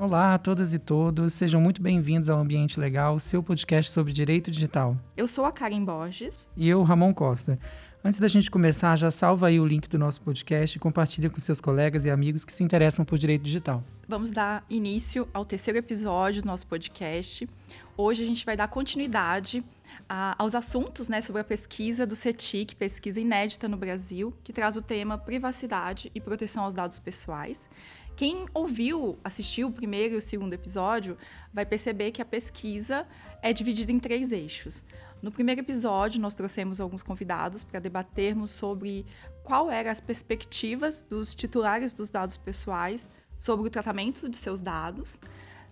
Olá 0.00 0.32
a 0.32 0.38
todas 0.38 0.72
e 0.72 0.78
todos, 0.78 1.34
sejam 1.34 1.60
muito 1.60 1.82
bem-vindos 1.82 2.30
ao 2.30 2.38
Ambiente 2.38 2.80
Legal, 2.80 3.20
seu 3.20 3.42
podcast 3.42 3.90
sobre 3.90 4.14
direito 4.14 4.50
digital. 4.50 4.96
Eu 5.14 5.28
sou 5.28 5.44
a 5.44 5.52
Karen 5.52 5.84
Borges. 5.84 6.38
E 6.56 6.66
eu, 6.66 6.82
Ramon 6.82 7.12
Costa. 7.12 7.58
Antes 8.02 8.18
da 8.18 8.26
gente 8.26 8.50
começar, 8.50 8.96
já 8.96 9.10
salva 9.10 9.48
aí 9.48 9.60
o 9.60 9.66
link 9.66 9.90
do 9.90 9.98
nosso 9.98 10.22
podcast 10.22 10.74
e 10.74 10.80
compartilha 10.80 11.28
com 11.28 11.38
seus 11.38 11.60
colegas 11.60 12.06
e 12.06 12.10
amigos 12.10 12.46
que 12.46 12.52
se 12.54 12.64
interessam 12.64 13.04
por 13.04 13.18
direito 13.18 13.42
digital. 13.42 13.84
Vamos 14.08 14.30
dar 14.30 14.64
início 14.70 15.28
ao 15.34 15.44
terceiro 15.44 15.78
episódio 15.78 16.40
do 16.40 16.46
nosso 16.46 16.66
podcast. 16.66 17.46
Hoje 17.94 18.22
a 18.22 18.26
gente 18.26 18.46
vai 18.46 18.56
dar 18.56 18.68
continuidade 18.68 19.62
a, 20.08 20.34
aos 20.38 20.54
assuntos 20.54 21.10
né, 21.10 21.20
sobre 21.20 21.42
a 21.42 21.44
pesquisa 21.44 22.06
do 22.06 22.16
CETIC, 22.16 22.74
pesquisa 22.74 23.20
inédita 23.20 23.68
no 23.68 23.76
Brasil, 23.76 24.34
que 24.42 24.50
traz 24.50 24.76
o 24.76 24.82
tema 24.82 25.18
privacidade 25.18 26.10
e 26.14 26.20
proteção 26.22 26.64
aos 26.64 26.72
dados 26.72 26.98
pessoais. 26.98 27.68
Quem 28.16 28.46
ouviu, 28.52 29.18
assistiu 29.24 29.68
o 29.68 29.72
primeiro 29.72 30.14
e 30.14 30.16
o 30.18 30.20
segundo 30.20 30.52
episódio, 30.52 31.16
vai 31.52 31.64
perceber 31.64 32.10
que 32.10 32.20
a 32.20 32.24
pesquisa 32.24 33.06
é 33.42 33.52
dividida 33.52 33.90
em 33.90 33.98
três 33.98 34.32
eixos. 34.32 34.84
No 35.22 35.30
primeiro 35.30 35.60
episódio, 35.60 36.20
nós 36.20 36.34
trouxemos 36.34 36.80
alguns 36.80 37.02
convidados 37.02 37.62
para 37.62 37.80
debatermos 37.80 38.50
sobre 38.50 39.04
qual 39.42 39.70
eram 39.70 39.90
as 39.90 40.00
perspectivas 40.00 41.02
dos 41.02 41.34
titulares 41.34 41.92
dos 41.92 42.10
dados 42.10 42.36
pessoais 42.36 43.08
sobre 43.36 43.66
o 43.66 43.70
tratamento 43.70 44.28
de 44.28 44.36
seus 44.36 44.60
dados. 44.60 45.20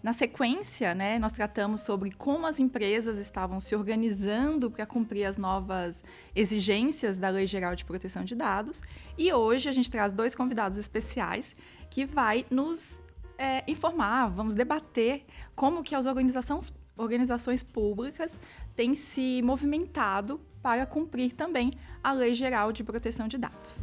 Na 0.00 0.12
sequência, 0.12 0.94
né, 0.94 1.18
nós 1.18 1.32
tratamos 1.32 1.80
sobre 1.80 2.12
como 2.12 2.46
as 2.46 2.60
empresas 2.60 3.18
estavam 3.18 3.58
se 3.58 3.74
organizando 3.74 4.70
para 4.70 4.86
cumprir 4.86 5.24
as 5.24 5.36
novas 5.36 6.04
exigências 6.36 7.18
da 7.18 7.28
Lei 7.30 7.46
Geral 7.46 7.74
de 7.74 7.84
Proteção 7.84 8.24
de 8.24 8.36
Dados. 8.36 8.80
E 9.16 9.32
hoje 9.32 9.68
a 9.68 9.72
gente 9.72 9.90
traz 9.90 10.12
dois 10.12 10.36
convidados 10.36 10.78
especiais 10.78 11.56
que 11.90 12.04
vai 12.04 12.44
nos 12.50 13.02
é, 13.38 13.62
informar, 13.70 14.28
vamos 14.28 14.54
debater 14.54 15.24
como 15.54 15.82
que 15.82 15.94
as 15.94 16.06
organizações, 16.06 16.72
organizações 16.96 17.62
públicas 17.62 18.38
têm 18.74 18.94
se 18.94 19.40
movimentado 19.42 20.40
para 20.62 20.84
cumprir 20.86 21.32
também 21.34 21.70
a 22.02 22.12
Lei 22.12 22.34
Geral 22.34 22.72
de 22.72 22.82
Proteção 22.82 23.28
de 23.28 23.38
Dados. 23.38 23.82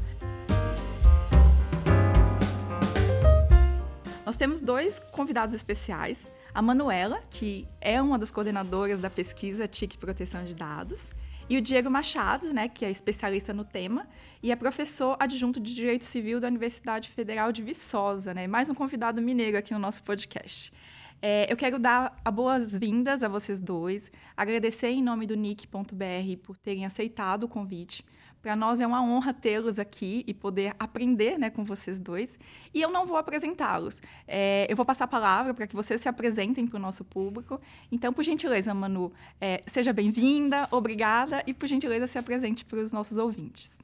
Nós 4.26 4.38
temos 4.38 4.59
dois 4.59 5.00
convidados 5.11 5.53
especiais. 5.53 6.31
A 6.53 6.61
Manuela, 6.61 7.22
que 7.30 7.67
é 7.80 8.02
uma 8.02 8.17
das 8.17 8.31
coordenadoras 8.31 9.00
da 9.00 9.09
pesquisa 9.09 9.67
TIC 9.67 9.98
Proteção 9.98 10.44
de 10.44 10.53
Dados, 10.56 11.11
e 11.49 11.57
o 11.57 11.61
Diego 11.61 11.89
Machado, 11.89 12.51
né, 12.53 12.67
que 12.67 12.83
é 12.83 12.89
especialista 12.89 13.53
no 13.53 13.63
tema 13.63 14.07
e 14.41 14.51
é 14.51 14.55
professor 14.55 15.15
adjunto 15.19 15.59
de 15.59 15.73
Direito 15.73 16.05
Civil 16.05 16.39
da 16.39 16.47
Universidade 16.47 17.09
Federal 17.09 17.52
de 17.52 17.61
Viçosa, 17.61 18.33
né? 18.33 18.47
Mais 18.47 18.69
um 18.69 18.73
convidado 18.73 19.21
mineiro 19.21 19.57
aqui 19.57 19.73
no 19.73 19.79
nosso 19.79 20.03
podcast. 20.03 20.73
É, 21.21 21.52
eu 21.52 21.55
quero 21.55 21.79
dar 21.79 22.15
boas-vindas 22.33 23.23
a 23.23 23.27
vocês 23.27 23.59
dois, 23.59 24.11
agradecer 24.35 24.89
em 24.89 25.03
nome 25.03 25.25
do 25.25 25.35
nick.br 25.35 26.37
por 26.43 26.57
terem 26.57 26.85
aceitado 26.85 27.43
o 27.43 27.47
convite. 27.47 28.03
Para 28.45 28.55
nós 28.55 28.79
é 28.79 28.85
uma 28.85 29.01
honra 29.01 29.33
tê-los 29.33 29.79
aqui 29.79 30.23
e 30.27 30.31
poder 30.31 30.75
aprender 30.77 31.39
né, 31.39 31.49
com 31.49 31.63
vocês 31.63 31.97
dois. 31.97 32.38
E 32.71 32.79
eu 32.79 32.91
não 32.91 33.03
vou 33.07 33.17
apresentá-los. 33.17 33.99
É, 34.27 34.67
eu 34.69 34.75
vou 34.75 34.85
passar 34.85 35.05
a 35.05 35.07
palavra 35.07 35.52
para 35.52 35.65
que 35.65 35.75
vocês 35.75 35.99
se 35.99 36.07
apresentem 36.07 36.67
para 36.67 36.77
o 36.77 36.79
nosso 36.79 37.03
público. 37.03 37.59
Então, 37.91 38.13
por 38.13 38.23
gentileza, 38.23 38.71
Manu, 38.71 39.11
é, 39.41 39.63
seja 39.65 39.91
bem-vinda, 39.91 40.67
obrigada 40.69 41.43
e, 41.47 41.55
por 41.55 41.65
gentileza, 41.65 42.05
se 42.05 42.19
apresente 42.19 42.63
para 42.63 42.77
os 42.77 42.91
nossos 42.91 43.17
ouvintes. 43.17 43.79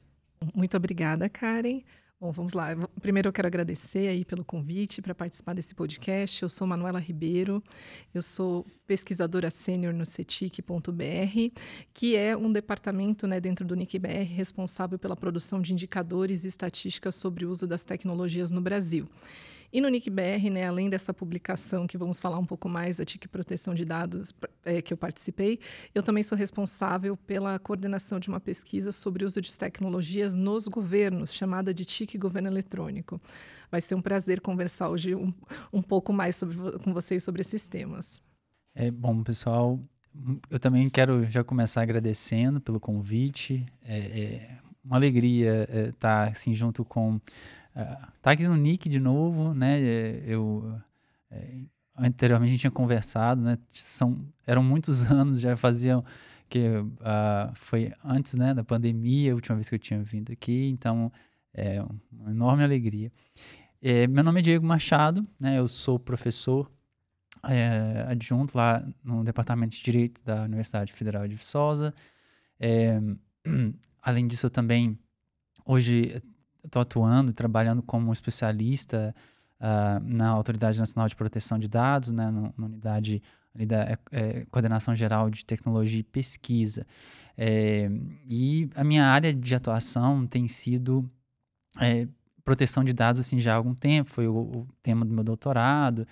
Muito 0.54 0.76
obrigada, 0.76 1.28
Karen. 1.28 1.80
Bom, 2.22 2.30
vamos 2.30 2.52
lá. 2.52 2.68
Primeiro 3.00 3.28
eu 3.28 3.32
quero 3.32 3.48
agradecer 3.48 4.06
aí 4.06 4.24
pelo 4.24 4.44
convite 4.44 5.02
para 5.02 5.12
participar 5.12 5.54
desse 5.54 5.74
podcast. 5.74 6.40
Eu 6.40 6.48
sou 6.48 6.68
Manuela 6.68 7.00
Ribeiro, 7.00 7.60
eu 8.14 8.22
sou 8.22 8.64
pesquisadora 8.86 9.50
sênior 9.50 9.92
no 9.92 10.06
CETIC.br, 10.06 11.60
que 11.92 12.16
é 12.16 12.36
um 12.36 12.52
departamento 12.52 13.26
né, 13.26 13.40
dentro 13.40 13.66
do 13.66 13.74
NICBR 13.74 14.22
responsável 14.22 15.00
pela 15.00 15.16
produção 15.16 15.60
de 15.60 15.72
indicadores 15.72 16.44
e 16.44 16.48
estatísticas 16.48 17.16
sobre 17.16 17.44
o 17.44 17.50
uso 17.50 17.66
das 17.66 17.82
tecnologias 17.82 18.52
no 18.52 18.60
Brasil. 18.60 19.08
E 19.72 19.80
no 19.80 19.88
NICBR, 19.88 20.50
né, 20.50 20.66
além 20.66 20.90
dessa 20.90 21.14
publicação 21.14 21.86
que 21.86 21.96
vamos 21.96 22.20
falar 22.20 22.38
um 22.38 22.44
pouco 22.44 22.68
mais 22.68 22.98
da 22.98 23.04
TIC 23.04 23.26
Proteção 23.26 23.74
de 23.74 23.84
Dados 23.86 24.34
é, 24.64 24.82
que 24.82 24.92
eu 24.92 24.96
participei, 24.98 25.58
eu 25.94 26.02
também 26.02 26.22
sou 26.22 26.36
responsável 26.36 27.16
pela 27.16 27.58
coordenação 27.58 28.20
de 28.20 28.28
uma 28.28 28.38
pesquisa 28.38 28.92
sobre 28.92 29.24
o 29.24 29.26
uso 29.26 29.40
de 29.40 29.58
tecnologias 29.58 30.36
nos 30.36 30.68
governos, 30.68 31.32
chamada 31.32 31.72
de 31.72 31.86
TIC 31.86 32.18
Governo 32.18 32.48
Eletrônico. 32.48 33.18
Vai 33.70 33.80
ser 33.80 33.94
um 33.94 34.02
prazer 34.02 34.42
conversar 34.42 34.90
hoje 34.90 35.14
um, 35.14 35.32
um 35.72 35.80
pouco 35.80 36.12
mais 36.12 36.36
sobre, 36.36 36.78
com 36.80 36.92
vocês 36.92 37.22
sobre 37.22 37.40
esses 37.40 37.66
temas. 37.66 38.22
É 38.74 38.90
bom, 38.90 39.22
pessoal. 39.22 39.80
Eu 40.50 40.58
também 40.58 40.90
quero 40.90 41.24
já 41.30 41.42
começar 41.42 41.80
agradecendo 41.80 42.60
pelo 42.60 42.78
convite. 42.78 43.64
É, 43.82 43.98
é 43.98 44.58
uma 44.84 44.96
alegria 44.96 45.62
estar 45.62 45.78
é, 45.78 45.92
tá, 45.92 46.24
assim 46.24 46.54
junto 46.54 46.84
com 46.84 47.18
Tá 48.20 48.32
aqui 48.32 48.46
no 48.46 48.56
Nick 48.56 48.88
de 48.88 49.00
novo, 49.00 49.54
né? 49.54 49.80
É, 49.80 50.22
eu 50.26 50.78
é, 51.30 51.62
anteriormente 51.96 52.50
a 52.50 52.52
gente 52.52 52.60
tinha 52.60 52.70
conversado, 52.70 53.40
né? 53.40 53.58
São, 53.72 54.16
eram 54.46 54.62
muitos 54.62 55.04
anos, 55.10 55.40
já 55.40 55.56
faziam 55.56 56.04
que 56.48 56.68
uh, 56.68 57.52
foi 57.54 57.92
antes, 58.04 58.34
né, 58.34 58.52
da 58.52 58.62
pandemia, 58.62 59.32
a 59.32 59.34
última 59.34 59.56
vez 59.56 59.70
que 59.70 59.74
eu 59.74 59.78
tinha 59.78 60.02
vindo 60.02 60.30
aqui, 60.30 60.68
então 60.68 61.10
é 61.54 61.82
uma 62.12 62.30
enorme 62.30 62.62
alegria. 62.62 63.10
É, 63.80 64.06
meu 64.06 64.22
nome 64.22 64.40
é 64.40 64.42
Diego 64.42 64.66
Machado, 64.66 65.26
né? 65.40 65.58
Eu 65.58 65.66
sou 65.66 65.98
professor 65.98 66.70
é, 67.48 68.04
adjunto 68.06 68.56
lá 68.56 68.86
no 69.02 69.24
Departamento 69.24 69.74
de 69.74 69.82
Direito 69.82 70.22
da 70.24 70.44
Universidade 70.44 70.92
Federal 70.92 71.26
de 71.26 71.34
Viçosa. 71.34 71.94
É, 72.60 73.00
além 74.02 74.26
disso, 74.26 74.46
eu 74.46 74.50
também 74.50 74.98
hoje 75.64 76.20
estou 76.64 76.82
atuando 76.82 77.30
e 77.30 77.34
trabalhando 77.34 77.82
como 77.82 78.12
especialista 78.12 79.14
uh, 79.60 80.02
na 80.04 80.28
Autoridade 80.28 80.78
Nacional 80.78 81.08
de 81.08 81.16
Proteção 81.16 81.58
de 81.58 81.68
Dados, 81.68 82.10
né, 82.12 82.30
na 82.30 82.66
unidade 82.66 83.22
da 83.54 83.82
é, 83.82 83.98
é, 84.12 84.46
Coordenação 84.50 84.94
Geral 84.94 85.28
de 85.30 85.44
Tecnologia 85.44 86.00
e 86.00 86.04
Pesquisa. 86.04 86.86
É, 87.36 87.90
e 88.26 88.70
a 88.74 88.84
minha 88.84 89.06
área 89.06 89.32
de 89.32 89.54
atuação 89.54 90.26
tem 90.26 90.48
sido 90.48 91.08
é, 91.78 92.06
proteção 92.44 92.82
de 92.82 92.92
dados 92.92 93.20
assim, 93.20 93.38
já 93.38 93.52
há 93.52 93.56
algum 93.56 93.74
tempo, 93.74 94.10
foi 94.10 94.26
o, 94.26 94.34
o 94.34 94.68
tema 94.82 95.04
do 95.04 95.12
meu 95.12 95.24
doutorado. 95.24 96.06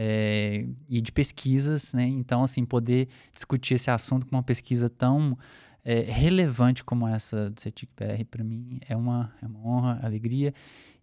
É, 0.00 0.64
e 0.88 1.00
de 1.00 1.10
pesquisas, 1.10 1.92
né? 1.92 2.06
Então, 2.06 2.44
assim, 2.44 2.64
poder 2.64 3.08
discutir 3.32 3.74
esse 3.74 3.90
assunto 3.90 4.26
com 4.26 4.36
uma 4.36 4.44
pesquisa 4.44 4.88
tão 4.88 5.36
é, 5.88 6.02
relevante 6.02 6.84
como 6.84 7.08
essa 7.08 7.48
do 7.48 7.58
CETIC 7.58 7.90
PR, 7.94 8.22
para 8.30 8.44
mim, 8.44 8.78
é 8.86 8.94
uma, 8.94 9.32
é 9.40 9.46
uma 9.46 9.58
honra, 9.66 9.98
alegria. 10.02 10.52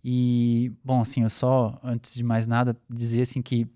E, 0.03 0.71
bom, 0.83 1.01
assim, 1.01 1.23
eu 1.23 1.29
só, 1.31 1.79
antes 1.83 2.13
de 2.13 2.23
mais 2.23 2.45
nada, 2.45 2.77
dizer, 2.87 3.23
assim, 3.23 3.41
que 3.41 3.67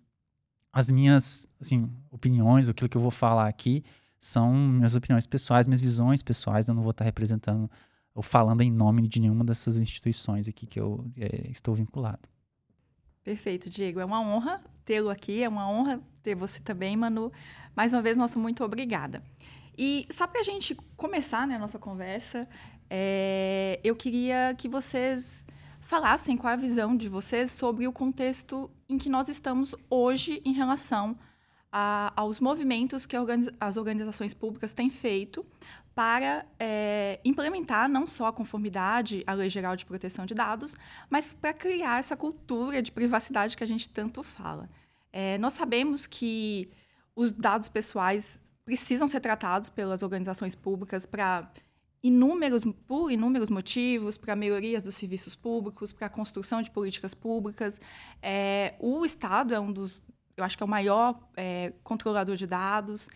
as 0.72 0.92
minhas, 0.92 1.48
assim, 1.60 1.90
opiniões, 2.12 2.70
aquilo 2.70 2.88
que 2.88 2.96
eu 2.96 3.02
vou 3.02 3.10
falar 3.10 3.48
aqui, 3.48 3.82
são 4.20 4.54
minhas 4.54 4.94
opiniões 4.94 5.26
pessoais, 5.26 5.66
minhas 5.66 5.82
visões 5.82 6.22
pessoais, 6.22 6.68
eu 6.68 6.76
não 6.76 6.84
vou 6.84 6.92
estar 6.92 7.06
representando 7.06 7.68
ou 8.14 8.22
falando 8.22 8.62
em 8.62 8.70
nome 8.70 9.02
de 9.08 9.20
nenhuma 9.20 9.44
dessas 9.44 9.82
instituições 9.82 10.48
aqui 10.48 10.68
que 10.68 10.80
eu 10.80 11.04
é, 11.18 11.50
estou 11.50 11.74
vinculado. 11.74 12.30
Perfeito, 13.24 13.68
Diego. 13.68 14.00
É 14.00 14.06
uma 14.06 14.22
honra 14.22 14.62
tê-lo 14.86 15.10
aqui, 15.10 15.42
é 15.42 15.50
uma 15.50 15.68
honra 15.68 16.00
ter 16.22 16.36
você 16.36 16.60
também, 16.62 16.96
Manu. 16.96 17.32
Mais 17.76 17.94
uma 17.94 18.02
vez, 18.04 18.16
nosso 18.16 18.38
muito 18.38 18.64
obrigada. 18.64 19.24
E 19.82 20.06
só 20.12 20.28
para 20.28 20.42
a 20.42 20.44
gente 20.44 20.76
começar 20.98 21.48
né, 21.48 21.56
a 21.56 21.60
nossa 21.60 21.80
conversa, 21.80 22.46
é, 22.90 23.80
eu 23.82 23.96
queria 23.96 24.54
que 24.58 24.68
vocês 24.68 25.48
falassem 25.80 26.36
qual 26.36 26.52
é 26.52 26.54
a 26.56 26.60
visão 26.60 26.98
de 26.98 27.08
vocês 27.08 27.50
sobre 27.50 27.88
o 27.88 27.94
contexto 27.94 28.70
em 28.90 28.98
que 28.98 29.08
nós 29.08 29.30
estamos 29.30 29.74
hoje 29.90 30.42
em 30.44 30.52
relação 30.52 31.18
a, 31.72 32.12
aos 32.14 32.42
movimentos 32.42 33.06
que 33.06 33.16
as 33.58 33.78
organizações 33.78 34.34
públicas 34.34 34.74
têm 34.74 34.90
feito 34.90 35.46
para 35.96 36.46
é, 36.60 37.22
implementar 37.24 37.88
não 37.88 38.06
só 38.06 38.26
a 38.26 38.34
conformidade 38.34 39.24
à 39.26 39.32
Lei 39.32 39.48
Geral 39.48 39.78
de 39.78 39.86
Proteção 39.86 40.26
de 40.26 40.34
Dados, 40.34 40.76
mas 41.10 41.34
para 41.34 41.54
criar 41.54 42.00
essa 42.00 42.18
cultura 42.18 42.82
de 42.82 42.92
privacidade 42.92 43.56
que 43.56 43.64
a 43.64 43.68
gente 43.68 43.88
tanto 43.88 44.24
fala. 44.24 44.70
É, 45.14 45.38
nós 45.38 45.54
sabemos 45.54 46.06
que 46.06 46.70
os 47.16 47.32
dados 47.32 47.70
pessoais 47.70 48.42
precisam 48.70 49.08
ser 49.08 49.20
tratados 49.20 49.68
pelas 49.68 50.04
organizações 50.04 50.54
públicas 50.54 51.04
para 51.04 51.52
inúmeros 52.04 52.64
por 52.88 53.12
inúmeros 53.12 53.50
motivos 53.50 54.16
para 54.16 54.36
melhorias 54.36 54.84
dos 54.84 54.94
serviços 54.94 55.36
públicos, 55.36 55.92
para 55.92 56.06
a 56.06 56.10
construção 56.10 56.62
de 56.62 56.70
políticas 56.70 57.16
públicas. 57.16 57.82
É, 58.22 58.76
o 58.80 59.04
Estado 59.04 59.56
é 59.56 59.60
um 59.60 59.72
dos, 59.72 60.04
eu 60.38 60.44
acho 60.44 60.56
que 60.56 60.62
é 60.62 60.68
o 60.68 60.70
maior 60.70 61.20
é, 61.36 61.74
controlador 61.84 62.36
de 62.36 62.46
dados. 62.46 63.10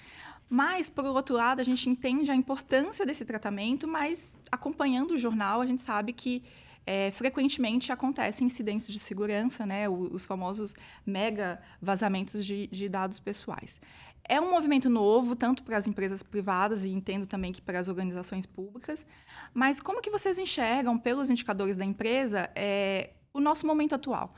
Mas, 0.49 0.89
por 0.89 1.05
outro 1.05 1.35
lado, 1.35 1.59
a 1.59 1.63
gente 1.63 1.87
entende 1.87 2.31
a 2.31 2.35
importância 2.35 3.05
desse 3.05 3.23
tratamento, 3.23 3.87
mas 3.87 4.35
acompanhando 4.51 5.11
o 5.11 5.17
jornal, 5.19 5.61
a 5.61 5.67
gente 5.67 5.83
sabe 5.83 6.13
que 6.13 6.43
é, 6.85 7.11
frequentemente 7.11 7.91
acontecem 7.91 8.47
incidentes 8.47 8.87
de 8.87 8.99
segurança, 8.99 9.65
né, 9.67 9.87
os 9.87 10.25
famosos 10.25 10.73
mega 11.05 11.61
vazamentos 11.79 12.43
de, 12.43 12.67
de 12.67 12.89
dados 12.89 13.19
pessoais. 13.19 13.79
É 14.27 14.39
um 14.39 14.51
movimento 14.51 14.89
novo, 14.89 15.35
tanto 15.35 15.63
para 15.63 15.77
as 15.77 15.87
empresas 15.87 16.23
privadas 16.23 16.85
e 16.85 16.89
entendo 16.89 17.25
também 17.27 17.51
que 17.51 17.61
para 17.61 17.79
as 17.79 17.89
organizações 17.89 18.45
públicas. 18.45 19.05
Mas 19.53 19.79
como 19.81 20.01
que 20.01 20.09
vocês 20.09 20.37
enxergam, 20.37 20.97
pelos 20.97 21.29
indicadores 21.29 21.75
da 21.75 21.83
empresa, 21.83 22.49
é, 22.55 23.11
o 23.33 23.41
nosso 23.41 23.67
momento 23.67 23.95
atual? 23.95 24.31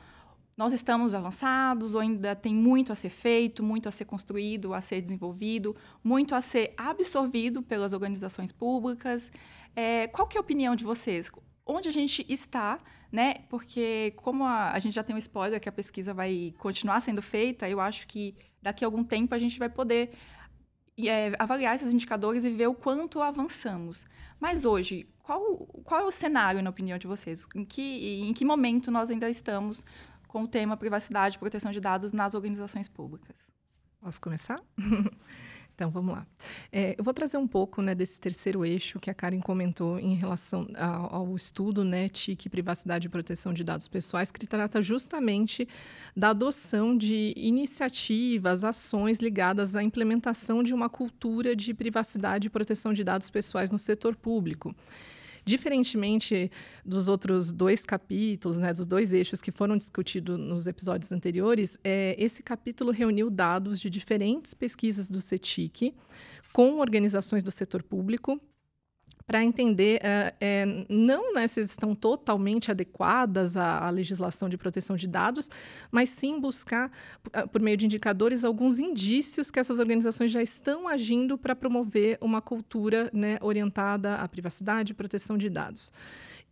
Nós 0.56 0.72
estamos 0.72 1.14
avançados 1.14 1.94
ou 1.94 2.00
ainda 2.00 2.34
tem 2.34 2.54
muito 2.54 2.90
a 2.90 2.96
ser 2.96 3.10
feito, 3.10 3.62
muito 3.62 3.88
a 3.88 3.92
ser 3.92 4.06
construído, 4.06 4.72
a 4.72 4.80
ser 4.80 5.02
desenvolvido, 5.02 5.76
muito 6.02 6.34
a 6.34 6.40
ser 6.40 6.72
absorvido 6.78 7.62
pelas 7.62 7.92
organizações 7.92 8.52
públicas? 8.52 9.30
É, 9.76 10.08
qual 10.08 10.26
que 10.26 10.36
é 10.36 10.40
a 10.40 10.40
opinião 10.40 10.74
de 10.74 10.82
vocês? 10.82 11.30
Onde 11.64 11.90
a 11.90 11.92
gente 11.92 12.24
está, 12.26 12.80
né? 13.12 13.34
Porque 13.50 14.14
como 14.16 14.44
a, 14.44 14.70
a 14.70 14.78
gente 14.78 14.94
já 14.94 15.04
tem 15.04 15.14
um 15.14 15.18
spoiler 15.18 15.60
que 15.60 15.68
a 15.68 15.72
pesquisa 15.72 16.14
vai 16.14 16.54
continuar 16.58 17.02
sendo 17.02 17.20
feita, 17.20 17.68
eu 17.68 17.78
acho 17.78 18.06
que 18.06 18.34
daqui 18.66 18.84
a 18.84 18.86
algum 18.88 19.04
tempo 19.04 19.32
a 19.32 19.38
gente 19.38 19.58
vai 19.58 19.68
poder 19.68 20.10
é, 20.98 21.32
avaliar 21.38 21.76
esses 21.76 21.92
indicadores 21.92 22.44
e 22.44 22.50
ver 22.50 22.66
o 22.66 22.74
quanto 22.74 23.22
avançamos. 23.22 24.04
Mas 24.40 24.64
hoje, 24.64 25.08
qual, 25.22 25.40
qual 25.84 26.00
é 26.00 26.04
o 26.04 26.10
cenário, 26.10 26.60
na 26.62 26.70
opinião 26.70 26.98
de 26.98 27.06
vocês? 27.06 27.46
Em 27.54 27.64
que, 27.64 28.22
em 28.22 28.34
que 28.34 28.44
momento 28.44 28.90
nós 28.90 29.08
ainda 29.08 29.30
estamos 29.30 29.84
com 30.26 30.42
o 30.42 30.48
tema 30.48 30.76
privacidade 30.76 31.36
e 31.36 31.38
proteção 31.38 31.70
de 31.70 31.80
dados 31.80 32.12
nas 32.12 32.34
organizações 32.34 32.88
públicas? 32.88 33.36
Posso 34.00 34.20
começar? 34.20 34.60
Então, 35.76 35.90
vamos 35.90 36.14
lá. 36.14 36.26
É, 36.72 36.94
eu 36.98 37.04
vou 37.04 37.12
trazer 37.12 37.36
um 37.36 37.46
pouco 37.46 37.82
né, 37.82 37.94
desse 37.94 38.18
terceiro 38.18 38.64
eixo 38.64 38.98
que 38.98 39.10
a 39.10 39.14
Karen 39.14 39.40
comentou 39.40 39.98
em 39.98 40.14
relação 40.14 40.66
ao, 40.74 41.14
ao 41.14 41.36
estudo 41.36 41.84
né, 41.84 42.08
TIC, 42.08 42.48
Privacidade 42.48 43.08
e 43.08 43.10
Proteção 43.10 43.52
de 43.52 43.62
Dados 43.62 43.86
Pessoais, 43.86 44.32
que 44.32 44.46
trata 44.46 44.80
justamente 44.80 45.68
da 46.16 46.30
adoção 46.30 46.96
de 46.96 47.34
iniciativas, 47.36 48.64
ações 48.64 49.18
ligadas 49.18 49.76
à 49.76 49.82
implementação 49.82 50.62
de 50.62 50.72
uma 50.72 50.88
cultura 50.88 51.54
de 51.54 51.74
privacidade 51.74 52.46
e 52.46 52.50
proteção 52.50 52.94
de 52.94 53.04
dados 53.04 53.28
pessoais 53.28 53.70
no 53.70 53.78
setor 53.78 54.16
público. 54.16 54.74
Diferentemente 55.46 56.50
dos 56.84 57.08
outros 57.08 57.52
dois 57.52 57.86
capítulos, 57.86 58.58
né, 58.58 58.72
dos 58.72 58.84
dois 58.84 59.12
eixos 59.12 59.40
que 59.40 59.52
foram 59.52 59.76
discutidos 59.76 60.36
nos 60.36 60.66
episódios 60.66 61.12
anteriores, 61.12 61.78
é, 61.84 62.16
esse 62.18 62.42
capítulo 62.42 62.90
reuniu 62.90 63.30
dados 63.30 63.80
de 63.80 63.88
diferentes 63.88 64.54
pesquisas 64.54 65.08
do 65.08 65.22
CETIC 65.22 65.94
com 66.52 66.80
organizações 66.80 67.44
do 67.44 67.52
setor 67.52 67.84
público 67.84 68.40
para 69.26 69.42
entender 69.42 69.98
é, 70.02 70.34
é, 70.40 70.86
não 70.88 71.34
né, 71.34 71.46
se 71.48 71.60
estão 71.60 71.94
totalmente 71.94 72.70
adequadas 72.70 73.56
à, 73.56 73.86
à, 73.86 73.90
legislação 73.90 74.48
de 74.48 74.56
proteção 74.56 74.94
de 74.94 75.08
dados, 75.08 75.50
mas 75.90 76.10
sim 76.10 76.40
buscar, 76.40 76.90
ah, 77.32 77.46
por 77.46 77.60
meio 77.60 77.76
de 77.76 77.86
indicadores, 77.86 78.44
alguns 78.44 78.78
indícios 78.78 79.50
que 79.50 79.58
essas 79.58 79.80
organizações 79.80 80.30
já 80.30 80.40
estão 80.40 80.86
agindo 80.86 81.36
para 81.36 81.56
promover 81.56 82.18
uma 82.20 82.40
cultura 82.40 83.10
né, 83.12 83.36
orientada 83.40 84.14
à 84.14 84.28
privacidade 84.28 84.92
e 84.92 84.94
proteção 84.94 85.36
de 85.36 85.50
dados. 85.50 85.90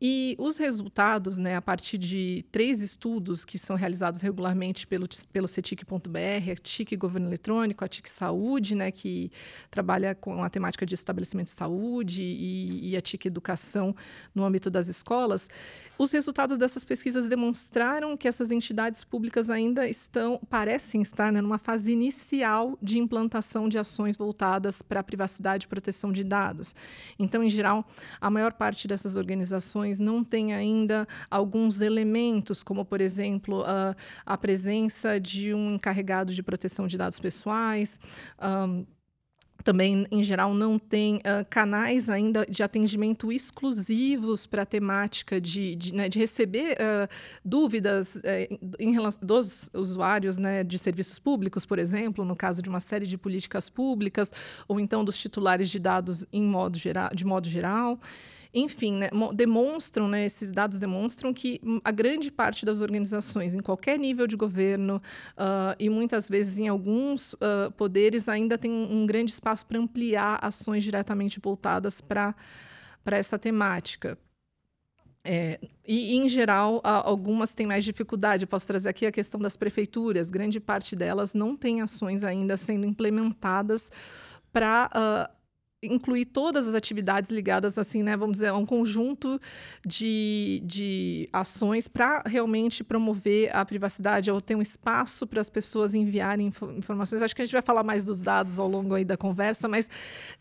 E 0.01 0.35
os 0.39 0.59
resultados, 0.59 1.39
né, 1.39 1.57
a 1.57 1.63
partir 1.63 1.97
de 1.97 2.45
três 2.51 2.83
estudos 2.83 3.45
que 3.45 3.57
são 3.57 3.77
realizados 3.77 4.21
regularmente 4.21 4.87
pelo, 4.87 5.07
pelo 5.33 5.47
CETIC.br, 5.47 6.51
a 6.51 6.55
TIC 6.57 6.97
Governo 6.97 7.29
Eletrônico, 7.29 7.85
a 7.85 7.89
TIC 7.89 8.11
Saúde, 8.11 8.75
né, 8.75 8.91
que 8.91 9.31
trabalha 9.71 10.15
com 10.15 10.43
a 10.43 10.51
temática 10.51 10.85
de 10.85 10.95
estabelecimento 10.95 11.47
de 11.47 11.53
saúde, 11.53 12.23
e, 12.23 12.91
e 12.91 12.97
a 12.97 13.01
TIC 13.01 13.27
Educação 13.27 13.95
no 14.35 14.45
âmbito 14.45 14.69
das 14.69 14.89
escolas, 14.89 15.49
os 15.97 16.11
resultados 16.11 16.59
dessas 16.59 16.85
pesquisas 16.85 17.29
demonstraram 17.29 18.17
que 18.17 18.27
essas 18.27 18.51
entidades 18.51 19.05
públicas 19.05 19.49
ainda 19.49 19.89
estão, 19.89 20.41
parecem 20.51 21.03
estar 21.03 21.31
né, 21.31 21.41
numa 21.41 21.59
fase 21.59 21.93
inicial 21.93 22.77
de 22.83 22.99
implantação 22.99 23.69
de 23.69 23.79
ações 23.79 24.17
voltadas 24.17 24.83
para 24.83 25.01
a 25.01 25.05
privacidade 25.05 25.67
e 25.67 25.69
proteção 25.69 26.11
de 26.11 26.25
dados. 26.25 26.75
Então, 27.17 27.45
em 27.45 27.49
geral, 27.49 27.87
a 28.21 28.29
maior 28.29 28.53
parte 28.53 28.89
dessas 28.89 29.15
organizações 29.15 29.84
não 29.99 30.25
tem 30.25 30.55
ainda 30.55 31.07
alguns 31.31 31.81
elementos, 31.81 32.63
como, 32.63 32.85
por 32.85 33.01
exemplo, 33.01 33.63
a, 33.65 33.95
a 34.25 34.39
presença 34.39 35.21
de 35.21 35.55
um 35.55 35.75
encarregado 35.75 36.33
de 36.33 36.43
proteção 36.43 36.87
de 36.87 36.97
dados 36.97 37.19
pessoais. 37.19 37.99
Um, 38.41 38.85
também, 39.65 40.07
em 40.11 40.23
geral, 40.23 40.53
não 40.53 40.79
tem 40.79 41.17
uh, 41.17 41.45
canais 41.49 42.11
ainda 42.11 42.45
de 42.45 42.63
atendimento 42.63 43.33
exclusivos 43.33 44.47
para 44.47 44.63
a 44.63 44.67
temática 44.67 45.41
de, 45.41 45.75
de, 45.75 45.95
né, 45.95 46.09
de 46.09 46.19
receber 46.19 46.75
uh, 46.75 47.09
dúvidas 47.43 48.17
uh, 48.17 48.75
em 48.79 48.93
relação 48.93 49.27
dos 49.27 49.71
usuários 49.73 50.37
né, 50.37 50.63
de 50.63 50.79
serviços 50.79 51.19
públicos, 51.19 51.65
por 51.65 51.79
exemplo, 51.79 52.27
no 52.27 52.37
caso 52.37 52.61
de 52.61 52.69
uma 52.69 52.81
série 52.81 53.07
de 53.07 53.17
políticas 53.17 53.71
públicas, 53.71 54.31
ou 54.69 54.79
então 54.79 55.03
dos 55.03 55.19
titulares 55.19 55.71
de 55.71 55.79
dados 55.79 56.27
em 56.31 56.45
modo 56.45 56.79
geral, 56.79 57.11
de 57.15 57.25
modo 57.25 57.49
geral. 57.49 57.99
Enfim, 58.55 58.95
né, 58.95 59.11
demonstram, 59.35 60.07
né, 60.07 60.25
esses 60.25 60.53
dados 60.53 60.79
demonstram 60.79 61.35
que 61.35 61.61
a 61.83 61.91
grande 61.91 62.31
parte 62.31 62.65
das 62.65 62.81
organizações, 62.81 63.53
em 63.53 63.61
qualquer 63.61 63.99
nível 63.99 64.29
de 64.29 64.37
governo 64.37 65.03
uh, 65.33 65.75
e 65.77 65.91
muitas 65.91 66.29
vezes 66.29 66.61
em 66.61 66.69
alguns 66.69 67.33
uh, 67.35 67.73
poderes, 67.77 68.29
ainda 68.29 68.57
tem 68.57 68.71
um, 68.71 69.05
grande 69.07 69.33
espaço 69.33 69.67
para 69.67 69.79
ampliar 69.79 70.39
ações 70.41 70.85
diretamente 70.85 71.41
voltadas 71.43 72.01
para 72.01 72.35
essa 73.07 73.37
temática. 73.37 74.17
É, 75.27 75.59
e, 75.87 76.15
em 76.15 76.29
geral, 76.29 76.81
algumas 76.85 77.55
têm 77.55 77.67
mais 77.67 77.83
dificuldade. 77.83 78.45
Eu 78.45 78.49
posso 78.49 78.67
trazer 78.67 78.91
aqui 78.91 79.07
a 79.07 79.11
questão 79.11 79.41
das 79.41 79.57
prefeituras. 79.57 80.31
Grande 80.31 80.61
parte 80.61 80.95
delas 80.95 81.33
não 81.33 81.57
tem 81.57 81.81
ações 81.81 82.23
ainda 82.23 82.59
sendo 82.59 82.87
implementadas 82.87 83.91
para 84.53 84.91
uh, 84.95 85.44
incluir 85.87 86.27
todas 86.27 86.69
as 86.69 86.75
atividades 86.75 87.31
ligadas, 87.31 87.79
assim, 87.79 88.03
né, 88.03 88.17
vamos 88.17 88.35
dizer, 88.35 88.49
a 88.49 88.57
um 88.57 88.67
conjunto 88.67 89.41
de, 89.85 90.63
de 90.65 91.29
ações 91.33 91.89
para 91.89 92.23
realmente 92.27 92.83
promover 92.83 93.55
a 93.55 93.65
privacidade, 93.65 94.31
ou 94.31 94.41
ter 94.41 94.55
um 94.55 94.63
espaço 94.63 95.27
para 95.27 95.41
as 95.41 95.51
pessoas 95.51 95.95
enviarem 95.95 96.53
informações. 96.77 97.23
Acho 97.23 97.35
que 97.35 97.43
a 97.43 97.45
gente 97.45 97.53
vai 97.53 97.63
falar 97.63 97.83
mais 97.83 98.05
dos 98.05 98.21
dados 98.21 98.59
ao 98.59 98.69
longo 98.69 98.95
aí 98.95 99.05
da 99.05 99.17
conversa, 99.17 99.69
mas 99.69 99.89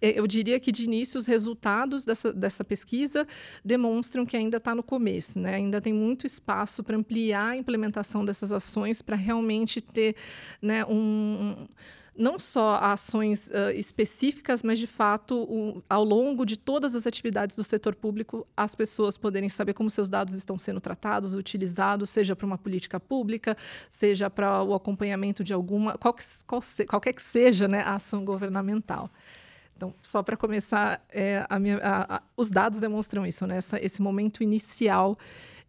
eh, 0.01 0.19
eu 0.19 0.27
diria 0.27 0.59
que, 0.59 0.71
de 0.71 0.83
início, 0.83 1.19
os 1.19 1.25
resultados 1.25 2.05
dessa, 2.05 2.31
dessa 2.33 2.63
pesquisa 2.63 3.25
demonstram 3.63 4.25
que 4.25 4.37
ainda 4.37 4.57
está 4.57 4.73
no 4.75 4.83
começo, 4.83 5.39
né? 5.39 5.55
ainda 5.55 5.81
tem 5.81 5.93
muito 5.93 6.25
espaço 6.25 6.83
para 6.83 6.97
ampliar 6.97 7.49
a 7.49 7.57
implementação 7.57 8.23
dessas 8.23 8.51
ações, 8.51 9.01
para 9.01 9.15
realmente 9.15 9.81
ter 9.81 10.15
né, 10.61 10.85
um 10.85 11.67
não 12.15 12.37
só 12.37 12.75
ações 12.75 13.49
uh, 13.49 13.71
específicas, 13.75 14.61
mas 14.61 14.77
de 14.77 14.85
fato, 14.87 15.47
um, 15.49 15.81
ao 15.89 16.03
longo 16.03 16.45
de 16.45 16.57
todas 16.57 16.95
as 16.95 17.07
atividades 17.07 17.55
do 17.55 17.63
setor 17.63 17.95
público, 17.95 18.47
as 18.55 18.75
pessoas 18.75 19.17
poderem 19.17 19.49
saber 19.49 19.73
como 19.73 19.89
seus 19.89 20.09
dados 20.09 20.33
estão 20.33 20.57
sendo 20.57 20.79
tratados, 20.79 21.33
utilizados, 21.33 22.09
seja 22.09 22.35
para 22.35 22.45
uma 22.45 22.57
política 22.57 22.99
pública, 22.99 23.57
seja 23.89 24.29
para 24.29 24.63
o 24.63 24.73
acompanhamento 24.73 25.43
de 25.43 25.53
alguma, 25.53 25.97
qual 25.97 26.13
que, 26.13 26.23
qual 26.45 26.61
se, 26.61 26.85
qualquer 26.85 27.13
que 27.13 27.21
seja 27.21 27.67
né, 27.67 27.81
a 27.81 27.95
ação 27.95 28.23
governamental. 28.23 29.09
Então, 29.75 29.93
só 30.01 30.21
para 30.21 30.37
começar, 30.37 31.03
é, 31.09 31.45
a 31.49 31.59
minha, 31.59 31.77
a, 31.77 32.17
a, 32.17 32.21
os 32.37 32.51
dados 32.51 32.79
demonstram 32.79 33.25
isso, 33.25 33.47
né? 33.47 33.57
Essa, 33.57 33.83
esse 33.83 34.01
momento 34.01 34.43
inicial 34.43 35.17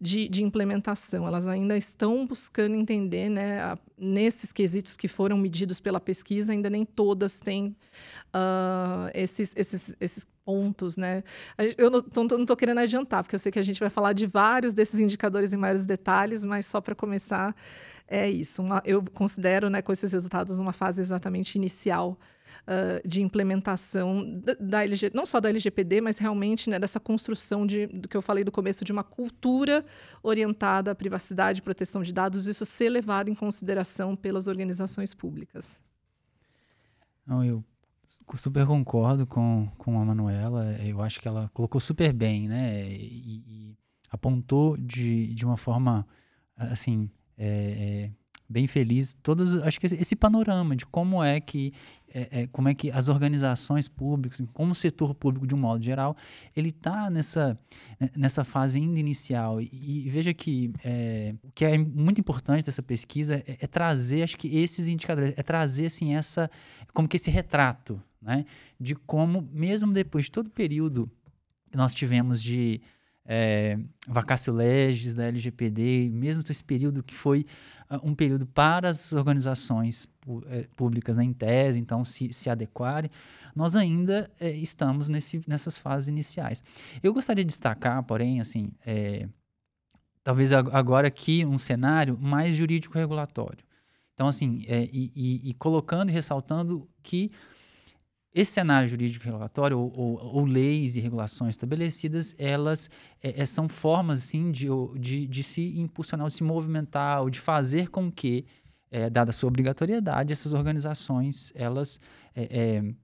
de, 0.05 0.29
de 0.29 0.45
implementação. 0.45 1.27
Elas 1.27 1.47
ainda 1.47 1.77
estão 1.79 2.27
buscando 2.27 2.75
entender, 2.77 3.31
né, 3.31 3.63
a, 3.63 3.79
nesses 3.97 4.53
quesitos 4.53 4.99
que 4.99 5.09
foram 5.09 5.39
medidos 5.39 5.81
pela 5.81 5.99
pesquisa, 5.99 6.53
ainda 6.53 6.69
nem 6.69 6.85
todas 6.85 7.41
têm 7.41 7.75
uh, 8.35 9.09
esses, 9.15 9.55
esses, 9.57 9.97
esses 9.99 10.27
pontos, 10.45 10.99
né? 10.99 11.25
Eu 11.79 11.91
não 11.91 12.01
estou 12.43 12.55
querendo 12.55 12.81
adiantar, 12.81 13.23
porque 13.23 13.35
eu 13.35 13.39
sei 13.39 13.51
que 13.51 13.59
a 13.59 13.63
gente 13.63 13.81
vai 13.81 13.89
falar 13.89 14.13
de 14.13 14.27
vários 14.27 14.75
desses 14.75 15.01
indicadores 15.01 15.55
em 15.55 15.57
maiores 15.57 15.87
detalhes, 15.87 16.45
mas 16.45 16.67
só 16.67 16.83
para 16.83 16.95
começar, 16.95 17.57
é 18.07 18.29
isso. 18.29 18.61
Uma, 18.63 18.83
eu 18.85 19.03
considero, 19.15 19.71
né, 19.71 19.81
com 19.81 19.91
esses 19.91 20.13
resultados, 20.13 20.59
uma 20.59 20.75
fase 20.75 21.01
exatamente 21.01 21.55
inicial 21.55 22.19
uh, 22.67 23.07
de 23.07 23.23
implementação 23.23 24.41
da, 24.41 24.55
da, 24.59 24.85
LG, 24.85 25.11
não 25.15 25.25
só 25.25 25.41
da 25.41 25.49
LGPD, 25.49 26.01
mas 26.01 26.19
realmente 26.19 26.69
né, 26.69 26.79
dessa 26.79 26.99
construção 27.01 27.67
de, 27.67 27.87
do 27.87 28.09
que 28.09 28.17
eu 28.17 28.23
falei 28.23 28.45
do 28.45 28.53
começo, 28.53 28.85
de 28.85 28.93
uma 28.93 29.05
cultura 29.05 29.85
orientada 30.23 30.91
à 30.91 30.95
privacidade 30.95 31.61
e 31.61 31.63
proteção 31.63 32.03
de 32.03 32.13
dados, 32.13 32.47
isso 32.47 32.65
ser 32.65 32.89
levado 32.89 33.31
em 33.31 33.35
consideração 33.35 34.17
pelas 34.17 34.47
organizações 34.47 35.15
públicas. 35.15 35.81
Não, 37.27 37.45
eu 37.45 37.65
super 38.37 38.67
concordo 38.67 39.27
com, 39.27 39.69
com 39.79 40.01
a 40.01 40.05
Manuela. 40.05 40.77
Eu 40.83 41.01
acho 41.01 41.21
que 41.21 41.29
ela 41.29 41.51
colocou 41.53 41.81
super 41.81 42.13
bem, 42.13 42.49
né? 42.49 42.87
E, 42.91 43.45
e 43.47 43.79
apontou 44.11 44.77
de, 44.77 45.35
de 45.35 45.45
uma 45.45 45.57
forma, 45.57 46.07
assim, 46.57 47.11
é, 47.37 47.47
é, 47.47 48.11
bem 48.49 48.67
feliz. 48.67 49.15
Todos, 49.23 49.57
acho 49.57 49.81
que 49.81 49.87
esse, 49.87 50.15
panorama 50.15 50.77
de 50.77 50.87
como 50.87 51.23
é 51.23 51.41
que 51.41 51.73
é, 52.15 52.43
é, 52.43 52.47
como 52.47 52.69
é 52.69 52.75
que 52.75 52.91
as 52.91 53.09
organizações 53.09 53.89
públicas, 53.89 54.41
como 54.53 54.73
o 54.73 54.75
setor 54.75 55.15
público 55.15 55.47
de 55.47 55.55
um 55.55 55.59
modo 55.59 55.83
geral, 55.83 56.17
ele 56.55 56.69
está 56.69 57.11
nessa, 57.11 57.59
né, 57.99 58.11
nessa 58.17 58.45
fase 58.45 58.79
ainda 58.79 59.01
inicial. 59.01 59.61
E, 59.61 59.69
e 59.73 60.09
veja 60.09 60.33
que 60.33 60.73
é, 60.85 61.35
o 61.43 61.51
que 61.53 61.65
é 61.65 61.77
muito 61.77 62.21
importante 62.21 62.65
dessa 62.65 62.83
pesquisa 62.83 63.37
é, 63.37 63.59
é, 63.61 63.67
trazer, 63.67 64.23
acho 64.23 64.37
que 64.37 64.49
esses 64.57 64.89
indicadores, 64.89 65.35
é 65.37 65.43
trazer 65.43 65.87
assim 65.87 66.15
essa, 66.15 66.51
como 66.93 67.09
que 67.09 67.17
esse 67.17 67.31
retrato, 67.31 68.01
né, 68.23 68.45
de 68.79 68.95
como 68.95 69.49
mesmo 69.53 69.93
depois 69.93 70.27
de 70.27 70.31
todo 70.31 70.47
o 70.47 70.51
período 70.51 71.11
que 71.71 71.77
nós 71.77 71.93
tivemos 71.93 72.41
de 72.41 72.81
é, 73.27 73.79
vacácio 74.07 74.53
legis 74.53 75.15
da 75.15 75.25
LGPD, 75.25 76.11
mesmo 76.13 76.43
esse 76.49 76.63
período 76.63 77.03
que 77.03 77.15
foi 77.15 77.47
uh, 77.91 78.09
um 78.09 78.15
período 78.15 78.47
para 78.47 78.89
as 78.89 79.13
organizações 79.13 80.07
é, 80.47 80.67
públicas 80.77 81.17
né, 81.17 81.25
em 81.25 81.33
tese, 81.33 81.81
então 81.81 82.05
se, 82.05 82.33
se 82.33 82.51
adequarem, 82.51 83.11
nós 83.55 83.77
ainda 83.77 84.31
é, 84.39 84.51
estamos 84.51 85.09
nesse, 85.09 85.41
nessas 85.49 85.79
fases 85.79 86.09
iniciais. 86.09 86.63
Eu 87.03 87.15
gostaria 87.15 87.45
de 87.45 87.49
destacar, 87.49 88.03
porém, 88.03 88.41
assim, 88.41 88.73
é, 88.85 89.27
talvez 90.23 90.53
agora 90.53 91.09
aqui 91.09 91.45
um 91.47 91.59
cenário 91.59 92.19
mais 92.21 92.57
jurídico-regulatório. 92.57 93.65
Então, 94.13 94.29
assim, 94.29 94.65
é, 94.69 94.89
e, 94.93 95.11
e, 95.15 95.51
e 95.51 95.55
colocando 95.55 96.11
e 96.11 96.13
ressaltando 96.13 96.89
que 97.03 97.31
esse 98.35 98.51
cenário 98.51 98.89
jurídico 98.89 99.25
regulatório 99.25 99.79
ou, 99.79 99.93
ou, 99.97 100.35
ou, 100.39 100.45
leis 100.45 100.97
e 100.97 101.01
regulações 101.01 101.55
estabelecidas, 101.55 102.35
elas 102.37 102.91
é, 103.23 103.41
é, 103.41 103.47
são 103.47 103.69
formas 103.69 104.25
assim, 104.25 104.51
de, 104.51 104.67
de, 104.99 105.27
de, 105.29 105.45
se 105.45 105.79
impulsionar, 105.79 106.27
de 106.27 106.35
se 106.35 106.43
movimentar, 106.43 107.23
ou 107.23 107.31
de 107.31 107.39
fazer 107.39 107.89
com 107.91 108.11
que, 108.11 108.45
é, 108.91 109.09
dada 109.09 109.31
a 109.31 109.33
sua 109.33 109.47
obrigatoriedade, 109.47 110.33
essas 110.33 110.53
organizações 110.53 111.53
elas 111.55 112.01
é, 112.35 112.43
é, 112.43 112.95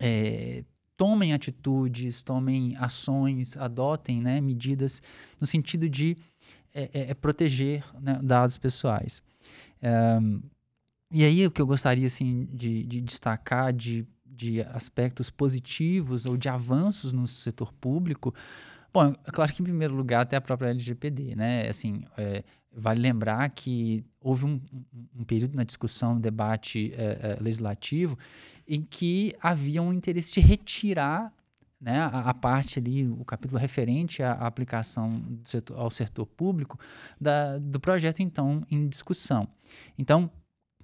é, 0.00 0.64
tomem 0.96 1.34
atitudes, 1.34 2.22
tomem 2.22 2.74
ações, 2.78 3.58
adotem 3.58 4.22
né, 4.22 4.40
medidas 4.40 5.02
no 5.38 5.46
sentido 5.46 5.86
de 5.88 6.16
proteger 7.20 7.84
né, 8.00 8.18
dados 8.22 8.56
pessoais. 8.56 9.20
e 11.12 11.22
aí 11.22 11.46
o 11.46 11.50
que 11.50 11.60
eu 11.60 11.66
gostaria 11.66 12.06
assim, 12.06 12.48
de, 12.50 12.84
de 12.84 13.02
destacar, 13.02 13.74
de 13.74 14.06
de 14.42 14.60
aspectos 14.62 15.30
positivos 15.30 16.26
ou 16.26 16.36
de 16.36 16.48
avanços 16.48 17.12
no 17.12 17.28
setor 17.28 17.72
público, 17.74 18.34
bom, 18.92 19.14
é 19.24 19.30
claro 19.30 19.52
que 19.52 19.62
em 19.62 19.64
primeiro 19.64 19.94
lugar 19.94 20.22
até 20.22 20.36
a 20.36 20.40
própria 20.40 20.70
LGPD, 20.70 21.36
né? 21.36 21.68
Assim, 21.68 22.04
é, 22.16 22.42
vale 22.72 23.00
lembrar 23.00 23.48
que 23.50 24.04
houve 24.20 24.44
um, 24.44 24.60
um, 25.14 25.24
período 25.24 25.54
na 25.54 25.62
discussão, 25.62 26.18
debate 26.18 26.92
é, 26.96 27.36
é, 27.38 27.42
legislativo, 27.42 28.18
em 28.66 28.82
que 28.82 29.32
havia 29.40 29.80
um 29.80 29.92
interesse 29.92 30.32
de 30.32 30.40
retirar 30.40 31.32
né, 31.80 32.00
a, 32.00 32.30
a, 32.30 32.34
parte 32.34 32.78
ali, 32.78 33.08
o 33.08 33.24
capítulo 33.24 33.60
referente 33.60 34.22
à, 34.22 34.32
à 34.32 34.46
aplicação 34.46 35.22
setor, 35.44 35.78
ao 35.78 35.90
setor 35.90 36.26
público 36.26 36.78
da, 37.20 37.58
do 37.58 37.80
projeto 37.80 38.20
então 38.20 38.60
em 38.70 38.88
discussão. 38.88 39.48
Então, 39.98 40.30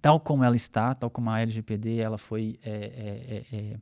tal 0.01 0.21
como 0.21 0.45
ela 0.45 0.57
está, 0.57 0.95
tal 0.95 1.11
como 1.11 1.31
a 1.31 1.41
LGPD 1.41 1.99
ela 1.99 2.19
foi 2.19 2.59
é, 2.63 2.71
é, 2.71 3.57
é, 3.57 3.81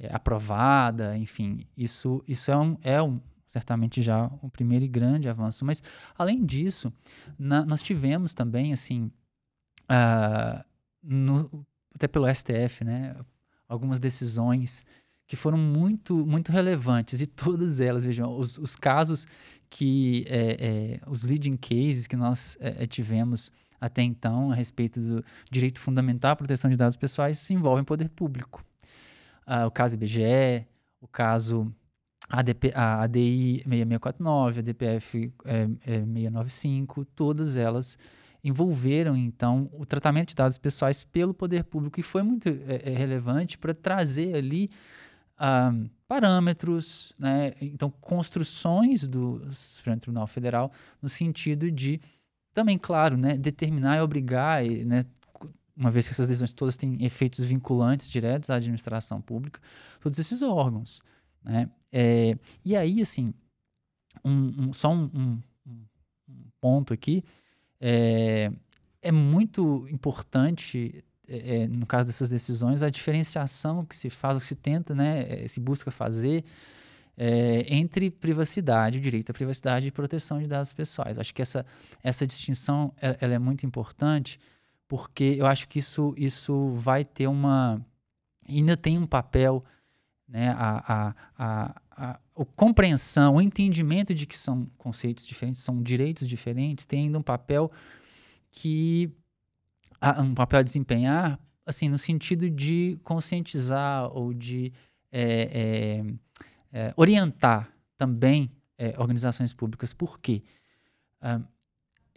é, 0.00 0.14
aprovada, 0.14 1.16
enfim, 1.16 1.66
isso, 1.76 2.22
isso 2.26 2.50
é, 2.50 2.56
um, 2.56 2.76
é 2.82 3.02
um, 3.02 3.20
certamente 3.46 4.00
já 4.00 4.26
o 4.42 4.48
primeiro 4.48 4.84
e 4.84 4.88
grande 4.88 5.28
avanço. 5.28 5.64
Mas, 5.64 5.82
além 6.16 6.44
disso, 6.44 6.92
na, 7.38 7.64
nós 7.64 7.82
tivemos 7.82 8.32
também, 8.32 8.72
assim, 8.72 9.10
uh, 9.90 10.64
no, 11.02 11.66
até 11.94 12.08
pelo 12.08 12.32
STF, 12.32 12.84
né, 12.84 13.12
algumas 13.68 14.00
decisões 14.00 14.84
que 15.26 15.36
foram 15.36 15.58
muito, 15.58 16.26
muito 16.26 16.50
relevantes, 16.50 17.20
e 17.20 17.26
todas 17.26 17.80
elas, 17.80 18.02
vejam, 18.02 18.36
os, 18.36 18.58
os 18.58 18.74
casos 18.74 19.26
que, 19.68 20.24
é, 20.26 20.98
é, 20.98 21.00
os 21.08 21.22
leading 21.22 21.56
cases 21.56 22.08
que 22.08 22.16
nós 22.16 22.58
tivemos 22.88 23.52
até 23.80 24.02
então 24.02 24.50
a 24.50 24.54
respeito 24.54 25.00
do 25.00 25.24
direito 25.50 25.80
fundamental 25.80 26.32
à 26.32 26.36
proteção 26.36 26.70
de 26.70 26.76
dados 26.76 26.96
pessoais 26.96 27.38
se 27.38 27.54
envolvem 27.54 27.84
poder 27.84 28.08
público. 28.08 28.64
Uh, 29.46 29.66
o 29.66 29.70
caso 29.70 29.94
IBGE, 29.94 30.66
o 31.00 31.08
caso 31.08 31.72
ADP, 32.28 32.72
a 32.74 33.02
ADI 33.02 33.62
6649, 33.66 34.60
a 34.60 34.62
DPF 34.62 35.32
é, 35.44 35.62
é 35.84 35.98
695, 36.04 37.04
todas 37.04 37.56
elas 37.56 37.98
envolveram 38.42 39.16
então 39.16 39.68
o 39.72 39.84
tratamento 39.84 40.28
de 40.28 40.34
dados 40.34 40.56
pessoais 40.56 41.04
pelo 41.04 41.34
poder 41.34 41.64
público 41.64 42.00
e 42.00 42.02
foi 42.02 42.22
muito 42.22 42.48
é, 42.48 42.90
relevante 42.90 43.58
para 43.58 43.74
trazer 43.74 44.34
ali 44.34 44.70
uh, 45.36 45.90
parâmetros, 46.06 47.12
né, 47.18 47.52
então 47.60 47.90
construções 47.90 49.06
do 49.06 49.42
Supremo 49.52 50.00
Tribunal 50.00 50.26
Federal 50.26 50.72
no 51.02 51.08
sentido 51.08 51.70
de 51.70 52.00
também, 52.60 52.76
claro, 52.76 53.16
né, 53.16 53.38
determinar 53.38 53.96
e 53.96 54.00
obrigar, 54.00 54.62
né, 54.62 55.02
uma 55.74 55.90
vez 55.90 56.06
que 56.06 56.12
essas 56.12 56.28
decisões 56.28 56.52
todas 56.52 56.76
têm 56.76 57.02
efeitos 57.02 57.42
vinculantes 57.42 58.06
diretos 58.06 58.50
à 58.50 58.56
administração 58.56 59.20
pública, 59.20 59.60
todos 59.98 60.18
esses 60.18 60.42
órgãos. 60.42 61.00
Né? 61.42 61.70
É, 61.90 62.36
e 62.62 62.76
aí, 62.76 63.00
assim, 63.00 63.32
um, 64.22 64.68
um, 64.68 64.72
só 64.74 64.92
um, 64.92 65.10
um, 65.14 65.40
ponto 66.60 66.92
aqui, 66.92 67.24
é, 67.80 68.52
é 69.00 69.10
muito 69.10 69.86
importante, 69.90 71.02
é, 71.26 71.62
é, 71.62 71.66
no 71.66 71.86
caso 71.86 72.06
dessas 72.08 72.28
decisões, 72.28 72.82
a 72.82 72.90
diferenciação 72.90 73.86
que 73.86 73.96
se 73.96 74.10
faz, 74.10 74.36
o 74.36 74.40
que 74.40 74.46
se 74.46 74.54
tenta, 74.54 74.94
né, 74.94 75.44
é, 75.44 75.48
se 75.48 75.60
busca 75.60 75.90
fazer 75.90 76.44
é, 77.22 77.66
entre 77.68 78.10
privacidade, 78.10 78.96
o 78.96 79.00
direito 79.00 79.28
à 79.28 79.34
privacidade 79.34 79.86
e 79.86 79.90
proteção 79.90 80.40
de 80.40 80.46
dados 80.46 80.72
pessoais. 80.72 81.18
Acho 81.18 81.34
que 81.34 81.42
essa, 81.42 81.66
essa 82.02 82.26
distinção 82.26 82.94
ela, 82.98 83.14
ela 83.20 83.34
é 83.34 83.38
muito 83.38 83.66
importante 83.66 84.38
porque 84.88 85.36
eu 85.38 85.44
acho 85.44 85.68
que 85.68 85.78
isso, 85.78 86.14
isso 86.16 86.70
vai 86.70 87.04
ter 87.04 87.26
uma. 87.26 87.78
ainda 88.48 88.74
tem 88.74 88.96
um 88.96 89.04
papel, 89.04 89.62
né, 90.26 90.48
a, 90.56 90.78
a, 90.78 91.14
a, 91.38 91.82
a, 91.90 92.20
a 92.36 92.44
compreensão, 92.56 93.34
o 93.34 93.42
entendimento 93.42 94.14
de 94.14 94.26
que 94.26 94.36
são 94.36 94.64
conceitos 94.78 95.26
diferentes, 95.26 95.60
são 95.60 95.82
direitos 95.82 96.26
diferentes, 96.26 96.86
tem 96.86 97.00
ainda 97.00 97.18
um 97.18 97.22
papel 97.22 97.70
que. 98.50 99.10
um 100.18 100.32
papel 100.32 100.60
a 100.60 100.62
desempenhar, 100.62 101.38
assim, 101.66 101.90
no 101.90 101.98
sentido 101.98 102.48
de 102.48 102.98
conscientizar 103.04 104.10
ou 104.16 104.32
de. 104.32 104.72
É, 105.12 106.02
é, 106.02 106.29
é, 106.72 106.92
orientar 106.96 107.72
também 107.96 108.50
é, 108.78 108.94
organizações 108.98 109.52
públicas. 109.52 109.92
Por 109.92 110.18
quê? 110.18 110.42
Uh, 111.22 111.44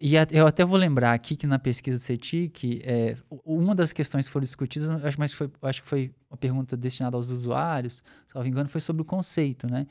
e 0.05 0.15
eu 0.31 0.45
até 0.47 0.65
vou 0.65 0.77
lembrar 0.77 1.13
aqui 1.13 1.35
que 1.35 1.47
na 1.47 1.57
pesquisa 1.57 1.97
CETIC, 1.97 2.81
é, 2.83 3.15
uma 3.45 3.73
das 3.73 3.93
questões 3.93 4.25
que 4.25 4.33
foram 4.33 4.43
discutidas, 4.43 4.89
acho, 4.89 5.17
mas 5.17 5.31
foi, 5.31 5.49
acho 5.61 5.81
que 5.81 5.87
foi 5.87 6.11
uma 6.29 6.35
pergunta 6.35 6.75
destinada 6.75 7.15
aos 7.15 7.29
usuários, 7.29 8.03
se 8.27 8.35
não 8.35 8.43
me 8.43 8.49
engano, 8.49 8.67
foi 8.67 8.81
sobre 8.81 9.01
o 9.01 9.05
conceito, 9.05 9.65
né? 9.65 9.87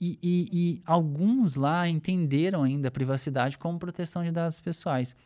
E, 0.00 0.16
e, 0.22 0.48
e, 0.52 0.82
alguns 0.86 1.56
lá 1.56 1.88
entenderam 1.88 2.62
ainda 2.62 2.86
a 2.86 2.90
privacidade 2.90 3.58
como 3.58 3.80
proteção 3.80 4.22
de 4.22 4.30
dados 4.30 4.60
pessoais. 4.60 5.16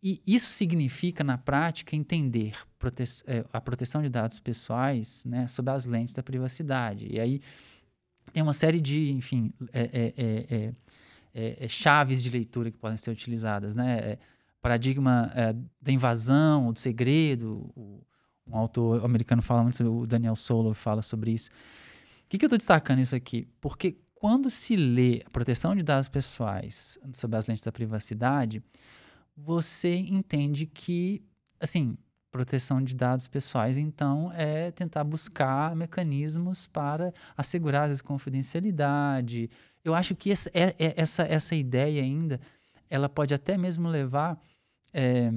E 0.00 0.22
isso 0.24 0.52
significa, 0.52 1.24
na 1.24 1.36
prática, 1.36 1.96
entender 1.96 2.54
prote 2.78 3.02
é, 3.26 3.44
a 3.52 3.60
proteção 3.60 4.00
de 4.00 4.08
dados 4.08 4.38
pessoais 4.38 5.24
né, 5.24 5.48
sob 5.48 5.68
as 5.68 5.84
lentes 5.84 6.14
da 6.14 6.22
privacidade. 6.22 7.08
E 7.10 7.18
aí, 7.18 7.40
tem 8.32 8.42
uma 8.42 8.52
série 8.52 8.80
de, 8.80 9.12
enfim, 9.12 9.52
é 9.72 9.80
é, 9.80 10.14
é, 10.16 10.74
é, 11.34 11.64
é, 11.64 11.68
chaves 11.68 12.22
de 12.22 12.30
leitura 12.30 12.70
que 12.70 12.78
podem 12.78 12.96
ser 12.96 13.10
utilizadas, 13.10 13.74
né? 13.74 14.18
paradigma 14.60 15.32
da 15.80 15.92
invasão, 15.92 16.72
do 16.72 16.78
segredo, 16.78 17.70
o, 17.76 18.02
um 18.46 18.56
autor 18.56 19.04
americano 19.04 19.40
fala 19.42 19.62
muito, 19.62 19.82
o 19.84 20.06
Daniel 20.06 20.34
Solo 20.34 20.74
fala 20.74 21.02
sobre 21.02 21.30
isso. 21.30 21.50
O 22.26 22.30
que, 22.30 22.38
que 22.38 22.44
eu 22.44 22.48
estou 22.48 22.58
destacando 22.58 23.00
isso 23.00 23.14
aqui? 23.14 23.46
Porque 23.60 23.96
quando 24.14 24.50
se 24.50 24.74
lê 24.74 25.22
a 25.24 25.30
proteção 25.30 25.76
de 25.76 25.82
dados 25.82 26.08
pessoais 26.08 26.98
sob 27.12 27.36
as 27.36 27.46
lentes 27.46 27.62
da 27.62 27.70
privacidade, 27.70 28.62
você 29.36 29.94
entende 29.96 30.66
que, 30.66 31.22
assim, 31.60 31.96
proteção 32.30 32.82
de 32.82 32.94
dados 32.94 33.26
pessoais, 33.26 33.78
então, 33.78 34.30
é 34.34 34.70
tentar 34.70 35.04
buscar 35.04 35.74
mecanismos 35.74 36.66
para 36.66 37.12
assegurar 37.36 37.90
a 37.90 38.02
confidencialidade. 38.02 39.50
Eu 39.84 39.94
acho 39.94 40.14
que 40.14 40.30
essa, 40.30 40.50
é, 40.52 40.74
é, 40.78 40.94
essa, 40.96 41.22
essa 41.22 41.54
ideia 41.54 42.02
ainda, 42.02 42.38
ela 42.90 43.08
pode 43.08 43.34
até 43.34 43.56
mesmo 43.56 43.88
levar 43.88 44.38
é, 44.92 45.32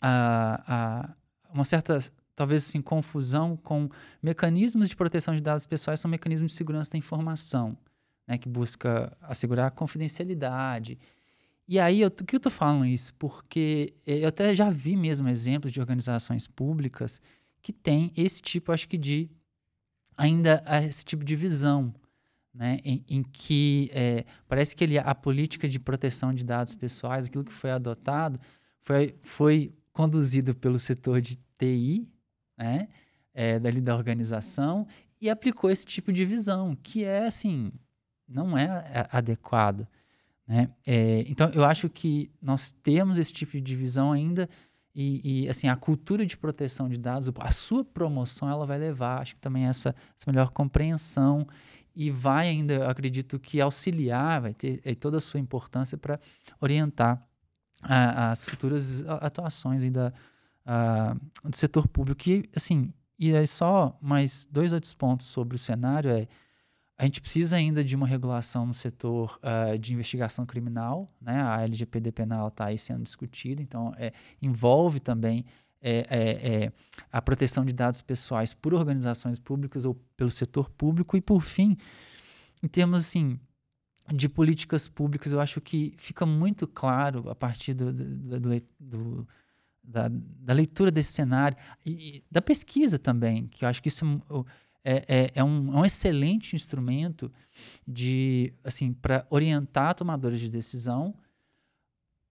a, 0.00 0.62
a 0.66 1.14
uma 1.52 1.64
certa, 1.64 1.98
talvez 2.34 2.66
assim, 2.66 2.82
confusão 2.82 3.56
com 3.56 3.88
mecanismos 4.20 4.88
de 4.88 4.96
proteção 4.96 5.34
de 5.34 5.40
dados 5.40 5.66
pessoais 5.66 6.00
são 6.00 6.10
mecanismos 6.10 6.50
de 6.50 6.58
segurança 6.58 6.92
da 6.92 6.98
informação, 6.98 7.76
né, 8.26 8.36
que 8.36 8.48
busca 8.48 9.16
assegurar 9.22 9.68
a 9.68 9.70
confidencialidade. 9.70 10.98
E 11.66 11.78
aí, 11.78 12.00
eu, 12.02 12.08
o 12.08 12.10
que 12.10 12.36
eu 12.36 12.38
estou 12.38 12.52
falando 12.52 12.84
isso? 12.84 13.14
Porque 13.14 13.94
eu 14.06 14.28
até 14.28 14.54
já 14.54 14.68
vi 14.70 14.96
mesmo 14.96 15.28
exemplos 15.28 15.72
de 15.72 15.80
organizações 15.80 16.46
públicas 16.46 17.20
que 17.62 17.72
têm 17.72 18.12
esse 18.16 18.42
tipo, 18.42 18.70
acho 18.70 18.86
que, 18.86 18.98
de 18.98 19.30
ainda 20.16 20.62
esse 20.86 21.04
tipo 21.04 21.24
de 21.24 21.34
visão, 21.34 21.94
né? 22.52 22.78
Em, 22.84 23.02
em 23.08 23.22
que 23.22 23.90
é, 23.92 24.24
parece 24.46 24.76
que 24.76 24.84
ele, 24.84 24.98
a 24.98 25.14
política 25.14 25.68
de 25.68 25.80
proteção 25.80 26.32
de 26.32 26.44
dados 26.44 26.74
pessoais, 26.74 27.26
aquilo 27.26 27.44
que 27.44 27.52
foi 27.52 27.70
adotado, 27.70 28.38
foi, 28.80 29.16
foi 29.20 29.72
conduzido 29.92 30.54
pelo 30.54 30.78
setor 30.78 31.20
de 31.20 31.36
TI, 31.58 32.06
né? 32.56 32.88
É, 33.32 33.58
dali 33.58 33.80
da 33.80 33.96
organização, 33.96 34.86
e 35.20 35.28
aplicou 35.28 35.68
esse 35.70 35.84
tipo 35.84 36.12
de 36.12 36.24
visão, 36.24 36.76
que 36.76 37.02
é 37.02 37.26
assim, 37.26 37.72
não 38.28 38.56
é 38.56 38.84
adequado. 39.10 39.88
Né? 40.46 40.70
É, 40.86 41.24
então, 41.28 41.50
eu 41.50 41.64
acho 41.64 41.88
que 41.88 42.30
nós 42.40 42.70
temos 42.70 43.18
esse 43.18 43.32
tipo 43.32 43.52
de 43.52 43.60
divisão 43.60 44.12
ainda 44.12 44.48
e, 44.94 45.44
e, 45.44 45.48
assim, 45.48 45.66
a 45.66 45.74
cultura 45.74 46.24
de 46.24 46.36
proteção 46.36 46.88
de 46.88 46.98
dados, 46.98 47.30
a 47.40 47.50
sua 47.50 47.84
promoção, 47.84 48.48
ela 48.48 48.64
vai 48.64 48.78
levar, 48.78 49.20
acho 49.20 49.34
que 49.34 49.40
também 49.40 49.64
essa, 49.64 49.94
essa 50.16 50.30
melhor 50.30 50.50
compreensão 50.50 51.46
e 51.96 52.10
vai 52.10 52.48
ainda, 52.48 52.88
acredito 52.88 53.38
que 53.38 53.60
auxiliar, 53.60 54.40
vai 54.40 54.54
ter 54.54 54.80
toda 54.96 55.18
a 55.18 55.20
sua 55.20 55.40
importância 55.40 55.98
para 55.98 56.20
orientar 56.60 57.20
a, 57.82 58.30
as 58.30 58.44
futuras 58.44 59.02
atuações 59.06 59.82
ainda 59.82 60.12
do 61.44 61.56
setor 61.56 61.88
público. 61.88 62.28
E, 62.28 62.48
assim, 62.54 62.92
e 63.18 63.34
aí 63.34 63.46
só 63.46 63.96
mais 64.00 64.46
dois 64.50 64.72
outros 64.72 64.94
pontos 64.94 65.26
sobre 65.26 65.56
o 65.56 65.58
cenário 65.58 66.10
é 66.10 66.26
a 66.96 67.04
gente 67.04 67.20
precisa 67.20 67.56
ainda 67.56 67.82
de 67.82 67.96
uma 67.96 68.06
regulação 68.06 68.64
no 68.64 68.74
setor 68.74 69.38
uh, 69.42 69.76
de 69.76 69.92
investigação 69.92 70.46
criminal, 70.46 71.12
né? 71.20 71.42
A 71.42 71.62
LGPD 71.62 72.12
penal 72.12 72.48
está 72.48 72.66
aí 72.66 72.78
sendo 72.78 73.02
discutida, 73.02 73.60
então 73.60 73.92
é, 73.96 74.12
envolve 74.40 75.00
também 75.00 75.44
é, 75.86 76.06
é, 76.08 76.54
é, 76.64 76.72
a 77.12 77.20
proteção 77.20 77.64
de 77.64 77.74
dados 77.74 78.00
pessoais 78.00 78.54
por 78.54 78.72
organizações 78.72 79.38
públicas 79.38 79.84
ou 79.84 79.94
pelo 80.16 80.30
setor 80.30 80.70
público. 80.70 81.16
E, 81.16 81.20
por 81.20 81.42
fim, 81.42 81.76
em 82.62 82.68
termos 82.68 83.00
assim, 83.00 83.38
de 84.12 84.28
políticas 84.28 84.88
públicas, 84.88 85.32
eu 85.32 85.40
acho 85.40 85.60
que 85.60 85.92
fica 85.98 86.24
muito 86.24 86.66
claro 86.66 87.28
a 87.28 87.34
partir 87.34 87.74
do, 87.74 87.92
do, 87.92 88.40
do, 88.40 88.62
do 88.80 89.28
da, 89.82 90.08
da, 90.10 90.54
leitura 90.54 90.90
desse 90.90 91.12
cenário 91.12 91.58
e, 91.84 91.90
e, 92.16 92.24
da 92.30 92.40
pesquisa 92.40 92.98
também, 92.98 93.46
que 93.48 93.64
eu 93.64 93.68
acho 93.68 93.82
que 93.82 93.88
isso 93.88 94.06
é 94.84 95.04
é, 95.08 95.30
é, 95.36 95.44
um, 95.44 95.74
é 95.74 95.76
um 95.78 95.84
excelente 95.84 96.54
instrumento 96.54 97.30
de 97.88 98.52
assim 98.62 98.92
para 98.92 99.26
orientar 99.30 99.94
tomadores 99.94 100.38
de 100.38 100.50
decisão 100.50 101.14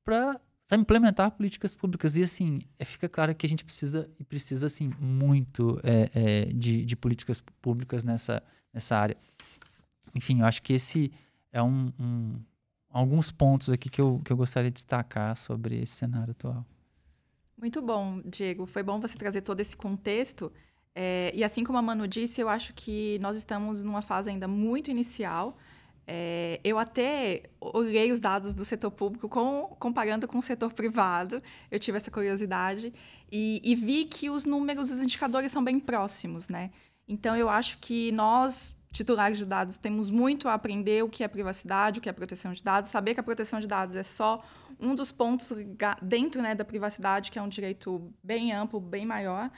para 0.03 0.39
implementar 0.71 1.31
políticas 1.31 1.73
públicas. 1.73 2.15
E 2.15 2.23
assim 2.23 2.59
é, 2.77 2.85
fica 2.85 3.09
claro 3.09 3.33
que 3.33 3.45
a 3.45 3.49
gente 3.49 3.65
precisa 3.65 4.09
e 4.19 4.23
precisa 4.23 4.67
assim 4.67 4.91
muito 4.99 5.79
é, 5.83 6.09
é, 6.13 6.45
de, 6.45 6.85
de 6.85 6.95
políticas 6.95 7.41
públicas 7.61 8.03
nessa 8.03 8.43
nessa 8.71 8.97
área. 8.97 9.17
Enfim 10.13 10.41
eu 10.41 10.45
acho 10.45 10.61
que 10.61 10.73
esse 10.73 11.11
é 11.51 11.61
um, 11.61 11.91
um 11.99 12.39
alguns 12.89 13.31
pontos 13.31 13.69
aqui 13.69 13.89
que 13.89 13.99
eu, 13.99 14.21
que 14.23 14.31
eu 14.31 14.37
gostaria 14.37 14.69
de 14.69 14.75
destacar 14.75 15.35
sobre 15.35 15.81
esse 15.81 15.95
cenário 15.95 16.31
atual. 16.31 16.63
Muito 17.57 17.81
bom 17.81 18.21
Diego. 18.23 18.67
Foi 18.67 18.83
bom 18.83 18.99
você 18.99 19.17
trazer 19.17 19.41
todo 19.41 19.59
esse 19.59 19.75
contexto 19.75 20.51
é, 20.95 21.31
e 21.33 21.43
assim 21.43 21.63
como 21.63 21.77
a 21.77 21.81
Manu 21.81 22.07
disse, 22.07 22.39
eu 22.39 22.49
acho 22.49 22.73
que 22.73 23.17
nós 23.19 23.35
estamos 23.35 23.83
numa 23.83 24.01
fase 24.01 24.29
ainda 24.29 24.47
muito 24.47 24.91
inicial. 24.91 25.57
É, 26.05 26.59
eu 26.63 26.77
até 26.77 27.43
olhei 27.59 28.11
os 28.11 28.19
dados 28.19 28.53
do 28.53 28.65
setor 28.65 28.91
público 28.91 29.29
com, 29.29 29.75
comparando 29.79 30.27
com 30.27 30.37
o 30.37 30.41
setor 30.41 30.73
privado, 30.73 31.41
eu 31.71 31.79
tive 31.79 31.97
essa 31.97 32.11
curiosidade 32.11 32.93
e, 33.31 33.61
e, 33.63 33.73
vi 33.73 34.03
que 34.03 34.29
os 34.29 34.43
números, 34.43 34.91
os 34.91 35.01
indicadores 35.01 35.49
são 35.49 35.63
bem 35.63 35.79
próximos, 35.79 36.49
né? 36.49 36.71
Então 37.07 37.37
eu 37.37 37.47
acho 37.47 37.77
que 37.79 38.11
nós, 38.11 38.75
titulares 38.91 39.37
de 39.37 39.45
dados, 39.45 39.77
temos 39.77 40.09
muito 40.09 40.49
a 40.49 40.53
aprender 40.53 41.03
o 41.05 41.09
que 41.09 41.23
é 41.23 41.27
privacidade, 41.27 41.99
o 41.99 42.01
que 42.01 42.09
é 42.09 42.11
proteção 42.11 42.51
de 42.51 42.61
dados, 42.61 42.91
saber 42.91 43.13
que 43.13 43.21
a 43.21 43.23
proteção 43.23 43.61
de 43.61 43.67
dados 43.67 43.95
é 43.95 44.03
só 44.03 44.43
um 44.79 44.93
dos 44.93 45.11
pontos 45.11 45.53
dentro 46.01 46.41
né, 46.41 46.53
da 46.53 46.65
privacidade, 46.65 47.31
que 47.31 47.39
é 47.39 47.41
um 47.41 47.47
direito 47.47 48.13
bem 48.21 48.51
amplo, 48.51 48.79
bem 48.81 49.05
maior. 49.05 49.49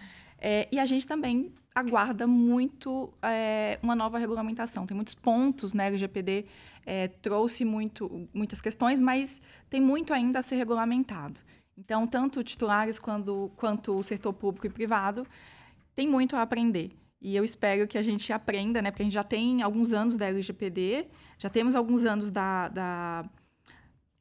É, 0.47 0.67
e 0.71 0.79
a 0.79 0.86
gente 0.86 1.08
também 1.08 1.51
aguarda 1.73 2.27
muito 2.27 3.12
é, 3.19 3.79
uma 3.81 3.95
nova 3.95 4.19
regulamentação. 4.19 4.86
Tem 4.86 4.93
muitos 4.93 5.15
pontos, 5.15 5.73
né? 5.73 5.86
O 5.86 5.88
LGPD 5.88 6.45
é, 6.86 7.08
trouxe 7.08 7.65
muito, 7.65 8.29
muitas 8.31 8.62
questões, 8.62 9.01
mas 9.01 9.41
tem 9.71 9.81
muito 9.81 10.13
ainda 10.13 10.38
a 10.38 10.43
ser 10.43 10.58
regulamentado. 10.58 11.39
Então, 11.75 12.05
tanto 12.05 12.43
titulares 12.43 12.99
quanto, 12.99 13.51
quanto 13.55 13.97
o 13.97 14.03
setor 14.03 14.34
público 14.34 14.67
e 14.67 14.69
privado 14.69 15.25
tem 15.95 16.08
muito 16.08 16.36
a 16.36 16.43
aprender. 16.43 16.91
E 17.19 17.36
eu 17.36 17.43
espero 17.43 17.88
que 17.88 17.97
a 17.97 18.03
gente 18.03 18.31
aprenda, 18.31 18.84
né? 18.84 18.91
Porque 18.91 19.01
a 19.01 19.05
gente 19.05 19.13
já 19.13 19.23
tem 19.23 19.63
alguns 19.63 19.93
anos 19.93 20.15
da 20.15 20.27
LGPD, 20.27 21.08
já 21.39 21.49
temos 21.49 21.73
alguns 21.73 22.05
anos 22.05 22.29
da, 22.29 22.67
da 22.67 23.25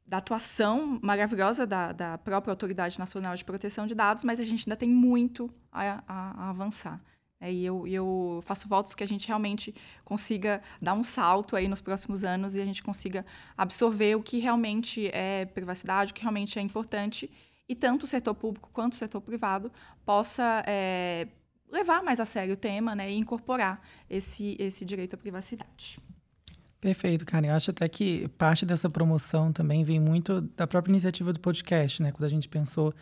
da 0.05 0.17
atuação 0.17 0.99
maravilhosa 1.01 1.65
da, 1.65 1.91
da, 1.91 2.17
própria 2.17 2.51
Autoridade 2.51 2.99
Nacional 2.99 3.35
de 3.35 3.43
Proteção 3.43 3.87
de 3.87 3.95
Dados, 3.95 4.23
mas 4.23 4.39
a 4.39 4.45
gente 4.45 4.67
ainda 4.67 4.77
tem 4.77 4.89
muito 4.89 5.51
a, 5.71 6.03
a, 6.07 6.45
a 6.45 6.49
avançar. 6.51 7.01
É, 7.39 7.51
e 7.51 7.65
eu, 7.65 7.85
eu, 7.87 8.41
faço 8.45 8.67
votos 8.67 8.95
que 8.95 9.03
a 9.03 9.07
gente 9.07 9.27
realmente 9.27 9.73
consiga 10.03 10.61
dar 10.81 10.93
um 10.93 11.03
salto 11.03 11.55
aí 11.55 11.67
nos 11.67 11.81
próximos 11.81 12.23
anos 12.23 12.55
e 12.55 12.61
a 12.61 12.65
gente 12.65 12.81
consiga 12.81 13.25
absorver 13.57 14.15
o 14.15 14.23
que 14.23 14.37
realmente 14.37 15.09
é 15.11 15.45
privacidade, 15.45 16.11
o 16.11 16.15
que 16.15 16.21
realmente 16.21 16.57
é 16.57 16.61
importante, 16.61 17.29
e 17.67 17.75
tanto 17.75 18.03
o 18.03 18.07
setor 18.07 18.35
público 18.35 18.69
quanto 18.71 18.93
o 18.93 18.95
setor 18.95 19.21
privado 19.21 19.71
possa 20.05 20.63
é, 20.65 21.27
levar 21.69 22.03
mais 22.03 22.19
a 22.19 22.25
sério 22.25 22.53
o 22.53 22.57
tema 22.57 22.95
né, 22.95 23.11
e 23.11 23.15
incorporar 23.15 23.81
esse, 24.09 24.55
esse 24.59 24.85
direito 24.85 25.15
à 25.15 25.17
privacidade. 25.17 25.99
Perfeito, 26.85 27.25
cara. 27.25 27.47
Eu 27.47 27.53
acho 27.55 27.71
até 27.71 27.89
que 27.89 28.27
parte 28.37 28.63
dessa 28.63 28.87
promoção 28.87 29.51
também 29.51 29.83
vem 29.83 29.99
muito 29.99 30.41
da 30.55 30.67
própria 30.67 30.91
iniciativa 30.91 31.33
do 31.33 31.39
podcast, 31.39 32.03
né? 32.03 32.11
Quando 32.11 32.25
a 32.25 32.29
gente 32.29 32.47
pensou 32.47 32.93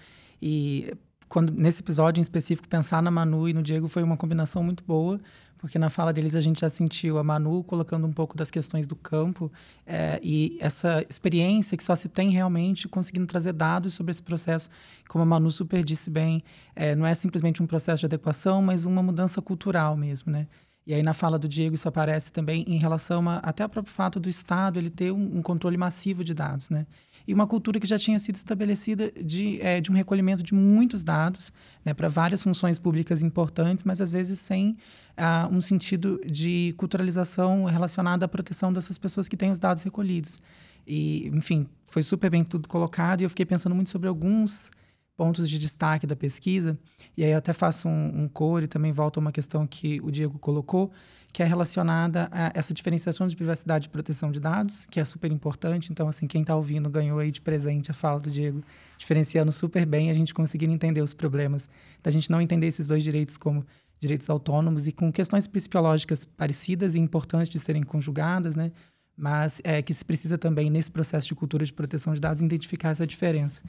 e 0.42 0.94
quando 1.28 1.52
nesse 1.52 1.82
episódio 1.82 2.22
em 2.22 2.24
específico 2.24 2.66
pensar 2.66 3.04
na 3.04 3.12
Manu 3.12 3.50
e 3.50 3.54
no 3.54 3.62
Diego 3.62 3.90
foi 3.90 4.02
uma 4.02 4.16
combinação 4.16 4.64
muito 4.64 4.86
boa, 4.86 5.20
porque 5.58 5.78
na 5.78 5.90
fala 5.90 6.14
deles 6.14 6.34
a 6.34 6.40
gente 6.40 6.62
já 6.62 6.70
sentiu 6.70 7.18
a 7.18 7.26
Manu 7.26 7.62
colocando 7.62 8.08
um 8.08 8.14
pouco 8.14 8.38
das 8.38 8.50
questões 8.50 8.88
do 8.88 8.96
campo 8.96 9.52
é, 9.86 10.18
e 10.24 10.58
essa 10.62 11.06
experiência 11.10 11.76
que 11.76 11.84
só 11.84 11.94
se 11.94 12.08
tem 12.08 12.30
realmente 12.30 12.88
conseguindo 12.88 13.28
trazer 13.28 13.52
dados 13.52 13.96
sobre 13.96 14.12
esse 14.12 14.24
processo, 14.24 14.70
como 15.10 15.24
a 15.24 15.26
Manu 15.26 15.52
super 15.52 15.84
disse 15.84 16.10
bem, 16.10 16.42
é, 16.74 16.96
não 16.96 17.06
é 17.06 17.14
simplesmente 17.14 17.62
um 17.62 17.68
processo 17.68 18.00
de 18.00 18.06
adequação, 18.06 18.62
mas 18.62 18.86
uma 18.86 19.04
mudança 19.04 19.42
cultural 19.42 19.98
mesmo, 19.98 20.32
né? 20.32 20.48
E 20.86 20.94
aí 20.94 21.02
na 21.02 21.14
fala 21.14 21.40
do 21.40 21.48
Diego 21.48 21.76
isso 21.76 21.88
aparece 21.88 22.32
também 22.32 22.66
em 22.68 22.78
relação 22.78 23.28
a, 23.30 23.38
até 23.38 23.64
ao 23.64 23.70
próprio 23.70 23.94
fato 23.94 24.20
do 24.20 24.28
Estado 24.28 24.78
ele 24.78 24.90
ter 24.90 25.12
um, 25.12 25.38
um, 25.38 25.42
controle 25.42 25.78
massivo 25.78 26.24
de 26.24 26.34
dados, 26.34 26.70
né? 26.70 26.86
E 27.26 27.34
uma 27.34 27.48
cultura 27.48 27.80
que 27.80 27.88
já 27.88 27.98
tinha 27.98 28.20
sido 28.20 28.36
estabelecida 28.36 29.10
de, 29.12 29.62
é, 29.62 29.80
de 29.80 29.90
um 29.90 29.94
recolhimento 29.94 30.44
de 30.44 30.54
muitos 30.54 31.04
dados 31.04 31.54
né, 31.86 31.94
para 31.94 32.10
várias 32.10 32.44
funções 32.44 32.78
públicas 32.78 33.24
importantes, 33.24 33.86
mas 33.86 34.02
às 34.02 34.12
vezes 34.12 34.40
sem 34.40 34.76
ah, 35.16 35.48
um 35.50 35.62
sentido 35.62 36.20
de 36.26 36.74
culturalização 36.76 37.64
relacionada 37.64 38.26
à 38.26 38.28
proteção 38.28 38.74
dessas 38.74 38.98
pessoas 38.98 39.30
que 39.30 39.38
têm 39.38 39.52
os 39.52 39.60
dados 39.60 39.84
recolhidos. 39.84 40.38
E, 40.86 41.30
enfim, 41.30 41.66
foi 41.86 42.04
super 42.04 42.30
bem 42.30 42.44
tudo 42.44 42.68
colocado 42.68 43.22
e 43.22 43.24
eu 43.24 43.30
fiquei 43.30 43.46
pensando 43.46 43.74
muito 43.74 43.90
sobre 43.90 44.10
alguns 44.10 44.70
pontos 45.16 45.50
de 45.50 45.58
destaque 45.60 46.08
da 46.08 46.16
pesquisa, 46.16 46.78
e 47.16 47.24
aí 47.24 47.32
eu 47.32 47.38
até 47.38 47.54
faço 47.54 47.88
um, 47.88 48.24
um 48.24 48.60
e 48.62 48.68
também 48.68 48.92
volto 48.92 49.18
a 49.18 49.22
uma 49.22 49.32
questão 49.32 49.68
que 49.68 50.02
o 50.02 50.10
Diego 50.10 50.40
colocou, 50.40 50.92
que 51.32 51.42
é 51.42 51.46
relacionada 51.46 52.30
a 52.32 52.52
essa 52.54 52.74
diferenciação 52.74 53.28
de 53.28 53.36
privacidade 53.36 53.88
e 53.88 53.90
proteção 53.90 54.32
de 54.32 54.40
dados, 54.40 54.86
que 54.92 55.00
é 55.00 55.06
super 55.06 55.32
importante. 55.32 55.92
Então, 55.92 56.08
assim, 56.08 56.28
quem 56.28 56.42
está 56.42 56.56
ouvindo 56.56 56.90
ganhou 56.90 57.18
aí 57.18 57.32
de 57.32 57.42
presente 57.42 57.90
a 57.90 57.94
fala 57.94 58.20
do 58.20 58.30
Diego, 58.30 58.64
diferenciando 59.00 59.52
super 59.52 59.84
bem, 59.84 60.12
a 60.12 60.14
gente 60.14 60.32
conseguindo 60.32 60.72
entender 60.72 61.02
os 61.02 61.14
problemas, 61.14 61.68
da 62.04 62.12
gente 62.12 62.30
não 62.30 62.40
entender 62.40 62.68
esses 62.68 62.88
dois 62.88 63.04
direitos 63.04 63.36
como 63.36 63.66
direitos 64.00 64.30
autônomos 64.30 64.86
e 64.86 64.92
com 64.92 65.12
questões 65.12 65.48
principiológicas 65.48 66.24
parecidas 66.24 66.94
e 66.94 67.00
importantes 67.00 67.50
de 67.50 67.58
serem 67.58 67.82
conjugadas, 67.82 68.56
né? 68.56 68.72
Mas 69.18 69.62
é 69.64 69.82
que 69.82 69.94
se 69.94 70.04
precisa 70.04 70.38
também, 70.38 70.70
nesse 70.70 70.92
processo 70.92 71.28
de 71.28 71.36
cultura 71.36 71.66
de 71.66 71.74
proteção 71.74 72.14
de 72.14 72.20
dados, 72.20 72.42
identificar 72.42 72.90
essa 72.90 73.08
diferença. 73.08 73.62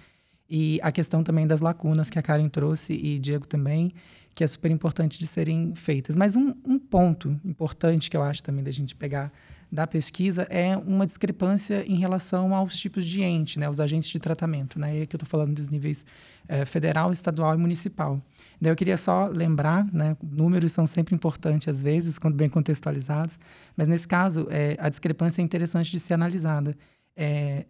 E 0.48 0.78
a 0.82 0.92
questão 0.92 1.22
também 1.22 1.46
das 1.46 1.60
lacunas 1.60 2.10
que 2.10 2.18
a 2.18 2.22
Karen 2.22 2.48
trouxe 2.48 2.92
e 2.92 3.18
Diego 3.18 3.46
também, 3.46 3.92
que 4.34 4.44
é 4.44 4.46
super 4.46 4.70
importante 4.70 5.18
de 5.18 5.26
serem 5.26 5.74
feitas. 5.74 6.16
Mas 6.16 6.36
um, 6.36 6.54
um 6.64 6.78
ponto 6.78 7.40
importante 7.44 8.10
que 8.10 8.16
eu 8.16 8.22
acho 8.22 8.42
também 8.42 8.62
da 8.62 8.70
gente 8.70 8.94
pegar 8.94 9.32
da 9.70 9.86
pesquisa 9.86 10.46
é 10.50 10.76
uma 10.76 11.04
discrepância 11.04 11.84
em 11.86 11.96
relação 11.96 12.54
aos 12.54 12.76
tipos 12.76 13.04
de 13.04 13.22
ente, 13.22 13.58
né, 13.58 13.68
os 13.68 13.80
agentes 13.80 14.08
de 14.08 14.20
tratamento. 14.20 14.78
Né? 14.78 14.98
E 14.98 15.02
aqui 15.02 15.16
eu 15.16 15.18
estou 15.18 15.28
falando 15.28 15.54
dos 15.54 15.68
níveis 15.68 16.06
é, 16.46 16.64
federal, 16.64 17.10
estadual 17.10 17.54
e 17.54 17.58
municipal. 17.58 18.20
Daí 18.60 18.70
eu 18.70 18.76
queria 18.76 18.96
só 18.96 19.26
lembrar, 19.26 19.84
né, 19.92 20.16
números 20.22 20.70
são 20.70 20.86
sempre 20.86 21.14
importantes 21.14 21.66
às 21.66 21.82
vezes, 21.82 22.18
quando 22.18 22.36
bem 22.36 22.48
contextualizados, 22.48 23.38
mas 23.76 23.88
nesse 23.88 24.06
caso 24.06 24.46
é, 24.48 24.76
a 24.78 24.88
discrepância 24.88 25.42
é 25.42 25.44
interessante 25.44 25.90
de 25.90 25.98
ser 25.98 26.14
analisada. 26.14 26.76
É, 27.16 27.66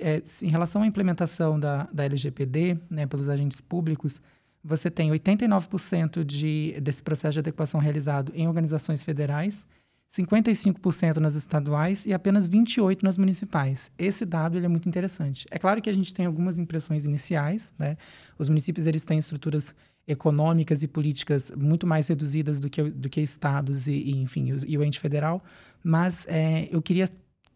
é, 0.00 0.22
em 0.42 0.48
relação 0.48 0.82
à 0.82 0.86
implementação 0.86 1.58
da, 1.58 1.88
da 1.92 2.04
LGPD 2.04 2.78
né, 2.88 3.06
pelos 3.06 3.28
agentes 3.28 3.60
públicos, 3.60 4.20
você 4.62 4.90
tem 4.90 5.10
89% 5.10 6.24
de, 6.24 6.80
desse 6.80 7.02
processo 7.02 7.34
de 7.34 7.38
adequação 7.40 7.80
realizado 7.80 8.32
em 8.34 8.48
organizações 8.48 9.02
federais, 9.02 9.66
55% 10.10 11.16
nas 11.16 11.34
estaduais 11.34 12.06
e 12.06 12.14
apenas 12.14 12.48
28% 12.48 13.02
nas 13.02 13.18
municipais. 13.18 13.90
Esse 13.98 14.24
dado 14.24 14.56
ele 14.56 14.64
é 14.64 14.68
muito 14.68 14.88
interessante. 14.88 15.44
É 15.50 15.58
claro 15.58 15.82
que 15.82 15.90
a 15.90 15.92
gente 15.92 16.14
tem 16.14 16.24
algumas 16.24 16.58
impressões 16.58 17.04
iniciais, 17.04 17.74
né? 17.78 17.96
Os 18.38 18.48
municípios 18.48 18.86
eles 18.86 19.04
têm 19.04 19.18
estruturas 19.18 19.74
econômicas 20.06 20.82
e 20.82 20.88
políticas 20.88 21.50
muito 21.56 21.86
mais 21.86 22.08
reduzidas 22.08 22.60
do 22.60 22.70
que, 22.70 22.82
do 22.82 23.08
que 23.08 23.20
estados 23.20 23.88
e, 23.88 23.92
e 23.92 24.16
enfim, 24.18 24.52
o, 24.52 24.56
e 24.66 24.78
o 24.78 24.84
ente 24.84 25.00
federal, 25.00 25.42
mas 25.82 26.26
é, 26.28 26.68
eu 26.70 26.80
queria 26.80 27.08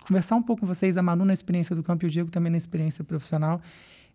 conversar 0.07 0.37
um 0.37 0.43
pouco 0.43 0.61
com 0.61 0.67
vocês, 0.67 0.97
a 0.97 1.03
Manu 1.03 1.25
na 1.25 1.33
experiência 1.33 1.75
do 1.75 1.83
campo 1.83 2.05
e 2.05 2.09
o 2.09 2.11
Diego 2.11 2.31
também 2.31 2.51
na 2.51 2.57
experiência 2.57 3.05
profissional, 3.05 3.61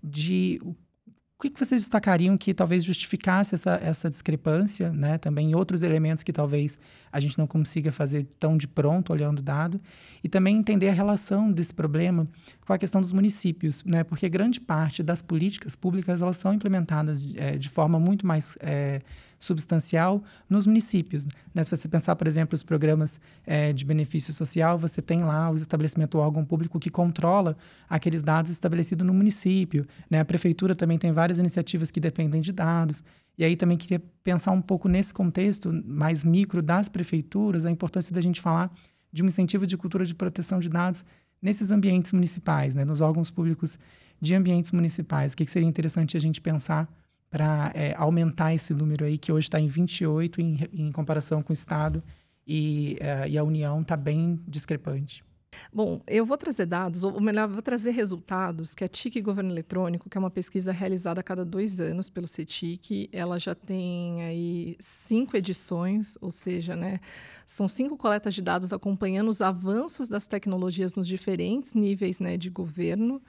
de 0.03 0.59
o 0.63 1.51
que, 1.51 1.59
vocês 1.59 1.81
destacariam 1.81 2.37
que 2.37 2.53
talvez 2.53 2.85
justificasse 2.85 3.53
essa, 3.53 3.75
essa 3.83 4.09
discrepância, 4.09 4.93
né? 4.93 5.17
Também 5.17 5.53
outros 5.55 5.83
elementos 5.83 6.23
que 6.23 6.31
talvez 6.31 6.79
a 7.11 7.19
gente 7.19 7.37
não 7.37 7.45
consiga 7.45 7.91
fazer 7.91 8.25
tão 8.39 8.55
de 8.55 8.65
pronto, 8.65 9.11
olhando 9.11 9.39
o 9.39 9.41
dado. 9.41 9.81
E 10.23 10.29
também 10.29 10.55
entender 10.55 10.87
a 10.87 10.93
relação 10.93 11.51
desse 11.51 11.73
problema 11.73 12.25
com 12.65 12.71
a 12.71 12.77
questão 12.77 13.01
dos 13.01 13.11
municípios, 13.11 13.83
né? 13.83 14.05
Porque 14.05 14.29
grande 14.29 14.61
parte 14.61 15.03
das 15.03 15.21
políticas 15.21 15.75
públicas, 15.75 16.21
elas 16.21 16.37
são 16.37 16.53
implementadas 16.53 17.25
é, 17.35 17.57
de 17.57 17.67
forma 17.67 17.99
muito 17.99 18.25
mais... 18.25 18.57
É, 18.61 19.01
substancial 19.43 20.23
nos 20.49 20.65
municípios. 20.65 21.27
Né? 21.53 21.63
Se 21.63 21.71
você 21.71 21.87
pensar, 21.87 22.15
por 22.15 22.27
exemplo, 22.27 22.55
os 22.55 22.63
programas 22.63 23.19
é, 23.45 23.71
de 23.73 23.85
benefício 23.85 24.33
social, 24.33 24.77
você 24.77 25.01
tem 25.01 25.23
lá 25.23 25.49
o 25.49 25.55
estabelecimento, 25.55 26.17
o 26.17 26.21
órgão 26.21 26.43
público 26.43 26.79
que 26.79 26.89
controla 26.89 27.55
aqueles 27.89 28.21
dados 28.21 28.49
estabelecidos 28.51 29.05
no 29.05 29.13
município. 29.13 29.85
Né? 30.09 30.19
A 30.19 30.25
prefeitura 30.25 30.75
também 30.75 30.97
tem 30.97 31.11
várias 31.11 31.39
iniciativas 31.39 31.91
que 31.91 31.99
dependem 31.99 32.41
de 32.41 32.51
dados. 32.51 33.03
E 33.37 33.43
aí 33.43 33.55
também 33.55 33.77
queria 33.77 34.01
pensar 34.23 34.51
um 34.51 34.61
pouco 34.61 34.87
nesse 34.87 35.13
contexto 35.13 35.71
mais 35.85 36.23
micro 36.23 36.61
das 36.61 36.87
prefeituras, 36.87 37.65
a 37.65 37.71
importância 37.71 38.13
da 38.13 38.21
gente 38.21 38.39
falar 38.39 38.71
de 39.11 39.23
um 39.23 39.27
incentivo 39.27 39.67
de 39.67 39.77
cultura 39.77 40.05
de 40.05 40.15
proteção 40.15 40.59
de 40.59 40.69
dados 40.69 41.03
nesses 41.41 41.71
ambientes 41.71 42.13
municipais, 42.13 42.73
né? 42.73 42.85
nos 42.85 43.01
órgãos 43.01 43.29
públicos 43.29 43.77
de 44.19 44.33
ambientes 44.33 44.71
municipais. 44.71 45.33
O 45.33 45.37
que, 45.37 45.45
que 45.45 45.51
seria 45.51 45.67
interessante 45.67 46.15
a 46.15 46.19
gente 46.19 46.39
pensar 46.39 46.87
para 47.33 47.71
é, 47.73 47.95
aumentar 47.97 48.53
esse 48.53 48.75
número 48.75 49.05
aí, 49.05 49.17
que 49.17 49.31
hoje 49.31 49.47
está 49.47 49.59
em 49.59 49.65
28 49.65 50.39
em, 50.39 50.69
em 50.71 50.91
comparação 50.91 51.41
com 51.41 51.51
o 51.51 51.53
Estado, 51.53 52.03
e, 52.45 52.99
uh, 53.01 53.27
e 53.27 53.35
a 53.39 53.43
União 53.43 53.81
está 53.81 53.97
bem 53.97 54.39
discrepante. 54.47 55.25
Bom, 55.73 55.99
eu 56.05 56.27
vou 56.27 56.37
trazer 56.37 56.67
dados, 56.67 57.03
ou 57.03 57.19
melhor, 57.19 57.47
vou 57.47 57.61
trazer 57.63 57.89
resultados 57.89 58.75
que 58.75 58.83
a 58.83 58.87
TIC 58.87 59.19
Governo 59.19 59.49
Eletrônico, 59.49 60.07
que 60.07 60.15
é 60.15 60.19
uma 60.19 60.29
pesquisa 60.29 60.71
realizada 60.71 61.21
a 61.21 61.23
cada 61.23 61.43
dois 61.43 61.79
anos 61.79 62.07
pelo 62.07 62.27
CETIC, 62.27 63.09
ela 63.11 63.39
já 63.39 63.55
tem 63.55 64.21
aí 64.21 64.75
cinco 64.79 65.35
edições, 65.35 66.19
ou 66.21 66.29
seja, 66.29 66.75
né, 66.75 66.99
são 67.47 67.67
cinco 67.67 67.97
coletas 67.97 68.35
de 68.35 68.43
dados 68.43 68.71
acompanhando 68.71 69.29
os 69.29 69.41
avanços 69.41 70.07
das 70.07 70.27
tecnologias 70.27 70.93
nos 70.93 71.07
diferentes 71.07 71.73
níveis 71.73 72.19
né, 72.19 72.37
de 72.37 72.51
governo 72.51 73.19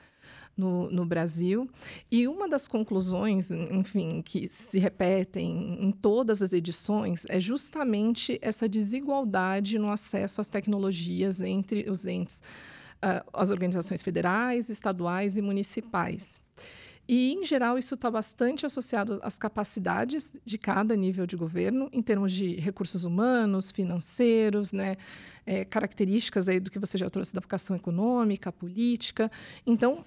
no, 0.56 0.90
no 0.90 1.04
Brasil. 1.04 1.68
E 2.10 2.26
uma 2.28 2.48
das 2.48 2.68
conclusões, 2.68 3.50
enfim, 3.50 4.22
que 4.22 4.46
se 4.46 4.78
repetem 4.78 5.78
em 5.80 5.90
todas 5.90 6.42
as 6.42 6.52
edições 6.52 7.24
é 7.28 7.40
justamente 7.40 8.38
essa 8.40 8.68
desigualdade 8.68 9.78
no 9.78 9.90
acesso 9.90 10.40
às 10.40 10.48
tecnologias 10.48 11.40
entre 11.40 11.88
os 11.90 12.06
entes, 12.06 12.42
uh, 12.96 13.28
as 13.32 13.50
organizações 13.50 14.02
federais, 14.02 14.68
estaduais 14.68 15.36
e 15.36 15.42
municipais. 15.42 16.40
E, 17.06 17.34
em 17.34 17.44
geral, 17.44 17.76
isso 17.76 17.94
está 17.94 18.10
bastante 18.10 18.64
associado 18.64 19.18
às 19.22 19.36
capacidades 19.36 20.32
de 20.44 20.56
cada 20.56 20.96
nível 20.96 21.26
de 21.26 21.36
governo, 21.36 21.90
em 21.92 22.00
termos 22.00 22.32
de 22.32 22.56
recursos 22.56 23.04
humanos, 23.04 23.70
financeiros, 23.70 24.72
né, 24.72 24.96
é, 25.44 25.66
características 25.66 26.48
aí 26.48 26.58
do 26.58 26.70
que 26.70 26.78
você 26.78 26.96
já 26.96 27.10
trouxe 27.10 27.34
da 27.34 27.42
vocação 27.42 27.76
econômica, 27.76 28.50
política. 28.50 29.30
Então, 29.66 30.02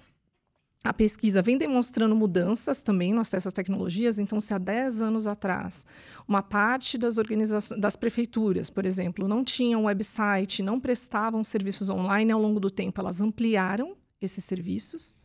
a 0.84 0.92
pesquisa 0.92 1.42
vem 1.42 1.58
demonstrando 1.58 2.14
mudanças 2.14 2.82
também 2.82 3.12
no 3.12 3.20
acesso 3.20 3.48
às 3.48 3.54
tecnologias. 3.54 4.18
Então, 4.18 4.40
se 4.40 4.54
há 4.54 4.58
10 4.58 5.00
anos 5.00 5.26
atrás, 5.26 5.84
uma 6.26 6.40
parte 6.40 6.96
das 6.96 7.18
organizações, 7.18 7.80
das 7.80 7.96
prefeituras, 7.96 8.70
por 8.70 8.86
exemplo, 8.86 9.26
não 9.26 9.42
tinham 9.42 9.84
website, 9.84 10.62
não 10.62 10.78
prestavam 10.78 11.42
serviços 11.42 11.90
online, 11.90 12.30
ao 12.30 12.40
longo 12.40 12.60
do 12.60 12.70
tempo 12.70 13.00
elas 13.00 13.20
ampliaram 13.20 13.96
esses 14.20 14.44
serviços. 14.44 15.16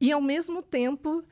E, 0.00 0.12
ao 0.12 0.20
mesmo 0.20 0.62
tempo, 0.62 1.24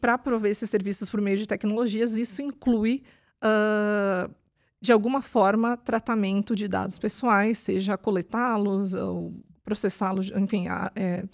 para 0.00 0.16
prover 0.16 0.50
esses 0.50 0.70
serviços 0.70 1.10
por 1.10 1.20
meio 1.20 1.36
de 1.36 1.46
tecnologias, 1.46 2.16
isso 2.16 2.40
inclui, 2.40 3.02
uh, 3.42 4.32
de 4.80 4.92
alguma 4.92 5.20
forma, 5.20 5.76
tratamento 5.76 6.56
de 6.56 6.66
dados 6.66 6.98
pessoais, 6.98 7.58
seja 7.58 7.98
coletá-los 7.98 8.94
ou 8.94 9.34
processá-los, 9.64 10.30
enfim, 10.36 10.66
é, 10.94 11.24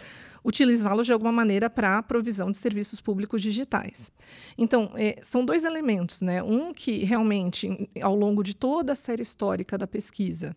utilizá-los 0.45 1.07
de 1.07 1.13
alguma 1.13 1.33
maneira 1.33 1.69
para 1.69 1.99
a 1.99 2.03
provisão 2.03 2.51
de 2.51 2.57
serviços 2.57 3.01
públicos 3.01 3.43
digitais. 3.43 4.13
Então, 4.57 4.93
é, 4.95 5.19
são 5.21 5.45
dois 5.45 5.65
elementos, 5.65 6.23
né? 6.23 6.43
Um 6.43 6.73
que 6.73 7.05
realmente, 7.05 7.91
ao 8.01 8.15
longo 8.15 8.43
de 8.43 8.55
toda 8.55 8.93
a 8.93 8.97
série 8.97 9.23
histórica 9.23 9.77
da 9.77 9.87
pesquisa, 9.87 10.57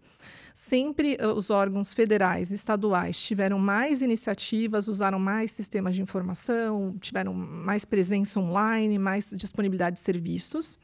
sempre 0.54 1.18
uh, 1.20 1.34
os 1.34 1.50
órgãos 1.50 1.94
federais 1.94 2.52
e 2.52 2.56
estaduais 2.56 3.20
tiveram 3.20 3.58
mais 3.58 4.02
iniciativas, 4.02 4.88
usaram 4.88 5.18
mais 5.18 5.52
sistemas 5.52 5.96
de 5.96 6.02
informação, 6.02 6.96
tiveram 7.00 7.34
mais 7.34 7.86
presença 7.86 8.40
online, 8.40 9.00
mais 9.00 9.34
disponibilidade 9.36 9.96
de 9.96 10.02
serviços, 10.02 10.78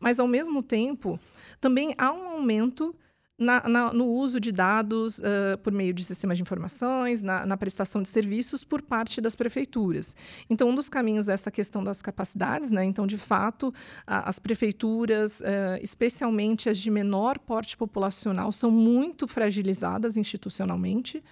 mas 0.00 0.18
ao 0.18 0.26
mesmo 0.26 0.62
tempo 0.62 1.18
também 1.60 1.94
há 1.96 2.12
um 2.12 2.30
aumento 2.30 2.94
na, 3.42 3.68
na, 3.68 3.92
no 3.92 4.06
uso 4.06 4.40
de 4.40 4.52
dados 4.52 5.18
uh, 5.18 5.58
por 5.62 5.72
meio 5.72 5.92
de 5.92 6.04
sistemas 6.04 6.38
de 6.38 6.42
informações, 6.42 7.22
na, 7.22 7.44
na, 7.44 7.56
prestação 7.56 8.00
de 8.00 8.08
serviços 8.08 8.64
por 8.64 8.80
parte 8.80 9.20
das 9.20 9.34
prefeituras. 9.34 10.16
Então, 10.48 10.70
um 10.70 10.74
dos 10.74 10.88
caminhos 10.88 11.28
é 11.28 11.34
essa 11.34 11.50
questão 11.50 11.82
das 11.82 12.00
capacidades, 12.00 12.70
né? 12.70 12.84
Então, 12.84 13.06
de 13.06 13.18
fato, 13.18 13.72
a, 14.06 14.28
as 14.28 14.38
prefeituras, 14.38 15.40
uh, 15.40 15.44
especialmente 15.82 16.68
as 16.68 16.78
de 16.78 16.90
menor 16.90 17.38
porte 17.38 17.76
populacional, 17.76 18.52
são 18.52 18.70
muito 18.70 19.26
fragilizadas 19.26 20.16
institucionalmente. 20.16 21.22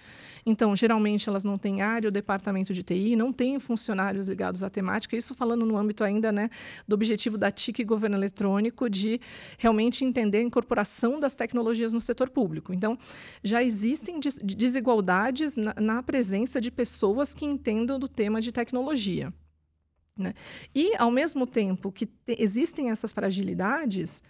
Então, 0.45 0.75
geralmente, 0.75 1.29
elas 1.29 1.43
não 1.43 1.57
têm 1.57 1.81
área 1.81 2.07
ou 2.07 2.11
departamento 2.11 2.73
de 2.73 2.83
TI, 2.83 3.15
não 3.15 3.31
têm 3.31 3.59
funcionários 3.59 4.27
ligados 4.27 4.63
à 4.63 4.69
temática. 4.69 5.15
Isso 5.15 5.35
falando 5.35 5.65
no 5.65 5.77
âmbito 5.77 6.03
ainda 6.03 6.31
né, 6.31 6.49
do 6.87 6.93
objetivo 6.93 7.37
da 7.37 7.51
TIC 7.51 7.83
Governo 7.83 8.17
Eletrônico 8.17 8.89
de 8.89 9.19
realmente 9.57 10.03
entender 10.03 10.39
a 10.39 10.43
incorporação 10.43 11.19
das 11.19 11.35
tecnologias 11.35 11.93
no 11.93 12.01
setor 12.01 12.29
público. 12.29 12.73
Então, 12.73 12.97
já 13.43 13.63
existem 13.63 14.19
desigualdades 14.19 15.55
na, 15.55 15.73
na 15.79 16.03
presença 16.03 16.59
de 16.59 16.71
pessoas 16.71 17.33
que 17.33 17.45
entendam 17.45 17.99
do 17.99 18.07
tema 18.07 18.41
de 18.41 18.51
tecnologia. 18.51 19.33
Né? 20.17 20.33
E, 20.73 20.95
ao 20.97 21.11
mesmo 21.11 21.47
tempo 21.47 21.91
que 21.91 22.07
existem 22.27 22.91
essas 22.91 23.13
fragilidades, 23.13 24.21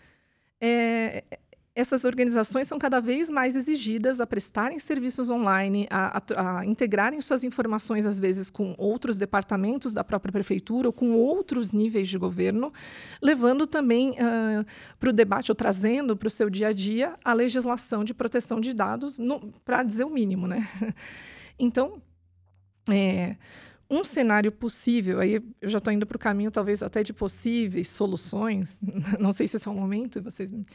é, 0.59 1.23
essas 1.73 2.03
organizações 2.03 2.67
são 2.67 2.77
cada 2.77 2.99
vez 2.99 3.29
mais 3.29 3.55
exigidas 3.55 4.19
a 4.19 4.27
prestarem 4.27 4.77
serviços 4.77 5.29
online, 5.29 5.87
a, 5.89 6.17
a, 6.17 6.59
a, 6.59 6.65
integrarem 6.65 7.21
suas 7.21 7.45
informações, 7.45 8.05
às 8.05 8.19
vezes, 8.19 8.49
com 8.49 8.75
outros 8.77 9.17
departamentos 9.17 9.93
da 9.93 10.03
própria 10.03 10.33
prefeitura 10.33 10.89
ou 10.89 10.93
com 10.93 11.13
outros 11.13 11.71
níveis 11.71 12.09
de 12.09 12.17
governo, 12.17 12.73
levando 13.21 13.65
também 13.65 14.11
uh, 14.11 14.65
para 14.99 15.09
o 15.09 15.13
debate 15.13 15.49
ou 15.49 15.55
trazendo 15.55 16.17
para 16.17 16.27
o 16.27 16.31
seu 16.31 16.49
dia 16.49 16.67
a 16.67 16.73
dia 16.73 17.15
a 17.23 17.31
legislação 17.31 18.03
de 18.03 18.13
proteção 18.13 18.59
de 18.59 18.73
dados, 18.73 19.17
para 19.63 19.81
dizer 19.83 20.03
o 20.03 20.09
mínimo. 20.09 20.47
Né? 20.47 20.67
Então, 21.63 22.01
é, 22.89 23.35
um 23.87 24.03
cenário 24.03 24.51
possível, 24.51 25.19
aí 25.19 25.43
eu 25.61 25.69
já 25.69 25.77
estou 25.77 25.93
indo 25.93 26.07
para 26.07 26.15
o 26.15 26.19
caminho 26.19 26.49
talvez 26.49 26.81
até 26.81 27.03
de 27.03 27.13
possíveis 27.13 27.87
soluções, 27.87 28.79
não 29.19 29.31
sei 29.31 29.47
se 29.47 29.57
esse 29.57 29.67
é 29.67 29.71
o 29.71 29.75
momento, 29.75 30.23
vocês 30.23 30.51
me 30.51 30.65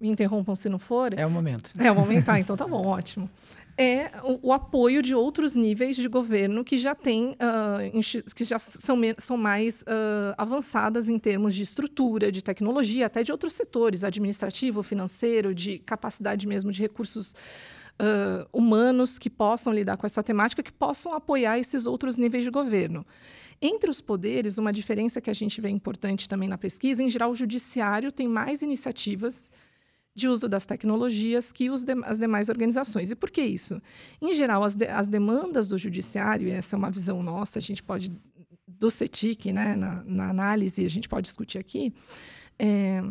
interrompam 0.00 0.54
se 0.54 0.68
não 0.68 0.78
for. 0.78 1.12
É 1.18 1.26
o 1.26 1.30
momento. 1.30 1.72
É 1.78 1.90
o 1.90 1.94
momento, 1.94 2.28
ah, 2.28 2.40
então 2.40 2.56
tá 2.56 2.66
bom, 2.66 2.84
ótimo. 2.86 3.28
É 3.76 4.10
o, 4.24 4.48
o, 4.48 4.52
apoio 4.52 5.00
de 5.00 5.14
outros 5.14 5.54
níveis 5.54 5.96
de 5.96 6.06
governo 6.06 6.62
que 6.62 6.76
já 6.76 6.94
têm, 6.94 7.30
uh, 7.30 8.34
que 8.34 8.44
já 8.44 8.58
são, 8.58 8.98
são 9.16 9.36
mais 9.38 9.82
uh, 9.82 10.34
avançadas 10.36 11.08
em 11.08 11.18
termos 11.18 11.54
de 11.54 11.62
estrutura, 11.62 12.30
de 12.30 12.42
tecnologia, 12.42 13.06
até 13.06 13.22
de 13.22 13.32
outros 13.32 13.54
setores, 13.54 14.04
administrativo, 14.04 14.82
financeiro, 14.82 15.54
de 15.54 15.78
capacidade 15.78 16.46
mesmo 16.46 16.70
de 16.70 16.82
recursos 16.82 17.32
uh, 17.32 18.46
humanos 18.52 19.18
que 19.18 19.30
possam 19.30 19.72
lidar 19.72 19.96
com 19.96 20.04
essa 20.04 20.22
temática, 20.22 20.62
que 20.62 20.72
possam 20.72 21.14
apoiar 21.14 21.58
esses 21.58 21.86
outros 21.86 22.18
níveis 22.18 22.44
de 22.44 22.50
governo. 22.50 23.06
Entre 23.62 23.90
os 23.90 24.00
poderes, 24.00 24.58
uma 24.58 24.72
diferença 24.72 25.20
que 25.20 25.30
a 25.30 25.34
gente 25.34 25.60
vê 25.60 25.68
importante 25.68 26.28
também 26.28 26.48
na 26.48 26.56
pesquisa, 26.58 27.02
em 27.02 27.10
geral, 27.10 27.30
o 27.30 27.34
judiciário 27.34 28.10
tem 28.10 28.26
mais 28.26 28.62
iniciativas 28.62 29.50
de 30.14 30.28
uso 30.28 30.48
das 30.48 30.66
tecnologias 30.66 31.52
que 31.52 31.68
de, 31.68 31.92
as 32.04 32.18
demais 32.18 32.48
organizações. 32.48 33.10
E 33.10 33.16
por 33.16 33.30
que 33.30 33.42
isso? 33.42 33.80
Em 34.20 34.34
geral, 34.34 34.64
as, 34.64 34.74
de, 34.74 34.86
as 34.86 35.08
demandas 35.08 35.68
do 35.68 35.78
judiciário, 35.78 36.48
e 36.48 36.50
essa 36.50 36.76
é 36.76 36.78
uma 36.78 36.90
visão 36.90 37.22
nossa, 37.22 37.58
a 37.58 37.62
gente 37.62 37.82
pode, 37.82 38.12
do 38.66 38.90
CETIC, 38.90 39.52
né, 39.52 39.76
na, 39.76 40.02
na 40.04 40.30
análise, 40.30 40.84
a 40.84 40.90
gente 40.90 41.08
pode 41.08 41.26
discutir 41.26 41.58
aqui, 41.58 41.92
é, 42.58 43.02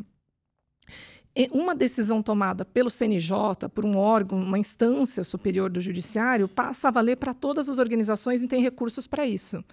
uma 1.51 1.73
decisão 1.73 2.21
tomada 2.21 2.65
pelo 2.65 2.89
CNJ, 2.89 3.69
por 3.73 3.85
um 3.85 3.95
órgão, 3.95 4.41
uma 4.41 4.59
instância 4.59 5.23
superior 5.23 5.69
do 5.69 5.79
judiciário, 5.79 6.47
passa 6.49 6.89
a 6.89 6.91
valer 6.91 7.15
para 7.15 7.33
todas 7.33 7.69
as 7.69 7.77
organizações 7.77 8.41
e 8.41 8.47
tem 8.47 8.61
recursos 8.61 9.07
para 9.07 9.25
isso. 9.25 9.63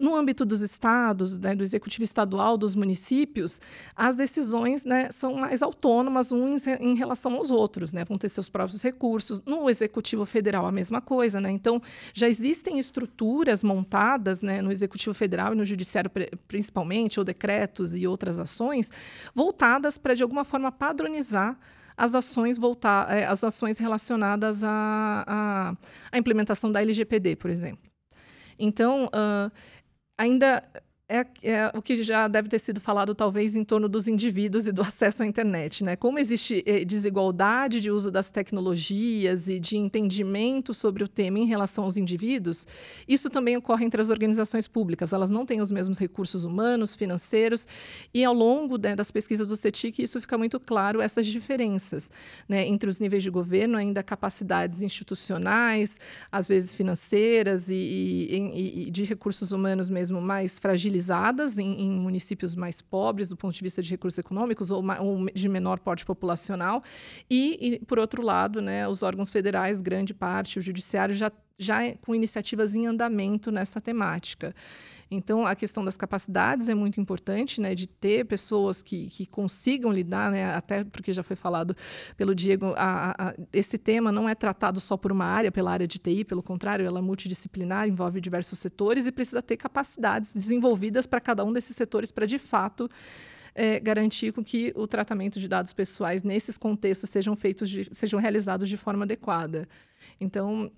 No 0.00 0.16
âmbito 0.16 0.46
dos 0.46 0.62
estados, 0.62 1.38
né, 1.38 1.54
do 1.54 1.62
executivo 1.62 2.02
estadual, 2.02 2.56
dos 2.56 2.74
municípios, 2.74 3.60
as 3.94 4.16
decisões 4.16 4.86
né, 4.86 5.10
são 5.10 5.34
mais 5.34 5.62
autônomas 5.62 6.32
uns 6.32 6.66
em 6.66 6.94
relação 6.94 7.34
aos 7.34 7.50
outros, 7.50 7.92
né, 7.92 8.02
vão 8.04 8.16
ter 8.16 8.30
seus 8.30 8.48
próprios 8.48 8.82
recursos. 8.82 9.42
No 9.44 9.68
executivo 9.68 10.24
federal, 10.24 10.64
a 10.64 10.72
mesma 10.72 11.02
coisa. 11.02 11.38
Né? 11.38 11.50
Então, 11.50 11.82
já 12.14 12.26
existem 12.26 12.78
estruturas 12.78 13.62
montadas 13.62 14.40
né, 14.40 14.62
no 14.62 14.72
executivo 14.72 15.12
federal 15.12 15.52
e 15.52 15.56
no 15.56 15.66
judiciário, 15.66 16.10
principalmente, 16.48 17.20
ou 17.20 17.24
decretos 17.24 17.94
e 17.94 18.06
outras 18.06 18.38
ações, 18.38 18.90
voltadas 19.34 19.98
para, 19.98 20.14
de 20.14 20.22
alguma 20.22 20.44
forma, 20.44 20.72
padronizar 20.72 21.58
as 22.00 22.14
ações 22.14 22.56
voltar, 22.56 23.14
eh, 23.14 23.26
as 23.26 23.44
ações 23.44 23.76
relacionadas 23.76 24.64
à, 24.64 25.24
à, 25.26 25.76
à 26.10 26.18
implementação 26.18 26.72
da 26.72 26.80
LGPD, 26.80 27.36
por 27.36 27.50
exemplo. 27.50 27.90
Então, 28.58 29.06
uh, 29.06 29.50
ainda 30.20 30.62
é, 31.10 31.26
é, 31.42 31.72
o 31.74 31.82
que 31.82 32.04
já 32.04 32.28
deve 32.28 32.48
ter 32.48 32.60
sido 32.60 32.80
falado, 32.80 33.16
talvez, 33.16 33.56
em 33.56 33.64
torno 33.64 33.88
dos 33.88 34.06
indivíduos 34.06 34.68
e 34.68 34.72
do 34.72 34.80
acesso 34.80 35.24
à 35.24 35.26
internet. 35.26 35.82
Né? 35.82 35.96
Como 35.96 36.20
existe 36.20 36.62
eh, 36.64 36.84
desigualdade 36.84 37.80
de 37.80 37.90
uso 37.90 38.12
das 38.12 38.30
tecnologias 38.30 39.48
e 39.48 39.58
de 39.58 39.76
entendimento 39.76 40.72
sobre 40.72 41.02
o 41.02 41.08
tema 41.08 41.40
em 41.40 41.46
relação 41.46 41.82
aos 41.82 41.96
indivíduos, 41.96 42.64
isso 43.08 43.28
também 43.28 43.56
ocorre 43.56 43.84
entre 43.84 44.00
as 44.00 44.08
organizações 44.08 44.68
públicas. 44.68 45.12
Elas 45.12 45.30
não 45.30 45.44
têm 45.44 45.60
os 45.60 45.72
mesmos 45.72 45.98
recursos 45.98 46.44
humanos, 46.44 46.94
financeiros, 46.94 47.66
e 48.14 48.22
ao 48.24 48.32
longo 48.32 48.78
né, 48.78 48.94
das 48.94 49.10
pesquisas 49.10 49.48
do 49.48 49.56
CETIC, 49.56 50.00
isso 50.00 50.20
fica 50.20 50.38
muito 50.38 50.60
claro, 50.60 51.00
essas 51.00 51.26
diferenças 51.26 52.08
né, 52.48 52.64
entre 52.68 52.88
os 52.88 53.00
níveis 53.00 53.24
de 53.24 53.30
governo, 53.30 53.76
ainda 53.76 54.00
capacidades 54.00 54.80
institucionais, 54.80 55.98
às 56.30 56.46
vezes 56.46 56.72
financeiras 56.72 57.68
e, 57.68 57.74
e, 57.74 58.84
e 58.86 58.90
de 58.92 59.02
recursos 59.02 59.50
humanos 59.50 59.90
mesmo 59.90 60.20
mais 60.20 60.60
fragilizados 60.60 60.99
em, 61.08 61.80
em, 61.80 61.90
municípios 61.90 62.54
mais 62.54 62.82
pobres 62.82 63.28
do 63.28 63.36
ponto 63.36 63.54
de 63.54 63.62
vista 63.62 63.80
de 63.80 63.90
recursos 63.90 64.18
econômicos 64.18 64.70
ou, 64.70 64.84
ou 65.00 65.26
de 65.32 65.48
menor 65.48 65.78
porte 65.78 66.04
populacional. 66.04 66.82
E, 67.30 67.74
e, 67.74 67.84
por 67.86 67.98
outro 67.98 68.22
lado, 68.22 68.60
né, 68.60 68.86
os 68.86 69.02
órgãos 69.02 69.30
federais, 69.30 69.80
grande 69.80 70.12
parte, 70.12 70.58
o 70.58 70.62
judiciário 70.62 71.14
já 71.14 71.30
já 71.60 71.94
com 71.96 72.14
iniciativas 72.14 72.74
em 72.74 72.86
andamento 72.86 73.52
nessa 73.52 73.80
temática. 73.80 74.54
Então, 75.10 75.44
a 75.44 75.54
questão 75.54 75.84
das 75.84 75.96
capacidades 75.96 76.68
é 76.68 76.74
muito 76.74 77.00
importante, 77.00 77.60
né, 77.60 77.74
de 77.74 77.86
ter 77.86 78.24
pessoas 78.24 78.80
que, 78.80 79.08
que 79.08 79.26
consigam 79.26 79.92
lidar, 79.92 80.30
né, 80.30 80.54
até 80.54 80.84
porque 80.84 81.12
já 81.12 81.22
foi 81.22 81.34
falado 81.36 81.76
pelo 82.16 82.34
Diego, 82.34 82.72
a, 82.76 83.10
a, 83.18 83.34
esse 83.52 83.76
tema 83.76 84.12
não 84.12 84.28
é 84.28 84.36
tratado 84.36 84.80
só 84.80 84.96
por 84.96 85.10
uma 85.10 85.24
área, 85.24 85.50
pela 85.50 85.72
área 85.72 85.86
de 85.86 85.98
TI, 85.98 86.24
pelo 86.24 86.42
contrário, 86.42 86.86
ela 86.86 87.00
é 87.00 87.02
multidisciplinar, 87.02 87.88
envolve 87.88 88.20
diversos 88.20 88.58
setores 88.58 89.06
e 89.06 89.12
precisa 89.12 89.42
ter 89.42 89.56
capacidades 89.56 90.32
desenvolvidas 90.32 91.06
para 91.06 91.20
cada 91.20 91.44
um 91.44 91.52
desses 91.52 91.76
setores 91.76 92.12
para, 92.12 92.24
de 92.24 92.38
fato, 92.38 92.88
é, 93.52 93.80
garantir 93.80 94.32
com 94.32 94.44
que 94.44 94.72
o 94.76 94.86
tratamento 94.86 95.40
de 95.40 95.48
dados 95.48 95.72
pessoais 95.72 96.22
nesses 96.22 96.56
contextos 96.56 97.10
sejam 97.10 97.34
feitos, 97.34 97.68
de, 97.68 97.88
sejam 97.92 98.20
realizados 98.20 98.68
de 98.68 98.76
forma 98.76 99.04
adequada. 99.04 99.68
Então, 100.20 100.70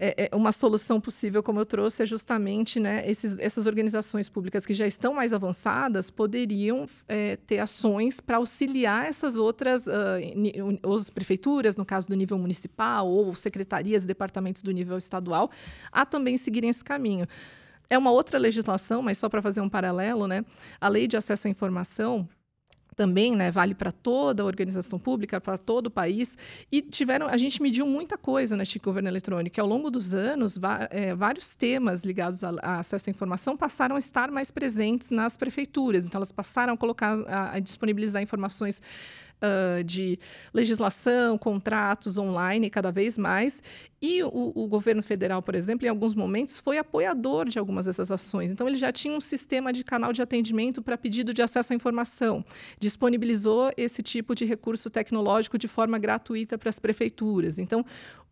é, 0.00 0.28
é, 0.32 0.36
uma 0.36 0.52
solução 0.52 1.00
possível, 1.00 1.42
como 1.42 1.58
eu 1.58 1.66
trouxe, 1.66 2.04
é 2.04 2.06
justamente 2.06 2.78
né, 2.78 3.02
esses, 3.04 3.36
essas 3.40 3.66
organizações 3.66 4.28
públicas 4.28 4.64
que 4.64 4.72
já 4.72 4.86
estão 4.86 5.12
mais 5.12 5.32
avançadas 5.32 6.08
poderiam 6.08 6.86
é, 7.08 7.36
ter 7.36 7.58
ações 7.58 8.20
para 8.20 8.36
auxiliar 8.36 9.06
essas 9.06 9.36
outras, 9.36 9.88
uh, 9.88 10.94
as 10.94 11.10
prefeituras, 11.10 11.76
no 11.76 11.84
caso 11.84 12.08
do 12.08 12.14
nível 12.14 12.38
municipal, 12.38 13.08
ou 13.08 13.34
secretarias 13.34 14.04
e 14.04 14.06
departamentos 14.06 14.62
do 14.62 14.70
nível 14.70 14.96
estadual, 14.96 15.50
a 15.90 16.06
também 16.06 16.36
seguirem 16.36 16.70
esse 16.70 16.84
caminho. 16.84 17.26
É 17.90 17.98
uma 17.98 18.12
outra 18.12 18.38
legislação, 18.38 19.02
mas 19.02 19.18
só 19.18 19.28
para 19.28 19.42
fazer 19.42 19.62
um 19.62 19.68
paralelo, 19.68 20.28
né? 20.28 20.44
A 20.80 20.88
lei 20.88 21.08
de 21.08 21.16
acesso 21.16 21.48
à 21.48 21.50
informação 21.50 22.28
também 22.98 23.36
né, 23.36 23.48
vale 23.48 23.76
para 23.76 23.92
toda 23.92 24.42
a 24.42 24.46
organização 24.46 24.98
pública, 24.98 25.40
para 25.40 25.56
todo 25.56 25.86
o 25.86 25.90
país. 25.90 26.36
E 26.70 26.82
tiveram, 26.82 27.28
a 27.28 27.36
gente 27.36 27.62
mediu 27.62 27.86
muita 27.86 28.18
coisa 28.18 28.56
na 28.56 28.64
Chico 28.64 28.86
Governo 28.86 29.08
Eletrônico. 29.08 29.60
Ao 29.60 29.66
longo 29.68 29.88
dos 29.88 30.14
anos, 30.14 30.58
é, 30.90 31.14
vários 31.14 31.54
temas 31.54 32.02
ligados 32.02 32.42
a, 32.42 32.50
a, 32.60 32.80
acesso 32.80 33.08
à 33.08 33.12
informação 33.12 33.56
passaram 33.56 33.94
a 33.94 33.98
estar 34.00 34.32
mais 34.32 34.50
presentes 34.50 35.12
nas 35.12 35.36
prefeituras. 35.36 36.06
Então, 36.06 36.18
elas 36.18 36.32
passaram 36.32 36.74
a 36.74 36.76
colocar, 36.76 37.16
a, 37.28 37.52
a 37.52 37.58
disponibilizar 37.60 38.20
informações 38.20 38.82
uh, 39.38 39.82
de 39.84 40.18
legislação, 40.52 41.38
contratos 41.38 42.18
online 42.18 42.68
cada 42.70 42.90
vez 42.90 43.16
mais. 43.16 43.62
E 44.00 44.22
o, 44.22 44.52
o, 44.54 44.68
governo 44.68 45.02
federal, 45.02 45.42
por 45.42 45.56
exemplo, 45.56 45.84
em 45.84 45.88
alguns 45.88 46.14
momentos 46.14 46.58
foi 46.60 46.78
apoiador 46.78 47.48
de 47.48 47.58
algumas 47.58 47.86
dessas 47.86 48.12
ações. 48.12 48.52
Então, 48.52 48.68
ele 48.68 48.78
já 48.78 48.92
tinha 48.92 49.12
um 49.12 49.20
sistema 49.20 49.72
de 49.72 49.82
canal 49.82 50.12
de 50.12 50.22
atendimento 50.22 50.80
para 50.80 50.96
pedido 50.96 51.34
de 51.34 51.42
acesso 51.42 51.72
à 51.72 51.76
informação, 51.76 52.44
disponibilizou 52.78 53.72
esse 53.76 54.00
tipo 54.00 54.36
de 54.36 54.44
recurso 54.44 54.88
tecnológico 54.88 55.58
de 55.58 55.66
forma 55.66 55.98
gratuita 55.98 56.56
para 56.56 56.68
as 56.68 56.78
prefeituras. 56.78 57.58
Então, 57.58 57.84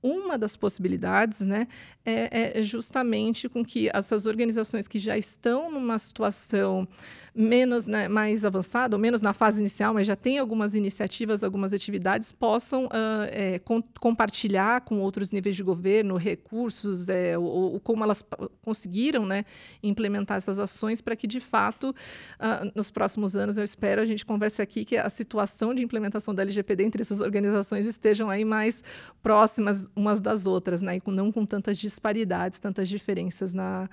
uma 0.03 0.39
das 0.39 0.57
possibilidades 0.57 1.41
né, 1.41 1.67
é, 2.05 2.59
é, 2.59 2.63
justamente 2.63 3.49
com 3.49 3.65
que 3.65 3.91
essas 3.93 4.27
organizações 4.27 4.87
que 4.87 4.99
já 4.99 5.19
estão 5.19 5.71
numa 5.71 5.99
situação 5.99 6.87
menos 7.35 7.87
né, 7.87 8.07
mais 8.07 8.45
avançada, 8.45 8.95
ou 8.95 9.01
menos 9.01 9.21
na 9.21 9.33
fase 9.33 9.61
inicial, 9.61 9.93
mas 9.93 10.07
já 10.07 10.15
têm 10.15 10.39
algumas 10.39 10.75
iniciativas, 10.75 11.43
algumas 11.43 11.73
atividades, 11.73 12.31
possam 12.31 12.87
uh, 12.87 12.91
é, 13.31 13.59
com, 13.59 13.83
compartilhar 13.99 14.83
com 14.83 15.01
outros 15.01 15.33
níveis 15.33 15.56
de 15.57 15.63
governo 15.63 16.17
recursos, 16.17 17.09
é, 17.09 17.37
ou, 17.37 17.73
ou, 17.75 17.81
como 17.81 18.05
elas 18.05 18.25
conseguiram 18.63 19.25
né, 19.27 19.45
implementar 19.83 20.37
essas 20.37 20.59
ações 20.59 21.01
para 21.01 21.17
que, 21.17 21.27
de 21.27 21.41
fato, 21.41 21.91
uh, 21.91 22.71
nos 22.75 22.91
próximos 22.91 23.37
anos, 23.37 23.57
eu 23.57 23.65
espero, 23.65 24.01
a 24.01 24.07
gente 24.07 24.25
converse 24.25 24.63
aqui 24.63 24.85
que 24.85 24.97
a 24.97 25.09
situação 25.09 25.75
de 25.75 25.83
implementação 25.83 26.35
da 26.35 26.43
LGPD 26.43 26.85
entre 26.85 27.03
essas 27.03 27.21
organizações 27.21 27.87
estejam 27.87 28.31
aí 28.31 28.45
mais 28.45 28.85
próximas 29.23 29.91
umas 29.97 30.21
das 30.21 30.47
outras, 30.47 30.83
né? 30.83 30.97
E 30.97 31.11
não 31.11 31.33
com 31.33 31.45
tantas 31.45 31.79
disparidades, 31.79 32.59
tantas 32.59 32.89
diferenças 32.89 33.55
na, 33.55 33.89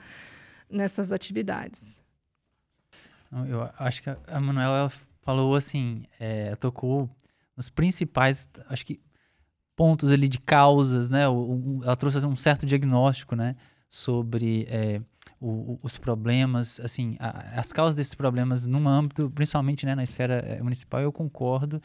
nessas 0.69 1.11
atividades. 1.11 2.01
Eu 3.49 3.67
acho 3.79 4.03
que 4.03 4.09
a 4.09 4.39
Manuela 4.39 4.91
falou 5.21 5.55
assim, 5.55 6.05
é, 6.19 6.55
tocou 6.55 7.09
nos 7.55 7.69
principais, 7.69 8.47
acho 8.69 8.85
que 8.85 8.99
pontos 9.75 10.11
ali 10.11 10.27
de 10.27 10.39
causas, 10.39 11.09
né? 11.09 11.23
Ela 11.23 11.95
trouxe 11.95 12.17
assim, 12.17 12.27
um 12.27 12.35
certo 12.35 12.65
diagnóstico, 12.65 13.35
né? 13.35 13.55
Sobre 13.89 14.65
é, 14.69 15.01
o, 15.39 15.79
os 15.81 15.97
problemas, 15.97 16.79
assim, 16.79 17.15
a, 17.19 17.59
as 17.59 17.71
causas 17.71 17.95
desses 17.95 18.15
problemas 18.15 18.65
num 18.65 18.87
âmbito, 18.87 19.31
principalmente 19.33 19.85
né, 19.85 19.95
na 19.95 20.03
esfera 20.03 20.35
é, 20.35 20.61
municipal, 20.61 21.01
eu 21.01 21.11
concordo 21.11 21.81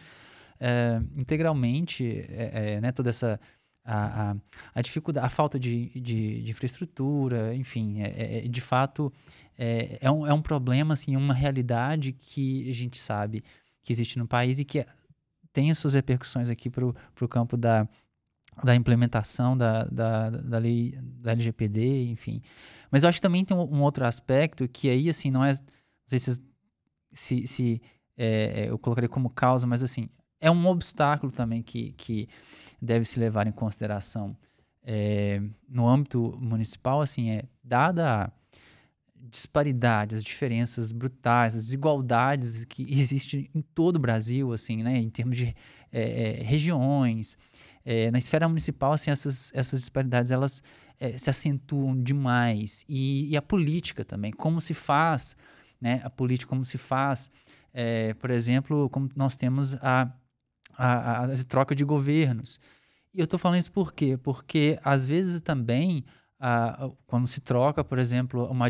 é, 0.60 1.00
integralmente, 1.16 2.06
é, 2.28 2.74
é, 2.74 2.80
né? 2.80 2.92
Toda 2.92 3.10
essa 3.10 3.40
a, 3.84 4.30
a, 4.30 4.36
a, 4.74 4.82
dificuldade, 4.82 5.26
a 5.26 5.30
falta 5.30 5.58
de, 5.58 5.86
de, 5.98 6.42
de 6.42 6.50
infraestrutura, 6.50 7.54
enfim, 7.54 8.02
é, 8.02 8.08
é, 8.08 8.44
é 8.44 8.48
de 8.48 8.60
fato 8.60 9.10
é, 9.58 9.98
é, 10.02 10.10
um, 10.10 10.26
é 10.26 10.32
um 10.32 10.42
problema, 10.42 10.92
assim, 10.92 11.16
uma 11.16 11.32
realidade 11.32 12.12
que 12.12 12.68
a 12.68 12.72
gente 12.72 12.98
sabe 12.98 13.42
que 13.82 13.90
existe 13.90 14.18
no 14.18 14.26
país 14.26 14.58
e 14.58 14.64
que 14.64 14.84
tem 15.52 15.70
as 15.70 15.78
suas 15.78 15.94
repercussões 15.94 16.50
aqui 16.50 16.70
para 16.70 16.84
o 16.86 17.28
campo 17.28 17.56
da, 17.56 17.88
da 18.62 18.74
implementação 18.74 19.56
da, 19.56 19.84
da, 19.84 20.30
da 20.30 20.58
lei 20.58 20.94
da 21.00 21.32
LGPD, 21.32 22.10
enfim. 22.10 22.42
Mas 22.90 23.02
eu 23.02 23.08
acho 23.08 23.18
que 23.18 23.22
também 23.22 23.44
tem 23.44 23.56
um, 23.56 23.82
outro 23.82 24.04
aspecto 24.04 24.68
que 24.68 24.88
aí, 24.88 25.08
assim, 25.08 25.30
não 25.30 25.44
é, 25.44 25.52
não 25.52 25.58
sei 26.08 26.18
se, 26.18 26.42
se, 27.12 27.46
se 27.46 27.82
é, 28.16 28.64
é 28.64 28.70
eu 28.70 28.78
colocaria 28.78 29.08
como 29.08 29.30
causa, 29.30 29.66
mas 29.66 29.82
assim, 29.82 30.08
é 30.40 30.50
um 30.50 30.66
obstáculo 30.66 31.30
também 31.32 31.62
que, 31.62 31.92
que 31.92 32.28
deve 32.80 33.04
se 33.04 33.18
levar 33.18 33.46
em 33.46 33.52
consideração 33.52 34.36
é, 34.82 35.42
no 35.68 35.86
âmbito 35.86 36.36
municipal, 36.40 37.00
assim, 37.00 37.30
é 37.30 37.44
dada 37.62 38.24
a 38.24 38.30
disparidade, 39.30 40.14
as 40.14 40.22
diferenças 40.22 40.92
brutais, 40.92 41.54
as 41.54 41.64
desigualdades 41.64 42.64
que 42.64 42.86
existem 42.92 43.48
em 43.54 43.60
todo 43.60 43.96
o 43.96 43.98
Brasil, 43.98 44.52
assim, 44.52 44.82
né, 44.82 44.98
em 44.98 45.10
termos 45.10 45.36
de 45.36 45.54
é, 45.92 46.40
é, 46.40 46.42
regiões, 46.42 47.36
é, 47.84 48.10
na 48.10 48.18
esfera 48.18 48.48
municipal, 48.48 48.92
assim, 48.92 49.10
essas, 49.10 49.52
essas 49.54 49.80
disparidades, 49.80 50.30
elas 50.30 50.62
se 51.16 51.30
acentuam 51.30 51.96
demais, 51.96 52.84
e, 52.88 53.30
e, 53.30 53.36
a 53.36 53.40
política 53.40 54.04
também, 54.04 54.32
como 54.32 54.60
se 54.60 54.74
faz, 54.74 55.36
né, 55.80 56.00
a 56.02 56.10
política, 56.10 56.48
como 56.48 56.64
se 56.64 56.76
faz, 56.76 57.30
por 58.18 58.32
exemplo, 58.32 58.90
como 58.90 59.08
nós 59.14 59.36
temos 59.36 59.76
a 59.76 60.12
a, 60.78 61.24
a, 61.24 61.44
troca 61.48 61.74
de 61.74 61.84
governos. 61.84 62.60
E 63.12 63.18
eu 63.18 63.24
estou 63.24 63.38
falando 63.38 63.58
isso 63.58 63.72
por 63.72 63.92
quê? 63.92 64.16
Porque, 64.16 64.78
às 64.84 65.08
vezes, 65.08 65.40
também, 65.40 66.04
quando 67.06 67.26
se 67.26 67.40
troca, 67.40 67.82
por 67.82 67.98
exemplo, 67.98 68.46
uma 68.46 68.66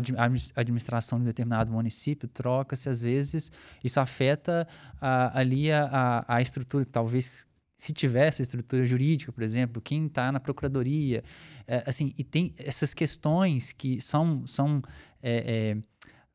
administração 0.55 1.19
de 1.19 1.23
um 1.23 1.27
determinado 1.27 1.71
município, 1.71 2.27
troca-se, 2.27 2.89
às 2.89 2.99
vezes, 2.99 3.51
isso 3.83 3.99
afeta 3.99 4.67
ali 4.99 5.71
a, 5.71 6.25
a, 6.27 6.41
estrutura, 6.41 6.83
talvez 6.85 7.47
se 7.77 7.93
tivesse 7.93 8.41
estrutura 8.41 8.85
jurídica, 8.85 9.31
por 9.31 9.41
exemplo, 9.41 9.81
quem 9.81 10.07
está 10.07 10.31
na 10.31 10.39
procuradoria, 10.39 11.23
é, 11.65 11.83
assim, 11.87 12.11
e 12.17 12.25
tem 12.25 12.53
essas 12.57 12.93
questões 12.93 13.71
que 13.71 14.01
são, 14.01 14.45
são 14.45 14.81
é, 15.23 15.77
é, 15.77 15.77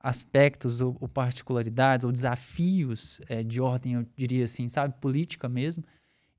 aspectos 0.01 0.81
ou, 0.81 0.97
ou, 0.99 1.07
particularidades 1.07 2.05
ou 2.05 2.11
desafios 2.11 3.21
é, 3.29 3.43
de 3.43 3.61
ordem, 3.61 3.93
eu 3.95 4.07
diria 4.17 4.47
assim, 4.47 4.71
sabe, 4.71 4.95
política 5.01 5.47
mesmo, 5.47 5.85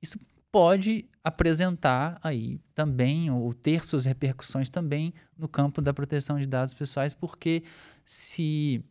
isso 0.02 0.18
pode 0.56 1.04
apresentar 1.22 2.18
aí 2.22 2.58
também 2.74 3.30
ou 3.30 3.52
ter 3.52 3.84
suas 3.84 4.06
repercussões 4.06 4.70
também 4.70 5.12
no 5.36 5.46
campo 5.46 5.82
da 5.82 5.92
proteção 5.92 6.40
de 6.40 6.46
dados 6.46 6.72
pessoais, 6.72 7.12
porque 7.12 7.62
se 8.06 8.82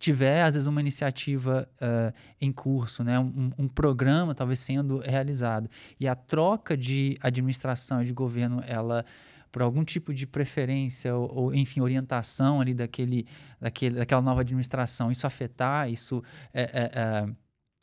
tiver, 0.00 0.42
às 0.42 0.56
vezes, 0.56 0.66
uma 0.66 0.80
iniciativa 0.80 1.68
uh, 1.76 2.12
em 2.40 2.50
curso, 2.50 3.04
né? 3.04 3.20
Um, 3.20 3.52
um, 3.56 3.68
programa 3.68 4.34
talvez 4.34 4.58
sendo 4.58 4.98
realizado, 4.98 5.70
e 6.00 6.08
a 6.08 6.16
troca 6.16 6.76
de 6.76 7.16
administração 7.22 8.02
e 8.02 8.06
de 8.06 8.12
governo, 8.12 8.60
ela 8.66 9.04
por 9.52 9.62
algum 9.62 9.84
tipo 9.84 10.12
de 10.12 10.26
preferência 10.26 11.14
ou, 11.14 11.32
ou, 11.32 11.54
enfim, 11.54 11.80
orientação 11.82 12.60
ali 12.60 12.74
daquele, 12.74 13.28
daquele, 13.60 13.94
daquela 13.94 14.20
nova 14.20 14.40
administração, 14.40 15.12
isso 15.12 15.24
afetar, 15.24 15.88
isso 15.88 16.20
é, 16.52 16.62
é, 16.62 16.90
é, 16.94 17.28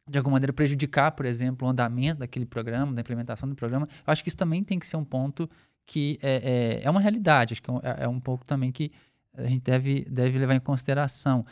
de 0.09 0.17
alguma 0.17 0.33
maneira 0.33 0.51
prejudicar, 0.51 1.11
por 1.11 1.25
exemplo, 1.25 1.67
o 1.67 1.71
andamento 1.71 2.19
daquele 2.19 2.45
programa, 2.45 2.93
da 2.93 3.01
implementação 3.01 3.47
do 3.47 3.55
programa, 3.55 3.87
eu 4.05 4.11
acho 4.11 4.23
que 4.23 4.29
isso 4.29 4.37
também 4.37 4.63
tem 4.63 4.77
que 4.77 4.85
ser 4.85 4.97
um 4.97 5.05
ponto 5.05 5.49
que 5.85 6.17
é, 6.21 6.81
é, 6.81 6.85
é 6.85 6.89
uma 6.89 6.99
realidade, 6.99 7.53
acho 7.53 7.61
que 7.61 7.71
é, 7.71 8.03
é 8.03 8.07
um 8.07 8.19
pouco 8.19 8.45
também 8.45 8.71
que 8.71 8.91
a 9.35 9.47
gente 9.47 9.63
deve, 9.63 10.05
deve 10.09 10.37
levar 10.37 10.55
em 10.55 10.59
consideração. 10.59 11.45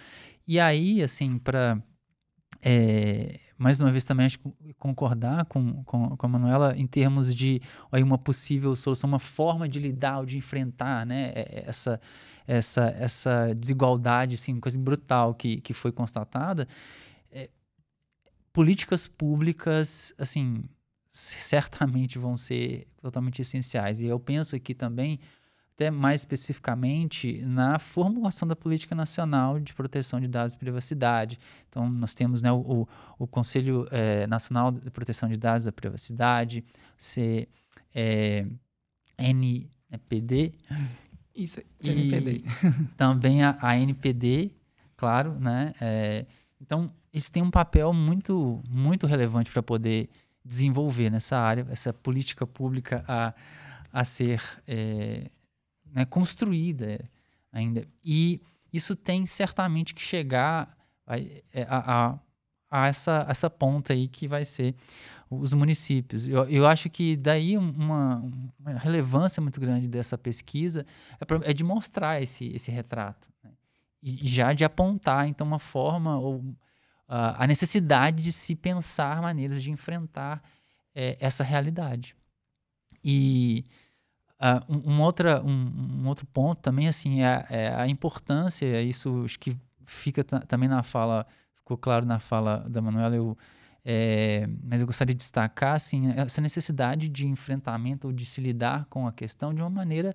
E 0.47 0.59
aí, 0.59 1.01
assim, 1.01 1.37
para 1.37 1.81
é, 2.61 3.39
mais 3.57 3.81
uma 3.81 3.91
vez 3.91 4.05
também 4.05 4.25
acho 4.25 4.39
concordar 4.77 5.45
com, 5.45 5.83
com, 5.83 6.15
com 6.15 6.25
a 6.25 6.29
Manuela 6.29 6.75
em 6.77 6.85
termos 6.85 7.33
de 7.33 7.61
aí, 7.91 8.03
uma 8.03 8.17
possível 8.17 8.75
solução, 8.75 9.07
uma 9.07 9.19
forma 9.19 9.67
de 9.67 9.79
lidar 9.79 10.19
ou 10.19 10.25
de 10.25 10.37
enfrentar 10.37 11.05
né, 11.05 11.31
é, 11.33 11.39
é, 11.39 11.63
essa, 11.67 11.99
essa, 12.45 12.95
essa 12.99 13.53
desigualdade, 13.55 14.35
assim, 14.35 14.59
coisa 14.59 14.77
brutal 14.77 15.33
que, 15.33 15.59
que 15.61 15.73
foi 15.73 15.91
constatada. 15.91 16.67
Políticas 18.53 19.07
públicas, 19.07 20.13
assim, 20.17 20.63
certamente 21.09 22.17
vão 22.17 22.37
ser 22.37 22.87
totalmente 23.01 23.41
essenciais. 23.41 24.01
E 24.01 24.05
eu 24.05 24.19
penso 24.19 24.55
aqui 24.55 24.73
também 24.73 25.19
até 25.81 25.89
mais 25.89 26.21
especificamente 26.21 27.41
na 27.41 27.79
formulação 27.79 28.47
da 28.47 28.55
política 28.55 28.93
nacional 28.93 29.59
de 29.59 29.73
proteção 29.73 30.19
de 30.19 30.27
dados 30.27 30.53
e 30.53 30.57
privacidade. 30.57 31.39
Então, 31.67 31.89
nós 31.89 32.13
temos 32.13 32.41
né, 32.41 32.51
o, 32.51 32.87
o 33.17 33.27
Conselho 33.27 33.87
é, 33.89 34.27
Nacional 34.27 34.71
de 34.71 34.91
Proteção 34.91 35.27
de 35.27 35.37
Dados 35.37 35.65
e 35.65 35.71
Privacidade, 35.71 36.63
C, 36.97 37.47
é, 37.95 38.45
NPD. 39.17 40.53
Isso, 41.35 41.61
NPD. 41.83 42.43
também 42.95 43.43
a, 43.43 43.57
a, 43.59 43.75
NPD, 43.77 44.51
claro, 44.95 45.39
né? 45.39 45.73
É, 45.81 46.25
então, 46.61 46.93
isso 47.11 47.31
tem 47.31 47.41
um 47.41 47.49
papel 47.49 47.91
muito, 47.91 48.61
muito 48.69 49.07
relevante 49.07 49.51
para 49.51 49.63
poder 49.63 50.09
desenvolver 50.45 51.09
nessa 51.09 51.37
área, 51.37 51.65
essa 51.69 51.91
política 51.91 52.45
pública 52.45 53.03
a, 53.07 53.33
a 53.91 54.03
ser 54.03 54.41
é, 54.67 55.29
né, 55.91 56.05
construída 56.05 56.99
ainda. 57.51 57.83
E 58.05 58.39
isso 58.71 58.95
tem 58.95 59.25
certamente 59.25 59.93
que 59.93 60.01
chegar 60.01 60.77
a, 61.05 61.17
é, 61.19 61.65
a, 61.67 62.19
a, 62.69 62.87
essa, 62.87 63.25
essa 63.27 63.49
ponta 63.49 63.93
aí 63.93 64.07
que 64.07 64.27
vai 64.27 64.45
ser 64.45 64.75
os 65.29 65.53
municípios. 65.53 66.27
Eu, 66.27 66.47
eu 66.47 66.67
acho 66.67 66.89
que 66.89 67.15
daí 67.15 67.57
uma, 67.57 68.23
uma 68.59 68.71
relevância 68.73 69.41
muito 69.41 69.59
grande 69.59 69.87
dessa 69.87 70.17
pesquisa 70.17 70.85
é, 71.19 71.25
pra, 71.25 71.39
é 71.43 71.53
de 71.53 71.63
mostrar 71.63 72.21
esse, 72.21 72.47
esse 72.53 72.69
retrato. 72.69 73.27
Né? 73.43 73.50
E 74.01 74.27
já 74.27 74.53
de 74.53 74.63
apontar, 74.63 75.27
então, 75.27 75.45
uma 75.45 75.59
forma 75.59 76.17
ou 76.17 76.37
uh, 76.37 76.55
a 77.07 77.45
necessidade 77.45 78.21
de 78.21 78.31
se 78.31 78.55
pensar 78.55 79.21
maneiras 79.21 79.61
de 79.61 79.71
enfrentar 79.71 80.41
é, 80.95 81.17
essa 81.19 81.43
realidade. 81.43 82.15
E 83.03 83.63
Uh, 84.41 84.73
um, 84.75 84.93
um, 84.93 85.01
outra, 85.01 85.39
um, 85.43 86.01
um, 86.01 86.07
outro 86.07 86.25
ponto 86.25 86.59
também 86.61 86.87
assim 86.87 87.21
é, 87.21 87.45
é, 87.47 87.75
a 87.75 87.87
importância, 87.87 88.81
isso 88.81 89.21
acho 89.23 89.39
que 89.39 89.55
fica 89.85 90.23
também 90.23 90.67
na 90.67 90.81
fala, 90.81 91.27
ficou 91.53 91.77
claro 91.77 92.07
na 92.07 92.17
fala 92.17 92.67
da 92.67 92.81
Manuela, 92.81 93.15
eu, 93.15 93.37
é, 93.85 94.49
mas 94.63 94.81
eu 94.81 94.87
gostaria 94.87 95.13
de 95.13 95.19
destacar 95.19 95.75
assim, 95.75 96.11
essa 96.17 96.41
necessidade 96.41 97.07
de 97.07 97.27
enfrentamento 97.27 98.07
ou 98.07 98.13
de 98.13 98.25
se 98.25 98.41
lidar 98.41 98.85
com 98.89 99.05
a 99.05 99.11
questão 99.11 99.53
de 99.53 99.61
uma 99.61 99.69
maneira 99.69 100.11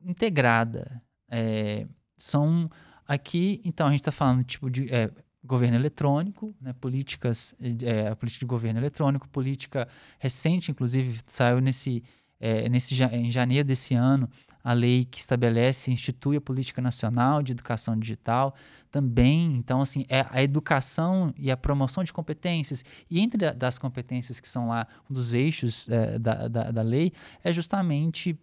integrada. 0.00 1.00
É, 1.30 1.86
são 2.16 2.68
aqui, 3.08 3.60
então 3.64 3.86
a 3.86 3.90
gente 3.90 4.00
está 4.00 4.12
falando 4.12 4.44
tipo 4.44 4.70
de 4.70 4.94
é, 4.94 5.10
governo 5.42 5.76
eletrônico, 5.76 6.54
né, 6.60 6.74
políticas, 6.74 7.54
é, 7.82 8.08
a 8.08 8.14
política 8.14 8.44
de 8.44 8.46
governo 8.46 8.78
eletrônico, 8.78 9.26
política 9.28 9.88
recente, 10.18 10.70
inclusive 10.70 11.20
saiu 11.26 11.58
nesse 11.60 12.04
é, 12.40 12.68
nesse, 12.68 12.94
em 13.02 13.30
janeiro 13.30 13.66
desse 13.66 13.94
ano, 13.94 14.30
a 14.62 14.72
lei 14.72 15.04
que 15.04 15.18
estabelece, 15.18 15.90
institui 15.90 16.36
a 16.36 16.40
Política 16.40 16.80
Nacional 16.80 17.42
de 17.42 17.52
Educação 17.52 17.98
Digital 17.98 18.54
também. 18.90 19.56
Então, 19.56 19.80
assim, 19.80 20.04
é 20.08 20.26
a 20.30 20.42
educação 20.42 21.32
e 21.36 21.50
a 21.50 21.56
promoção 21.56 22.04
de 22.04 22.12
competências. 22.12 22.84
E 23.10 23.20
entre 23.20 23.44
a, 23.44 23.52
das 23.52 23.78
competências 23.78 24.38
que 24.40 24.48
são 24.48 24.68
lá, 24.68 24.86
um 25.10 25.14
dos 25.14 25.34
eixos 25.34 25.88
é, 25.88 26.18
da, 26.18 26.48
da, 26.48 26.70
da 26.70 26.82
lei, 26.82 27.12
é 27.42 27.52
justamente 27.52 28.38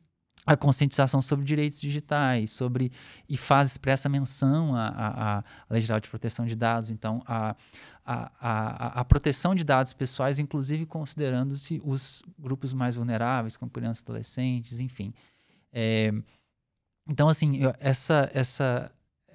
a 0.45 0.55
conscientização 0.55 1.21
sobre 1.21 1.43
direitos 1.43 1.81
digitais, 1.81 2.51
sobre 2.51 2.91
e 3.27 3.36
faz 3.36 3.71
expressa 3.71 4.08
menção 4.08 4.75
à, 4.75 4.88
à, 4.88 5.38
à 5.39 5.43
Lei 5.69 5.81
Geral 5.81 5.99
de 5.99 6.10
Proteção 6.10 6.45
de 6.45 6.55
Dados. 6.55 6.89
Então, 6.89 7.23
a, 7.25 7.55
a, 8.05 8.31
a, 8.39 8.99
a 9.01 9.05
proteção 9.05 9.55
de 9.55 9.63
dados 9.63 9.93
pessoais, 9.93 10.38
inclusive 10.38 10.86
considerando-se 10.86 11.81
os 11.84 12.21
grupos 12.38 12.73
mais 12.73 12.95
vulneráveis, 12.95 13.58
como 13.58 13.71
crianças 13.71 14.03
adolescentes, 14.03 14.79
enfim. 14.79 15.13
É, 15.73 16.12
então, 17.08 17.27
assim, 17.27 17.58
eu, 17.58 17.73
essa, 17.79 18.29
essa, 18.31 18.91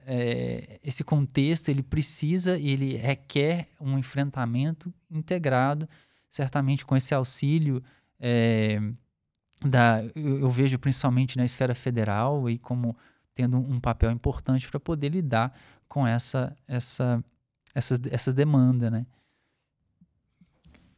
é, 0.06 0.78
esse 0.84 1.02
contexto, 1.02 1.68
ele 1.68 1.82
precisa 1.82 2.56
e 2.56 2.68
ele 2.68 2.96
requer 2.96 3.68
um 3.80 3.98
enfrentamento 3.98 4.92
integrado, 5.10 5.88
certamente 6.28 6.86
com 6.86 6.96
esse 6.96 7.12
auxílio 7.12 7.82
é, 8.20 8.80
da, 9.64 10.02
eu, 10.14 10.40
eu, 10.40 10.48
vejo 10.48 10.78
principalmente 10.78 11.36
na 11.36 11.44
esfera 11.44 11.74
federal 11.74 12.48
e 12.48 12.58
como 12.58 12.96
tendo 13.34 13.58
um 13.58 13.78
papel 13.78 14.10
importante 14.10 14.68
para 14.68 14.80
poder 14.80 15.10
lidar 15.10 15.52
com 15.88 16.06
essa, 16.06 16.56
essa 16.66 17.22
essas, 17.74 18.00
essas 18.10 18.34
demandas, 18.34 18.90
né? 18.90 19.06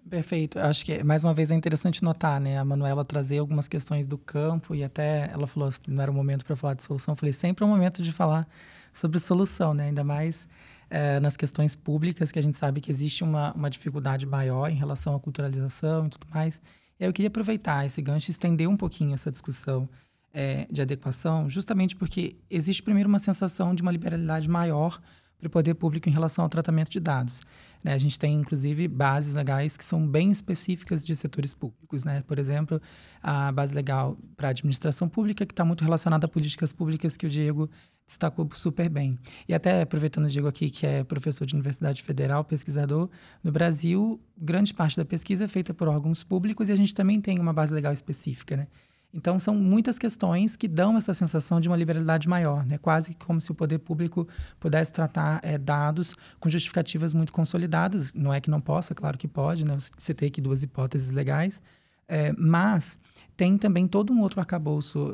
Perfeito. 0.08 0.58
Acho 0.58 0.84
que, 0.84 1.02
mais 1.04 1.22
uma 1.22 1.32
vez, 1.32 1.50
é 1.50 1.54
interessante 1.54 2.02
notar, 2.02 2.40
né? 2.40 2.58
A 2.58 2.64
Manuela 2.64 3.04
trazer 3.04 3.38
algumas 3.38 3.68
questões 3.68 4.06
do 4.06 4.18
campo 4.18 4.74
e 4.74 4.82
até 4.82 5.30
ela 5.32 5.46
falou 5.46 5.70
que 5.70 5.90
não 5.90 6.02
era 6.02 6.10
o 6.10 6.14
momento 6.14 6.44
para 6.44 6.56
falar 6.56 6.74
de 6.74 6.82
solução. 6.82 7.12
Eu 7.12 7.16
falei, 7.16 7.32
sempre 7.32 7.64
é 7.64 7.66
o 7.66 7.70
momento 7.70 8.02
de 8.02 8.12
falar 8.12 8.46
sobre 8.92 9.18
solução, 9.18 9.72
né? 9.72 9.84
Ainda 9.84 10.02
mais 10.02 10.46
é, 10.90 11.20
nas 11.20 11.36
questões 11.36 11.74
públicas, 11.74 12.32
que 12.32 12.38
a 12.38 12.42
gente 12.42 12.58
sabe 12.58 12.80
que 12.80 12.90
existe 12.90 13.22
uma, 13.24 13.52
uma 13.52 13.70
dificuldade 13.70 14.26
maior 14.26 14.70
em 14.70 14.74
relação 14.74 15.14
à 15.14 15.20
culturalização 15.20 16.06
e 16.06 16.10
tudo 16.10 16.26
mais. 16.30 16.60
Eu 17.06 17.12
queria 17.12 17.28
aproveitar 17.28 17.84
esse 17.84 18.00
gancho 18.00 18.30
e 18.30 18.32
estender 18.32 18.68
um 18.68 18.76
pouquinho 18.76 19.12
essa 19.12 19.28
discussão 19.28 19.88
é, 20.32 20.68
de 20.70 20.80
adequação, 20.80 21.50
justamente 21.50 21.96
porque 21.96 22.36
existe 22.48 22.80
primeiro 22.80 23.08
uma 23.08 23.18
sensação 23.18 23.74
de 23.74 23.82
uma 23.82 23.90
liberalidade 23.90 24.48
maior 24.48 25.00
para 25.36 25.48
o 25.48 25.50
poder 25.50 25.74
público 25.74 26.08
em 26.08 26.12
relação 26.12 26.44
ao 26.44 26.48
tratamento 26.48 26.90
de 26.90 27.00
dados. 27.00 27.40
Né? 27.82 27.92
A 27.92 27.98
gente 27.98 28.16
tem, 28.16 28.34
inclusive, 28.34 28.86
bases 28.86 29.34
legais 29.34 29.76
que 29.76 29.84
são 29.84 30.06
bem 30.06 30.30
específicas 30.30 31.04
de 31.04 31.16
setores 31.16 31.52
públicos. 31.52 32.04
Né? 32.04 32.22
Por 32.24 32.38
exemplo, 32.38 32.80
a 33.20 33.50
base 33.50 33.74
legal 33.74 34.16
para 34.36 34.48
a 34.48 34.50
administração 34.52 35.08
pública, 35.08 35.44
que 35.44 35.52
está 35.52 35.64
muito 35.64 35.82
relacionada 35.82 36.26
a 36.26 36.28
políticas 36.28 36.72
públicas 36.72 37.16
que 37.16 37.26
o 37.26 37.28
Diego 37.28 37.68
destacou 38.06 38.48
super 38.52 38.88
bem. 38.88 39.18
E 39.48 39.54
até 39.54 39.82
aproveitando 39.82 40.26
o 40.26 40.28
Diego 40.28 40.48
aqui, 40.48 40.70
que 40.70 40.86
é 40.86 41.04
professor 41.04 41.46
de 41.46 41.54
Universidade 41.54 42.02
Federal, 42.02 42.44
pesquisador, 42.44 43.08
no 43.42 43.50
Brasil, 43.50 44.20
grande 44.36 44.74
parte 44.74 44.96
da 44.96 45.04
pesquisa 45.04 45.44
é 45.44 45.48
feita 45.48 45.72
por 45.72 45.88
órgãos 45.88 46.22
públicos 46.22 46.68
e 46.68 46.72
a 46.72 46.76
gente 46.76 46.94
também 46.94 47.20
tem 47.20 47.38
uma 47.38 47.52
base 47.52 47.74
legal 47.74 47.92
específica, 47.92 48.56
né? 48.56 48.66
Então, 49.14 49.38
são 49.38 49.54
muitas 49.54 49.98
questões 49.98 50.56
que 50.56 50.66
dão 50.66 50.96
essa 50.96 51.12
sensação 51.12 51.60
de 51.60 51.68
uma 51.68 51.76
liberalidade 51.76 52.26
maior, 52.26 52.64
né? 52.64 52.78
quase 52.78 53.14
como 53.14 53.40
se 53.40 53.50
o 53.50 53.54
poder 53.54 53.78
público 53.78 54.26
pudesse 54.58 54.90
tratar 54.90 55.38
é, 55.42 55.58
dados 55.58 56.14
com 56.40 56.48
justificativas 56.48 57.12
muito 57.12 57.30
consolidadas. 57.30 58.12
Não 58.14 58.32
é 58.32 58.40
que 58.40 58.50
não 58.50 58.60
possa, 58.60 58.94
claro 58.94 59.18
que 59.18 59.28
pode, 59.28 59.66
né? 59.66 59.76
você 59.98 60.14
tem 60.14 60.28
aqui 60.28 60.40
duas 60.40 60.62
hipóteses 60.62 61.10
legais, 61.10 61.60
é, 62.08 62.32
mas 62.38 62.98
tem 63.42 63.58
também 63.58 63.88
todo 63.88 64.12
um 64.12 64.20
outro 64.20 64.38
arcabouço 64.38 65.12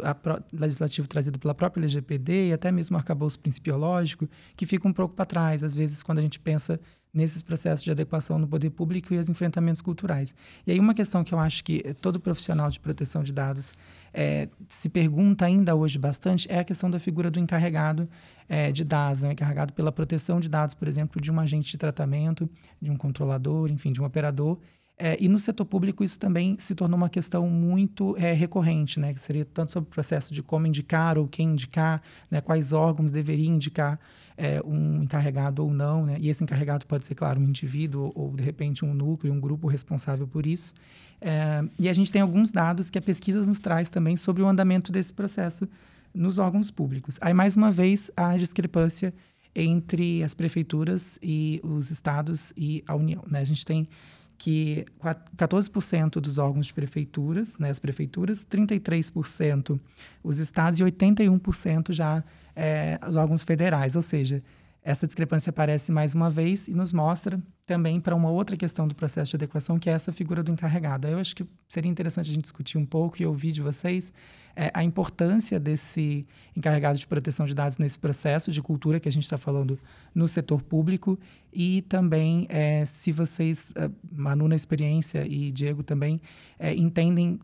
legislativo 0.52 1.08
trazido 1.08 1.38
pela 1.38 1.54
própria 1.54 1.80
LGPD 1.80 2.48
e 2.48 2.52
até 2.52 2.70
mesmo 2.70 2.94
o 2.94 2.98
arcabouço 2.98 3.40
principiológico 3.40 4.28
que 4.54 4.66
fica 4.66 4.86
um 4.86 4.92
pouco 4.92 5.14
para 5.14 5.24
trás, 5.24 5.64
às 5.64 5.74
vezes, 5.74 6.02
quando 6.02 6.18
a 6.18 6.20
gente 6.20 6.38
pensa 6.38 6.78
nesses 7.10 7.40
processos 7.42 7.82
de 7.82 7.90
adequação 7.90 8.38
no 8.38 8.46
poder 8.46 8.68
público 8.68 9.14
e 9.14 9.18
os 9.18 9.30
enfrentamentos 9.30 9.80
culturais. 9.80 10.34
E 10.66 10.72
aí 10.72 10.78
uma 10.78 10.92
questão 10.92 11.24
que 11.24 11.32
eu 11.32 11.38
acho 11.38 11.64
que 11.64 11.94
todo 12.02 12.20
profissional 12.20 12.68
de 12.68 12.78
proteção 12.78 13.22
de 13.22 13.32
dados 13.32 13.72
é, 14.12 14.50
se 14.68 14.90
pergunta 14.90 15.46
ainda 15.46 15.74
hoje 15.74 15.98
bastante 15.98 16.46
é 16.50 16.58
a 16.58 16.64
questão 16.64 16.90
da 16.90 17.00
figura 17.00 17.30
do 17.30 17.40
encarregado 17.40 18.06
é, 18.46 18.70
de 18.70 18.84
dados, 18.84 19.22
né? 19.22 19.32
encarregado 19.32 19.72
pela 19.72 19.90
proteção 19.90 20.38
de 20.38 20.50
dados, 20.50 20.74
por 20.74 20.86
exemplo, 20.86 21.18
de 21.18 21.32
um 21.32 21.40
agente 21.40 21.70
de 21.70 21.78
tratamento, 21.78 22.46
de 22.78 22.90
um 22.90 22.96
controlador, 22.96 23.70
enfim, 23.70 23.90
de 23.90 24.02
um 24.02 24.04
operador. 24.04 24.58
É, 24.98 25.16
e 25.20 25.28
no 25.28 25.38
setor 25.38 25.64
público 25.64 26.02
isso 26.02 26.18
também 26.18 26.58
se 26.58 26.74
tornou 26.74 26.96
uma 26.96 27.08
questão 27.08 27.48
muito 27.48 28.16
é, 28.18 28.32
recorrente, 28.32 28.98
né? 28.98 29.14
que 29.14 29.20
seria 29.20 29.44
tanto 29.44 29.70
sobre 29.70 29.88
o 29.88 29.90
processo 29.90 30.34
de 30.34 30.42
como 30.42 30.66
indicar 30.66 31.16
ou 31.16 31.28
quem 31.28 31.50
indicar, 31.50 32.02
né? 32.28 32.40
quais 32.40 32.72
órgãos 32.72 33.12
deveriam 33.12 33.54
indicar 33.54 34.00
é, 34.36 34.60
um 34.64 35.02
encarregado 35.02 35.64
ou 35.64 35.72
não, 35.72 36.06
né? 36.06 36.16
E 36.20 36.28
esse 36.28 36.44
encarregado 36.44 36.86
pode 36.86 37.04
ser, 37.04 37.16
claro, 37.16 37.40
um 37.40 37.44
indivíduo 37.44 38.12
ou, 38.14 38.34
de 38.36 38.42
repente, 38.42 38.84
um 38.84 38.94
núcleo, 38.94 39.32
um 39.32 39.40
grupo 39.40 39.66
responsável 39.66 40.28
por 40.28 40.46
isso. 40.46 40.72
É, 41.20 41.64
e 41.76 41.88
a 41.88 41.92
gente 41.92 42.12
tem 42.12 42.22
alguns 42.22 42.52
dados 42.52 42.88
que 42.88 42.96
a 42.96 43.02
pesquisa 43.02 43.42
nos 43.42 43.58
traz 43.58 43.90
também 43.90 44.16
sobre 44.16 44.40
o 44.40 44.46
andamento 44.46 44.92
desse 44.92 45.12
processo 45.12 45.68
nos 46.14 46.38
órgãos 46.38 46.70
públicos. 46.70 47.18
Aí, 47.20 47.34
mais 47.34 47.56
uma 47.56 47.72
vez, 47.72 48.12
a 48.16 48.36
discrepância 48.36 49.12
entre 49.54 50.22
as 50.22 50.34
prefeituras 50.34 51.18
e 51.20 51.60
os 51.64 51.90
estados 51.90 52.52
e 52.56 52.84
a 52.86 52.94
União. 52.94 53.24
Né? 53.28 53.40
A 53.40 53.44
gente 53.44 53.64
tem 53.64 53.88
que 54.38 54.86
14% 55.36 56.20
dos 56.20 56.38
órgãos 56.38 56.66
de 56.66 56.72
prefeituras, 56.72 57.58
né, 57.58 57.70
as 57.70 57.80
prefeituras, 57.80 58.46
33% 58.46 59.78
os 60.22 60.38
estados 60.38 60.78
e 60.78 60.84
81% 60.84 61.92
já 61.92 62.22
é, 62.54 62.98
os 63.06 63.16
órgãos 63.16 63.42
federais. 63.42 63.96
Ou 63.96 64.02
seja, 64.02 64.42
essa 64.80 65.06
discrepância 65.06 65.50
aparece 65.50 65.90
mais 65.90 66.14
uma 66.14 66.30
vez 66.30 66.68
e 66.68 66.74
nos 66.74 66.92
mostra 66.92 67.42
também 67.68 68.00
para 68.00 68.16
uma 68.16 68.30
outra 68.30 68.56
questão 68.56 68.88
do 68.88 68.94
processo 68.94 69.30
de 69.30 69.36
adequação, 69.36 69.78
que 69.78 69.90
é 69.90 69.92
essa 69.92 70.10
figura 70.10 70.42
do 70.42 70.50
encarregado. 70.50 71.06
Eu 71.06 71.18
acho 71.18 71.36
que 71.36 71.46
seria 71.68 71.90
interessante 71.90 72.30
a 72.30 72.32
gente 72.32 72.42
discutir 72.42 72.78
um 72.78 72.86
pouco 72.86 73.22
e 73.22 73.26
ouvir 73.26 73.52
de 73.52 73.60
vocês 73.60 74.10
é, 74.56 74.70
a 74.72 74.82
importância 74.82 75.60
desse 75.60 76.26
encarregado 76.56 76.98
de 76.98 77.06
proteção 77.06 77.44
de 77.44 77.54
dados 77.54 77.76
nesse 77.76 77.98
processo 77.98 78.50
de 78.50 78.62
cultura 78.62 78.98
que 78.98 79.06
a 79.06 79.12
gente 79.12 79.24
está 79.24 79.36
falando 79.36 79.78
no 80.14 80.26
setor 80.26 80.62
público 80.62 81.18
e 81.52 81.82
também 81.82 82.46
é, 82.48 82.86
se 82.86 83.12
vocês, 83.12 83.70
é, 83.76 83.90
Manu 84.10 84.48
na 84.48 84.56
experiência 84.56 85.26
e 85.26 85.52
Diego 85.52 85.82
também, 85.82 86.22
é, 86.58 86.74
entendem 86.74 87.38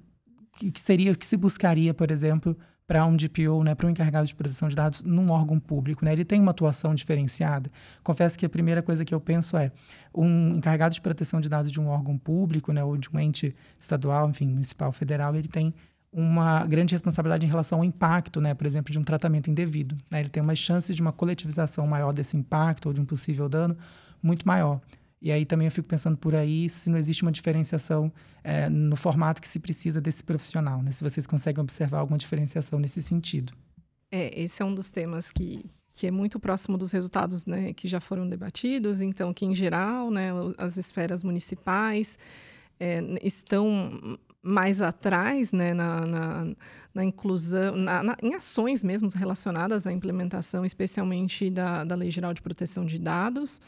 que 0.57 0.81
seria, 0.81 1.13
o 1.13 1.19
que 1.19 1.27
se 1.27 1.37
buscaria, 1.37 1.93
por 1.93 2.11
exemplo, 2.11 2.57
para 2.87 3.05
um 3.07 3.17
DPO, 3.17 3.63
né, 3.65 3.75
para 3.75 3.87
um 3.87 3.91
encarregado 3.91 4.27
de 4.27 4.35
proteção 4.35 4.69
de 4.69 4.77
dados 4.77 5.03
num 5.03 5.31
órgão 5.31 5.59
público, 5.59 6.05
né? 6.05 6.13
Ele 6.13 6.25
tem 6.25 6.39
uma 6.41 6.51
atuação 6.51 6.95
diferenciada. 6.95 7.71
Confesso 8.03 8.39
que 8.39 8.45
a 8.45 8.49
primeira 8.49 8.83
coisa 8.83 9.05
que 9.05 9.15
eu 9.15 9.21
penso 9.21 9.57
é 9.57 9.73
um 10.15 10.57
encarregado 10.57 10.95
de 10.95 11.01
proteção 11.01 11.41
de 11.41 11.49
dados 11.49 11.73
de 11.73 11.81
um 11.81 11.89
órgão 11.89 12.17
público, 12.17 12.73
né, 12.73 12.85
ou 12.85 12.97
de 12.97 13.09
um 13.13 13.19
ente 13.19 13.55
estadual, 13.79 14.29
enfim, 14.31 14.49
municipal, 14.49 14.93
federal, 14.93 15.35
ele 15.35 15.49
tem 15.49 15.75
uma 16.13 16.65
grande 16.65 16.95
responsabilidade 16.95 17.45
em 17.45 17.49
relação 17.49 17.79
ao 17.79 17.85
impacto, 17.85 18.41
né, 18.41 18.55
por 18.55 18.67
exemplo, 18.67 18.93
de 18.93 18.99
um 18.99 19.03
tratamento 19.03 19.51
indevido. 19.51 19.99
Né? 20.09 20.21
Ele 20.21 20.29
tem 20.29 20.43
uma 20.43 20.55
chance 20.55 20.95
de 20.95 21.01
uma 21.03 21.13
coletivização 21.13 21.87
maior 21.87 22.15
desse 22.15 22.37
impacto 22.37 22.87
ou 22.87 22.93
de 22.93 23.01
um 23.01 23.05
possível 23.05 23.49
dano 23.49 23.77
muito 24.23 24.47
maior. 24.47 24.81
E 25.21 25.33
aí 25.33 25.45
também 25.45 25.67
eu 25.67 25.73
fico 25.73 25.89
pensando 25.89 26.17
por 26.17 26.35
aí 26.35 26.69
se 26.69 26.91
não 26.91 26.99
existe 26.99 27.23
uma 27.23 27.33
diferenciação 27.33 28.13
é, 28.45 28.69
no 28.69 28.95
formato 28.95 29.41
que 29.41 29.49
se 29.49 29.59
precisa 29.59 29.99
desse 29.99 30.23
profissional, 30.23 30.83
né? 30.83 30.91
Se 30.91 31.03
vocês 31.03 31.27
conseguem 31.27 31.63
observar 31.63 32.01
alguma 32.01 32.19
diferenciação 32.19 32.79
nesse 32.79 33.01
sentido. 33.01 33.55
É, 34.13 34.39
esse 34.39 34.63
é 34.63 34.65
um 34.67 34.75
dos 34.75 34.91
temas 34.91 35.33
que, 35.33 35.65
que 35.95 36.09
é 36.09 36.11
muito 36.11 36.41
próximo 36.41 36.77
dos 36.77 36.91
resultados 36.91 37.47
né, 37.47 37.73
que 37.73 37.87
já 37.87 38.01
foram 38.01 38.29
debatidos. 38.29 39.01
Então, 39.01 39.33
que 39.33 39.47
em 39.47 39.55
geral, 39.55 40.11
né, 40.11 40.31
as 40.59 40.77
esferas 40.77 41.23
municipais 41.23 42.19
é, 42.81 43.01
estão 43.23 44.19
mais 44.43 44.83
atrás 44.83 45.53
né, 45.53 45.73
na, 45.73 46.01
na, 46.05 46.47
na 46.93 47.05
inclusão, 47.05 47.77
na, 47.77 48.17
em 48.21 48.35
ações 48.35 48.83
mesmo 48.83 49.09
relacionadas 49.15 49.87
à 49.87 49.93
implementação, 49.93 50.65
especialmente 50.65 51.49
da, 51.49 51.85
da 51.85 51.95
Lei 51.95 52.11
Geral 52.11 52.35
de 52.35 52.43
Proteção 52.43 52.85
de 52.85 52.99
Dados. 52.99 53.63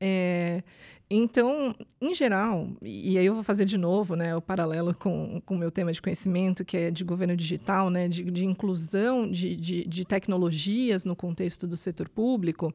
É, 0.00 0.62
então, 1.08 1.74
em 2.00 2.14
geral, 2.14 2.68
e 2.82 3.18
aí 3.18 3.26
eu 3.26 3.34
vou 3.34 3.42
fazer 3.42 3.64
de 3.64 3.76
novo 3.76 4.16
né, 4.16 4.34
o 4.34 4.40
paralelo 4.40 4.94
com 4.94 5.40
o 5.48 5.54
meu 5.54 5.70
tema 5.70 5.92
de 5.92 6.00
conhecimento, 6.00 6.64
que 6.64 6.76
é 6.76 6.90
de 6.90 7.04
governo 7.04 7.36
digital, 7.36 7.90
né, 7.90 8.08
de, 8.08 8.24
de 8.24 8.44
inclusão 8.44 9.30
de, 9.30 9.54
de, 9.54 9.84
de, 9.84 10.04
tecnologias 10.04 11.04
no 11.04 11.14
contexto 11.14 11.66
do 11.66 11.76
setor 11.76 12.08
público. 12.08 12.74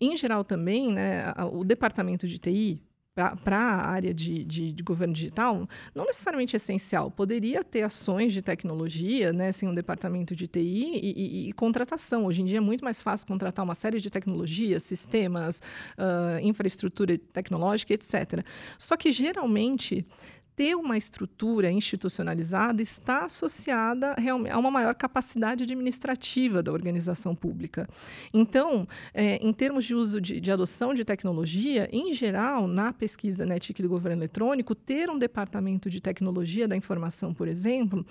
Em 0.00 0.16
geral, 0.16 0.44
também, 0.44 0.92
né, 0.92 1.32
o 1.50 1.64
departamento 1.64 2.26
de 2.26 2.38
TI, 2.38 2.80
para 3.14 3.56
a 3.56 3.90
área 3.90 4.14
de, 4.14 4.42
de, 4.42 4.72
de, 4.72 4.82
governo 4.82 5.12
digital, 5.12 5.68
não 5.94 6.06
necessariamente 6.06 6.56
essencial. 6.56 7.10
Poderia 7.10 7.62
ter 7.62 7.82
ações 7.82 8.32
de 8.32 8.40
tecnologia, 8.40 9.32
né, 9.34 9.52
sem 9.52 9.68
um 9.68 9.74
departamento 9.74 10.34
de 10.34 10.46
TI 10.46 10.60
e, 10.60 11.12
e, 11.16 11.48
e, 11.48 11.52
contratação. 11.52 12.24
Hoje 12.24 12.40
em 12.40 12.44
dia 12.46 12.56
é 12.56 12.60
muito 12.60 12.82
mais 12.82 13.02
fácil 13.02 13.26
contratar 13.26 13.64
uma 13.64 13.74
série 13.74 14.00
de 14.00 14.08
tecnologias, 14.08 14.82
sistemas, 14.82 15.60
uh, 15.98 16.40
infraestrutura 16.42 17.18
tecnológica, 17.18 17.92
etc. 17.92 18.44
Só 18.78 18.96
que 18.96 19.12
geralmente 19.12 20.06
ter 20.54 20.74
uma 20.74 20.96
estrutura 20.96 21.70
institucionalizada 21.70 22.82
está 22.82 23.24
associada 23.24 24.14
a 24.50 24.58
uma 24.58 24.70
maior 24.70 24.94
capacidade 24.94 25.64
administrativa 25.64 26.62
da 26.62 26.72
organização 26.72 27.34
pública. 27.34 27.88
Então, 28.32 28.86
é, 29.14 29.36
em 29.36 29.52
termos 29.52 29.84
de 29.84 29.94
uso 29.94 30.20
de, 30.20 30.40
de, 30.40 30.52
adoção 30.52 30.92
de 30.92 31.04
tecnologia, 31.04 31.88
em 31.92 32.12
geral, 32.12 32.66
na 32.66 32.92
pesquisa 32.92 33.38
da 33.38 33.46
NETIC 33.46 33.82
do 33.82 33.88
governo 33.88 34.20
eletrônico, 34.20 34.74
ter 34.74 35.08
um 35.08 35.18
departamento 35.18 35.88
de 35.88 36.00
tecnologia 36.00 36.68
da 36.68 36.76
informação, 36.76 37.32
por 37.32 37.48
exemplo, 37.48 38.04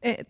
é, 0.00 0.24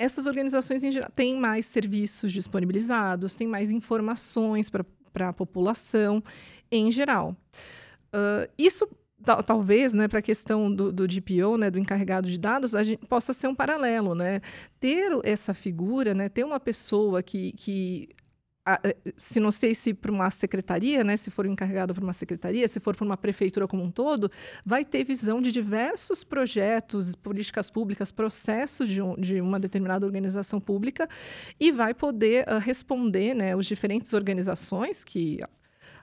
essas 0.00 0.26
organizações 0.26 0.82
em 0.82 0.90
geral, 0.90 1.10
têm 1.14 1.38
mais 1.38 1.66
serviços 1.66 2.32
disponibilizados, 2.32 3.36
têm 3.36 3.46
mais 3.46 3.70
informações 3.70 4.70
para 4.70 5.28
a 5.28 5.32
população 5.32 6.22
em 6.70 6.90
geral. 6.90 7.36
Uh, 8.12 8.50
isso 8.58 8.88
talvez, 9.46 9.92
né, 9.92 10.08
para 10.08 10.18
a 10.18 10.22
questão 10.22 10.72
do, 10.72 10.92
do 10.92 11.06
DPO, 11.06 11.56
né, 11.58 11.70
do 11.70 11.78
encarregado 11.78 12.28
de 12.28 12.38
dados, 12.38 12.74
a 12.74 12.82
gente 12.82 13.06
possa 13.06 13.32
ser 13.32 13.48
um 13.48 13.54
paralelo, 13.54 14.14
né? 14.14 14.40
Ter 14.78 15.12
essa 15.24 15.54
figura, 15.54 16.14
né, 16.14 16.28
ter 16.28 16.44
uma 16.44 16.58
pessoa 16.58 17.22
que, 17.22 17.52
que 17.52 18.08
eh, 18.84 18.96
se 19.16 19.40
não 19.40 19.50
sei 19.50 19.74
se 19.74 19.94
para 19.94 20.12
uma 20.12 20.30
secretaria, 20.30 21.02
né, 21.02 21.16
se 21.16 21.30
for 21.30 21.46
encarregado 21.46 21.94
para 21.94 22.04
uma 22.04 22.12
secretaria, 22.12 22.68
se 22.68 22.78
for 22.78 22.94
para 22.94 23.04
uma 23.04 23.16
prefeitura 23.16 23.66
como 23.66 23.82
um 23.82 23.90
todo, 23.90 24.30
vai 24.64 24.84
ter 24.84 25.02
visão 25.02 25.40
de 25.40 25.50
diversos 25.50 26.22
projetos, 26.22 27.16
políticas 27.16 27.70
públicas, 27.70 28.12
processos 28.12 28.88
de, 28.88 29.02
um, 29.02 29.14
de 29.16 29.40
uma 29.40 29.58
determinada 29.58 30.06
organização 30.06 30.60
pública 30.60 31.08
e 31.58 31.72
vai 31.72 31.94
poder 31.94 32.46
uh, 32.48 32.58
responder, 32.58 33.34
né, 33.34 33.56
os 33.56 33.66
diferentes 33.66 34.12
organizações 34.12 35.04
que 35.04 35.40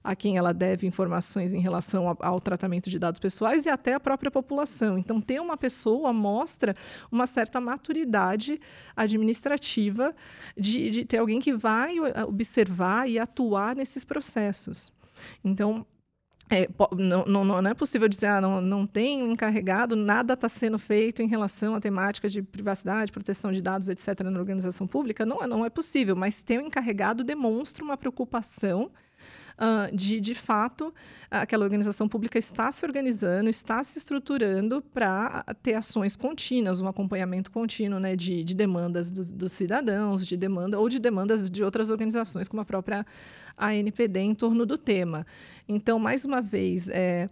a 0.03 0.15
quem 0.15 0.37
ela 0.37 0.53
deve 0.53 0.87
informações 0.87 1.53
em 1.53 1.59
relação 1.59 2.15
ao, 2.19 2.39
tratamento 2.39 2.89
de 2.89 2.99
dados 2.99 3.19
pessoais 3.19 3.65
e 3.65 3.69
até 3.69 3.93
a 3.93 3.99
própria 3.99 4.31
população. 4.31 4.97
Então, 4.97 5.19
ter 5.19 5.39
uma 5.39 5.57
pessoa 5.57 6.13
mostra 6.13 6.75
uma 7.11 7.27
certa 7.27 7.59
maturidade 7.59 8.59
administrativa 8.95 10.13
de, 10.55 10.89
de 10.89 11.05
ter 11.05 11.17
alguém 11.17 11.39
que 11.39 11.53
vai 11.53 11.99
uh, 11.99 12.27
observar 12.27 13.09
e 13.09 13.19
atuar 13.19 13.75
nesses 13.75 14.03
processos. 14.03 14.91
Então, 15.43 15.85
é, 16.49 16.67
não, 16.95 17.25
não, 17.25 17.43
não, 17.43 17.69
é 17.69 17.73
possível 17.73 18.07
dizer, 18.07 18.27
ah, 18.27 18.39
não, 18.39 18.61
não 18.61 18.87
tem 18.87 19.21
um 19.21 19.31
encarregado, 19.31 19.97
nada 19.97 20.33
está 20.33 20.47
sendo 20.47 20.79
feito 20.79 21.21
em 21.21 21.27
relação 21.27 21.75
à 21.75 21.79
temática 21.81 22.29
de 22.29 22.41
privacidade, 22.41 23.11
proteção 23.11 23.51
de 23.51 23.61
dados, 23.61 23.89
etc., 23.89 24.21
na 24.21 24.39
organização 24.39 24.87
pública. 24.87 25.25
Não, 25.25 25.39
não 25.39 25.65
é 25.65 25.69
possível, 25.69 26.15
mas 26.15 26.43
ter 26.43 26.59
um 26.59 26.67
encarregado 26.67 27.23
demonstra 27.23 27.83
uma 27.83 27.97
preocupação 27.97 28.89
uh, 29.57 29.95
de, 29.95 30.19
de 30.19 30.33
fato, 30.33 30.93
aquela 31.29 31.63
organização 31.63 32.07
pública 32.07 32.37
está 32.37 32.71
se 32.71 32.85
organizando, 32.85 33.49
está 33.49 33.83
se 33.83 33.99
estruturando 33.99 34.81
para 34.81 35.43
ter 35.61 35.73
ações 35.73 36.15
contínuas, 36.15 36.81
um 36.81 36.87
acompanhamento 36.87 37.51
contínuo 37.51 37.99
né, 37.99 38.15
de, 38.15 38.43
de 38.43 38.55
demandas 38.55 39.11
dos, 39.11 39.31
dos, 39.31 39.51
cidadãos, 39.51 40.25
de 40.25 40.37
demanda 40.37 40.79
ou 40.79 40.87
de 40.87 40.99
demandas 40.99 41.49
de 41.49 41.63
outras 41.63 41.89
organizações, 41.89 42.47
como 42.47 42.61
a 42.61 42.65
própria 42.65 43.05
ANPD, 43.57 44.19
em 44.19 44.35
torno 44.35 44.65
do 44.65 44.77
tema. 44.77 45.25
Então, 45.67 45.99
mais 45.99 46.23
uma 46.23 46.41
vez, 46.41 46.87
é, 46.89 47.27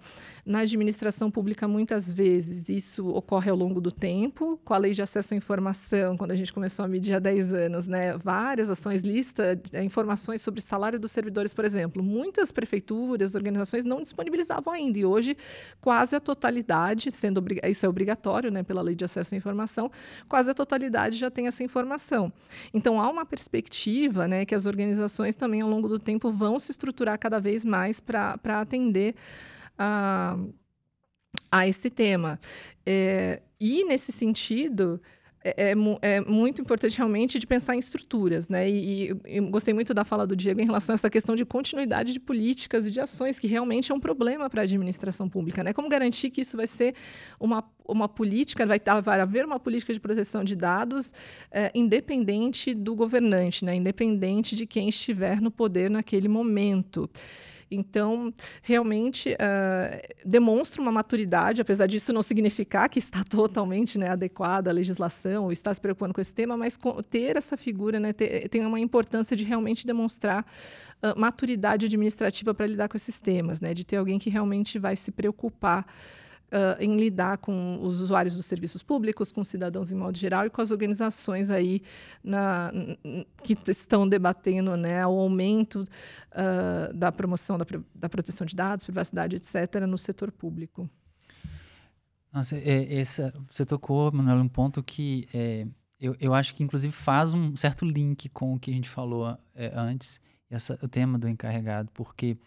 na 0.45 0.59
administração 0.59 1.31
pública, 1.31 1.67
muitas 1.67 2.11
vezes 2.11 2.69
isso 2.69 3.07
ocorre 3.09 3.49
ao 3.49 3.55
longo 3.55 3.79
do 3.79 3.91
tempo, 3.91 4.59
com 4.63 4.73
a 4.73 4.77
lei 4.77 4.93
de 4.93 5.01
acesso 5.01 5.33
à 5.33 5.37
informação, 5.37 6.17
quando 6.17 6.31
a 6.31 6.35
gente 6.35 6.51
começou 6.51 6.83
a 6.83 6.87
medir 6.87 7.15
há 7.15 7.19
10 7.19 7.53
anos, 7.53 7.87
né, 7.87 8.17
várias 8.17 8.69
ações, 8.69 9.01
lista 9.01 9.59
é, 9.71 9.83
informações 9.83 10.41
sobre 10.41 10.61
salário 10.61 10.99
dos 10.99 11.11
servidores, 11.11 11.53
por 11.53 11.63
exemplo. 11.63 12.03
Muitas 12.15 12.49
prefeituras, 12.49 13.35
organizações 13.35 13.83
não 13.83 14.01
disponibilizavam 14.01 14.73
ainda, 14.73 14.97
e 14.97 15.05
hoje 15.05 15.35
quase 15.81 16.15
a 16.15 16.19
totalidade, 16.21 17.11
sendo 17.11 17.43
isso 17.69 17.85
é 17.85 17.89
obrigatório 17.89 18.49
né, 18.49 18.63
pela 18.63 18.81
lei 18.81 18.95
de 18.95 19.03
acesso 19.03 19.35
à 19.35 19.37
informação, 19.37 19.91
quase 20.29 20.49
a 20.49 20.53
totalidade 20.53 21.17
já 21.17 21.29
tem 21.29 21.47
essa 21.47 21.61
informação. 21.61 22.31
Então, 22.73 23.01
há 23.01 23.09
uma 23.09 23.25
perspectiva 23.25 24.29
né, 24.29 24.45
que 24.45 24.55
as 24.55 24.65
organizações 24.65 25.35
também, 25.35 25.59
ao 25.59 25.69
longo 25.69 25.89
do 25.89 25.99
tempo, 25.99 26.31
vão 26.31 26.57
se 26.57 26.71
estruturar 26.71 27.19
cada 27.19 27.39
vez 27.39 27.65
mais 27.65 27.99
para 27.99 28.39
atender 28.45 29.13
a, 29.77 30.37
a 31.51 31.67
esse 31.67 31.89
tema. 31.89 32.39
É, 32.85 33.41
e, 33.59 33.83
nesse 33.83 34.11
sentido, 34.11 35.01
é, 35.45 35.73
é, 35.73 35.75
é, 36.01 36.21
muito 36.21 36.59
importante 36.59 36.97
realmente 36.97 37.37
de 37.37 37.45
pensar 37.45 37.75
em 37.75 37.79
estruturas, 37.79 38.49
né? 38.49 38.67
E, 38.67 39.11
e, 39.27 39.39
gostei 39.41 39.75
muito 39.75 39.93
da 39.93 40.03
fala 40.03 40.25
do 40.25 40.35
Diego 40.35 40.59
em 40.59 40.65
relação 40.65 40.93
a 40.93 40.95
essa 40.95 41.07
questão 41.07 41.35
de 41.35 41.45
continuidade 41.45 42.13
de 42.13 42.19
políticas 42.19 42.87
e 42.87 42.91
de 42.91 42.99
ações, 42.99 43.37
que 43.37 43.45
realmente 43.45 43.91
é 43.91 43.95
um 43.95 43.99
problema 43.99 44.49
para 44.49 44.61
a 44.61 44.63
administração 44.63 45.29
pública, 45.29 45.63
né? 45.63 45.71
Como 45.71 45.87
garantir 45.87 46.31
que 46.31 46.41
isso 46.41 46.57
vai 46.57 46.65
ser 46.65 46.95
uma, 47.39 47.63
uma 47.87 48.07
política, 48.07 48.65
vai, 48.65 48.79
vai 49.01 49.21
haver 49.21 49.45
uma 49.45 49.59
política 49.59 49.93
de 49.93 49.99
proteção 49.99 50.43
de 50.43 50.55
dados 50.55 51.13
é, 51.51 51.71
independente 51.73 52.73
do 52.73 52.95
governante, 52.95 53.63
né? 53.63 53.75
Independente 53.75 54.55
de 54.55 54.65
quem 54.65 54.89
estiver 54.89 55.41
no 55.41 55.51
poder 55.51 55.89
naquele 55.89 56.27
momento. 56.27 57.09
Então, 57.69 58.33
realmente 58.61 59.31
uh, 59.33 60.13
demonstra 60.23 60.81
uma 60.81 60.91
maturidade, 60.91 61.61
apesar 61.61 61.87
disso 61.87 62.13
não 62.13 62.21
significar 62.21 62.89
que 62.89 62.99
está 62.99 63.23
totalmente 63.25 63.97
né, 63.97 64.09
adequada 64.09 64.69
à 64.69 64.73
legislação 64.73 65.45
ou 65.45 65.51
está 65.51 65.73
se 65.73 65.81
preocupando 65.81 66.13
com 66.13 66.21
esse 66.21 66.33
tema, 66.33 66.55
mas 66.55 66.77
ter 67.09 67.37
essa 67.37 67.57
figura 67.57 67.99
né, 67.99 68.13
ter, 68.13 68.47
tem 68.49 68.65
uma 68.65 68.79
importância 68.79 69.35
de 69.35 69.43
realmente 69.43 69.85
demonstrar 69.85 70.45
uh, 71.01 71.19
maturidade 71.19 71.85
administrativa 71.85 72.53
para 72.53 72.67
lidar 72.67 72.87
com 72.87 72.97
esses 72.97 73.19
temas, 73.19 73.59
né, 73.59 73.73
de 73.73 73.83
ter 73.83 73.97
alguém 73.97 74.19
que 74.19 74.29
realmente 74.29 74.77
vai 74.77 74.95
se 74.95 75.11
preocupar 75.11 75.85
uh, 76.55 76.81
em 76.81 76.95
lidar 76.95 77.37
com 77.37 77.79
os 77.81 78.01
usuários 78.01 78.35
dos 78.35 78.45
serviços 78.45 78.81
públicos, 78.81 79.31
com 79.31 79.43
cidadãos 79.43 79.91
em 79.91 79.95
modo 79.95 80.17
geral 80.17 80.45
e 80.45 80.49
com 80.49 80.61
as 80.61 80.71
organizações 80.71 81.51
aí 81.51 81.81
na, 82.23 82.71
que 83.43 83.55
estão 83.67 84.07
debatendo 84.07 84.77
né, 84.77 85.05
o 85.05 85.19
aumento 85.19 85.81
uh, 85.81 86.93
da 86.93 87.11
promoção 87.11 87.57
da, 87.57 87.65
da 87.93 88.07
proteção 88.07 88.47
de 88.47 88.55
dados, 88.55 88.85
privacidade, 88.85 89.35
etc., 89.35 89.81
no 89.87 89.97
setor 89.97 90.31
público. 90.31 90.89
Nossa, 92.31 92.57
é, 92.57 92.99
essa, 92.99 93.33
você 93.49 93.65
tocou, 93.65 94.11
Manuel, 94.11 94.37
um 94.39 94.47
ponto 94.47 94.83
que 94.83 95.27
é, 95.33 95.65
eu, 95.99 96.15
eu 96.19 96.33
acho 96.33 96.53
que, 96.53 96.63
inclusive, 96.63 96.93
faz 96.93 97.33
um 97.33 97.55
certo 97.55 97.85
link 97.85 98.27
com 98.29 98.53
o 98.53 98.59
que 98.59 98.71
a 98.71 98.73
gente 98.73 98.89
falou 98.89 99.37
é, 99.53 99.71
antes, 99.73 100.19
essa, 100.49 100.77
o 100.81 100.87
tema 100.87 101.17
do 101.17 101.29
encarregado, 101.29 101.89
porque 101.93 102.37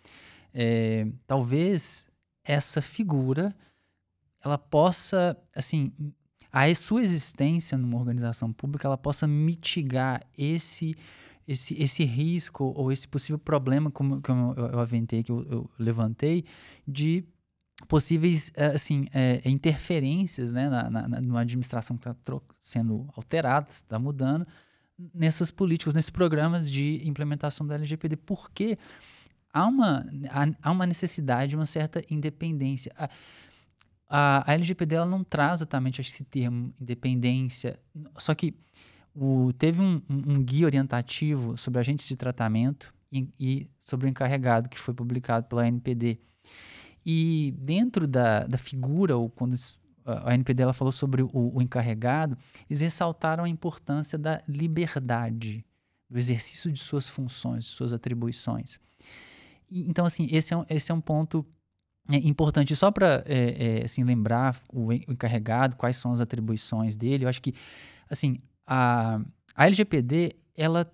é, 0.53 1.07
talvez 1.27 2.07
essa 2.45 2.81
figura 2.83 3.55
ela 4.49 4.59
possa, 4.59 5.37
assim, 5.55 5.93
a 6.53 6.75
sua 6.75 7.03
existência 7.03 7.79
numa 7.79 7.99
organização 7.99 8.53
pública, 8.53 8.89
ela 8.89 8.99
possa 8.99 9.27
mitigar 9.27 10.23
esse 10.37 10.95
esse, 11.49 11.83
esse 11.83 12.05
risco 12.05 12.75
ou 12.77 12.93
esse 12.93 13.09
possível 13.09 13.39
problema, 13.39 13.91
como, 13.91 14.21
como 14.21 14.53
eu, 14.55 14.67
eu 14.67 14.81
aventei, 14.81 15.23
que 15.23 15.33
eu, 15.33 15.43
eu 15.49 15.71
levantei, 15.79 16.45
de 16.87 17.25
possíveis 17.87 18.53
eh, 18.55 18.67
assim 18.75 19.07
é, 19.15 19.41
interferências 19.47 20.53
né, 20.53 20.69
na, 20.69 20.91
na, 20.91 21.09
na 21.09 21.41
administração 21.41 21.97
que 21.97 22.07
está 22.07 22.41
sendo 22.61 23.09
alterada, 23.17 23.69
está 23.71 23.99
mudando, 23.99 24.47
nessas 25.15 25.51
políticas, 25.51 25.95
nesses 25.95 26.11
programas 26.11 26.71
de 26.71 27.01
implementação 27.09 27.67
da 27.67 27.77
LGPD, 27.77 28.17
porque 28.17 28.77
há 29.53 29.67
uma, 29.67 30.05
há, 30.29 30.47
há 30.61 30.71
uma 30.71 30.87
necessidade 30.87 31.51
de 31.51 31.57
uma 31.57 31.67
certa 31.67 32.03
independência. 32.11 32.93
A, 32.97 33.09
a 34.09 34.45
LGPD 34.49 34.95
ela 34.95 35.07
não 35.07 35.23
traz 35.23 35.61
exatamente 35.61 36.01
esse 36.01 36.25
termo 36.25 36.73
independência, 36.81 37.79
só 38.19 38.35
que 38.35 38.55
o, 39.15 39.53
teve 39.53 39.83
um, 39.83 40.01
um, 40.09 40.35
um, 40.35 40.43
guia 40.43 40.67
orientativo 40.67 41.57
sobre 41.57 41.81
agentes 41.81 42.07
de 42.07 42.17
tratamento 42.17 42.95
e, 43.13 43.29
e, 43.39 43.71
sobre 43.79 44.07
o 44.07 44.09
encarregado 44.09 44.69
que 44.69 44.79
foi 44.79 44.95
publicado 44.95 45.47
pela 45.47 45.67
NPD. 45.67 46.19
E 47.05 47.55
dentro 47.59 48.07
da, 48.07 48.47
da 48.47 48.59
figura, 48.59 49.17
ou 49.17 49.29
quando 49.29 49.57
a 50.05 50.35
NPD 50.35 50.63
ela 50.63 50.73
falou 50.73 50.93
sobre 50.93 51.23
o, 51.23 51.31
o 51.33 51.61
encarregado, 51.61 52.37
eles 52.69 52.81
ressaltaram 52.81 53.45
a 53.45 53.49
importância 53.49 54.19
da 54.19 54.43
liberdade, 54.49 55.65
do 56.09 56.19
exercício 56.19 56.73
de 56.73 56.79
suas 56.79 57.09
funções, 57.09 57.65
de 57.65 57.71
suas 57.71 57.93
atribuições. 57.93 58.79
E, 59.71 59.83
então, 59.83 60.07
assim, 60.07 60.27
esse 60.31 60.55
é 60.55 60.57
um, 60.57 60.65
esse 60.69 60.91
é 60.91 60.95
um 60.95 61.01
ponto 61.01 61.45
é 62.17 62.29
importante 62.29 62.75
só 62.75 62.91
para 62.91 63.23
é, 63.27 63.81
é, 63.81 63.85
assim 63.85 64.03
lembrar 64.03 64.59
o, 64.73 64.93
encarregado 64.93 65.77
quais 65.77 65.97
são 65.97 66.11
as 66.11 66.21
atribuições 66.21 66.97
dele 66.97 67.25
eu 67.25 67.29
acho 67.29 67.43
que 67.43 67.55
assim 68.09 68.39
a, 68.67 69.21
a 69.55 69.67
LGPD 69.67 70.33
ela 70.57 70.91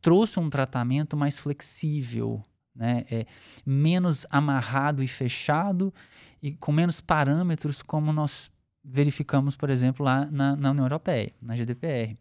trouxe 0.00 0.40
um 0.40 0.48
tratamento 0.48 1.16
mais 1.16 1.38
flexível 1.38 2.42
né? 2.74 3.04
É, 3.10 3.26
menos 3.66 4.24
amarrado 4.30 5.02
e 5.02 5.08
fechado 5.08 5.92
e 6.40 6.52
com 6.52 6.72
menos 6.72 7.00
parâmetros 7.00 7.82
como 7.82 8.12
nós 8.12 8.50
verificamos 8.82 9.56
por 9.56 9.68
exemplo 9.68 10.04
lá 10.04 10.24
na, 10.26 10.56
na 10.56 10.70
União 10.70 10.86
Europeia 10.86 11.34
na 11.42 11.54
GDPR 11.54 12.16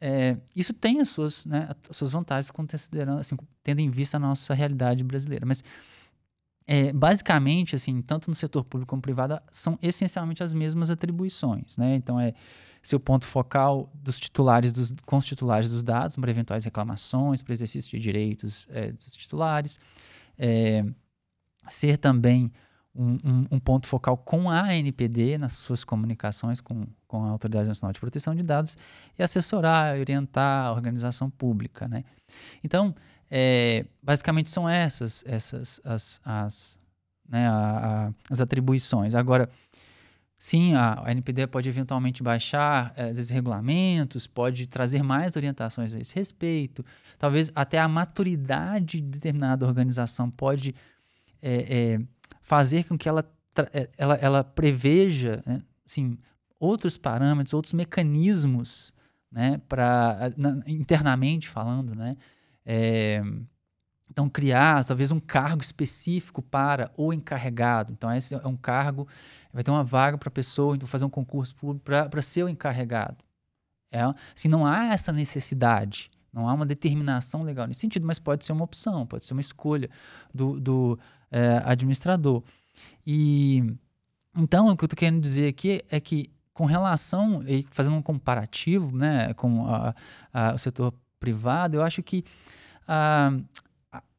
é, 0.00 0.36
isso 0.54 0.72
tem 0.72 1.00
as 1.00 1.08
suas, 1.08 1.44
né, 1.44 1.74
as 1.90 1.96
suas 1.96 2.12
vantagens 2.12 2.52
considerando 2.52 3.18
assim 3.18 3.36
tendo 3.64 3.80
em 3.80 3.90
vista 3.90 4.16
a 4.16 4.20
nossa 4.20 4.54
realidade 4.54 5.02
brasileira 5.02 5.44
mas 5.44 5.64
é, 6.70 6.92
basicamente, 6.92 7.74
assim, 7.74 8.02
tanto 8.02 8.28
no 8.28 8.36
setor 8.36 8.62
público 8.62 8.90
como 8.90 9.00
privado, 9.00 9.40
são 9.50 9.78
essencialmente 9.80 10.42
as 10.42 10.52
mesmas 10.52 10.90
atribuições, 10.90 11.78
né? 11.78 11.94
Então, 11.94 12.20
é 12.20 12.34
ser 12.82 12.94
o 12.94 13.00
ponto 13.00 13.24
focal 13.24 13.90
dos 13.94 14.20
titulares, 14.20 14.70
dos, 14.70 14.94
com 15.06 15.16
os 15.16 15.24
titulares 15.24 15.70
dos 15.70 15.82
dados, 15.82 16.16
para 16.16 16.30
eventuais 16.30 16.64
reclamações, 16.66 17.40
para 17.40 17.54
exercício 17.54 17.90
de 17.90 17.98
direitos 17.98 18.66
é, 18.70 18.92
dos 18.92 19.16
titulares, 19.16 19.80
é, 20.38 20.84
ser 21.66 21.96
também 21.96 22.52
um, 22.94 23.12
um, 23.24 23.46
um, 23.52 23.58
ponto 23.58 23.86
focal 23.86 24.18
com 24.18 24.50
a 24.50 24.60
ANPD 24.60 25.38
nas 25.38 25.54
suas 25.54 25.84
comunicações 25.84 26.60
com, 26.60 26.86
com 27.06 27.24
a 27.24 27.30
Autoridade 27.30 27.68
Nacional 27.68 27.94
de 27.94 28.00
Proteção 28.00 28.34
de 28.34 28.42
Dados 28.42 28.76
e 29.18 29.22
assessorar, 29.22 29.98
orientar 29.98 30.66
a 30.66 30.72
organização 30.72 31.30
pública, 31.30 31.88
né? 31.88 32.04
Então, 32.62 32.94
é, 33.30 33.84
basicamente 34.02 34.48
são 34.48 34.68
essas, 34.68 35.24
essas 35.26 35.80
as, 35.84 36.20
as, 36.24 36.78
né, 37.28 37.48
a, 37.48 38.08
a, 38.08 38.12
as 38.30 38.40
atribuições. 38.40 39.14
Agora, 39.14 39.48
sim, 40.38 40.74
a, 40.74 41.02
a 41.04 41.10
NPD 41.10 41.46
pode 41.46 41.68
eventualmente 41.68 42.22
baixar 42.22 42.92
é, 42.96 43.10
esses 43.10 43.30
regulamentos, 43.30 44.26
pode 44.26 44.66
trazer 44.66 45.02
mais 45.02 45.36
orientações 45.36 45.94
a 45.94 46.00
esse 46.00 46.14
respeito, 46.14 46.84
talvez 47.18 47.52
até 47.54 47.78
a 47.78 47.88
maturidade 47.88 49.00
de 49.00 49.08
determinada 49.08 49.66
organização 49.66 50.30
pode 50.30 50.74
é, 51.42 51.96
é, 51.96 52.00
fazer 52.40 52.84
com 52.84 52.96
que 52.96 53.08
ela, 53.08 53.24
é, 53.72 53.88
ela, 53.98 54.14
ela 54.14 54.44
preveja 54.44 55.42
né, 55.44 55.60
assim, 55.84 56.16
outros 56.58 56.96
parâmetros, 56.96 57.52
outros 57.52 57.74
mecanismos 57.74 58.92
né, 59.30 59.60
para 59.68 60.32
internamente 60.66 61.48
falando, 61.48 61.94
né, 61.94 62.16
é, 62.70 63.22
então, 64.10 64.28
criar 64.28 64.84
talvez 64.84 65.10
um 65.10 65.18
cargo 65.18 65.62
específico 65.62 66.42
para 66.42 66.90
o 66.98 67.14
encarregado. 67.14 67.92
Então, 67.92 68.14
esse 68.14 68.34
é 68.34 68.46
um 68.46 68.56
cargo, 68.56 69.08
vai 69.52 69.62
ter 69.62 69.70
uma 69.70 69.82
vaga 69.82 70.18
para 70.18 70.28
a 70.28 70.30
pessoa, 70.30 70.76
então 70.76 70.86
fazer 70.86 71.06
um 71.06 71.10
concurso 71.10 71.54
público 71.54 71.84
para 71.84 72.20
ser 72.20 72.42
o 72.42 72.48
encarregado. 72.48 73.16
É, 73.90 74.02
assim, 74.02 74.48
não 74.48 74.66
há 74.66 74.92
essa 74.92 75.12
necessidade, 75.12 76.10
não 76.30 76.46
há 76.46 76.52
uma 76.52 76.66
determinação 76.66 77.42
legal 77.42 77.66
nesse 77.66 77.80
sentido, 77.80 78.06
mas 78.06 78.18
pode 78.18 78.44
ser 78.44 78.52
uma 78.52 78.64
opção, 78.64 79.06
pode 79.06 79.24
ser 79.24 79.32
uma 79.32 79.40
escolha 79.40 79.88
do, 80.34 80.60
do 80.60 80.98
é, 81.30 81.62
administrador. 81.64 82.42
E 83.06 83.64
então, 84.36 84.68
o 84.68 84.76
que 84.76 84.84
eu 84.84 84.86
estou 84.86 84.98
querendo 84.98 85.22
dizer 85.22 85.48
aqui 85.48 85.82
é 85.90 85.98
que, 85.98 86.26
com 86.52 86.66
relação, 86.66 87.42
fazendo 87.70 87.96
um 87.96 88.02
comparativo 88.02 88.94
né, 88.94 89.32
com 89.34 89.66
a, 89.66 89.94
a, 90.32 90.54
o 90.54 90.58
setor 90.58 90.92
privado, 91.18 91.76
eu 91.76 91.82
acho 91.82 92.02
que 92.02 92.24
a, 92.88 93.32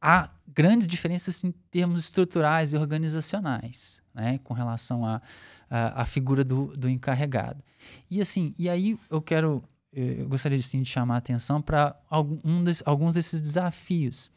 há 0.00 0.30
grandes 0.46 0.86
diferenças 0.86 1.42
em 1.44 1.50
termos 1.70 2.00
estruturais 2.00 2.72
e 2.72 2.76
organizacionais, 2.76 4.00
né, 4.14 4.38
com 4.44 4.54
relação 4.54 5.04
à 5.04 5.20
a, 5.68 6.00
a, 6.00 6.02
a, 6.02 6.06
figura 6.06 6.44
do, 6.44 6.68
do 6.68 6.88
encarregado. 6.88 7.62
E 8.10 8.20
assim, 8.20 8.54
e 8.58 8.68
aí 8.68 8.98
eu 9.10 9.20
quero, 9.20 9.62
eu 9.92 10.28
gostaria 10.28 10.58
assim, 10.58 10.82
de 10.82 10.88
chamar 10.88 11.16
a 11.16 11.18
atenção 11.18 11.60
para 11.60 11.96
algum 12.08 12.62
des, 12.62 12.82
alguns 12.86 13.14
desses 13.14 13.40
desafios, 13.40 14.30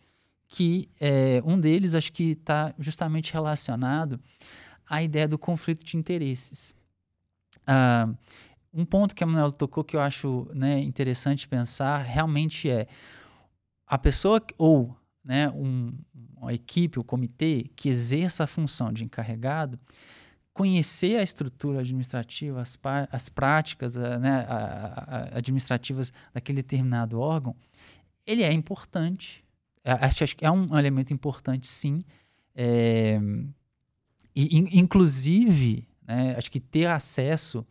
que 0.47 0.89
é, 0.99 1.41
um 1.45 1.59
deles 1.59 1.95
acho 1.95 2.11
que 2.11 2.31
está 2.31 2.73
justamente 2.77 3.34
relacionado 3.34 4.19
à 4.88 5.01
ideia 5.01 5.27
do 5.27 5.38
conflito 5.38 5.84
de 5.84 5.97
interesses. 5.97 6.75
Ah, 7.65 8.09
um 8.73 8.86
ponto 8.86 9.13
que 9.13 9.23
a 9.23 9.27
Manuela 9.27 9.51
tocou 9.51 9.84
que 9.84 9.95
eu 9.95 10.01
acho 10.01 10.47
né, 10.53 10.79
interessante 10.79 11.47
pensar 11.47 11.99
realmente 11.99 12.69
é 12.69 12.88
a 13.94 13.98
pessoa 14.00 14.41
ou 14.58 14.98
né, 15.24 15.52
um, 15.52 15.94
uma 16.36 16.52
equipe, 16.52 16.98
o 16.98 17.04
um 17.04 17.06
comitê 17.06 17.70
que 17.76 17.88
exerça 17.88 18.44
a 18.44 18.48
função 18.48 18.91
de 18.91 19.04
encarregado, 19.04 19.80
conhecer 20.52 21.20
a 21.20 21.22
estrutura 21.22 21.82
administrativa, 21.82 22.60
as, 22.60 22.76
as 23.12 23.30
práticas 23.30 23.96
a, 23.96 24.18
né, 24.18 24.48
a, 24.50 25.36
a, 25.36 25.38
administrativas 25.38 26.12
daquele 26.34 26.64
determinado 26.64 27.20
órgão, 27.20 27.56
ele 28.26 28.41
é 28.41 28.52
importante. 28.52 29.46
É, 29.84 29.91
acho, 29.91 30.24
acho 30.24 30.38
que 30.38 30.44
é 30.44 30.50
um 30.50 30.76
elemento 30.76 31.14
importante, 31.14 31.68
sim. 31.68 32.02
É, 32.56 33.20
e, 34.36 34.58
in, 34.58 34.70
inclusive, 34.72 35.88
né, 36.08 36.34
acho 36.36 36.50
que 36.50 36.60
ter 36.60 36.88
acesso 36.88 37.64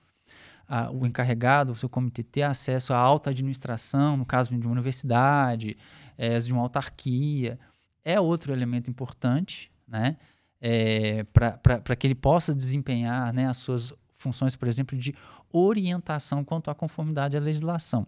a, 0.73 0.91
o 0.91 1.05
encarregado, 1.05 1.73
o 1.73 1.77
seu 1.77 1.89
comitê 1.89 2.23
ter 2.23 2.43
acesso 2.43 2.95
à 2.95 2.97
alta 2.97 3.29
administração, 3.29 4.16
no 4.16 4.25
caso 4.25 4.49
de 4.57 4.66
uma 4.66 4.73
universidade, 4.73 5.77
é, 6.16 6.38
de 6.38 6.52
uma 6.52 6.62
autarquia, 6.62 7.58
é 8.04 8.20
outro 8.20 8.52
elemento 8.52 8.90
importante, 8.90 9.70
né? 9.86 10.16
É, 10.60 11.24
para 11.24 11.96
que 11.96 12.06
ele 12.06 12.14
possa 12.14 12.54
desempenhar 12.54 13.32
né, 13.32 13.48
as 13.48 13.56
suas 13.56 13.92
funções, 14.14 14.54
por 14.54 14.68
exemplo, 14.68 14.96
de 14.96 15.12
orientação 15.52 16.44
quanto 16.44 16.70
à 16.70 16.74
conformidade 16.74 17.36
à 17.36 17.40
legislação. 17.40 18.06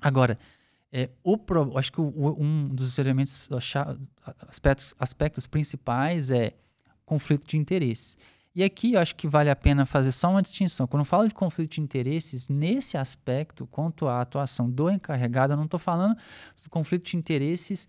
Agora, 0.00 0.38
é, 0.90 1.10
o, 1.22 1.36
acho 1.76 1.92
que 1.92 2.00
o, 2.00 2.36
um 2.38 2.68
dos 2.68 2.98
elementos, 2.98 3.48
aspectos, 4.48 4.94
aspectos 4.98 5.46
principais 5.46 6.30
é 6.30 6.54
conflito 7.04 7.46
de 7.46 7.58
interesses. 7.58 8.16
E 8.54 8.62
aqui 8.62 8.92
eu 8.92 9.00
acho 9.00 9.16
que 9.16 9.26
vale 9.26 9.50
a 9.50 9.56
pena 9.56 9.84
fazer 9.84 10.12
só 10.12 10.30
uma 10.30 10.40
distinção. 10.40 10.86
Quando 10.86 11.00
eu 11.00 11.04
falo 11.04 11.26
de 11.26 11.34
conflito 11.34 11.72
de 11.72 11.80
interesses, 11.80 12.48
nesse 12.48 12.96
aspecto, 12.96 13.66
quanto 13.66 14.06
à 14.06 14.20
atuação 14.20 14.70
do 14.70 14.88
encarregado, 14.88 15.54
eu 15.54 15.56
não 15.56 15.64
estou 15.64 15.80
falando 15.80 16.14
do 16.62 16.70
conflito 16.70 17.10
de 17.10 17.16
interesses 17.16 17.88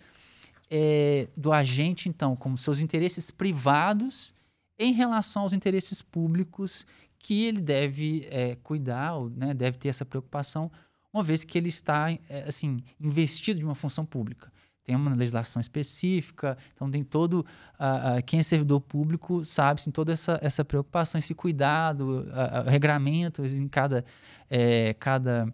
é, 0.69 1.27
do 1.37 1.53
agente, 1.53 2.09
então, 2.09 2.35
como 2.35 2.57
seus 2.57 2.79
interesses 2.79 3.29
privados 3.29 4.33
em 4.79 4.91
relação 4.91 5.43
aos 5.43 5.53
interesses 5.53 6.01
públicos 6.01 6.83
que 7.19 7.45
ele 7.45 7.61
deve 7.61 8.27
é, 8.31 8.55
cuidar, 8.63 9.13
ou, 9.13 9.29
né, 9.29 9.53
deve 9.53 9.77
ter 9.77 9.89
essa 9.89 10.03
preocupação, 10.03 10.71
uma 11.13 11.21
vez 11.21 11.43
que 11.43 11.59
ele 11.59 11.69
está 11.69 12.11
é, 12.11 12.43
assim 12.47 12.83
investido 12.99 13.59
de 13.59 13.65
uma 13.65 13.75
função 13.75 14.03
pública 14.03 14.51
tem 14.85 14.95
uma 14.95 15.15
legislação 15.15 15.59
específica, 15.59 16.55
então 16.73 16.89
tem 16.89 17.03
todo, 17.03 17.39
uh, 17.39 18.19
uh, 18.19 18.23
quem 18.23 18.39
é 18.39 18.43
servidor 18.43 18.79
público 18.79 19.43
sabe, 19.43 19.81
assim, 19.81 19.89
toda 19.89 20.13
essa, 20.13 20.39
essa 20.43 20.63
preocupação, 20.63 21.17
esse 21.17 21.33
cuidado, 21.33 22.27
uh, 22.29 22.69
regramentos 22.69 23.59
em 23.59 23.67
cada, 23.67 24.05
é, 24.47 24.93
cada 24.93 25.51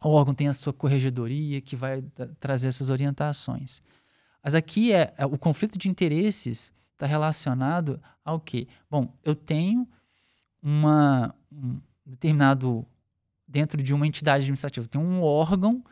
órgão 0.00 0.34
tem 0.34 0.48
a 0.48 0.54
sua 0.54 0.72
corregedoria 0.72 1.60
que 1.60 1.76
vai 1.76 2.02
trazer 2.40 2.68
essas 2.68 2.88
orientações. 2.88 3.82
Mas 4.42 4.54
aqui 4.54 4.90
é, 4.90 5.12
é 5.18 5.26
o 5.26 5.36
conflito 5.36 5.78
de 5.78 5.88
interesses 5.88 6.72
está 6.94 7.06
relacionado 7.06 8.00
ao 8.24 8.40
quê? 8.40 8.66
Bom, 8.90 9.14
eu 9.22 9.34
tenho 9.34 9.86
uma, 10.62 11.34
um 11.52 11.78
determinado, 12.06 12.86
dentro 13.46 13.82
de 13.82 13.92
uma 13.92 14.06
entidade 14.06 14.44
administrativa, 14.44 14.88
tem 14.88 15.00
um 15.00 15.20
órgão 15.22 15.84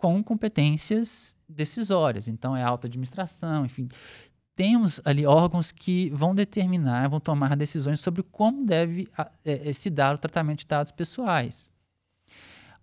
com 0.00 0.24
competências 0.24 1.36
decisórias. 1.46 2.26
Então, 2.26 2.56
é 2.56 2.62
alta 2.62 2.86
administração, 2.86 3.66
enfim. 3.66 3.86
Temos 4.56 4.98
ali 5.04 5.26
órgãos 5.26 5.70
que 5.70 6.08
vão 6.10 6.34
determinar, 6.34 7.08
vão 7.08 7.20
tomar 7.20 7.54
decisões 7.54 8.00
sobre 8.00 8.22
como 8.22 8.64
deve 8.64 9.06
é, 9.44 9.68
é, 9.68 9.72
se 9.74 9.90
dar 9.90 10.14
o 10.14 10.18
tratamento 10.18 10.60
de 10.60 10.66
dados 10.66 10.90
pessoais. 10.90 11.70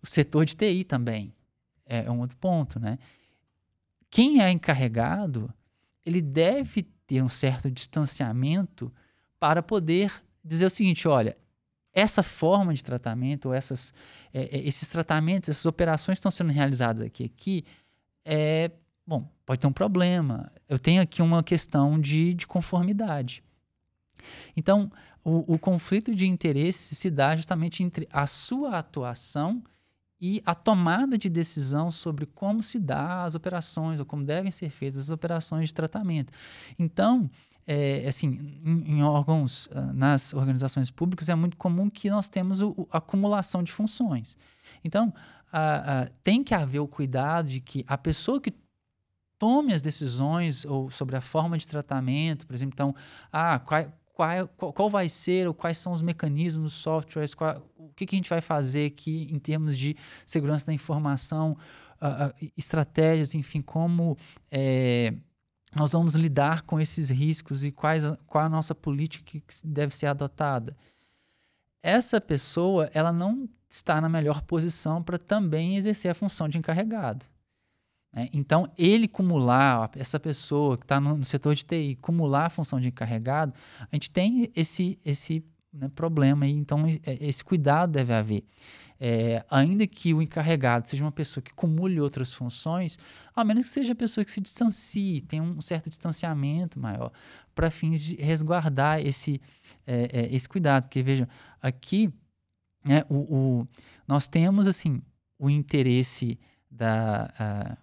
O 0.01 0.05
setor 0.05 0.45
de 0.45 0.55
TI 0.55 0.83
também 0.83 1.33
é, 1.87 2.05
é 2.05 2.11
um 2.11 2.19
outro 2.19 2.37
ponto, 2.37 2.79
né? 2.79 2.99
Quem 4.11 4.39
é 4.41 4.51
encarregado, 4.51 5.51
ele 6.05 6.21
deve 6.21 6.83
ter 7.07 7.23
um 7.23 7.29
certo 7.29 7.69
distanciamento 7.71 8.93
para 9.39 9.63
poder 9.63 10.23
dizer 10.45 10.67
o 10.67 10.69
seguinte: 10.69 11.07
olha, 11.07 11.35
essa 11.97 12.21
forma 12.21 12.75
de 12.75 12.83
tratamento, 12.83 13.47
ou 13.47 13.55
essas, 13.55 13.91
é, 14.31 14.55
é, 14.55 14.67
esses 14.67 14.87
tratamentos, 14.87 15.49
essas 15.49 15.65
operações 15.65 16.19
estão 16.19 16.29
sendo 16.29 16.51
realizadas 16.51 17.01
aqui, 17.01 17.25
aqui, 17.25 17.65
é, 18.23 18.69
bom, 19.05 19.27
pode 19.43 19.59
ter 19.59 19.65
um 19.65 19.73
problema. 19.73 20.51
Eu 20.69 20.77
tenho 20.77 21.01
aqui 21.01 21.23
uma 21.23 21.41
questão 21.41 21.99
de, 21.99 22.35
de 22.35 22.45
conformidade. 22.45 23.43
Então, 24.55 24.91
o, 25.23 25.55
o 25.55 25.57
conflito 25.57 26.13
de 26.13 26.27
interesse 26.27 26.93
se 26.93 27.09
dá 27.09 27.35
justamente 27.35 27.81
entre 27.81 28.07
a 28.11 28.27
sua 28.27 28.77
atuação 28.77 29.63
a 30.45 30.55
tomada 30.55 31.17
de 31.17 31.29
decisão 31.29 31.91
sobre 31.91 32.25
como 32.25 32.63
se 32.63 32.79
dá 32.79 33.23
as 33.23 33.35
operações 33.35 33.99
ou 33.99 34.05
como 34.05 34.23
devem 34.23 34.51
ser 34.51 34.69
feitas 34.69 35.01
as 35.01 35.09
operações 35.09 35.69
de 35.69 35.75
tratamento. 35.75 36.33
Então, 36.79 37.29
é, 37.67 38.07
assim, 38.07 38.61
em, 38.65 38.93
em, 38.93 39.03
órgãos, 39.03 39.67
ah, 39.73 39.93
nas 39.93 40.33
organizações 40.33 40.89
públicas, 40.89 41.29
é 41.29 41.35
muito 41.35 41.57
comum 41.57 41.89
que 41.89 42.09
nós 42.09 42.29
temos 42.29 42.61
o, 42.61 42.87
a 42.91 42.97
acumulação 42.97 43.61
de 43.61 43.71
funções. 43.71 44.37
Então, 44.83 45.13
a, 45.51 46.01
a, 46.01 46.05
tem 46.23 46.43
que 46.43 46.55
haver 46.55 46.79
o 46.79 46.87
cuidado 46.87 47.49
de 47.49 47.59
que 47.59 47.85
a 47.87 47.97
pessoa 47.97 48.41
que 48.41 48.53
tome 49.37 49.73
as 49.73 49.81
decisões 49.81 50.65
ou 50.65 50.89
sobre 50.89 51.15
a 51.15 51.21
forma 51.21 51.57
de 51.57 51.67
tratamento, 51.67 52.47
por 52.47 52.55
exemplo, 52.55 52.73
então, 52.73 52.95
ah, 53.31 53.59
qual, 53.59 53.85
qual, 54.17 54.47
qual 54.73 54.89
vai 54.89 55.07
ser 55.07 55.47
ou 55.47 55.53
quais 55.53 55.77
são 55.77 55.93
os 55.93 56.01
mecanismos, 56.01 56.73
softwares, 56.73 57.35
qual, 57.35 57.61
o 57.77 57.89
que, 57.89 58.03
que, 58.03 58.15
a 58.15 58.17
gente 58.17 58.29
vai 58.29 58.41
fazer 58.41 58.87
aqui 58.87 59.27
em 59.29 59.37
termos 59.37 59.77
de 59.77 59.95
segurança 60.25 60.65
da 60.65 60.73
informação, 60.73 61.55
uh, 62.01 62.49
estratégias, 62.57 63.35
enfim, 63.35 63.61
como 63.61 64.17
é, 64.49 65.13
nós 65.75 65.91
vamos 65.91 66.15
lidar 66.15 66.63
com 66.63 66.79
esses 66.79 67.11
riscos 67.11 67.63
e 67.63 67.71
quais, 67.71 68.05
qual 68.25 68.45
a 68.45 68.49
nossa 68.49 68.73
política 68.73 69.23
que 69.23 69.43
deve 69.63 69.93
ser 69.93 70.07
adotada. 70.07 70.75
Essa 71.83 72.19
pessoa, 72.19 72.89
ela 72.95 73.11
não 73.11 73.47
está 73.69 74.01
na 74.01 74.09
melhor 74.09 74.41
posição 74.41 75.03
para 75.03 75.19
também 75.19 75.77
exercer 75.77 76.09
a 76.09 76.15
função 76.15 76.49
de 76.49 76.57
encarregado. 76.57 77.23
Né? 78.13 78.29
Então, 78.33 78.69
ele 78.77 79.07
cumular, 79.07 79.91
essa 79.95 80.19
pessoa 80.19 80.77
que 80.77 80.83
está 80.83 80.99
no, 80.99 81.17
no, 81.17 81.25
setor 81.25 81.55
de 81.55 81.63
TI, 81.63 81.97
cumular 82.01 82.45
a 82.45 82.49
função 82.49 82.79
de 82.79 82.87
encarregado, 82.87 83.53
a 83.79 83.95
gente 83.95 84.09
tem 84.09 84.51
esse, 84.55 84.99
esse 85.05 85.43
né, 85.71 85.89
problema 85.93 86.45
aí, 86.45 86.51
então 86.51 86.85
é, 86.85 87.17
esse 87.21 87.43
cuidado 87.43 87.91
deve 87.91 88.13
haver. 88.13 88.43
É, 88.99 89.45
ainda 89.51 89.85
que 89.85 90.11
o 90.11 90.23
encarregado 90.23 90.89
seja 90.89 91.03
uma 91.03 91.11
pessoa 91.11 91.43
que 91.43 91.53
cumule 91.53 92.01
outras 92.01 92.33
funções, 92.33 92.97
ao 93.35 93.45
menos 93.45 93.65
que 93.65 93.69
seja 93.69 93.93
a 93.93 93.95
pessoa 93.95 94.25
que 94.25 94.31
se 94.31 94.41
distancie, 94.41 95.21
tenha 95.21 95.43
um 95.43 95.61
certo 95.61 95.87
distanciamento 95.87 96.79
maior, 96.79 97.11
para 97.53 97.69
fins 97.69 98.01
de 98.01 98.15
resguardar 98.15 98.99
esse, 98.99 99.39
é, 99.85 100.09
é, 100.11 100.35
esse 100.35 100.49
cuidado. 100.49 100.85
Porque, 100.85 101.03
vejam, 101.03 101.27
aqui 101.61 102.11
né, 102.83 103.03
o, 103.07 103.15
o, 103.15 103.67
nós 104.07 104.27
temos 104.27 104.67
assim 104.67 105.01
o 105.37 105.47
interesse 105.47 106.39
da, 106.71 107.31
a, 107.37 107.77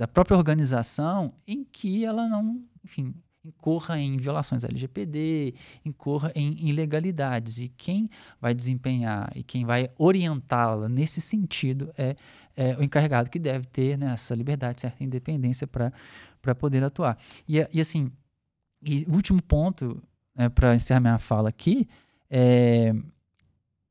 da 0.00 0.08
própria 0.08 0.34
organização 0.34 1.30
em 1.46 1.62
que 1.62 2.06
ela 2.06 2.26
não, 2.26 2.64
enfim, 2.82 3.14
incorra 3.44 4.00
em 4.00 4.16
violações 4.16 4.64
LGPD, 4.64 5.54
incorra 5.84 6.32
em 6.34 6.56
ilegalidades. 6.66 7.58
E 7.58 7.68
quem 7.68 8.08
vai 8.40 8.54
desempenhar 8.54 9.30
e 9.36 9.42
quem 9.42 9.66
vai 9.66 9.90
orientá-la 9.98 10.88
nesse 10.88 11.20
sentido 11.20 11.92
é, 11.98 12.16
é, 12.56 12.74
o 12.78 12.82
encarregado 12.82 13.28
que 13.28 13.38
deve 13.38 13.66
ter 13.66 13.98
né, 13.98 14.14
essa 14.14 14.34
liberdade, 14.34 14.80
certa 14.80 15.04
independência 15.04 15.66
para 15.66 16.54
poder 16.54 16.82
atuar. 16.82 17.18
E, 17.46 17.58
e 17.70 17.78
assim, 17.78 18.10
e 18.82 19.04
último 19.06 19.42
ponto, 19.42 20.02
né, 20.34 20.48
para 20.48 20.74
encerrar 20.74 21.00
minha 21.00 21.18
fala 21.18 21.50
aqui, 21.50 21.86
é, 22.30 22.94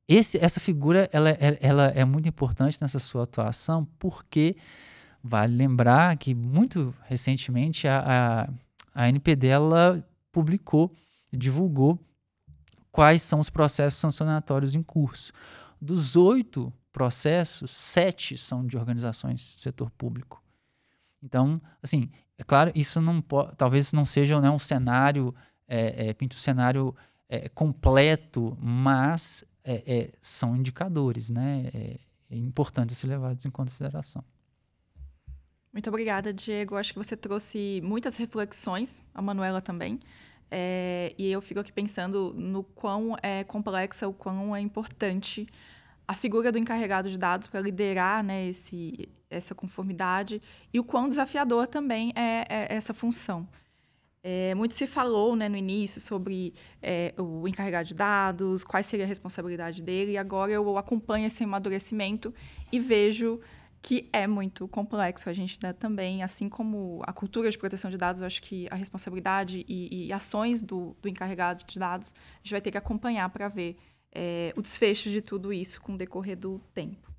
esse, 0.07 0.43
essa 0.43 0.59
figura 0.59 1.07
ela, 1.13 1.29
ela, 1.29 1.57
ela 1.61 1.85
é 1.89 2.03
muito 2.03 2.27
importante 2.27 2.79
nessa 2.81 2.97
sua 2.97 3.25
atuação, 3.25 3.87
porque 3.99 4.55
vale 5.23 5.55
lembrar 5.55 6.15
que 6.17 6.33
muito 6.33 6.93
recentemente 7.07 7.87
a, 7.87 8.47
a 8.47 8.53
a 8.93 9.07
NPD 9.07 9.47
ela 9.47 10.05
publicou, 10.29 10.93
divulgou 11.31 11.97
quais 12.91 13.21
são 13.21 13.39
os 13.39 13.49
processos 13.49 13.99
sancionatórios 13.99 14.75
em 14.75 14.83
curso. 14.83 15.31
Dos 15.79 16.17
oito 16.17 16.73
processos, 16.91 17.71
sete 17.71 18.37
são 18.37 18.65
de 18.65 18.77
organizações 18.77 19.55
do 19.55 19.61
setor 19.61 19.89
público. 19.91 20.43
Então, 21.23 21.61
assim, 21.81 22.09
é 22.37 22.43
claro, 22.43 22.71
isso 22.75 22.99
não 22.99 23.21
pode, 23.21 23.55
talvez 23.55 23.93
não 23.93 24.03
seja 24.03 24.39
né, 24.41 24.49
um 24.49 24.59
cenário, 24.59 25.33
é, 25.65 26.09
é, 26.09 26.15
um 26.21 26.37
cenário 26.37 26.95
é, 27.29 27.47
completo, 27.47 28.57
mas 28.59 29.45
é, 29.63 29.83
é, 29.85 30.11
são 30.19 30.57
indicadores, 30.57 31.29
né? 31.29 31.69
É, 31.73 31.97
é 32.31 32.37
importante 32.37 32.93
ser 32.93 33.07
levados 33.07 33.45
em 33.45 33.49
consideração. 33.49 34.23
Muito 35.71 35.87
obrigada, 35.87 36.33
Diego. 36.33 36.75
Acho 36.75 36.93
que 36.93 36.99
você 36.99 37.15
trouxe 37.15 37.79
muitas 37.83 38.17
reflexões, 38.17 39.03
a 39.13 39.21
Manuela 39.21 39.61
também. 39.61 39.99
É, 40.51 41.13
e 41.17 41.31
eu 41.31 41.41
fico 41.41 41.59
aqui 41.59 41.71
pensando 41.71 42.33
no 42.35 42.63
quão 42.63 43.15
é 43.21 43.43
complexa, 43.43 44.07
o 44.07 44.13
quão 44.13 44.55
é 44.55 44.59
importante 44.59 45.47
a 46.07 46.15
figura 46.15 46.51
do 46.51 46.57
encarregado 46.57 47.07
de 47.07 47.19
dados 47.19 47.47
para 47.47 47.61
liderar 47.61 48.23
né, 48.23 48.47
esse, 48.47 49.07
essa 49.29 49.53
conformidade 49.53 50.41
e 50.73 50.79
o 50.79 50.83
quão 50.83 51.07
desafiador 51.07 51.67
também 51.67 52.11
é, 52.15 52.45
é 52.49 52.75
essa 52.75 52.95
função. 52.95 53.47
É, 54.23 54.55
muito 54.55 54.73
se 54.73 54.87
falou 54.87 55.35
né, 55.35 55.47
no 55.47 55.55
início 55.55 56.01
sobre 56.01 56.53
é, 56.81 57.13
o 57.15 57.47
encarregado 57.47 57.87
de 57.87 57.93
dados, 57.93 58.63
quais 58.63 58.87
seria 58.87 59.05
a 59.05 59.07
responsabilidade 59.07 59.83
dele, 59.83 60.13
e 60.13 60.17
agora 60.17 60.51
eu 60.51 60.77
acompanho 60.77 61.27
esse 61.27 61.43
amadurecimento 61.43 62.33
e 62.71 62.79
vejo 62.79 63.39
que 63.81 64.09
é 64.11 64.27
muito 64.27 64.67
complexo. 64.67 65.29
A 65.29 65.33
gente 65.33 65.59
né, 65.61 65.73
também, 65.73 66.23
assim 66.23 66.49
como 66.49 67.01
a 67.05 67.13
cultura 67.13 67.49
de 67.49 67.57
proteção 67.57 67.89
de 67.89 67.97
dados, 67.97 68.21
eu 68.21 68.27
acho 68.27 68.41
que 68.41 68.67
a 68.69 68.75
responsabilidade 68.75 69.65
e, 69.67 70.07
e 70.07 70.13
ações 70.13 70.61
do, 70.61 70.95
do, 71.01 71.07
encarregado 71.07 71.63
de 71.65 71.79
dados, 71.79 72.13
a 72.35 72.37
gente 72.43 72.51
vai 72.51 72.61
ter 72.61 72.71
que 72.71 72.77
acompanhar 72.77 73.29
para 73.29 73.47
ver 73.47 73.77
é, 74.11 74.53
o 74.55 74.61
desfecho 74.61 75.09
de 75.09 75.21
tudo 75.21 75.53
isso 75.53 75.81
com 75.81 75.93
o 75.93 75.97
decorrer 75.97 76.37
do 76.37 76.59
tempo. 76.73 77.09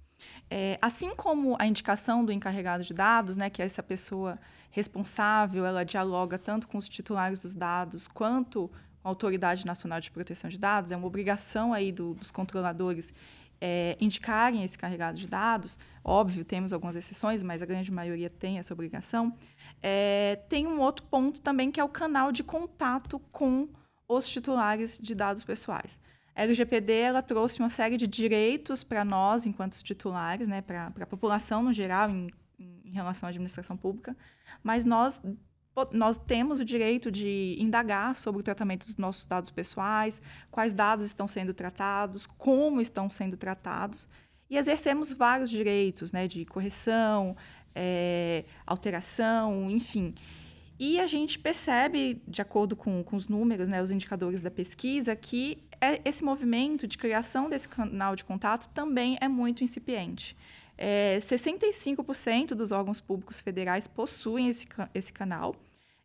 É, 0.51 0.79
assim 0.83 1.15
como 1.15 1.57
a 1.59 1.67
indicação 1.67 2.25
do 2.25 2.33
encarregado 2.33 2.85
de 2.85 2.93
dados, 2.93 3.37
né, 3.37 3.49
que 3.49 3.63
é 3.63 3.65
essa 3.65 3.83
pessoa 3.83 4.39
responsável, 4.71 5.65
ela 5.65 5.85
dialoga 5.85 6.39
tanto 6.39 6.69
com 6.69 6.77
os 6.77 6.89
titulares 6.89 7.41
dos 7.41 7.55
dados 7.55 8.07
quanto 8.07 8.71
a 9.03 9.09
Autoridade 9.09 9.65
Nacional 9.65 9.99
de 9.99 10.11
Proteção 10.11 10.51
de 10.51 10.59
Dados, 10.59 10.93
é 10.93 10.97
uma 10.97 11.07
obrigação 11.07 11.73
aí 11.73 11.91
do, 11.91 12.15
dos 12.15 12.31
controladores 12.31 13.15
é, 13.61 13.97
indicarem 14.01 14.65
esse 14.65 14.79
carregado 14.79 15.19
de 15.19 15.27
dados, 15.27 15.79
óbvio, 16.03 16.45
temos 16.45 16.73
algumas 16.73 16.97
exceções, 16.97 17.43
mas 17.43 17.61
a 17.63 17.67
grande 17.67 17.93
maioria 17.93 18.31
tem 18.31 18.59
essa 18.59 18.73
obrigação. 18.73 19.37
É, 19.83 20.37
tem 20.49 20.67
um 20.67 20.81
outro 20.81 21.05
ponto 21.07 21.41
também 21.41 21.71
que 21.71 21.81
é 21.81 21.85
o 21.85 21.89
canal 21.89 22.33
de 22.33 22.43
contato 22.43 23.19
com 23.31 23.69
os 24.09 24.29
titulares 24.29 24.99
de 24.99 25.15
dados 25.15 25.45
pessoais. 25.45 25.99
A 26.35 26.43
LGPD 26.43 26.93
ela 26.93 27.23
trouxe 27.23 27.59
uma 27.59 27.69
série 27.69 27.97
de 27.97 28.07
direitos 28.07 28.83
para 28.83 29.05
nós, 29.05 29.47
enquanto 29.47 29.83
titulares, 29.83 30.49
né, 30.49 30.63
para 30.63 30.93
a 31.01 31.07
população 31.07 31.63
no 31.63 31.73
geral, 31.73 32.09
em, 32.09 32.29
em 32.59 32.91
relação 32.91 33.27
à 33.27 33.31
administração 33.31 33.77
pública, 33.77 34.17
mas 34.63 34.85
nós 34.85 35.21
nós 35.93 36.18
temos 36.18 36.61
o 36.61 36.64
direito 36.64 37.11
de 37.11 37.57
indagar 37.59 38.16
sobre 38.16 38.41
o 38.41 38.45
tratamento 38.45 38.87
dos 38.87 38.97
nossos 38.97 39.27
dados 39.27 39.51
pessoais, 39.51 40.21
quais 40.51 40.73
dados 40.73 41.07
estão 41.07 41.27
sendo 41.29 41.55
tratados, 41.55 42.27
como 42.27 42.81
estão 42.81 43.09
sendo 43.11 43.37
tratados, 43.37 44.09
e 44.49 44.57
exercemos 44.57 45.12
vários 45.12 45.49
direitos, 45.49 46.12
né, 46.12 46.27
de 46.27 46.45
correção, 46.45 47.37
é, 47.75 48.45
alteração, 48.66 49.71
enfim. 49.71 50.12
E 50.79 50.99
a 50.99 51.07
gente 51.07 51.39
percebe, 51.39 52.21
de 52.27 52.43
acordo 52.43 52.75
com, 52.75 53.05
com 53.05 53.14
os 53.14 53.29
números, 53.29 53.68
né, 53.68 53.83
os 53.83 53.93
indicadores 53.93 54.41
da 54.41 54.51
pesquisa, 54.51 55.14
que 55.14 55.62
é, 55.81 56.01
esse 56.05 56.25
movimento 56.25 56.87
de 56.87 56.99
criação 56.99 57.49
desse 57.49 57.68
canal 57.68 58.16
de 58.16 58.25
contato 58.25 58.68
também 58.71 59.16
é 59.21 59.29
muito 59.29 59.62
incipiente. 59.62 60.37
É, 60.83 61.18
65% 61.18 62.55
dos 62.55 62.72
órgãos 62.72 63.03
públicos 63.03 63.39
federais 63.39 63.87
possuem 63.87 64.49
esse, 64.49 64.66
esse 64.95 65.12
canal, 65.12 65.55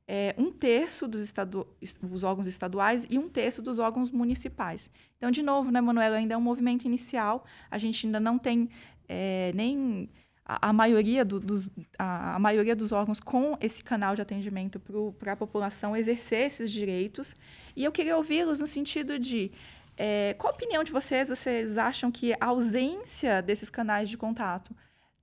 é, 0.06 0.36
um 0.38 0.52
terço 0.52 1.08
dos, 1.08 1.22
estadu 1.22 1.66
dos 2.02 2.26
órgãos 2.26 2.46
estaduais 2.46 3.08
e 3.10 3.18
um 3.18 3.30
terço 3.30 3.62
dos 3.62 3.80
órgãos 3.80 4.12
municipais. 4.12 4.90
Então, 5.16 5.32
de 5.32 5.42
novo, 5.42 5.72
né, 5.72 5.80
Manuela, 5.80 6.18
ainda 6.18 6.34
é 6.34 6.38
um 6.38 6.42
movimento 6.42 6.84
inicial, 6.84 7.46
a 7.72 7.78
gente 7.78 8.06
ainda 8.06 8.20
não 8.20 8.38
tem 8.38 8.70
é, 9.08 9.54
nem 9.56 10.10
a, 10.46 10.70
a 10.70 10.74
maioria 10.74 11.24
do, 11.24 11.40
dos, 11.40 11.72
a, 11.98 12.36
a, 12.36 12.40
maioria 12.40 12.76
dos 12.76 12.92
órgãos 12.92 13.22
com 13.22 13.58
esse 13.62 13.82
canal 13.82 14.14
de 14.14 14.22
atendimento 14.22 14.78
para 15.18 15.32
a 15.32 15.38
população 15.38 15.96
exercer 15.96 16.48
esses 16.48 16.70
direitos. 16.70 17.34
E 17.78 17.86
eu 17.86 17.94
queria 17.94 18.18
ouvi-los 18.18 18.60
no 18.60 18.68
sentido 18.68 19.18
de 19.18 19.54
é, 19.98 20.36
qual 20.38 20.52
a 20.52 20.56
opinião 20.56 20.84
de 20.84 20.92
vocês? 20.92 21.30
Vocês 21.30 21.78
acham 21.78 22.12
que 22.12 22.34
a 22.34 22.48
ausência 22.48 23.42
desses 23.42 23.70
canais 23.70 24.10
de 24.10 24.18
contato 24.18 24.76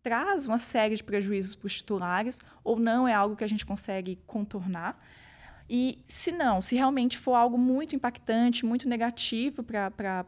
traz 0.03 0.47
uma 0.47 0.59
série 0.59 0.97
de 0.97 1.05
prejuízos 1.05 1.55
para 1.55 1.67
os 1.67 1.75
titulares 1.75 2.41
ou 2.65 2.79
não 2.79 3.07
é 3.07 3.15
algo 3.15 3.37
que 3.37 3.45
a 3.45 3.49
gente 3.49 3.67
consegue 3.67 4.19
contornar? 4.27 4.99
E 5.69 6.03
se 6.07 6.33
não, 6.33 6.61
se 6.61 6.75
realmente 6.75 7.17
for 7.17 7.35
algo 7.35 7.57
muito 7.57 7.95
impactante, 7.95 8.67
muito 8.67 8.89
negativo 8.89 9.63
para 9.63 10.27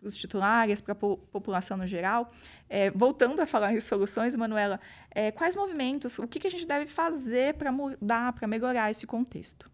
os 0.00 0.16
titulares, 0.16 0.80
para 0.80 0.92
a 0.92 0.94
população 0.94 1.76
no 1.76 1.86
geral, 1.86 2.30
é, 2.68 2.90
voltando 2.90 3.40
a 3.40 3.46
falar 3.46 3.72
em 3.72 3.80
soluções, 3.80 4.36
Manuela, 4.36 4.78
é, 5.10 5.32
quais 5.32 5.56
movimentos, 5.56 6.18
o 6.18 6.28
que, 6.28 6.38
que 6.38 6.46
a 6.46 6.50
gente 6.50 6.66
deve 6.66 6.86
fazer 6.86 7.54
para 7.54 7.72
mudar, 7.72 8.32
para 8.34 8.46
melhorar 8.46 8.90
esse 8.90 9.06
contexto? 9.06 9.70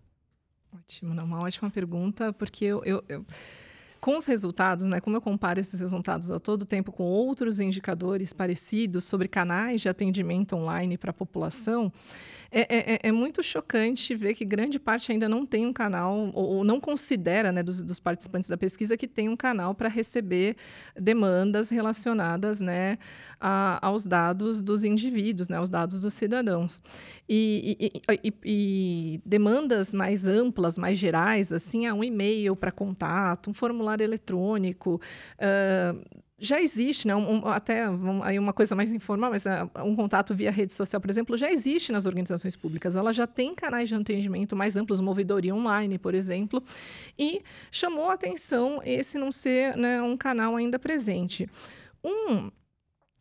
Ótimo, 0.74 1.12
não, 1.12 1.24
uma 1.24 1.44
ótima 1.44 1.70
pergunta, 1.70 2.32
porque 2.32 2.64
eu, 2.64 2.82
eu, 2.84 3.04
eu 3.08 3.26
com 4.00 4.16
os 4.16 4.26
resultados, 4.26 4.86
né, 4.86 5.00
como 5.00 5.16
eu 5.16 5.20
comparo 5.20 5.60
esses 5.60 5.80
resultados 5.80 6.30
a 6.30 6.38
todo 6.38 6.64
tempo 6.64 6.92
com 6.92 7.04
outros 7.04 7.60
indicadores 7.60 8.32
parecidos 8.32 9.04
sobre 9.04 9.28
canais 9.28 9.80
de 9.80 9.88
atendimento 9.88 10.54
online 10.56 10.96
para 10.96 11.10
a 11.10 11.14
população, 11.14 11.92
é, 12.50 12.60
é, 12.60 12.94
é, 12.94 12.98
é, 13.02 13.12
muito 13.12 13.42
chocante 13.42 14.14
ver 14.14 14.34
que 14.34 14.44
grande 14.44 14.78
parte 14.78 15.12
ainda 15.12 15.28
não 15.28 15.44
tem 15.44 15.66
um 15.66 15.72
canal, 15.72 16.30
ou, 16.32 16.56
ou 16.56 16.64
não 16.64 16.80
considera, 16.80 17.52
né, 17.52 17.62
dos, 17.62 17.82
dos, 17.82 18.00
participantes 18.00 18.48
da 18.48 18.56
pesquisa, 18.56 18.96
que 18.96 19.06
tem 19.06 19.28
um 19.28 19.36
canal 19.36 19.74
para 19.74 19.88
receber 19.88 20.56
demandas 20.96 21.68
relacionadas 21.68 22.62
né, 22.62 22.96
a, 23.38 23.86
aos 23.86 24.06
dados 24.06 24.62
dos 24.62 24.82
indivíduos, 24.82 25.50
né, 25.50 25.58
aos 25.58 25.68
dados 25.68 26.00
dos 26.00 26.14
cidadãos. 26.14 26.80
E, 27.28 27.76
e, 27.78 28.02
e, 28.24 28.34
e 28.44 29.20
demandas 29.26 29.92
mais 29.92 30.26
amplas, 30.26 30.78
mais 30.78 30.96
gerais, 30.96 31.52
assim, 31.52 31.86
é 31.86 31.92
um 31.92 32.02
e-mail 32.02 32.56
para 32.56 32.72
contato, 32.72 33.50
um 33.50 33.54
formulário 33.54 33.87
eletrônico. 33.96 35.00
Uh, 35.34 36.18
já 36.40 36.60
existe, 36.60 37.08
né, 37.08 37.16
um, 37.16 37.48
até 37.48 37.90
um, 37.90 38.22
aí 38.22 38.38
uma 38.38 38.52
coisa 38.52 38.76
mais 38.76 38.92
informal, 38.92 39.30
mas 39.30 39.44
uh, 39.44 39.84
um 39.84 39.96
contato 39.96 40.34
via 40.34 40.52
rede 40.52 40.72
social, 40.72 41.00
por 41.00 41.10
exemplo, 41.10 41.36
já 41.36 41.50
existe 41.50 41.90
nas 41.90 42.06
organizações 42.06 42.54
públicas. 42.54 42.94
Ela 42.94 43.12
já 43.12 43.26
tem 43.26 43.54
canais 43.54 43.88
de 43.88 43.94
atendimento 43.96 44.54
mais 44.54 44.76
amplos, 44.76 45.00
uma 45.00 45.10
ouvidoria 45.10 45.54
online, 45.54 45.98
por 45.98 46.14
exemplo, 46.14 46.62
e 47.18 47.42
chamou 47.72 48.08
a 48.10 48.14
atenção 48.14 48.80
esse 48.84 49.18
não 49.18 49.32
ser 49.32 49.76
né, 49.76 50.00
um 50.00 50.16
canal 50.16 50.54
ainda 50.54 50.78
presente. 50.78 51.48
Um 52.04 52.50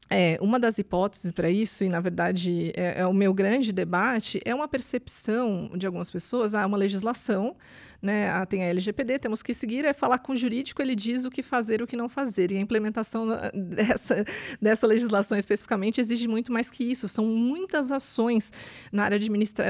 é, 0.09 0.37
uma 0.39 0.57
das 0.57 0.77
hipóteses 0.77 1.33
para 1.33 1.49
isso, 1.49 1.83
e 1.83 1.89
na 1.89 1.99
verdade 1.99 2.71
é, 2.75 3.01
é, 3.01 3.05
o 3.05 3.13
meu 3.13 3.33
grande 3.33 3.73
debate, 3.73 4.39
é 4.45 4.55
uma 4.55 4.67
percepção 4.67 5.69
de 5.75 5.85
algumas 5.85 6.09
pessoas, 6.09 6.55
há 6.55 6.65
uma 6.65 6.77
legislação 6.77 7.57
né, 8.01 8.29
a, 8.29 8.45
tem 8.45 8.63
a 8.63 8.67
LGPD, 8.67 9.19
temos 9.19 9.41
que 9.41 9.53
seguir, 9.53 9.85
é 9.85 9.93
falar 9.93 10.19
com 10.19 10.33
o 10.33 10.35
jurídico, 10.35 10.81
ele 10.81 10.95
diz 10.95 11.25
o 11.25 11.29
que 11.29 11.41
fazer 11.41 11.81
o 11.81 11.87
que 11.87 11.95
não 11.95 12.07
fazer. 12.07 12.51
E 12.51 12.57
a 12.57 12.59
implementação 12.59 13.27
dessa, 13.53 14.25
dessa 14.61 14.87
legislação 14.87 15.37
especificamente 15.37 15.99
exige 15.99 16.27
muito 16.27 16.51
mais 16.51 16.69
que 16.69 16.83
isso. 16.83 17.07
São 17.07 17.25
muitas 17.25 17.91
ações 17.91 18.51
na 18.91 19.03
área 19.03 19.17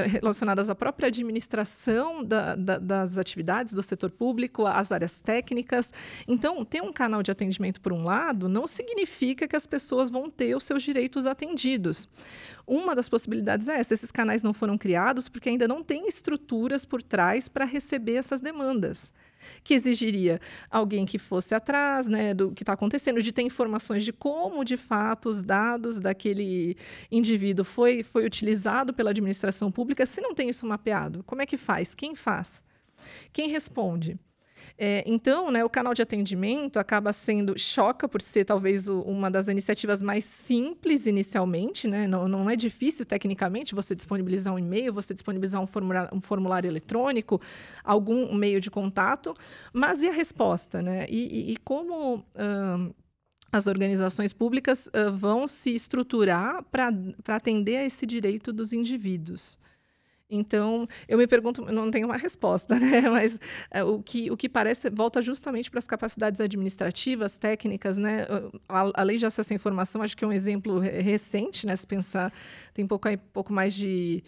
relacionadas 0.06 0.70
à 0.70 0.74
própria 0.74 1.08
administração 1.08 2.24
da, 2.24 2.54
da, 2.54 2.78
das 2.78 3.18
atividades 3.18 3.74
do 3.74 3.82
setor 3.82 4.10
público, 4.10 4.66
às 4.66 4.92
áreas 4.92 5.20
técnicas. 5.20 5.92
Então, 6.26 6.64
ter 6.64 6.82
um 6.82 6.92
canal 6.92 7.22
de 7.22 7.30
atendimento, 7.30 7.80
por 7.80 7.92
um 7.92 8.04
lado, 8.04 8.48
não 8.48 8.66
significa 8.66 9.48
que 9.48 9.56
as 9.56 9.66
pessoas 9.66 10.10
vão 10.10 10.30
ter 10.30 10.54
os 10.54 10.64
seus 10.64 10.82
direitos 10.82 11.26
atendidos. 11.26 12.08
Uma 12.68 12.94
das 12.94 13.08
possibilidades 13.08 13.66
é 13.66 13.80
essa: 13.80 13.94
esses 13.94 14.12
canais 14.12 14.42
não 14.42 14.52
foram 14.52 14.76
criados 14.76 15.26
porque 15.26 15.48
ainda 15.48 15.66
não 15.66 15.82
tem 15.82 16.06
estruturas 16.06 16.84
por 16.84 17.02
trás 17.02 17.48
para 17.48 17.64
receber 17.64 18.16
essas 18.16 18.42
demandas 18.42 19.10
que 19.64 19.72
exigiria 19.72 20.38
alguém 20.70 21.06
que 21.06 21.18
fosse 21.18 21.54
atrás 21.54 22.08
né, 22.08 22.34
do 22.34 22.50
que 22.52 22.62
está 22.62 22.74
acontecendo, 22.74 23.22
de 23.22 23.32
ter 23.32 23.42
informações 23.42 24.04
de 24.04 24.12
como, 24.12 24.64
de 24.64 24.76
fato, 24.76 25.30
os 25.30 25.42
dados 25.42 25.98
daquele 25.98 26.76
indivíduo 27.10 27.64
foi, 27.64 28.02
foi 28.02 28.26
utilizado 28.26 28.92
pela 28.92 29.10
administração 29.10 29.72
pública. 29.72 30.04
Se 30.04 30.20
não 30.20 30.34
tem 30.34 30.50
isso 30.50 30.66
mapeado, 30.66 31.22
como 31.24 31.40
é 31.40 31.46
que 31.46 31.56
faz? 31.56 31.94
Quem 31.94 32.14
faz? 32.14 32.62
Quem 33.32 33.48
responde? 33.48 34.18
É, 34.80 35.02
então, 35.04 35.50
né, 35.50 35.64
o 35.64 35.68
canal 35.68 35.92
de 35.92 36.00
atendimento 36.00 36.78
acaba 36.78 37.12
sendo 37.12 37.58
choca 37.58 38.08
por 38.08 38.22
ser 38.22 38.44
talvez 38.44 38.86
o, 38.86 39.00
uma 39.00 39.28
das 39.28 39.48
iniciativas 39.48 40.00
mais 40.00 40.24
simples 40.24 41.04
inicialmente, 41.06 41.88
né? 41.88 42.06
Não, 42.06 42.28
não 42.28 42.48
é 42.48 42.54
difícil 42.54 43.04
tecnicamente 43.04 43.74
você 43.74 43.92
disponibilizar 43.96 44.54
um 44.54 44.58
e-mail, 44.58 44.92
você 44.92 45.12
disponibilizar 45.12 45.60
um 45.60 45.66
formulário, 45.66 46.16
um 46.16 46.20
formulário 46.20 46.70
eletrônico, 46.70 47.40
algum 47.82 48.32
meio 48.32 48.60
de 48.60 48.70
contato, 48.70 49.34
mas 49.72 50.00
e 50.02 50.08
a 50.08 50.12
resposta, 50.12 50.80
né? 50.80 51.06
E, 51.08 51.48
e, 51.48 51.52
e 51.52 51.56
como 51.56 52.24
as 53.52 53.66
organizações 53.66 54.32
públicas 54.32 54.88
uh, 54.88 55.10
vão 55.12 55.46
se 55.46 55.74
estruturar 55.74 56.62
para 56.64 56.92
atender 57.28 57.78
a 57.78 57.84
esse 57.84 58.06
direito 58.06 58.52
dos 58.52 58.72
indivíduos. 58.72 59.58
Então, 60.30 60.86
eu 61.08 61.16
me 61.16 61.26
pergunto, 61.26 61.64
não 61.72 61.90
tenho 61.90 62.06
uma 62.06 62.16
resposta, 62.16 62.74
né? 62.78 63.00
Mas 63.02 63.40
é, 63.70 63.82
o, 63.82 64.02
que, 64.02 64.30
o 64.30 64.36
que 64.36 64.48
parece 64.48 64.90
volta 64.90 65.22
justamente 65.22 65.70
para 65.70 65.78
as 65.78 65.86
capacidades 65.86 66.40
administrativas, 66.40 67.38
técnicas, 67.38 67.96
né? 67.96 68.26
A, 68.68 69.00
a, 69.00 69.02
lei 69.02 69.16
de 69.16 69.24
acesso 69.24 69.52
à 69.52 69.56
informação, 69.56 70.02
acho 70.02 70.16
que 70.16 70.24
é 70.24 70.28
um 70.28 70.32
exemplo 70.32 70.78
recente, 70.78 71.66
né? 71.66 71.74
Se 71.74 71.86
pensar, 71.86 72.32
tem 72.74 72.86
pouco, 72.86 73.08
pouco 73.32 73.52
mais 73.52 73.74
de 73.74 74.22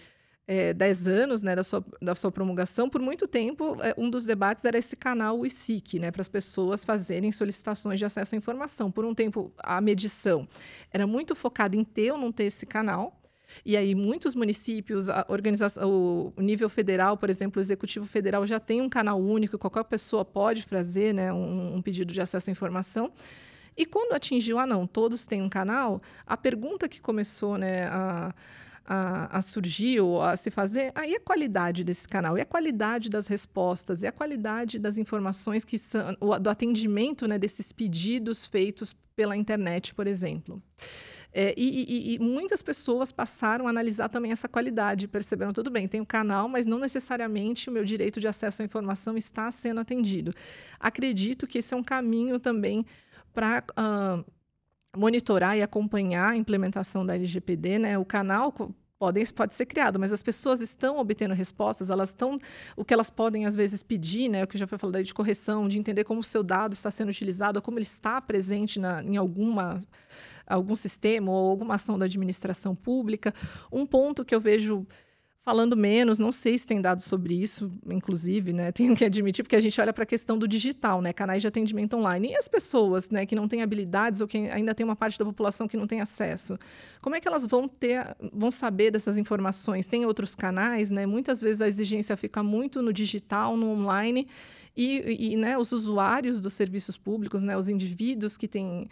é, 0.50 0.74
10 0.74 1.06
anos 1.06 1.42
né, 1.44 1.54
da, 1.54 1.62
sua, 1.62 1.84
da 2.02 2.12
sua 2.12 2.32
promulgação, 2.32 2.90
por 2.90 3.00
muito 3.00 3.28
tempo, 3.28 3.76
é, 3.82 3.94
um 3.96 4.10
dos 4.10 4.24
debates 4.24 4.64
era 4.64 4.76
esse 4.76 4.96
canal 4.96 5.38
o 5.38 5.46
ICIC, 5.46 6.00
né, 6.00 6.10
para 6.10 6.22
as 6.22 6.28
pessoas 6.28 6.84
fazerem 6.84 7.30
solicitações 7.30 8.00
de 8.00 8.04
acesso 8.04 8.34
à 8.34 8.38
informação. 8.38 8.90
Por 8.90 9.04
um 9.04 9.14
tempo, 9.14 9.52
a 9.58 9.80
medição 9.80 10.48
era 10.92 11.06
muito 11.06 11.36
focada 11.36 11.76
em 11.76 11.84
ter 11.84 12.10
ou 12.10 12.18
não 12.18 12.32
ter 12.32 12.44
esse 12.44 12.66
canal, 12.66 13.19
e 13.64 13.76
aí, 13.76 13.94
muitos 13.94 14.34
municípios, 14.34 15.08
a 15.08 15.24
organização, 15.28 16.32
o 16.36 16.40
nível 16.40 16.68
federal, 16.68 17.16
por 17.16 17.28
exemplo, 17.28 17.58
o 17.58 17.60
Executivo 17.60 18.06
Federal 18.06 18.46
já 18.46 18.58
tem 18.58 18.80
um 18.80 18.88
canal 18.88 19.20
único, 19.20 19.58
qualquer 19.58 19.84
pessoa 19.84 20.24
pode 20.24 20.62
fazer 20.62 21.12
né, 21.12 21.32
um, 21.32 21.76
um 21.76 21.82
pedido 21.82 22.12
de 22.12 22.20
acesso 22.20 22.50
à 22.50 22.52
informação. 22.52 23.12
E 23.76 23.86
quando 23.86 24.12
atingiu, 24.12 24.58
ah, 24.58 24.66
não, 24.66 24.86
todos 24.86 25.26
têm 25.26 25.42
um 25.42 25.48
canal, 25.48 26.02
a 26.26 26.36
pergunta 26.36 26.88
que 26.88 27.00
começou 27.00 27.56
né, 27.56 27.84
a, 27.84 28.34
a, 28.84 29.38
a, 29.38 29.40
surgir 29.40 30.00
ou 30.00 30.20
a 30.22 30.36
se 30.36 30.50
fazer, 30.50 30.92
aí 30.94 31.14
a 31.14 31.20
qualidade 31.20 31.84
desse 31.84 32.08
canal, 32.08 32.36
e 32.36 32.40
a 32.40 32.44
qualidade 32.44 33.08
das 33.08 33.26
respostas, 33.26 34.02
e 34.02 34.06
a 34.06 34.12
qualidade 34.12 34.78
das 34.78 34.98
informações 34.98 35.64
que 35.64 35.78
são, 35.78 36.14
do 36.40 36.50
atendimento 36.50 37.26
né, 37.28 37.38
desses 37.38 37.72
pedidos 37.72 38.46
feitos 38.46 38.94
pela 39.14 39.36
internet, 39.36 39.94
por 39.94 40.06
exemplo. 40.06 40.62
É, 41.32 41.54
e, 41.56 41.84
e, 41.84 42.14
e, 42.14 42.18
muitas 42.18 42.60
pessoas 42.60 43.12
passaram 43.12 43.66
a 43.66 43.70
analisar 43.70 44.08
também 44.08 44.32
essa 44.32 44.48
qualidade, 44.48 45.06
perceberam, 45.06 45.52
tudo 45.52 45.70
bem, 45.70 45.86
tem 45.86 46.00
um 46.00 46.04
canal, 46.04 46.48
mas 46.48 46.66
não 46.66 46.78
necessariamente 46.78 47.70
o 47.70 47.72
meu 47.72 47.84
direito 47.84 48.18
de 48.18 48.26
acesso 48.26 48.62
à 48.62 48.64
informação 48.64 49.16
está 49.16 49.50
sendo 49.50 49.80
atendido. 49.80 50.32
Acredito 50.78 51.46
que 51.46 51.58
esse 51.58 51.72
é 51.72 51.76
um 51.76 51.84
caminho 51.84 52.40
também 52.40 52.84
para 53.32 53.60
uh, 53.60 53.72
ah, 53.76 54.24
monitorar 54.96 55.56
e 55.56 55.62
acompanhar 55.62 56.30
a 56.30 56.36
implementação 56.36 57.06
da 57.06 57.14
LGPD. 57.14 57.78
Né? 57.78 57.98
O 57.98 58.04
canal 58.04 58.52
podem, 59.00 59.24
pode 59.34 59.54
ser 59.54 59.64
criado, 59.64 59.98
mas 59.98 60.12
as 60.12 60.22
pessoas 60.22 60.60
estão 60.60 60.98
obtendo 60.98 61.32
respostas, 61.32 61.88
elas 61.88 62.10
estão. 62.10 62.38
O 62.76 62.84
que 62.84 62.92
elas 62.92 63.08
podem, 63.08 63.46
às 63.46 63.56
vezes, 63.56 63.82
pedir, 63.82 64.28
né, 64.28 64.44
o 64.44 64.46
que 64.46 64.58
já 64.58 64.66
foi 64.66 64.76
falado 64.76 64.96
aí 64.96 65.04
de 65.04 65.14
correção, 65.14 65.66
de 65.66 65.78
entender 65.78 66.04
como 66.04 66.20
o 66.20 66.24
seu 66.24 66.42
dado 66.42 66.74
está 66.74 66.90
sendo 66.90 67.08
utilizado, 67.08 67.62
como 67.62 67.78
ele 67.78 67.84
está 67.84 68.20
presente 68.20 68.78
na, 68.78 69.02
em 69.02 69.16
alguma, 69.16 69.78
algum 70.46 70.76
sistema 70.76 71.32
ou 71.32 71.50
alguma 71.50 71.76
ação 71.76 71.98
da 71.98 72.04
administração 72.04 72.74
pública. 72.74 73.32
Um 73.72 73.86
ponto 73.86 74.22
que 74.22 74.34
eu 74.34 74.40
vejo 74.40 74.86
falando 75.42 75.74
menos, 75.76 76.18
não 76.18 76.30
sei 76.30 76.58
se 76.58 76.66
tem 76.66 76.80
dados 76.80 77.06
sobre 77.06 77.34
isso, 77.34 77.72
inclusive, 77.90 78.52
né? 78.52 78.70
Tenho 78.72 78.94
que 78.94 79.04
admitir, 79.04 79.42
porque 79.42 79.56
a 79.56 79.60
gente 79.60 79.80
olha 79.80 79.92
para 79.92 80.02
a 80.04 80.06
questão 80.06 80.38
do 80.38 80.46
digital, 80.46 81.00
né? 81.00 81.12
Canais 81.12 81.40
de 81.40 81.48
atendimento 81.48 81.96
online. 81.96 82.30
E 82.30 82.36
as 82.36 82.46
pessoas, 82.46 83.10
né, 83.10 83.24
que 83.24 83.34
não 83.34 83.48
têm 83.48 83.62
habilidades 83.62 84.20
ou 84.20 84.28
que 84.28 84.38
ainda 84.50 84.74
tem 84.74 84.84
uma 84.84 84.96
parte 84.96 85.18
da 85.18 85.24
população 85.24 85.66
que 85.66 85.76
não 85.76 85.86
tem 85.86 86.00
acesso, 86.00 86.58
como 87.00 87.16
é 87.16 87.20
que 87.20 87.26
elas 87.26 87.46
vão 87.46 87.66
ter, 87.66 88.16
vão 88.32 88.50
saber 88.50 88.90
dessas 88.90 89.16
informações? 89.16 89.86
Tem 89.86 90.04
outros 90.04 90.34
canais, 90.34 90.90
né? 90.90 91.06
Muitas 91.06 91.40
vezes 91.40 91.62
a 91.62 91.68
exigência 91.68 92.16
fica 92.16 92.42
muito 92.42 92.82
no 92.82 92.92
digital, 92.92 93.56
no 93.56 93.70
online. 93.70 94.28
E, 94.76 95.32
e 95.32 95.36
né, 95.36 95.58
os 95.58 95.72
usuários 95.72 96.40
dos 96.40 96.54
serviços 96.54 96.96
públicos, 96.96 97.42
né, 97.42 97.56
os 97.56 97.68
indivíduos 97.68 98.36
que 98.36 98.46
têm 98.46 98.88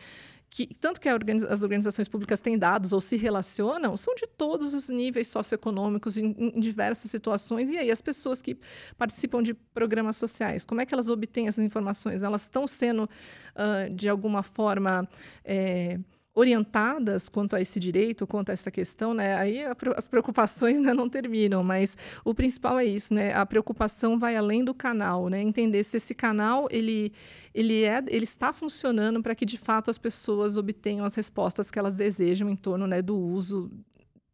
que 0.50 0.66
tanto 0.74 1.00
que 1.00 1.08
as 1.08 1.62
organizações 1.62 2.08
públicas 2.08 2.40
têm 2.40 2.58
dados 2.58 2.92
ou 2.92 3.00
se 3.00 3.16
relacionam, 3.16 3.96
são 3.96 4.14
de 4.14 4.26
todos 4.26 4.72
os 4.72 4.88
níveis 4.88 5.28
socioeconômicos 5.28 6.16
em, 6.16 6.34
em, 6.38 6.60
diversas 6.60 7.10
situações. 7.10 7.70
E 7.70 7.76
aí 7.76 7.90
as 7.90 8.00
pessoas 8.00 8.40
que 8.40 8.56
participam 8.96 9.42
de 9.42 9.52
programas 9.52 10.16
sociais, 10.16 10.64
como 10.64 10.80
é 10.80 10.86
que 10.86 10.94
elas 10.94 11.08
obtêm 11.10 11.48
essas 11.48 11.64
informações? 11.64 12.22
Elas 12.22 12.42
estão 12.42 12.66
sendo, 12.66 13.04
uh, 13.04 13.94
de 13.94 14.08
alguma 14.08 14.42
forma, 14.42 15.08
é, 15.44 15.98
orientadas 16.38 17.28
quanto 17.28 17.56
a 17.56 17.60
esse 17.60 17.80
direito, 17.80 18.24
quanto 18.26 18.50
a 18.50 18.52
essa 18.52 18.70
questão, 18.70 19.12
né? 19.12 19.34
Aí 19.36 19.60
as 19.96 20.06
preocupações 20.06 20.76
ainda 20.76 20.94
não 20.94 21.08
terminam, 21.08 21.64
mas 21.64 21.96
o 22.24 22.32
principal 22.32 22.78
é 22.78 22.84
isso, 22.84 23.12
né? 23.12 23.34
A 23.34 23.44
preocupação 23.44 24.16
vai 24.16 24.36
além 24.36 24.62
do 24.62 24.72
canal, 24.72 25.28
né? 25.28 25.42
Entender 25.42 25.82
se 25.82 25.96
esse 25.96 26.14
canal 26.14 26.68
ele 26.70 27.12
ele 27.52 27.82
é 27.82 28.00
ele 28.06 28.22
está 28.22 28.52
funcionando 28.52 29.20
para 29.20 29.34
que 29.34 29.44
de 29.44 29.58
fato 29.58 29.90
as 29.90 29.98
pessoas 29.98 30.56
obtenham 30.56 31.04
as 31.04 31.16
respostas 31.16 31.72
que 31.72 31.78
elas 31.78 31.96
desejam 31.96 32.48
em 32.48 32.56
torno, 32.56 32.86
né, 32.86 33.02
do 33.02 33.16
uso 33.16 33.68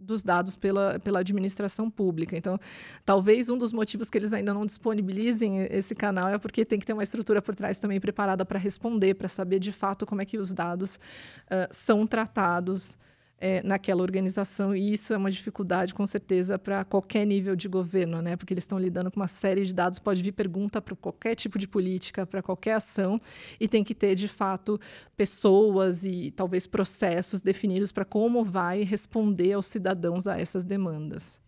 dos 0.05 0.23
dados 0.23 0.57
pela, 0.57 0.99
pela 1.01 1.21
administração 1.21 1.91
pública. 1.91 2.37
Então, 2.37 2.59
talvez 3.05 3.51
um 3.51 3.59
dos 3.59 3.73
motivos 3.73 4.11
que 4.11 4.19
eles 4.19 4.33
ainda 4.33 4.53
não 4.53 4.67
disponibilizem 4.67 5.67
esse 5.71 5.95
canal 5.95 6.29
é 6.29 6.39
porque 6.39 6.65
tem 6.65 6.79
que 6.79 6.87
ter 6.87 6.93
uma 6.93 7.03
estrutura 7.03 7.41
por 7.41 7.55
trás 7.55 7.79
também 7.79 8.01
preparada 8.01 8.45
para 8.45 8.59
responder, 8.59 9.15
para 9.15 9.29
saber 9.29 9.59
de 9.59 9.73
fato 9.73 10.07
como 10.07 10.23
é 10.23 10.25
que 10.25 10.39
os 10.39 10.53
dados 10.53 10.97
uh, 10.97 11.67
são 11.71 12.07
tratados 12.07 12.97
é, 13.39 13.63
naquela 13.63 14.03
organização, 14.03 14.75
e 14.75 14.93
isso 14.93 15.13
é 15.13 15.17
uma 15.17 15.31
dificuldade, 15.31 15.93
com 15.93 16.07
certeza, 16.07 16.59
para 16.59 16.85
qualquer 16.85 17.27
nível 17.27 17.55
de 17.55 17.69
governo, 17.69 18.23
né? 18.23 18.37
porque 18.37 18.55
eles 18.55 18.65
estão 18.65 18.79
lidando 18.79 19.11
com 19.11 19.21
uma 19.21 19.27
série 19.27 19.65
de 19.65 19.75
dados, 19.75 19.99
pode 19.99 20.23
vir 20.23 20.33
pergunta 20.33 20.81
para 20.81 20.95
qualquer 20.97 21.35
tipo 21.35 21.59
de 21.59 21.69
política, 21.69 22.25
para 22.27 22.43
qualquer 22.43 22.75
ação, 22.75 23.21
e 23.61 23.69
tem 23.69 23.83
que 23.83 23.95
ter, 23.95 24.15
de 24.15 24.29
fato, 24.29 24.81
pessoas 25.17 26.05
e 26.05 26.31
talvez 26.31 26.67
processos 26.67 27.43
definidos 27.43 27.93
para 27.93 28.05
como 28.05 28.45
vai 28.45 28.83
responder 28.83 29.53
aos 29.53 29.67
cidadãos 29.67 30.27
a 30.27 30.39
essas 30.39 30.65
demandas. 30.65 31.41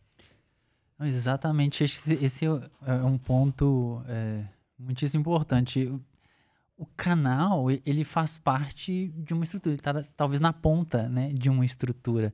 Exatamente, 1.00 1.84
esse, 1.84 2.14
esse 2.24 2.44
é 2.46 2.92
um 3.04 3.18
ponto 3.18 4.02
é, 4.08 4.44
muitíssimo 4.78 5.20
importante 5.20 5.92
o 6.76 6.84
canal 6.84 7.70
ele 7.70 8.04
faz 8.04 8.36
parte 8.36 9.08
de 9.16 9.32
uma 9.32 9.44
estrutura, 9.44 9.74
ele 9.74 9.82
tá 9.82 10.04
talvez 10.16 10.40
na 10.40 10.52
ponta 10.52 11.08
né, 11.08 11.28
de 11.28 11.48
uma 11.48 11.64
estrutura, 11.64 12.32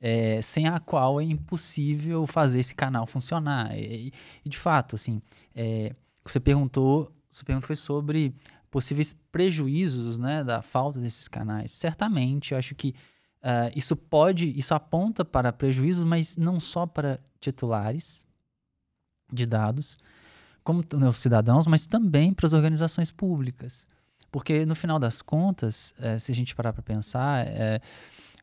é, 0.00 0.42
sem 0.42 0.66
a 0.66 0.80
qual 0.80 1.20
é 1.20 1.24
impossível 1.24 2.26
fazer 2.26 2.60
esse 2.60 2.74
canal 2.74 3.06
funcionar. 3.06 3.76
E, 3.78 4.12
e 4.44 4.48
de 4.48 4.58
fato, 4.58 4.96
assim, 4.96 5.22
é, 5.54 5.94
você 6.24 6.40
perguntou, 6.40 7.12
você 7.30 7.44
perguntou 7.44 7.68
foi 7.68 7.76
sobre 7.76 8.34
possíveis 8.70 9.16
prejuízos 9.30 10.18
né, 10.18 10.42
da 10.42 10.60
falta 10.60 10.98
desses 10.98 11.28
canais. 11.28 11.70
Certamente, 11.70 12.52
eu 12.52 12.58
acho 12.58 12.74
que 12.74 12.88
uh, 13.40 13.70
isso 13.76 13.94
pode, 13.94 14.48
isso 14.58 14.74
aponta 14.74 15.24
para 15.24 15.52
prejuízos, 15.52 16.02
mas 16.02 16.36
não 16.36 16.58
só 16.58 16.84
para 16.84 17.20
titulares 17.38 18.26
de 19.32 19.46
dados, 19.46 19.96
como 20.64 20.82
os 21.08 21.16
cidadãos, 21.18 21.66
mas 21.66 21.86
também 21.86 22.32
para 22.32 22.46
as 22.46 22.52
organizações 22.52 23.10
públicas. 23.10 23.86
Porque, 24.32 24.66
no 24.66 24.74
final 24.74 24.98
das 24.98 25.22
contas, 25.22 25.94
é, 26.00 26.18
se 26.18 26.32
a 26.32 26.34
gente 26.34 26.56
parar 26.56 26.72
para 26.72 26.82
pensar, 26.82 27.46
é, 27.46 27.80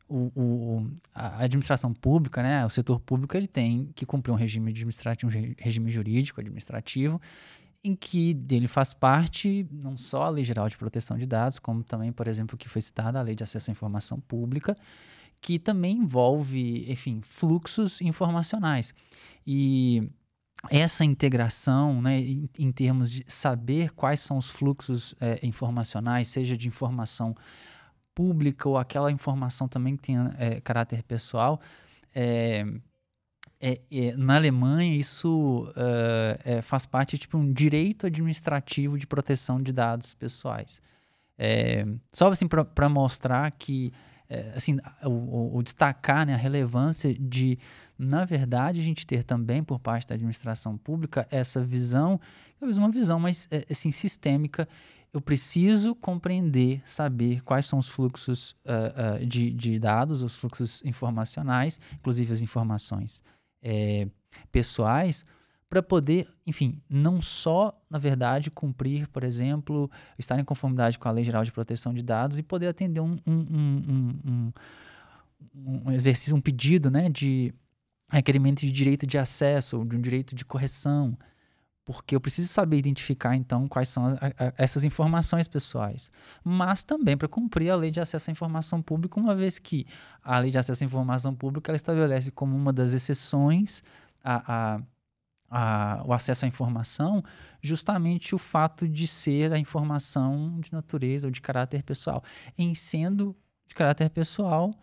o, 0.08 0.32
o, 0.34 0.90
a 1.14 1.42
administração 1.42 1.92
pública, 1.92 2.42
né, 2.42 2.64
o 2.64 2.70
setor 2.70 3.00
público, 3.00 3.36
ele 3.36 3.48
tem 3.48 3.90
que 3.94 4.06
cumprir 4.06 4.32
um 4.32 4.36
regime 4.36 4.70
administrativo, 4.70 5.30
um 5.30 5.54
regime 5.58 5.90
jurídico 5.90 6.40
administrativo, 6.40 7.20
em 7.84 7.96
que 7.96 8.32
dele 8.32 8.68
faz 8.68 8.94
parte 8.94 9.66
não 9.70 9.96
só 9.96 10.22
a 10.22 10.28
Lei 10.30 10.44
Geral 10.44 10.68
de 10.68 10.78
Proteção 10.78 11.18
de 11.18 11.26
Dados, 11.26 11.58
como 11.58 11.82
também, 11.82 12.12
por 12.12 12.28
exemplo, 12.28 12.56
que 12.56 12.68
foi 12.68 12.80
citada 12.80 13.18
a 13.18 13.22
Lei 13.22 13.34
de 13.34 13.42
Acesso 13.42 13.70
à 13.70 13.72
Informação 13.72 14.20
Pública, 14.20 14.76
que 15.40 15.58
também 15.58 15.98
envolve, 15.98 16.90
enfim, 16.90 17.20
fluxos 17.22 18.00
informacionais. 18.00 18.94
E 19.44 20.08
essa 20.70 21.04
integração, 21.04 22.00
né, 22.00 22.20
em, 22.58 22.72
termos 22.72 23.10
de 23.10 23.24
saber 23.26 23.92
quais 23.92 24.20
são 24.20 24.36
os 24.36 24.48
fluxos 24.48 25.14
é, 25.20 25.44
informacionais, 25.44 26.28
seja 26.28 26.56
de 26.56 26.68
informação 26.68 27.34
pública 28.14 28.68
ou 28.68 28.78
aquela 28.78 29.10
informação 29.10 29.66
também 29.66 29.96
que 29.96 30.02
tem 30.02 30.16
é, 30.38 30.60
caráter 30.60 31.02
pessoal, 31.02 31.60
é, 32.14 32.64
é, 33.60 33.80
é 33.90 34.16
na 34.16 34.36
Alemanha 34.36 34.94
isso 34.94 35.66
uh, 35.70 36.62
faz 36.62 36.84
parte 36.84 37.16
tipo 37.16 37.38
um 37.38 37.52
direito 37.52 38.06
administrativo 38.06 38.98
de 38.98 39.06
proteção 39.06 39.62
de 39.62 39.72
dados 39.72 40.14
pessoais. 40.14 40.80
só 42.12 42.30
assim 42.30 42.46
para 42.46 42.88
mostrar 42.88 43.50
que 43.52 43.92
assim 44.54 44.78
o, 45.04 45.58
o 45.58 45.62
destacar 45.62 46.26
né, 46.26 46.34
a 46.34 46.36
relevância 46.36 47.14
de 47.14 47.58
na 48.02 48.24
verdade, 48.24 48.80
a 48.80 48.82
gente 48.82 49.06
ter 49.06 49.22
também 49.22 49.62
por 49.62 49.78
parte 49.78 50.08
da 50.08 50.14
administração 50.14 50.76
pública 50.76 51.26
essa 51.30 51.62
visão, 51.62 52.20
talvez 52.58 52.76
uma 52.76 52.90
visão 52.90 53.20
mais 53.20 53.46
é, 53.50 53.64
assim, 53.70 53.92
sistêmica. 53.92 54.68
Eu 55.12 55.20
preciso 55.20 55.94
compreender, 55.94 56.82
saber 56.84 57.42
quais 57.42 57.66
são 57.66 57.78
os 57.78 57.86
fluxos 57.86 58.52
uh, 58.64 59.22
uh, 59.22 59.26
de, 59.26 59.52
de, 59.52 59.78
dados, 59.78 60.22
os 60.22 60.36
fluxos 60.36 60.82
informacionais, 60.84 61.78
inclusive 61.94 62.32
as 62.32 62.40
informações 62.40 63.22
é, 63.62 64.08
pessoais, 64.50 65.24
para 65.68 65.82
poder, 65.82 66.28
enfim, 66.46 66.80
não 66.88 67.20
só, 67.20 67.78
na 67.88 67.98
verdade, 67.98 68.50
cumprir, 68.50 69.06
por 69.08 69.22
exemplo, 69.22 69.90
estar 70.18 70.38
em 70.40 70.44
conformidade 70.44 70.98
com 70.98 71.08
a 71.08 71.12
Lei 71.12 71.24
Geral 71.24 71.44
de 71.44 71.52
Proteção 71.52 71.94
de 71.94 72.02
Dados 72.02 72.38
e 72.38 72.42
poder 72.42 72.68
atender 72.68 73.00
um, 73.00 73.16
um, 73.26 73.32
um, 74.26 74.52
um 75.86 75.92
exercício, 75.92 76.34
um 76.34 76.40
pedido 76.40 76.90
né, 76.90 77.08
de 77.08 77.54
requerimento 78.16 78.60
de 78.60 78.72
direito 78.72 79.06
de 79.06 79.18
acesso, 79.18 79.84
de 79.84 79.96
um 79.96 80.00
direito 80.00 80.34
de 80.34 80.44
correção, 80.44 81.16
porque 81.84 82.14
eu 82.14 82.20
preciso 82.20 82.48
saber 82.48 82.78
identificar 82.78 83.34
então 83.34 83.66
quais 83.66 83.88
são 83.88 84.06
a, 84.06 84.12
a, 84.12 84.52
essas 84.56 84.84
informações 84.84 85.48
pessoais, 85.48 86.10
mas 86.44 86.84
também 86.84 87.16
para 87.16 87.28
cumprir 87.28 87.70
a 87.70 87.76
lei 87.76 87.90
de 87.90 88.00
acesso 88.00 88.30
à 88.30 88.32
informação 88.32 88.80
pública, 88.80 89.18
uma 89.18 89.34
vez 89.34 89.58
que 89.58 89.86
a 90.22 90.38
lei 90.38 90.50
de 90.50 90.58
acesso 90.58 90.84
à 90.84 90.86
informação 90.86 91.34
pública 91.34 91.70
ela 91.70 91.76
estabelece 91.76 92.30
como 92.30 92.56
uma 92.56 92.72
das 92.72 92.94
exceções 92.94 93.82
a, 94.22 94.80
a, 95.50 96.02
o 96.06 96.12
acesso 96.12 96.44
à 96.44 96.48
informação 96.48 97.22
justamente 97.60 98.34
o 98.34 98.38
fato 98.38 98.88
de 98.88 99.06
ser 99.06 99.52
a 99.52 99.58
informação 99.58 100.60
de 100.60 100.72
natureza 100.72 101.26
ou 101.26 101.30
de 101.30 101.40
caráter 101.40 101.82
pessoal. 101.82 102.22
Em 102.56 102.74
sendo 102.74 103.36
de 103.66 103.74
caráter 103.74 104.08
pessoal, 104.10 104.74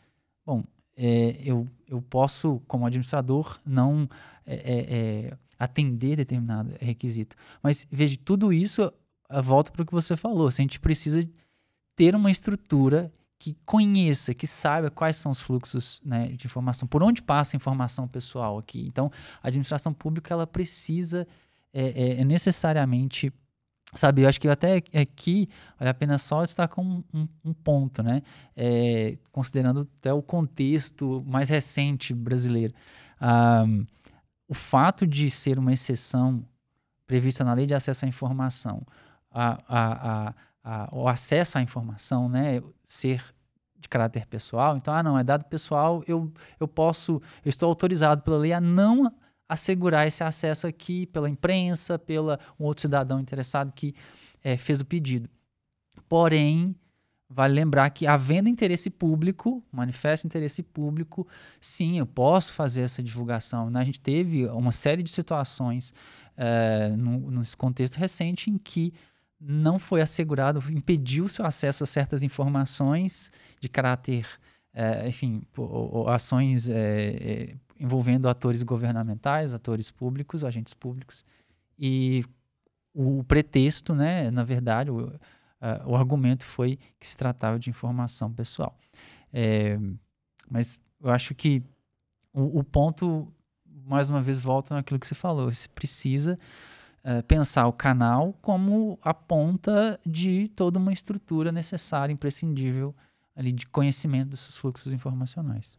bom, 0.45 0.63
é, 1.01 1.37
eu, 1.41 1.65
eu 1.87 2.01
posso, 2.01 2.61
como 2.67 2.85
administrador, 2.85 3.57
não 3.65 4.07
é, 4.45 4.55
é, 4.55 4.97
é 5.29 5.37
atender 5.57 6.17
determinado 6.17 6.75
requisito. 6.81 7.37
Mas 7.63 7.87
veja, 7.89 8.17
tudo 8.23 8.51
isso 8.51 8.91
volta 9.41 9.71
para 9.71 9.83
o 9.83 9.85
que 9.85 9.93
você 9.93 10.17
falou. 10.17 10.51
Se 10.51 10.61
a 10.61 10.63
gente 10.63 10.79
precisa 10.79 11.25
ter 11.95 12.13
uma 12.15 12.29
estrutura 12.29 13.09
que 13.37 13.55
conheça, 13.65 14.33
que 14.33 14.45
saiba 14.45 14.91
quais 14.91 15.15
são 15.15 15.31
os 15.31 15.39
fluxos 15.39 16.01
né, 16.03 16.27
de 16.27 16.45
informação, 16.45 16.85
por 16.85 17.01
onde 17.01 17.21
passa 17.21 17.55
a 17.55 17.57
informação 17.57 18.05
pessoal 18.05 18.57
aqui. 18.57 18.85
Então, 18.85 19.09
a 19.41 19.47
administração 19.47 19.93
pública 19.93 20.33
ela 20.33 20.45
precisa 20.45 21.25
é, 21.73 21.87
é, 21.87 22.21
é 22.21 22.25
necessariamente 22.25 23.31
saber. 23.93 24.23
Eu 24.23 24.29
acho 24.29 24.39
que 24.39 24.47
até 24.47 24.77
aqui 24.93 25.47
vale 25.77 25.89
a 25.89 25.93
pena 25.93 26.17
só 26.17 26.43
destacar 26.43 26.83
um, 26.83 27.03
um, 27.13 27.27
um 27.45 27.53
ponto, 27.53 28.03
né? 28.03 28.21
É, 28.55 29.17
considerando 29.31 29.87
até 29.99 30.13
o 30.13 30.21
contexto 30.21 31.23
mais 31.25 31.49
recente 31.49 32.13
brasileiro. 32.13 32.73
Um, 33.21 33.85
o 34.47 34.53
fato 34.53 35.05
de 35.05 35.29
ser 35.29 35.59
uma 35.59 35.73
exceção 35.73 36.43
prevista 37.05 37.43
na 37.43 37.53
lei 37.53 37.65
de 37.65 37.73
acesso 37.73 38.05
à 38.05 38.07
informação, 38.07 38.85
a, 39.31 39.59
a, 39.67 40.33
a, 40.63 40.89
o 40.91 41.07
acesso 41.07 41.57
à 41.57 41.61
informação, 41.61 42.29
né, 42.29 42.61
ser 42.87 43.23
de 43.79 43.87
caráter 43.87 44.25
pessoal, 44.25 44.75
então, 44.75 44.93
ah, 44.93 45.01
não, 45.01 45.17
é 45.17 45.23
dado 45.23 45.45
pessoal, 45.45 46.03
eu, 46.05 46.31
eu 46.59 46.67
posso, 46.67 47.21
eu 47.45 47.49
estou 47.49 47.69
autorizado 47.69 48.21
pela 48.21 48.37
lei 48.37 48.53
a 48.53 48.59
não 48.59 49.11
assegurar 49.49 50.07
esse 50.07 50.23
acesso 50.23 50.67
aqui 50.67 51.07
pela 51.07 51.29
imprensa, 51.29 51.99
pela 51.99 52.39
um 52.57 52.65
outro 52.65 52.83
cidadão 52.83 53.19
interessado 53.19 53.73
que 53.73 53.93
é, 54.43 54.55
fez 54.55 54.79
o 54.79 54.85
pedido. 54.85 55.27
Porém, 56.07 56.75
Vale 57.31 57.53
lembrar 57.53 57.87
que, 57.91 58.07
havendo 58.07 58.49
interesse 58.49 58.89
público, 58.89 59.63
manifesto 59.71 60.25
interesse 60.25 60.63
público, 60.63 61.27
sim, 61.61 61.99
eu 61.99 62.05
posso 62.07 62.51
fazer 62.53 62.81
essa 62.81 63.03
divulgação. 63.03 63.69
Né? 63.69 63.79
A 63.79 63.83
gente 63.83 63.99
teve 63.99 64.47
uma 64.47 64.71
série 64.71 65.03
de 65.03 65.11
situações 65.11 65.93
é, 66.35 66.89
nesse 66.97 67.55
contexto 67.55 67.97
recente 67.97 68.49
em 68.49 68.57
que 68.57 68.91
não 69.39 69.77
foi 69.77 70.01
assegurado, 70.01 70.59
impediu-se 70.71 71.39
o 71.39 71.45
acesso 71.45 71.83
a 71.83 71.87
certas 71.87 72.23
informações 72.23 73.31
de 73.59 73.69
caráter, 73.69 74.25
é, 74.73 75.07
enfim, 75.07 75.43
ações 76.07 76.67
é, 76.67 77.55
envolvendo 77.79 78.27
atores 78.27 78.61
governamentais, 78.61 79.53
atores 79.53 79.89
públicos, 79.89 80.43
agentes 80.43 80.73
públicos. 80.73 81.23
E 81.77 82.25
o 82.93 83.23
pretexto, 83.23 83.95
né, 83.95 84.29
na 84.29 84.43
verdade, 84.43 84.91
o, 84.91 85.07
uh, 85.07 85.17
o 85.85 85.95
argumento 85.95 86.43
foi 86.43 86.77
que 86.99 87.07
se 87.07 87.15
tratava 87.15 87.57
de 87.57 87.69
informação 87.69 88.31
pessoal. 88.33 88.77
É, 89.31 89.79
mas 90.49 90.77
eu 91.01 91.09
acho 91.09 91.33
que 91.33 91.63
o, 92.33 92.59
o, 92.59 92.63
ponto, 92.63 93.31
mais 93.85 94.09
uma 94.09 94.21
vez, 94.21 94.39
volta 94.39 94.75
naquilo 94.75 94.99
que 94.99 95.07
você 95.07 95.15
falou. 95.15 95.49
Você 95.49 95.69
precisa 95.69 96.37
uh, 97.05 97.23
pensar 97.23 97.65
o 97.67 97.73
canal 97.73 98.33
como 98.41 98.99
a 99.01 99.13
ponta 99.13 99.97
de 100.05 100.49
toda 100.49 100.77
uma 100.77 100.91
estrutura 100.91 101.51
necessária, 101.51 102.11
imprescindível 102.11 102.93
ali 103.35 103.53
de 103.53 103.65
conhecimento 103.67 104.31
dos 104.31 104.57
fluxos 104.57 104.91
informacionais 104.91 105.77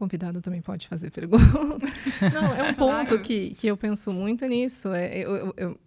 convidado 0.00 0.40
também 0.40 0.62
pode 0.62 0.88
fazer 0.88 1.10
pergunta. 1.10 1.44
Não, 2.32 2.54
é 2.54 2.70
um 2.70 2.74
ponto 2.74 3.18
que, 3.18 3.50
que 3.50 3.66
eu 3.66 3.76
penso 3.76 4.10
muito 4.10 4.46
nisso. 4.46 4.92
É, 4.94 5.18
eu, 5.18 5.52
eu, 5.56 5.78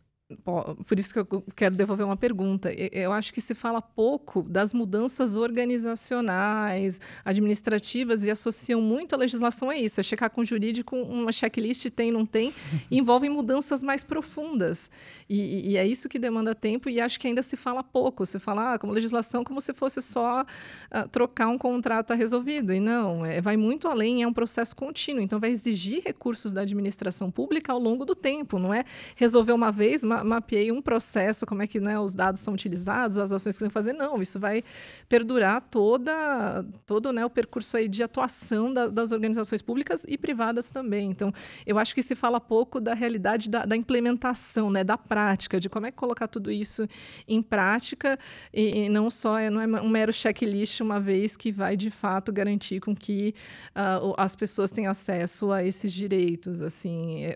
por 0.86 0.98
isso 0.98 1.14
que 1.14 1.20
eu 1.20 1.44
quero 1.56 1.76
devolver 1.76 2.06
uma 2.06 2.16
pergunta. 2.16 2.72
Eu 2.92 3.12
acho 3.12 3.34
que 3.34 3.42
se 3.42 3.54
fala 3.54 3.82
pouco 3.82 4.42
das 4.42 4.74
mudanças 4.74 5.36
organizacionais, 5.36 7.00
administrativas 7.26 8.24
e 8.24 8.32
associam 8.32 8.82
muito 8.82 9.14
a 9.14 9.18
legislação 9.18 9.70
a 9.70 9.78
isso. 9.78 10.00
É 10.00 10.04
checar 10.04 10.30
com 10.30 10.42
o 10.42 10.46
jurídico 10.46 10.96
uma 10.96 11.32
checklist 11.32 11.90
tem, 11.90 12.12
não 12.12 12.26
tem, 12.26 12.54
e 12.90 13.00
envolvem 13.00 13.30
mudanças 13.30 13.84
mais 13.84 14.04
profundas. 14.04 14.90
E, 15.30 15.72
e, 15.72 15.78
é 15.78 15.86
isso 15.86 16.08
que 16.08 16.18
demanda 16.18 16.56
tempo 16.56 16.90
e 16.90 17.02
acho 17.02 17.20
que 17.20 17.28
ainda 17.28 17.42
se 17.42 17.58
fala 17.58 17.84
pouco. 17.84 18.26
Se 18.26 18.40
fala 18.40 18.74
ah, 18.74 18.80
como 18.80 18.94
legislação 18.94 19.44
como 19.44 19.60
se 19.60 19.74
fosse 19.74 20.02
só 20.02 20.42
uh, 20.42 21.08
trocar 21.10 21.48
um 21.50 21.58
contrato 21.58 22.08
tá 22.08 22.16
resolvido. 22.16 22.74
E 22.74 22.80
não, 22.80 23.26
é, 23.26 23.42
vai 23.42 23.58
muito 23.58 23.88
além, 23.88 24.24
é 24.24 24.28
um 24.28 24.34
processo 24.34 24.76
contínuo. 24.76 25.22
Então 25.22 25.40
vai 25.40 25.52
exigir 25.52 26.02
recursos 26.04 26.54
da 26.54 26.62
administração 26.62 27.30
pública 27.30 27.74
ao 27.74 27.80
longo 27.80 28.06
do 28.06 28.16
tempo. 28.16 28.58
Não 28.58 28.74
é 28.74 28.86
resolver 29.16 29.52
uma 29.52 29.72
vez, 29.72 30.04
ma 30.24 30.44
mapeei 30.44 30.72
um 30.72 30.82
processo, 30.82 31.46
como 31.46 31.62
é 31.62 31.68
que 31.68 31.80
né, 31.80 32.00
os 32.00 32.14
dados 32.14 32.42
são 32.42 32.54
utilizados, 32.54 33.18
as 33.18 33.32
ações 33.32 33.56
que 33.56 33.60
tem 33.60 33.70
que 33.70 33.74
fazer. 33.74 33.94
Não, 33.94 34.22
isso 34.22 34.40
vai 34.40 34.64
perdurar 35.08 35.62
toda, 35.62 36.66
todo 36.86 37.14
né, 37.14 37.26
o 37.26 37.30
percurso 37.30 37.78
aí 37.78 37.88
de 37.88 38.04
atuação 38.04 38.74
da, 38.74 38.88
das 38.88 39.12
organizações 39.12 39.62
públicas 39.62 40.06
e 40.08 40.18
privadas 40.18 40.70
também. 40.70 41.10
Então, 41.10 41.32
eu 41.66 41.80
acho 41.80 41.96
que 41.96 42.04
se 42.04 42.16
fala 42.16 42.40
pouco 42.40 42.82
da 42.82 42.94
realidade 42.94 43.50
da, 43.50 43.66
da 43.66 43.76
implementação, 43.76 44.70
né, 44.70 44.84
da 44.84 44.98
prática, 44.98 45.60
de 45.60 45.70
como 45.70 45.86
é 45.86 45.92
colocar 45.92 46.28
tudo 46.28 46.52
isso 46.52 46.88
em 47.28 47.42
prática 47.42 48.18
e, 48.54 48.86
e 48.86 48.90
não 48.90 49.10
só 49.10 49.38
é, 49.38 49.50
não 49.50 49.62
é 49.62 49.82
um 49.82 49.90
mero 49.90 50.12
checklist 50.12 50.82
uma 50.82 51.00
vez 51.00 51.38
que 51.38 51.52
vai 51.52 51.78
de 51.78 51.90
fato 51.90 52.32
garantir 52.32 52.80
com 52.80 52.96
que 52.96 53.34
uh, 53.70 54.14
as 54.18 54.36
pessoas 54.36 54.72
tenham 54.72 54.92
acesso 54.92 55.52
a 55.52 55.64
esses 55.64 55.94
direitos. 55.94 56.62
Assim, 56.62 57.26
é, 57.26 57.36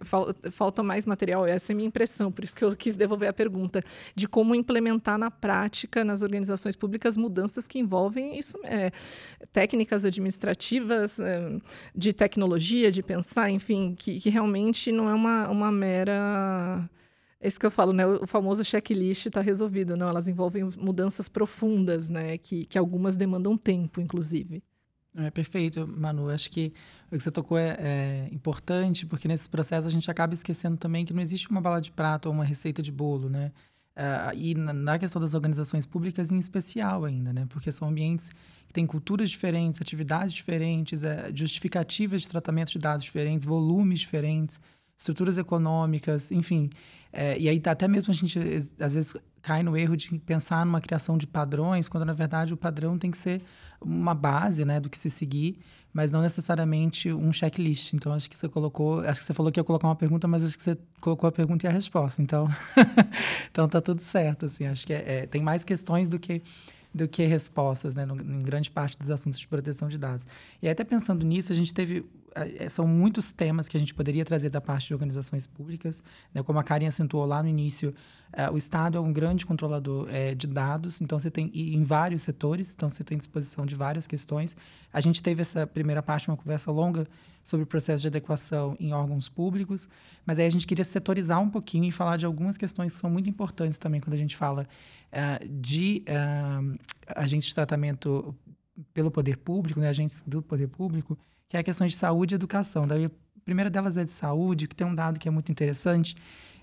falta 0.52 0.84
mais 0.84 1.06
material. 1.06 1.46
Essa 1.46 1.72
é 1.72 1.74
a 1.74 1.76
minha 1.76 1.88
impressão, 1.88 2.32
por 2.32 2.44
isso 2.44 2.56
que 2.56 2.64
eu 2.64 2.67
quis 2.76 2.96
devolver 2.96 3.30
a 3.30 3.34
pergunta 3.34 3.82
de 4.16 4.28
como 4.28 4.56
implementar 4.56 5.18
na 5.18 5.32
prática 5.32 6.04
nas 6.04 6.22
organizações 6.22 6.76
públicas 6.76 7.18
mudanças 7.18 7.68
que 7.68 7.80
envolvem 7.80 8.38
isso, 8.38 8.58
é, 8.64 8.92
técnicas 9.52 10.06
administrativas, 10.06 11.20
é, 11.20 11.58
de 11.96 12.14
tecnologia, 12.14 12.92
de 12.92 13.02
pensar, 13.04 13.50
enfim, 13.50 13.96
que, 13.98 14.20
que 14.20 14.30
realmente 14.30 14.92
não 14.92 15.10
é 15.10 15.14
uma, 15.14 15.50
uma 15.50 15.72
mera 15.72 16.90
é 17.40 17.48
isso 17.48 17.60
que 17.60 17.66
eu 17.66 17.72
falo, 17.72 17.94
né? 17.94 18.06
O 18.06 18.26
famoso 18.26 18.64
checklist 18.66 19.28
está 19.28 19.42
resolvido. 19.42 19.96
Não, 19.96 20.10
elas 20.10 20.28
envolvem 20.28 20.68
mudanças 20.78 21.30
profundas, 21.30 22.10
né? 22.10 22.38
Que, 22.38 22.66
que 22.66 22.78
algumas 22.80 23.16
demandam 23.16 23.56
tempo, 23.56 24.02
inclusive. 24.02 24.64
É 25.20 25.32
perfeito, 25.32 25.88
Manu. 25.88 26.30
Acho 26.30 26.50
que 26.52 26.72
o 27.12 27.18
que 27.18 27.24
você 27.24 27.32
tocou 27.32 27.58
é, 27.58 27.76
é, 27.80 28.30
importante, 28.32 29.06
porque 29.06 29.28
nesses 29.28 29.48
processos 29.48 29.88
a 29.88 29.90
gente 29.90 30.10
acaba 30.12 30.34
esquecendo 30.34 30.78
também 30.78 31.06
que 31.06 31.14
não 31.14 31.22
existe 31.22 31.50
uma 31.50 31.60
bala 31.60 31.82
de 31.82 31.92
prata 31.92 32.30
ou 32.30 32.36
uma 32.36 32.46
receita 32.46 32.84
de 32.84 32.92
bolo, 32.92 33.28
né? 33.28 33.52
Uh, 33.96 34.38
e 34.38 34.54
na 34.54 35.00
questão 35.00 35.20
das 35.20 35.34
organizações 35.34 35.84
públicas 35.84 36.32
em 36.32 36.38
especial 36.38 37.04
ainda, 37.04 37.34
né? 37.34 37.48
Porque 37.50 37.72
são 37.72 37.88
ambientes 37.88 38.30
que 38.68 38.74
têm 38.74 38.86
culturas 38.86 39.28
diferentes, 39.28 39.82
atividades 39.82 40.32
diferentes, 40.32 41.04
é, 41.04 41.32
justificativas 41.34 42.22
de 42.22 42.30
tratamento 42.30 42.72
de 42.74 42.78
dados 42.78 43.04
diferentes, 43.04 43.48
volumes 43.48 44.00
diferentes, 44.00 44.60
estruturas 44.96 45.40
econômicas, 45.40 46.32
enfim. 46.32 46.70
É, 47.12 47.38
e 47.40 47.48
aí 47.50 47.62
até 47.66 47.88
mesmo 47.88 48.12
a 48.12 48.16
gente 48.16 48.40
às 48.80 48.94
vezes 48.94 49.16
cai 49.42 49.64
no 49.64 49.78
erro 49.78 49.96
de 49.96 50.18
pensar 50.20 50.66
numa 50.66 50.82
criação 50.82 51.18
de 51.18 51.26
padrões, 51.26 51.88
quando 51.88 52.06
na 52.06 52.14
verdade 52.14 52.54
o 52.54 52.58
padrão 52.58 52.98
tem 52.98 53.10
que 53.10 53.18
ser 53.18 53.42
uma 53.80 54.14
base, 54.14 54.66
né, 54.66 54.80
do 54.80 54.90
que 54.90 54.98
se 54.98 55.10
seguir, 55.10 55.60
mas 55.94 56.12
não 56.12 56.22
necessariamente 56.22 57.12
um 57.14 57.32
checklist. 57.32 57.94
Então 57.94 58.14
acho 58.14 58.30
que 58.30 58.36
você 58.36 58.50
colocou, 58.50 59.00
acho 59.02 59.22
que 59.22 59.26
você 59.26 59.34
falou 59.34 59.52
que 59.52 59.60
ia 59.60 59.64
colocar 59.64 59.88
uma 59.88 59.96
pergunta, 59.96 60.28
mas 60.28 60.44
acho 60.44 60.58
que 60.58 60.64
você 60.64 60.78
colocou 61.00 61.28
a 61.28 61.32
pergunta 61.32 61.66
e 61.66 61.70
a 61.70 61.72
resposta. 61.72 62.22
Então, 62.22 62.48
então 63.50 63.68
tá 63.68 63.80
tudo 63.80 64.02
certo, 64.02 64.46
assim. 64.46 64.66
Acho 64.66 64.86
que 64.86 64.94
é, 64.94 65.20
é, 65.20 65.26
tem 65.26 65.42
mais 65.42 65.64
questões 65.64 66.08
do 66.08 66.20
que 66.20 66.42
do 66.94 67.08
que 67.08 67.26
respostas, 67.26 67.96
né, 67.96 68.06
no, 68.06 68.16
em 68.16 68.42
grande 68.42 68.72
parte 68.72 68.98
dos 68.98 69.12
assuntos 69.12 69.40
de 69.40 69.48
proteção 69.48 69.88
de 69.88 69.98
dados. 69.98 70.26
E 70.62 70.68
até 70.68 70.84
pensando 70.84 71.24
nisso, 71.26 71.52
a 71.52 71.56
gente 71.56 71.72
teve 71.72 72.04
são 72.70 72.88
muitos 72.88 73.32
temas 73.32 73.68
que 73.68 73.78
a 73.78 73.80
gente 73.80 73.94
poderia 73.94 74.26
trazer 74.26 74.50
da 74.50 74.62
parte 74.62 74.88
de 74.88 74.94
organizações 74.94 75.48
públicas. 75.48 76.04
Né? 76.34 76.44
Como 76.44 76.60
a 76.60 76.64
Karen 76.64 76.88
acentuou 76.88 77.26
lá 77.26 77.42
no 77.42 77.50
início, 77.50 77.94
é, 78.34 78.50
o 78.50 78.58
Estado 78.58 78.98
é 78.98 79.02
um 79.02 79.14
grande 79.14 79.46
controlador 79.46 80.08
é, 80.10 80.36
de 80.36 80.48
dados, 80.48 81.02
então 81.02 81.18
você 81.18 81.32
tem 81.32 81.50
em 81.54 81.84
vários 81.84 82.24
setores, 82.24 82.74
então 82.74 82.90
você 82.90 83.04
tem 83.04 83.18
disposição 83.18 83.66
de 83.66 83.76
várias 83.76 84.06
questões. 84.06 84.56
A 84.92 85.00
gente 85.00 85.24
teve 85.24 85.42
essa 85.42 85.66
primeira 85.66 86.04
parte, 86.04 86.28
uma 86.28 86.38
conversa 86.38 86.72
longa 86.72 87.08
sobre 87.44 87.64
o 87.64 87.68
processo 87.68 88.02
de 88.02 88.08
adequação 88.08 88.76
em 88.80 88.92
órgãos 88.92 89.30
públicos, 89.30 89.88
mas 90.26 90.38
aí 90.38 90.46
a 90.46 90.50
gente 90.50 90.68
queria 90.68 90.84
setorizar 90.84 91.40
um 91.40 91.50
pouquinho 91.50 91.86
e 91.86 91.92
falar 91.92 92.18
de 92.18 92.26
algumas 92.26 92.58
questões 92.58 92.94
que 92.94 93.00
são 93.00 93.10
muito 93.10 93.30
importantes 93.30 93.78
também 93.78 94.02
quando 94.02 94.16
a 94.16 94.18
gente 94.18 94.36
fala 94.36 94.68
uh, 95.14 95.48
de 95.48 96.04
uh, 96.10 96.78
agentes 97.16 97.48
de 97.48 97.56
tratamento 97.56 98.36
pelo 98.94 99.10
poder 99.10 99.38
público, 99.38 99.80
né, 99.80 99.88
agentes 99.88 100.22
do 100.28 100.42
poder 100.42 100.68
público, 100.68 101.18
que 101.50 101.58
é 101.58 101.60
a 101.60 101.64
questão 101.64 101.88
de 101.88 101.96
saúde 101.96 102.34
e 102.34 102.36
educação. 102.36 102.88
Daí, 102.88 103.06
a 103.06 103.12
primeira 103.44 103.70
delas 103.70 103.98
é 103.98 104.04
de 104.04 104.12
saúde, 104.12 104.68
que 104.68 104.76
tem 104.76 104.86
um 104.86 104.96
dado 104.96 105.20
que 105.20 105.28
é 105.28 105.32
muito 105.32 105.52
interessante, 105.52 106.16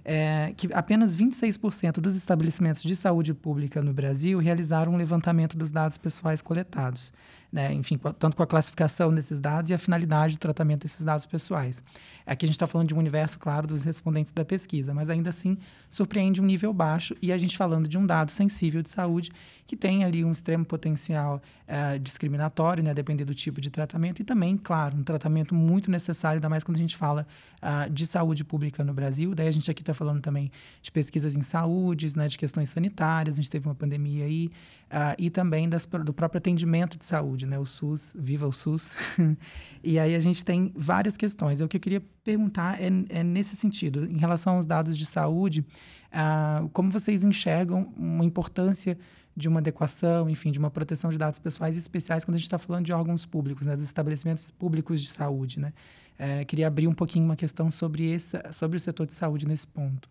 é, 0.05 0.53
que 0.57 0.69
apenas 0.73 1.17
26% 1.17 1.95
dos 1.95 2.15
estabelecimentos 2.15 2.83
de 2.83 2.95
saúde 2.95 3.33
pública 3.33 3.83
no 3.83 3.93
Brasil 3.93 4.39
realizaram 4.39 4.93
um 4.93 4.97
levantamento 4.97 5.57
dos 5.57 5.71
dados 5.71 5.97
pessoais 5.97 6.43
coletados 6.43 7.13
né? 7.55 7.73
enfim, 7.73 7.97
tanto 8.19 8.37
com 8.37 8.43
a 8.43 8.47
classificação 8.47 9.15
desses 9.15 9.39
dados 9.39 9.71
e 9.71 9.75
a 9.75 9.79
finalidade 9.79 10.35
do 10.35 10.41
tratamento 10.41 10.83
desses 10.83 11.05
dados 11.05 11.25
pessoais. 11.25 11.85
Aqui 12.27 12.47
a 12.47 12.49
gente 12.49 12.57
está 12.57 12.67
falando 12.67 12.89
de 12.89 12.95
um 12.95 12.99
universo, 12.99 13.39
claro, 13.39 13.67
dos 13.67 13.85
respondentes 13.85 14.33
da 14.33 14.45
pesquisa, 14.45 14.93
mas 14.93 15.09
ainda 15.09 15.31
assim 15.31 15.57
surpreende 15.89 16.41
um 16.41 16.45
nível 16.45 16.73
baixo 16.73 17.15
e 17.23 17.31
a 17.31 17.37
gente 17.37 17.57
falando 17.57 17.87
de 17.87 17.97
um 17.97 18.05
dado 18.05 18.33
sensível 18.33 18.83
de 18.83 18.91
saúde 18.91 19.31
que 19.67 19.77
tem 19.77 20.05
ali 20.05 20.25
um 20.25 20.33
extremo 20.33 20.65
potencial 20.65 21.41
uh, 21.69 21.99
discriminatório, 21.99 22.83
né, 22.83 22.93
depender 22.93 23.25
do 23.25 23.35
tipo 23.35 23.61
de 23.61 23.71
tratamento 23.71 24.21
e 24.21 24.25
também, 24.25 24.57
claro, 24.57 24.97
um 24.97 25.05
tratamento 25.05 25.55
muito 25.55 25.91
necessário, 25.91 26.39
ainda 26.39 26.49
mais 26.49 26.65
quando 26.65 26.77
a 26.77 26.81
gente 26.81 26.97
fala 26.97 27.27
uh, 27.63 27.89
de 27.91 28.07
saúde 28.07 28.43
pública 28.43 28.83
no 28.83 28.93
Brasil. 28.93 29.35
Daí 29.35 29.47
a 29.47 29.53
gente 29.53 29.71
aqui 29.71 29.83
está 29.83 29.95
falando 29.95 30.21
também 30.21 30.51
de 30.83 30.91
pesquisas 30.91 31.37
em 31.37 31.43
saúde, 31.43 32.15
né, 32.17 32.27
de 32.27 32.37
questões 32.37 32.69
sanitárias, 32.69 33.37
a 33.37 33.41
gente 33.41 33.51
teve 33.51 33.69
uma 33.69 33.75
pandemia 33.75 34.25
aí, 34.25 34.51
uh, 34.91 35.15
e 35.19 35.31
também 35.31 35.69
das, 35.69 35.87
do 35.87 36.13
próprio 36.13 36.39
atendimento 36.39 36.99
de 36.99 37.05
saúde, 37.05 37.47
né? 37.47 37.59
O 37.59 37.67
SUS, 37.67 38.13
viva 38.17 38.47
o 38.47 38.53
SUS. 38.53 38.95
e 39.83 39.99
aí 39.99 40.15
a 40.15 40.21
gente 40.21 40.45
tem 40.45 40.73
várias 40.75 41.17
questões. 41.17 41.61
O 41.61 41.69
que 41.69 41.77
eu 41.77 41.81
queria 41.81 42.03
perguntar 42.23 42.81
é, 42.81 42.89
é 43.09 43.23
nesse 43.23 43.57
sentido, 43.57 44.05
em 44.07 44.19
relação 44.19 44.57
aos 44.57 44.67
dados 44.67 44.97
de 44.97 45.05
saúde, 45.05 45.61
uh, 45.61 46.69
como 46.71 46.91
vocês 46.91 47.25
enxergam 47.25 47.93
uma 47.97 48.25
importância 48.25 48.99
de 49.37 49.49
uma 49.49 49.59
adequação, 49.59 50.31
enfim, 50.31 50.53
de 50.53 50.59
uma 50.59 50.71
proteção 50.71 51.11
de 51.11 51.19
dados 51.19 51.39
pessoais 51.39 51.77
especiais 51.77 52.25
quando 52.25 52.37
a 52.37 52.39
gente 52.39 52.47
está 52.47 52.59
falando 52.59 52.85
de 52.85 52.93
órgãos 52.93 53.27
públicos, 53.27 53.67
né, 53.67 53.75
dos 53.75 53.85
estabelecimentos 53.85 54.51
públicos 54.53 55.03
de 55.03 55.09
saúde, 55.09 55.59
né? 55.59 55.73
É, 56.17 56.45
queria 56.45 56.69
abrir 56.69 56.87
um 56.87 56.95
pouquinho 56.95 57.25
uma 57.25 57.35
questão 57.35 57.69
sobre, 57.69 58.05
esse, 58.13 58.41
sobre 58.53 58.77
o 58.77 58.81
setor 58.81 59.05
de 59.05 59.15
saúde 59.15 59.49
nesse 59.49 59.67
ponto. 59.67 60.09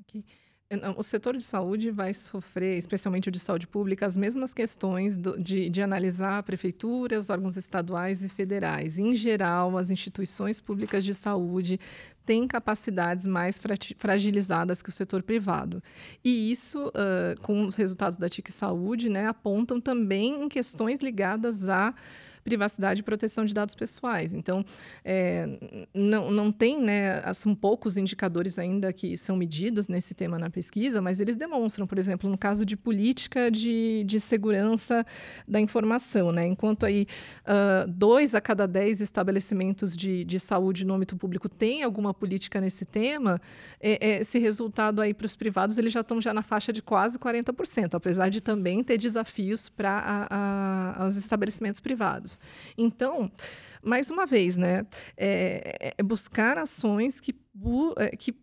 Okay. 0.00 0.22
O 0.96 1.02
setor 1.02 1.36
de 1.36 1.44
saúde 1.44 1.90
vai 1.90 2.14
sofrer, 2.14 2.78
especialmente 2.78 3.28
o 3.28 3.32
de 3.32 3.38
saúde 3.38 3.66
pública, 3.68 4.06
as 4.06 4.16
mesmas 4.16 4.54
questões 4.54 5.16
do, 5.16 5.38
de, 5.38 5.68
de 5.68 5.82
analisar 5.82 6.42
prefeituras, 6.42 7.28
órgãos 7.28 7.58
estaduais 7.58 8.24
e 8.24 8.30
federais. 8.30 8.98
Em 8.98 9.14
geral, 9.14 9.76
as 9.76 9.90
instituições 9.90 10.62
públicas 10.62 11.04
de 11.04 11.12
saúde 11.12 11.78
têm 12.24 12.48
capacidades 12.48 13.26
mais 13.26 13.60
fragilizadas 13.98 14.80
que 14.80 14.88
o 14.88 14.92
setor 14.92 15.22
privado. 15.22 15.82
E 16.24 16.50
isso, 16.50 16.88
uh, 16.88 17.38
com 17.42 17.66
os 17.66 17.74
resultados 17.74 18.16
da 18.16 18.28
TIC 18.28 18.50
Saúde, 18.50 19.10
né, 19.10 19.26
apontam 19.26 19.78
também 19.78 20.44
em 20.44 20.48
questões 20.48 21.00
ligadas 21.00 21.68
a 21.68 21.94
privacidade 22.44 23.00
e 23.00 23.02
proteção 23.02 23.44
de 23.44 23.54
dados 23.54 23.74
pessoais. 23.74 24.34
Então, 24.34 24.64
é, 25.02 25.48
não, 25.94 26.30
não 26.30 26.52
tem, 26.52 26.80
né, 26.80 27.32
são 27.32 27.54
poucos 27.54 27.96
indicadores 27.96 28.58
ainda 28.58 28.92
que 28.92 29.16
são 29.16 29.34
medidos 29.34 29.88
nesse 29.88 30.14
tema 30.14 30.38
na 30.38 30.50
pesquisa, 30.50 31.00
mas 31.00 31.18
eles 31.20 31.36
demonstram, 31.36 31.86
por 31.86 31.98
exemplo, 31.98 32.28
no 32.28 32.36
caso 32.36 32.66
de 32.66 32.76
política 32.76 33.50
de, 33.50 34.04
de 34.04 34.20
segurança 34.20 35.04
da 35.48 35.58
informação, 35.58 36.30
né, 36.30 36.46
enquanto 36.46 36.84
aí 36.84 37.06
uh, 37.42 37.88
dois 37.88 38.34
a 38.34 38.40
cada 38.40 38.66
dez 38.66 39.00
estabelecimentos 39.00 39.96
de, 39.96 40.24
de 40.24 40.38
saúde 40.38 40.84
no 40.84 40.94
âmbito 40.94 41.16
público 41.16 41.48
têm 41.48 41.82
alguma 41.82 42.12
política 42.12 42.60
nesse 42.60 42.84
tema, 42.84 43.40
é, 43.80 44.06
é, 44.06 44.20
esse 44.20 44.38
resultado 44.38 45.00
aí 45.00 45.14
para 45.14 45.26
os 45.26 45.34
privados, 45.34 45.78
eles 45.78 45.92
já 45.92 46.00
estão 46.00 46.20
já 46.20 46.34
na 46.34 46.42
faixa 46.42 46.72
de 46.72 46.82
quase 46.82 47.18
40%, 47.18 47.94
apesar 47.94 48.28
de 48.28 48.42
também 48.42 48.84
ter 48.84 48.98
desafios 48.98 49.70
para 49.70 50.98
os 51.06 51.16
estabelecimentos 51.16 51.80
privados. 51.80 52.33
Então, 52.76 53.30
mais 53.82 54.10
uma 54.10 54.26
vez, 54.26 54.56
né, 54.56 54.86
é, 55.16 55.94
é 55.98 56.02
buscar 56.02 56.58
ações 56.58 57.20
que, 57.20 57.34
é, 57.98 58.16
que 58.16 58.34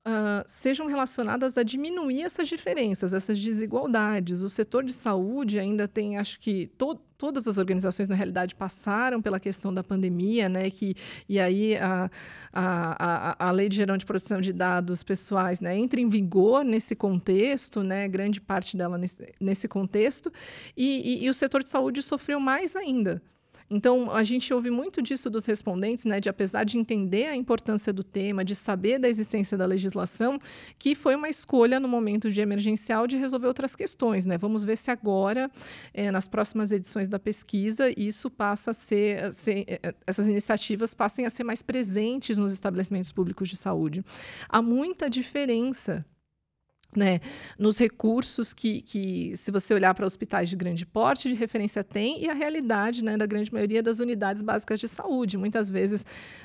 Uh, 0.00 0.42
sejam 0.46 0.86
relacionadas 0.86 1.58
a 1.58 1.62
diminuir 1.62 2.22
essas 2.22 2.48
diferenças, 2.48 3.12
essas 3.12 3.38
desigualdades. 3.38 4.40
O 4.40 4.48
setor 4.48 4.82
de 4.82 4.94
saúde 4.94 5.58
ainda 5.58 5.86
tem, 5.86 6.16
acho 6.16 6.40
que 6.40 6.68
to 6.78 6.98
todas 7.18 7.46
as 7.46 7.58
organizações 7.58 8.08
na 8.08 8.14
realidade 8.14 8.54
passaram 8.54 9.20
pela 9.20 9.38
questão 9.38 9.74
da 9.74 9.84
pandemia, 9.84 10.48
né? 10.48 10.70
Que 10.70 10.94
e 11.28 11.38
aí 11.38 11.76
a, 11.76 12.10
a, 12.50 13.42
a, 13.42 13.48
a 13.48 13.50
lei 13.50 13.68
de 13.68 13.76
geral 13.76 13.98
de 13.98 14.06
proteção 14.06 14.40
de 14.40 14.54
dados 14.54 15.02
pessoais, 15.02 15.60
né, 15.60 15.76
entra 15.76 16.00
em 16.00 16.08
vigor 16.08 16.64
nesse 16.64 16.96
contexto, 16.96 17.82
né? 17.82 18.08
Grande 18.08 18.40
parte 18.40 18.78
dela 18.78 18.96
nesse, 18.96 19.34
nesse 19.38 19.68
contexto 19.68 20.32
e, 20.74 21.18
e, 21.20 21.24
e 21.26 21.28
o 21.28 21.34
setor 21.34 21.62
de 21.62 21.68
saúde 21.68 22.00
sofreu 22.00 22.40
mais 22.40 22.74
ainda. 22.74 23.22
Então, 23.70 24.10
a 24.10 24.24
gente 24.24 24.52
ouve 24.52 24.68
muito 24.68 25.00
disso 25.00 25.30
dos 25.30 25.46
respondentes, 25.46 26.04
né, 26.04 26.18
de 26.18 26.28
apesar 26.28 26.64
de 26.64 26.76
entender 26.76 27.26
a 27.26 27.36
importância 27.36 27.92
do 27.92 28.02
tema, 28.02 28.44
de 28.44 28.56
saber 28.56 28.98
da 28.98 29.08
existência 29.08 29.56
da 29.56 29.64
legislação, 29.64 30.40
que 30.76 30.96
foi 30.96 31.14
uma 31.14 31.28
escolha 31.28 31.78
no 31.78 31.86
momento 31.86 32.28
de 32.28 32.40
emergencial 32.40 33.06
de 33.06 33.16
resolver 33.16 33.46
outras 33.46 33.76
questões, 33.76 34.26
né? 34.26 34.36
Vamos 34.36 34.64
ver 34.64 34.76
se 34.76 34.90
agora, 34.90 35.48
é, 35.94 36.10
nas 36.10 36.26
próximas 36.26 36.72
edições 36.72 37.08
da 37.08 37.18
pesquisa, 37.18 37.92
isso 37.96 38.28
passa 38.28 38.72
a 38.72 38.74
ser, 38.74 39.24
a 39.24 39.32
ser, 39.32 39.64
eh, 39.68 39.94
essas 40.04 40.26
iniciativas 40.26 40.92
passem 40.92 41.24
a 41.24 41.30
ser 41.30 41.44
mais 41.44 41.62
presentes 41.62 42.38
nos 42.38 42.52
estabelecimentos 42.52 43.12
públicos 43.12 43.48
de 43.48 43.56
saúde. 43.56 44.04
Há 44.48 44.60
muita 44.60 45.08
diferença 45.08 46.04
né, 46.96 47.20
nos 47.58 47.78
recursos 47.78 48.52
que, 48.52 48.80
que, 48.80 49.36
se 49.36 49.50
você 49.50 49.72
olhar 49.72 49.94
para 49.94 50.04
hospitais 50.04 50.48
de 50.48 50.56
grande 50.56 50.84
porte, 50.84 51.28
de 51.28 51.34
referência 51.34 51.84
tem, 51.84 52.22
e 52.22 52.28
a 52.28 52.34
realidade 52.34 53.04
né, 53.04 53.16
da 53.16 53.26
grande 53.26 53.52
maioria 53.52 53.82
das 53.82 54.00
unidades 54.00 54.42
básicas 54.42 54.80
de 54.80 54.88
saúde. 54.88 55.38
Muitas 55.38 55.70
vezes, 55.70 56.02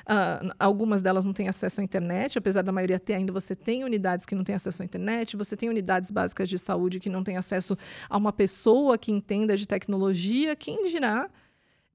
uh, 0.08 0.54
algumas 0.58 1.02
delas 1.02 1.24
não 1.24 1.32
têm 1.32 1.48
acesso 1.48 1.80
à 1.80 1.84
internet, 1.84 2.38
apesar 2.38 2.62
da 2.62 2.72
maioria 2.72 2.98
ter, 2.98 3.14
ainda 3.14 3.32
você 3.32 3.54
tem 3.54 3.84
unidades 3.84 4.24
que 4.24 4.34
não 4.34 4.44
têm 4.44 4.54
acesso 4.54 4.82
à 4.82 4.84
internet, 4.84 5.36
você 5.36 5.56
tem 5.56 5.68
unidades 5.68 6.10
básicas 6.10 6.48
de 6.48 6.58
saúde 6.58 7.00
que 7.00 7.10
não 7.10 7.24
têm 7.24 7.36
acesso 7.36 7.76
a 8.08 8.16
uma 8.16 8.32
pessoa 8.32 8.96
que 8.96 9.10
entenda 9.10 9.56
de 9.56 9.66
tecnologia, 9.66 10.54
quem 10.54 10.84
dirá 10.84 11.28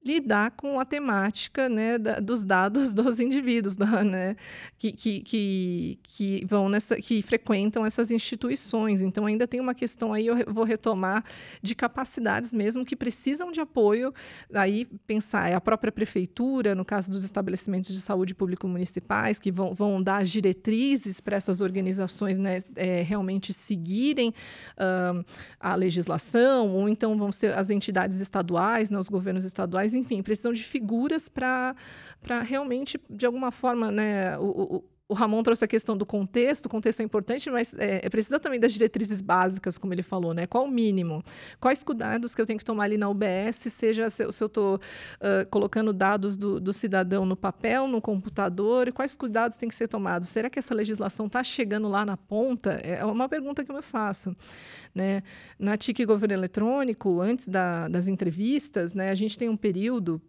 lidar 0.04 0.50
com 0.52 0.80
a 0.80 0.84
temática 0.84 1.68
né, 1.68 1.96
da, 1.96 2.18
dos 2.18 2.44
dados 2.44 2.92
dos 2.94 3.20
indivíduos 3.20 3.76
né, 3.78 4.36
que, 4.76 4.92
que, 4.92 5.98
que, 6.02 6.44
vão 6.46 6.68
nessa, 6.68 6.96
que 6.96 7.22
frequentam 7.22 7.86
essas 7.86 8.10
instituições. 8.10 9.02
Então, 9.02 9.26
ainda 9.26 9.46
tem 9.46 9.60
uma 9.60 9.74
questão 9.74 10.12
aí, 10.12 10.26
eu 10.26 10.36
vou 10.48 10.64
retomar, 10.64 11.24
de 11.62 11.74
capacidades 11.74 12.52
mesmo 12.52 12.84
que 12.84 12.96
precisam 12.96 13.52
de 13.52 13.60
apoio. 13.60 14.12
Aí, 14.52 14.86
pensar, 15.06 15.50
é 15.50 15.54
a 15.54 15.60
própria 15.60 15.92
prefeitura, 15.92 16.74
no 16.74 16.84
caso 16.84 17.10
dos 17.10 17.24
estabelecimentos 17.24 17.92
de 17.92 18.00
saúde 18.00 18.34
público 18.34 18.66
municipais, 18.66 19.38
que 19.38 19.52
vão, 19.52 19.72
vão 19.72 20.02
dar 20.02 20.24
diretrizes 20.24 21.20
para 21.20 21.36
essas 21.36 21.60
organizações 21.60 22.38
né, 22.38 22.58
é, 22.74 23.02
realmente 23.02 23.52
seguirem 23.52 24.30
uh, 24.30 25.24
a 25.60 25.74
legislação, 25.74 26.70
ou 26.70 26.88
então 26.88 27.16
vão 27.16 27.30
ser 27.30 27.56
as 27.56 27.70
entidades 27.70 28.20
estaduais, 28.20 28.90
né, 28.90 28.98
os 28.98 29.08
governos 29.08 29.44
estaduais 29.44 29.91
mas 29.92 29.94
enfim, 29.94 30.22
precisam 30.22 30.52
de 30.52 30.62
figuras 30.62 31.28
para 31.28 31.74
realmente, 32.44 32.98
de 33.08 33.26
alguma 33.26 33.50
forma, 33.50 33.90
né, 33.90 34.38
o, 34.38 34.84
o 35.12 35.14
Ramon 35.14 35.42
trouxe 35.42 35.62
a 35.62 35.68
questão 35.68 35.94
do 35.94 36.06
contexto, 36.06 36.66
o 36.66 36.68
contexto 36.70 37.00
é 37.00 37.02
importante, 37.02 37.50
mas 37.50 37.74
é, 37.74 38.00
é, 38.02 38.08
precisa 38.08 38.40
também 38.40 38.58
das 38.58 38.72
diretrizes 38.72 39.20
básicas, 39.20 39.76
como 39.76 39.92
ele 39.92 40.02
falou, 40.02 40.32
né? 40.32 40.46
Qual 40.46 40.64
o 40.64 40.70
mínimo? 40.70 41.22
Quais 41.60 41.84
cuidados 41.84 42.34
que 42.34 42.40
eu 42.40 42.46
tenho 42.46 42.58
que 42.58 42.64
tomar 42.64 42.84
ali 42.84 42.96
na 42.96 43.10
UBS, 43.10 43.56
seja 43.56 44.08
se, 44.08 44.24
eu 44.24 44.30
estou 44.30 44.76
uh, 44.76 45.46
colocando 45.50 45.92
dados 45.92 46.38
do, 46.38 46.58
do, 46.58 46.72
cidadão 46.72 47.26
no 47.26 47.36
papel, 47.36 47.86
no 47.86 48.00
computador, 48.00 48.88
e 48.88 48.92
quais 48.92 49.14
cuidados 49.14 49.58
têm 49.58 49.68
que 49.68 49.74
ser 49.74 49.86
tomados? 49.86 50.30
Será 50.30 50.48
que 50.48 50.58
essa 50.58 50.74
legislação 50.74 51.26
está 51.26 51.44
chegando 51.44 51.90
lá 51.90 52.06
na 52.06 52.16
ponta? 52.16 52.70
É 52.82 53.04
uma 53.04 53.28
pergunta 53.28 53.62
que 53.62 53.70
eu 53.70 53.76
me 53.76 53.82
faço. 53.82 54.34
Né? 54.94 55.22
Na 55.58 55.76
TIC 55.76 56.06
Governo 56.06 56.34
Eletrônico, 56.36 57.20
antes 57.20 57.48
da, 57.48 57.86
das 57.86 58.08
entrevistas, 58.08 58.94
né, 58.94 59.10
a 59.10 59.14
gente 59.14 59.36
tem 59.36 59.50
um 59.50 59.58
período 59.58 60.22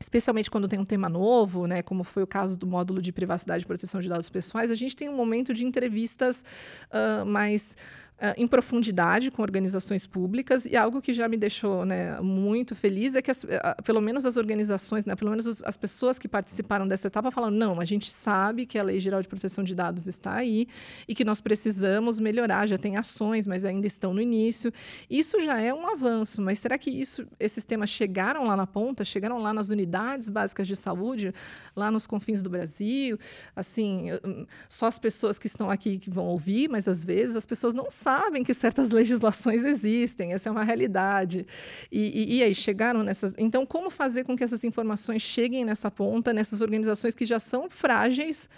especialmente 0.00 0.50
quando 0.50 0.68
tem 0.68 0.78
um 0.78 0.84
tema 0.84 1.08
novo, 1.08 1.66
né, 1.66 1.82
como 1.82 2.04
foi 2.04 2.22
o 2.22 2.26
caso 2.26 2.58
do 2.58 2.66
módulo 2.66 3.00
de 3.00 3.12
privacidade 3.12 3.64
e 3.64 3.66
proteção 3.66 4.00
de 4.00 4.08
dados 4.08 4.28
pessoais, 4.28 4.70
a 4.70 4.74
gente 4.74 4.94
tem 4.94 5.08
um 5.08 5.16
momento 5.16 5.52
de 5.52 5.64
entrevistas 5.64 6.44
uh, 6.90 7.24
mais 7.24 7.76
uh, 8.18 8.34
em 8.36 8.46
profundidade 8.46 9.30
com 9.30 9.42
organizações 9.42 10.06
públicas 10.06 10.66
e 10.66 10.76
algo 10.76 11.00
que 11.00 11.12
já 11.12 11.28
me 11.28 11.36
deixou 11.36 11.84
né, 11.84 12.20
muito 12.20 12.74
feliz 12.74 13.14
é 13.14 13.22
que 13.22 13.30
as, 13.30 13.44
uh, 13.44 13.82
pelo 13.84 14.00
menos 14.00 14.24
as 14.24 14.36
organizações, 14.36 15.04
né, 15.04 15.14
pelo 15.14 15.30
menos 15.30 15.46
os, 15.46 15.62
as 15.62 15.76
pessoas 15.76 16.18
que 16.18 16.28
participaram 16.28 16.86
dessa 16.86 17.06
etapa 17.06 17.30
falaram 17.30 17.54
não, 17.54 17.80
a 17.80 17.84
gente 17.84 18.10
sabe 18.12 18.66
que 18.66 18.78
a 18.78 18.82
Lei 18.82 19.00
Geral 19.00 19.20
de 19.20 19.28
Proteção 19.28 19.62
de 19.62 19.74
Dados 19.74 20.06
está 20.06 20.34
aí 20.34 20.66
e 21.06 21.14
que 21.14 21.24
nós 21.24 21.40
precisamos 21.40 22.18
melhorar, 22.18 22.66
já 22.66 22.78
tem 22.78 22.96
ações, 22.96 23.46
mas 23.46 23.64
ainda 23.64 23.86
estão 23.86 24.12
no 24.14 24.20
início. 24.20 24.72
Isso 25.08 25.40
já 25.40 25.60
é 25.60 25.72
um 25.72 25.86
avanço, 25.86 26.40
mas 26.42 26.58
será 26.58 26.78
que 26.78 26.90
isso, 26.90 27.26
esses 27.38 27.64
temas 27.64 27.90
chegaram 27.90 28.44
lá 28.44 28.56
na 28.56 28.66
ponta, 28.66 29.04
chegaram 29.04 29.38
lá 29.38 29.52
nas 29.52 29.70
unidades 29.70 30.28
básicas 30.28 30.66
de 30.66 30.76
saúde, 30.76 31.32
lá 31.74 31.90
nos 31.90 32.06
confins 32.06 32.42
do 32.42 32.50
Brasil? 32.50 33.18
Assim, 33.54 34.12
hum, 34.24 34.46
só 34.68 34.86
as 34.86 34.98
pessoas 34.98 35.38
que 35.38 35.46
estão 35.46 35.70
aqui 35.70 35.98
que 35.98 36.10
vão 36.10 36.26
ouvir, 36.26 36.68
mas 36.68 36.88
às 36.88 37.04
vezes 37.04 37.36
as 37.36 37.46
pessoas 37.46 37.74
não 37.74 37.90
sabem 37.90 38.05
que 38.44 38.54
certas 38.54 38.90
legislações 38.90 39.64
existem, 39.64 40.32
essa 40.32 40.48
é 40.48 40.52
uma 40.52 40.64
realidade. 40.64 41.46
E, 41.90 42.00
e, 42.00 42.36
e, 42.36 42.42
aí 42.42 42.54
chegaram 42.54 43.02
nessas. 43.02 43.34
Então, 43.36 43.66
como 43.66 43.90
fazer 43.90 44.24
com 44.24 44.36
que 44.36 44.44
essas 44.44 44.64
informações 44.64 45.22
cheguem 45.22 45.64
nessa 45.64 45.90
ponta, 45.90 46.32
nessas 46.32 46.60
organizações 46.60 47.14
que 47.14 47.24
já 47.24 47.38
são 47.38 47.68
frágeis? 47.68 48.48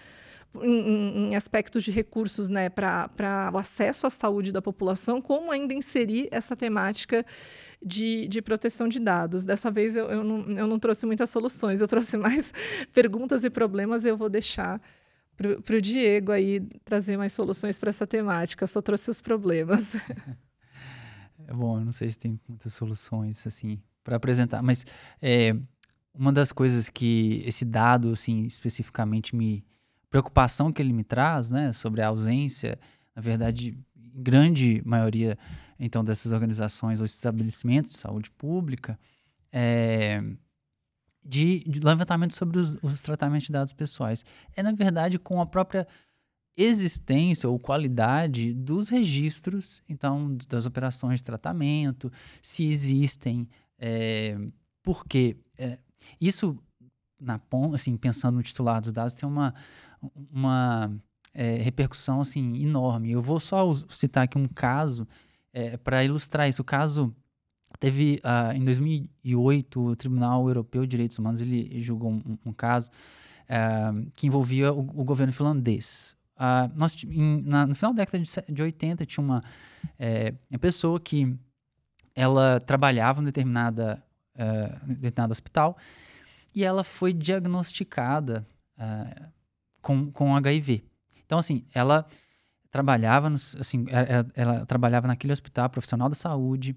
Em, 0.62 1.28
em, 1.28 1.36
aspectos 1.36 1.84
de 1.84 1.90
recursos 1.90 2.48
né, 2.48 2.70
para 2.70 3.50
o 3.52 3.58
acesso 3.58 4.06
à 4.06 4.10
saúde 4.10 4.50
da 4.50 4.62
população, 4.62 5.20
como 5.20 5.52
ainda 5.52 5.74
inserir 5.74 6.26
essa 6.30 6.56
temática 6.56 7.24
de, 7.82 8.26
de 8.26 8.40
proteção 8.40 8.88
de 8.88 8.98
dados. 8.98 9.44
Dessa 9.44 9.70
vez 9.70 9.94
eu, 9.94 10.06
eu, 10.06 10.24
não, 10.24 10.50
eu 10.52 10.66
não 10.66 10.78
trouxe 10.78 11.04
muitas 11.04 11.28
soluções, 11.28 11.82
eu 11.82 11.86
trouxe 11.86 12.16
mais 12.18 12.52
perguntas 12.94 13.44
e 13.44 13.50
problemas, 13.50 14.06
eu 14.06 14.16
vou 14.16 14.30
deixar 14.30 14.80
para 15.64 15.76
o 15.76 15.80
Diego 15.80 16.32
aí 16.32 16.60
trazer 16.84 17.16
mais 17.16 17.32
soluções 17.32 17.78
para 17.78 17.90
essa 17.90 18.06
temática. 18.06 18.64
Eu 18.64 18.68
só 18.68 18.82
trouxe 18.82 19.10
os 19.10 19.20
problemas. 19.20 19.96
É 21.46 21.52
bom, 21.54 21.80
não 21.80 21.92
sei 21.92 22.10
se 22.10 22.18
tem 22.18 22.38
muitas 22.46 22.74
soluções 22.74 23.46
assim 23.46 23.80
para 24.04 24.16
apresentar, 24.16 24.62
mas 24.62 24.84
é, 25.22 25.56
uma 26.12 26.30
das 26.30 26.52
coisas 26.52 26.90
que 26.90 27.42
esse 27.46 27.64
dado, 27.64 28.10
assim, 28.12 28.40
especificamente 28.44 29.34
me 29.34 29.64
preocupação 30.10 30.70
que 30.70 30.82
ele 30.82 30.92
me 30.92 31.04
traz, 31.04 31.50
né, 31.50 31.72
sobre 31.72 32.02
a 32.02 32.08
ausência, 32.08 32.78
na 33.16 33.22
verdade, 33.22 33.78
grande 33.96 34.82
maioria 34.84 35.38
então 35.78 36.04
dessas 36.04 36.32
organizações 36.32 37.00
ou 37.00 37.06
estabelecimentos 37.06 37.92
de 37.92 37.98
saúde 37.98 38.30
pública, 38.32 38.98
é, 39.50 40.22
de, 41.24 41.60
de 41.60 41.80
levantamento 41.80 42.34
sobre 42.34 42.58
os, 42.58 42.76
os, 42.82 43.02
tratamentos 43.02 43.46
de 43.46 43.52
dados 43.52 43.72
pessoais. 43.72 44.24
É, 44.56 44.62
na 44.62 44.72
verdade, 44.72 45.18
com 45.18 45.40
a 45.40 45.46
própria 45.46 45.86
existência 46.56 47.48
ou 47.48 47.58
qualidade 47.58 48.52
dos 48.52 48.88
registros, 48.88 49.80
então, 49.88 50.36
das 50.48 50.66
operações 50.66 51.20
de 51.20 51.24
tratamento, 51.24 52.10
se 52.42 52.64
existem, 52.64 53.48
é, 53.78 54.36
porque 54.82 55.36
é, 55.56 55.78
isso, 56.20 56.58
na 57.20 57.40
assim, 57.74 57.96
pensando 57.96 58.36
no 58.36 58.42
titular 58.42 58.80
dos 58.80 58.92
dados, 58.92 59.14
tem 59.14 59.28
uma, 59.28 59.54
uma 60.32 60.90
é, 61.34 61.56
repercussão 61.56 62.20
assim, 62.20 62.56
enorme. 62.56 63.12
Eu 63.12 63.20
vou 63.20 63.38
só 63.38 63.72
citar 63.88 64.24
aqui 64.24 64.38
um 64.38 64.48
caso 64.48 65.06
é, 65.52 65.76
para 65.76 66.04
ilustrar 66.04 66.48
isso. 66.48 66.62
O 66.62 66.64
caso 66.64 67.14
Teve, 67.80 68.20
uh, 68.24 68.56
em 68.56 68.64
2008, 68.64 69.80
o 69.80 69.96
Tribunal 69.96 70.48
Europeu 70.48 70.82
de 70.82 70.88
Direitos 70.88 71.18
Humanos 71.18 71.40
ele 71.40 71.80
julgou 71.80 72.10
um, 72.10 72.38
um 72.46 72.52
caso 72.52 72.90
uh, 73.48 74.10
que 74.14 74.26
envolvia 74.26 74.72
o, 74.72 74.80
o, 74.80 75.04
governo 75.04 75.32
finlandês. 75.32 76.16
Uh, 76.36 76.70
nós, 76.76 76.96
em, 77.04 77.42
na, 77.42 77.66
no 77.66 77.74
final 77.74 77.92
da 77.92 78.02
década 78.02 78.22
de, 78.22 78.52
de 78.52 78.62
80, 78.62 79.06
tinha 79.06 79.24
uma, 79.24 79.44
é, 79.98 80.34
uma 80.50 80.58
pessoa 80.58 80.98
que 80.98 81.36
ela 82.14 82.58
trabalhava 82.60 83.22
em 83.22 83.24
determinada, 83.24 84.02
uh, 84.34 84.86
determinado 84.86 85.32
hospital 85.32 85.76
e 86.54 86.64
ela 86.64 86.82
foi 86.82 87.12
diagnosticada 87.12 88.46
com, 89.82 90.10
com 90.12 90.36
HIV. 90.36 90.84
Então, 91.24 91.38
assim, 91.38 91.64
ela 91.74 92.06
trabalhava, 92.70 93.28
no, 93.28 93.34
assim, 93.36 93.84
ela, 93.88 94.26
ela 94.34 94.66
trabalhava 94.66 95.06
naquele 95.08 95.32
hospital 95.32 95.68
profissional 95.68 96.08
da 96.08 96.14
saúde, 96.14 96.76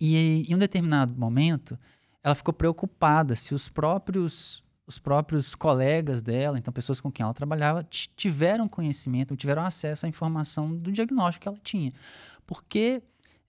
e 0.00 0.44
em 0.48 0.54
um 0.54 0.58
determinado 0.58 1.18
momento, 1.18 1.78
ela 2.22 2.34
ficou 2.34 2.52
preocupada 2.54 3.34
se 3.34 3.54
os 3.54 3.68
próprios 3.68 4.62
os 4.88 4.98
próprios 4.98 5.54
colegas 5.54 6.22
dela, 6.22 6.58
então 6.58 6.72
pessoas 6.72 6.98
com 6.98 7.12
quem 7.12 7.22
ela 7.22 7.34
trabalhava, 7.34 7.86
tiveram 8.16 8.66
conhecimento, 8.66 9.36
tiveram 9.36 9.62
acesso 9.62 10.06
à 10.06 10.08
informação 10.08 10.74
do 10.74 10.90
diagnóstico 10.90 11.42
que 11.42 11.48
ela 11.48 11.58
tinha. 11.62 11.92
Porque, 12.46 13.02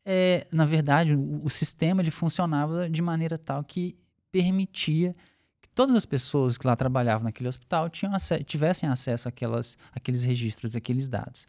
é, 0.03 0.45
na 0.51 0.65
verdade, 0.65 1.15
o, 1.15 1.41
o, 1.41 1.49
sistema 1.49 2.01
ele 2.01 2.11
funcionava 2.11 2.89
de 2.89 3.01
maneira 3.01 3.37
tal 3.37 3.63
que 3.63 3.97
permitia 4.29 5.15
que 5.61 5.69
todas 5.69 5.95
as 5.95 6.05
pessoas 6.05 6.57
que 6.57 6.67
lá 6.67 6.75
trabalhavam 6.75 7.23
naquele 7.23 7.47
hospital 7.47 7.89
tinham 7.89 8.11
tivessem 8.45 8.89
acesso 8.89 9.29
àquelas, 9.29 9.77
àqueles 9.93 10.25
registros, 10.25 10.75
àqueles 10.75 11.07
dados. 11.07 11.47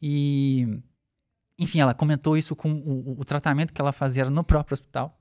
E 0.00 0.80
enfim, 1.58 1.80
ela 1.80 1.94
comentou 1.94 2.36
isso 2.36 2.54
com 2.54 2.70
o, 2.72 3.20
o, 3.20 3.24
tratamento 3.24 3.72
que 3.72 3.80
ela 3.80 3.92
fazia 3.92 4.28
no 4.28 4.44
próprio 4.44 4.74
hospital. 4.74 5.18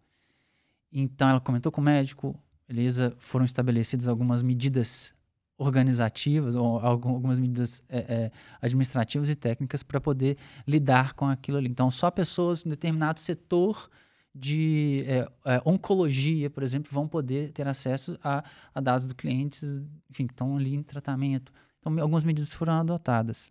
Então, 0.92 1.30
ela 1.30 1.40
comentou 1.40 1.72
com 1.72 1.82
o 1.82 1.84
médico, 1.84 2.38
beleza, 2.68 3.16
foram 3.20 3.46
estabelecidas 3.46 4.08
algumas 4.08 4.44
medidas 4.44 5.14
organizativas 5.58 6.56
ou 6.56 6.80
algumas 6.80 7.40
medidas 7.40 7.82
é, 7.88 8.00
é, 8.00 8.32
administrativas 8.62 9.30
e 9.30 9.36
técnicas 9.36 9.84
para 9.84 10.02
poder 10.02 10.38
lidar 10.68 11.14
com 11.14 11.26
aquilo 11.26 11.58
ali. 11.58 11.70
Então, 11.70 11.90
só 11.90 12.12
pessoas 12.12 12.66
em 12.66 12.70
determinado 12.70 13.20
setor 13.20 13.90
de 14.34 15.06
é, 15.08 15.28
é, 15.46 15.62
oncologia, 15.66 16.50
por 16.50 16.62
exemplo, 16.62 16.92
vão 16.92 17.08
poder 17.08 17.54
ter 17.54 17.66
acesso 17.66 18.20
a, 18.22 18.44
a 18.74 18.82
dados 18.82 19.06
dos 19.06 19.14
clientes, 19.14 19.82
enfim, 20.10 20.28
que 20.28 20.34
estão 20.34 20.58
ali 20.58 20.76
em 20.76 20.84
tratamento. 20.84 21.54
Então, 21.80 21.98
algumas 22.02 22.26
medidas 22.26 22.54
foram 22.54 22.74
adotadas. 22.74 23.50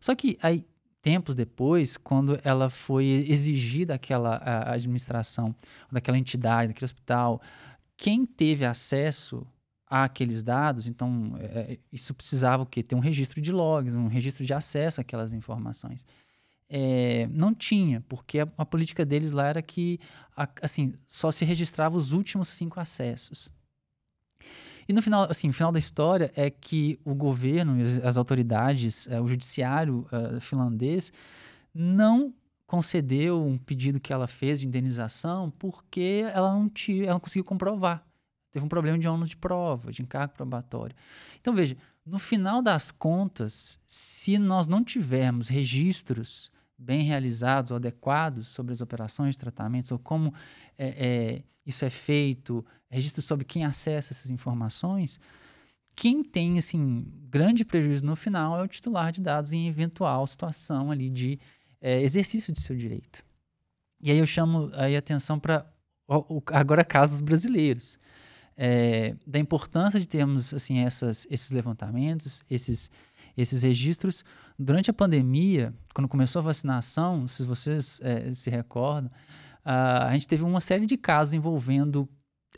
Só 0.00 0.14
que 0.14 0.38
aí 0.42 0.64
tempos 1.02 1.34
depois, 1.34 1.96
quando 1.96 2.38
ela 2.44 2.70
foi 2.70 3.04
exigir 3.28 3.86
daquela 3.86 4.40
administração, 4.66 5.54
daquela 5.90 6.18
entidade, 6.18 6.68
daquele 6.68 6.84
hospital, 6.84 7.40
quem 7.96 8.24
teve 8.24 8.64
acesso 8.64 9.46
àqueles 9.86 10.42
dados, 10.42 10.86
então 10.86 11.34
é, 11.38 11.78
isso 11.92 12.14
precisava 12.14 12.62
o 12.62 12.66
quê? 12.66 12.82
ter 12.82 12.94
um 12.94 13.00
registro 13.00 13.40
de 13.40 13.50
logs, 13.50 13.94
um 13.94 14.06
registro 14.06 14.44
de 14.44 14.54
acesso 14.54 15.00
àquelas 15.00 15.32
informações. 15.32 16.06
É, 16.68 17.28
não 17.32 17.52
tinha, 17.52 18.00
porque 18.02 18.38
a, 18.38 18.48
a, 18.56 18.64
política 18.64 19.04
deles 19.04 19.32
lá 19.32 19.48
era 19.48 19.60
que 19.60 19.98
assim 20.62 20.94
só 21.08 21.32
se 21.32 21.44
registrava 21.44 21.96
os 21.96 22.12
últimos 22.12 22.48
cinco 22.48 22.78
acessos. 22.78 23.50
E 24.90 24.92
no 24.92 25.00
final, 25.00 25.28
assim, 25.30 25.48
o 25.48 25.52
final 25.52 25.70
da 25.70 25.78
história 25.78 26.32
é 26.34 26.50
que 26.50 26.98
o 27.04 27.14
governo, 27.14 27.76
as, 28.02 28.18
autoridades, 28.18 29.06
uh, 29.06 29.22
o 29.22 29.28
judiciário 29.28 30.04
uh, 30.10 30.40
finlandês 30.40 31.12
não 31.72 32.34
concedeu 32.66 33.40
um 33.40 33.56
pedido 33.56 34.00
que 34.00 34.12
ela 34.12 34.26
fez 34.26 34.58
de 34.58 34.66
indenização 34.66 35.48
porque 35.48 36.24
ela 36.34 36.52
não, 36.52 36.68
tinha, 36.68 37.04
ela 37.04 37.12
não 37.12 37.20
conseguiu 37.20 37.44
comprovar. 37.44 38.04
Teve 38.50 38.64
um 38.64 38.68
problema 38.68 38.98
de 38.98 39.06
ônus 39.06 39.28
de 39.28 39.36
prova, 39.36 39.92
de 39.92 40.02
encargo 40.02 40.34
probatório. 40.34 40.96
Então, 41.40 41.54
veja, 41.54 41.76
no 42.04 42.18
final 42.18 42.60
das 42.60 42.90
contas, 42.90 43.78
se 43.86 44.38
nós 44.38 44.66
não 44.66 44.82
tivermos 44.82 45.48
registros 45.48 46.50
bem 46.80 47.02
realizados 47.02 47.70
adequados 47.70 48.48
sobre 48.48 48.72
as 48.72 48.80
operações 48.80 49.36
tratamentos 49.36 49.92
ou 49.92 49.98
como 49.98 50.32
é, 50.78 50.88
é, 50.88 51.42
isso 51.66 51.84
é 51.84 51.90
feito, 51.90 52.64
registro 52.88 53.20
sobre 53.20 53.44
quem 53.44 53.64
acessa 53.64 54.12
essas 54.12 54.30
informações, 54.30 55.20
quem 55.94 56.24
tem 56.24 56.56
assim 56.56 57.06
grande 57.28 57.64
prejuízo 57.64 58.04
no 58.04 58.16
final 58.16 58.58
é 58.58 58.62
o 58.62 58.68
titular 58.68 59.12
de 59.12 59.20
dados 59.20 59.52
em 59.52 59.68
eventual 59.68 60.26
situação 60.26 60.90
ali 60.90 61.10
de 61.10 61.38
é, 61.80 62.00
exercício 62.00 62.52
de 62.52 62.60
seu 62.60 62.74
direito. 62.74 63.22
E 64.00 64.10
aí 64.10 64.18
eu 64.18 64.26
chamo 64.26 64.70
aí 64.74 64.96
atenção 64.96 65.38
para 65.38 65.70
agora 66.46 66.84
casos 66.84 67.20
brasileiros. 67.20 67.98
É, 68.56 69.14
da 69.26 69.38
importância 69.38 69.98
de 69.98 70.06
termos 70.06 70.52
assim 70.52 70.78
essas, 70.80 71.26
esses 71.30 71.50
levantamentos, 71.50 72.42
esses, 72.50 72.90
esses 73.36 73.62
registros. 73.62 74.24
Durante 74.58 74.90
a 74.90 74.94
pandemia, 74.94 75.74
quando 75.94 76.08
começou 76.08 76.40
a 76.40 76.42
vacinação, 76.42 77.26
se 77.26 77.44
vocês 77.44 78.00
é, 78.02 78.32
se 78.32 78.50
recordam, 78.50 79.10
uh, 79.64 80.06
a 80.06 80.12
gente 80.12 80.28
teve 80.28 80.44
uma 80.44 80.60
série 80.60 80.86
de 80.86 80.96
casos 80.96 81.34
envolvendo 81.34 82.08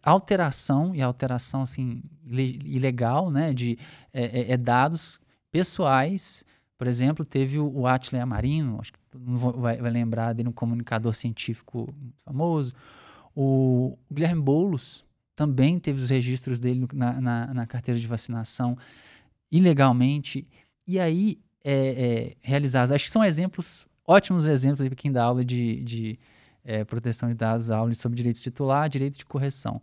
alteração, 0.02 0.94
e 0.94 1.02
alteração 1.02 1.62
assim, 1.62 2.02
ilegal, 2.26 3.30
né, 3.30 3.52
de 3.52 3.78
é, 4.12 4.52
é, 4.52 4.56
dados 4.56 5.20
pessoais. 5.50 6.44
Por 6.76 6.86
exemplo, 6.86 7.24
teve 7.24 7.58
o, 7.58 7.70
o 7.72 7.86
Atley 7.86 8.20
Amarino, 8.20 8.78
acho 8.80 8.92
que 8.92 8.98
todo 9.10 9.24
mundo 9.24 9.60
vai, 9.60 9.76
vai 9.76 9.90
lembrar 9.90 10.32
dele, 10.32 10.48
um 10.48 10.52
comunicador 10.52 11.14
científico 11.14 11.94
famoso. 12.24 12.72
O 13.34 13.96
Guilherme 14.12 14.42
Boulos 14.42 15.04
também 15.36 15.78
teve 15.78 16.02
os 16.02 16.10
registros 16.10 16.58
dele 16.58 16.86
na, 16.92 17.20
na, 17.20 17.54
na 17.54 17.66
carteira 17.66 17.98
de 17.98 18.06
vacinação 18.06 18.76
ilegalmente. 19.52 20.46
E 20.88 20.98
aí, 20.98 21.38
é, 21.62 21.72
é, 21.72 22.36
realizados, 22.40 22.90
acho 22.90 23.04
que 23.04 23.10
são 23.10 23.22
exemplos 23.22 23.86
ótimos 24.06 24.46
exemplos 24.46 24.86
para 24.86 24.96
quem 24.96 25.12
dá 25.12 25.24
aula 25.24 25.44
de, 25.44 25.80
de 25.82 26.18
é, 26.64 26.84
proteção 26.84 27.28
de 27.28 27.34
dados, 27.34 27.70
aula 27.70 27.94
sobre 27.94 28.16
direito 28.16 28.40
titular, 28.40 28.88
direito 28.88 29.18
de 29.18 29.24
correção. 29.24 29.80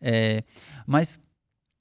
É, 0.00 0.42
mas 0.86 1.18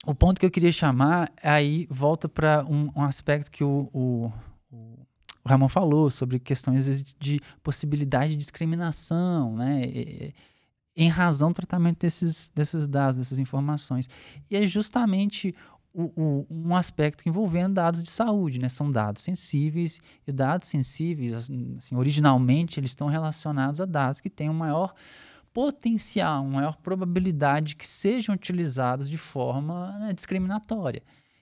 o 0.05 0.13
ponto 0.13 0.39
que 0.39 0.45
eu 0.45 0.51
queria 0.51 0.71
chamar 0.71 1.31
aí 1.41 1.87
volta 1.89 2.27
para 2.27 2.65
um, 2.65 2.89
um, 2.95 3.01
aspecto 3.01 3.51
que 3.51 3.63
o, 3.63 3.89
o, 3.93 4.31
o, 4.71 4.99
Ramon 5.45 5.69
falou 5.69 6.09
sobre 6.09 6.39
questões 6.39 7.03
de 7.17 7.39
possibilidade 7.63 8.31
de 8.31 8.37
discriminação, 8.37 9.55
né? 9.55 9.81
em 10.95 11.07
razão 11.07 11.49
do 11.49 11.55
tratamento 11.55 11.99
desses, 11.99 12.51
desses 12.53 12.87
dados, 12.87 13.19
dessas 13.19 13.39
informações. 13.39 14.09
E 14.49 14.57
é 14.57 14.67
justamente 14.67 15.55
o, 16.15 16.45
um 16.49 16.75
aspecto 16.75 17.27
envolvendo 17.27 17.75
dados 17.75 18.01
de 18.01 18.09
saúde, 18.09 18.59
né? 18.59 18.69
São 18.69 18.91
dados 18.91 19.21
sensíveis 19.21 19.99
e 20.25 20.31
dados 20.31 20.67
sensíveis, 20.67 21.33
assim, 21.33 21.77
originalmente, 21.93 22.79
eles 22.79 22.91
estão 22.91 23.07
relacionados 23.07 23.81
a 23.81 23.85
dados 23.85 24.21
que 24.21 24.29
têm 24.29 24.49
um 24.49 24.53
maior 24.53 24.93
potencial, 25.51 26.43
uma 26.43 26.59
maior 26.59 26.77
probabilidade 26.77 27.75
que 27.75 27.87
sejam 27.87 28.35
utilizados 28.35 29.09
de 29.09 29.17
forma 29.17 29.97
né, 29.99 30.13
discriminatória. 30.13 31.01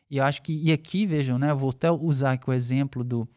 E 0.10 0.18
eu 0.18 0.24
acho 0.24 0.42
que, 0.42 0.54
e 0.54 0.72
aqui, 0.72 1.06
vejam, 1.06 1.38
né, 1.38 1.52
eu 1.52 1.58
vou 1.58 1.70
até 1.70 1.92
usar 1.92 2.34
aqui 2.34 2.50
o 2.50 2.54
exemplo 2.54 3.04
do, 3.04 3.28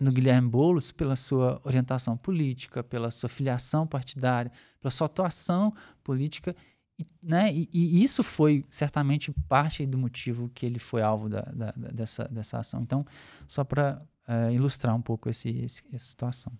do 0.00 0.12
Guilherme 0.12 0.48
Boulos 0.48 0.92
pela 0.92 1.16
sua 1.16 1.60
orientação 1.64 2.16
política, 2.16 2.84
pela 2.84 3.10
sua 3.10 3.28
filiação 3.28 3.86
partidária, 3.86 4.52
pela 4.80 4.90
sua 4.90 5.06
atuação 5.06 5.74
política 6.04 6.54
e, 6.98 7.06
né, 7.22 7.52
e, 7.52 7.68
e, 7.72 8.02
isso 8.02 8.22
foi 8.22 8.64
certamente 8.70 9.32
parte 9.48 9.86
do 9.86 9.98
motivo 9.98 10.48
que 10.54 10.64
ele 10.64 10.78
foi 10.78 11.02
alvo 11.02 11.28
da, 11.28 11.42
da, 11.42 11.72
dessa, 11.72 12.24
dessa 12.24 12.58
ação. 12.58 12.82
Então, 12.82 13.04
só 13.46 13.64
para 13.64 14.02
uh, 14.28 14.50
ilustrar 14.50 14.94
um 14.94 15.02
pouco 15.02 15.28
esse, 15.28 15.50
esse, 15.50 15.82
essa 15.92 16.06
situação. 16.06 16.52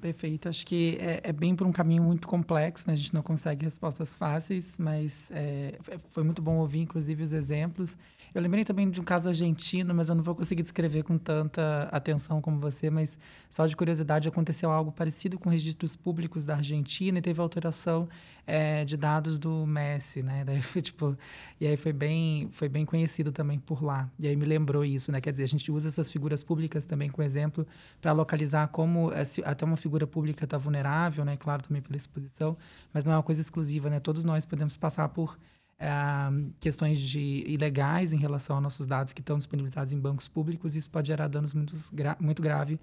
Perfeito. 0.00 0.48
Acho 0.48 0.66
que 0.66 0.98
é, 1.00 1.20
é 1.24 1.32
bem 1.32 1.56
por 1.56 1.66
um 1.66 1.72
caminho 1.72 2.02
muito 2.02 2.28
complexo, 2.28 2.86
né? 2.86 2.92
A 2.92 2.96
gente 2.96 3.14
não 3.14 3.22
consegue 3.22 3.64
respostas 3.64 4.14
fáceis, 4.14 4.76
mas 4.78 5.30
é, 5.30 5.78
foi 6.10 6.22
muito 6.22 6.42
bom 6.42 6.58
ouvir, 6.58 6.80
inclusive, 6.80 7.22
os 7.22 7.32
exemplos. 7.32 7.96
Eu 8.34 8.42
lembrei 8.42 8.64
também 8.64 8.90
de 8.90 9.00
um 9.00 9.04
caso 9.04 9.28
argentino, 9.28 9.94
mas 9.94 10.08
eu 10.08 10.14
não 10.14 10.22
vou 10.22 10.34
conseguir 10.34 10.62
descrever 10.62 11.02
com 11.02 11.16
tanta 11.16 11.88
atenção 11.90 12.40
como 12.40 12.58
você, 12.58 12.90
mas 12.90 13.18
só 13.48 13.66
de 13.66 13.74
curiosidade, 13.74 14.28
aconteceu 14.28 14.70
algo 14.70 14.92
parecido 14.92 15.38
com 15.38 15.48
registros 15.48 15.96
públicos 15.96 16.44
da 16.44 16.56
Argentina 16.56 17.18
e 17.18 17.22
teve 17.22 17.40
alteração 17.40 18.08
é, 18.46 18.84
de 18.84 18.96
dados 18.96 19.38
do 19.38 19.66
Messi, 19.66 20.22
né? 20.22 20.44
Daí 20.44 20.60
foi, 20.62 20.82
tipo, 20.82 21.16
e 21.60 21.66
aí 21.66 21.76
foi 21.76 21.92
bem, 21.92 22.48
foi 22.52 22.68
bem 22.68 22.84
conhecido 22.84 23.32
também 23.32 23.58
por 23.58 23.82
lá. 23.82 24.10
E 24.18 24.26
aí 24.26 24.36
me 24.36 24.44
lembrou 24.44 24.84
isso, 24.84 25.10
né? 25.10 25.20
Quer 25.20 25.32
dizer, 25.32 25.44
a 25.44 25.48
gente 25.48 25.70
usa 25.70 25.88
essas 25.88 26.10
figuras 26.10 26.42
públicas 26.42 26.84
também 26.84 27.08
como 27.08 27.26
exemplo 27.26 27.66
para 28.00 28.12
localizar 28.12 28.68
como 28.68 29.10
até 29.44 29.64
uma 29.64 29.76
figura 29.76 30.06
pública 30.06 30.44
está 30.44 30.58
vulnerável, 30.58 31.24
né? 31.24 31.36
Claro, 31.36 31.62
também 31.62 31.82
pela 31.82 31.96
exposição, 31.96 32.56
mas 32.92 33.04
não 33.04 33.12
é 33.12 33.16
uma 33.16 33.22
coisa 33.22 33.40
exclusiva, 33.40 33.88
né? 33.88 34.00
Todos 34.00 34.22
nós 34.24 34.44
podemos 34.44 34.76
passar 34.76 35.08
por 35.08 35.38
Uh, 35.80 36.52
questões 36.58 36.98
de 36.98 37.44
ilegais 37.46 38.12
em 38.12 38.16
relação 38.16 38.56
aos 38.56 38.62
nossos 38.62 38.86
dados 38.86 39.12
que 39.12 39.20
estão 39.20 39.38
disponibilizados 39.38 39.92
em 39.92 39.98
bancos 39.98 40.26
públicos, 40.26 40.74
e 40.74 40.78
isso 40.80 40.90
pode 40.90 41.06
gerar 41.06 41.28
danos 41.28 41.54
muito, 41.54 41.72
gra 41.92 42.16
muito 42.20 42.42
grave 42.42 42.74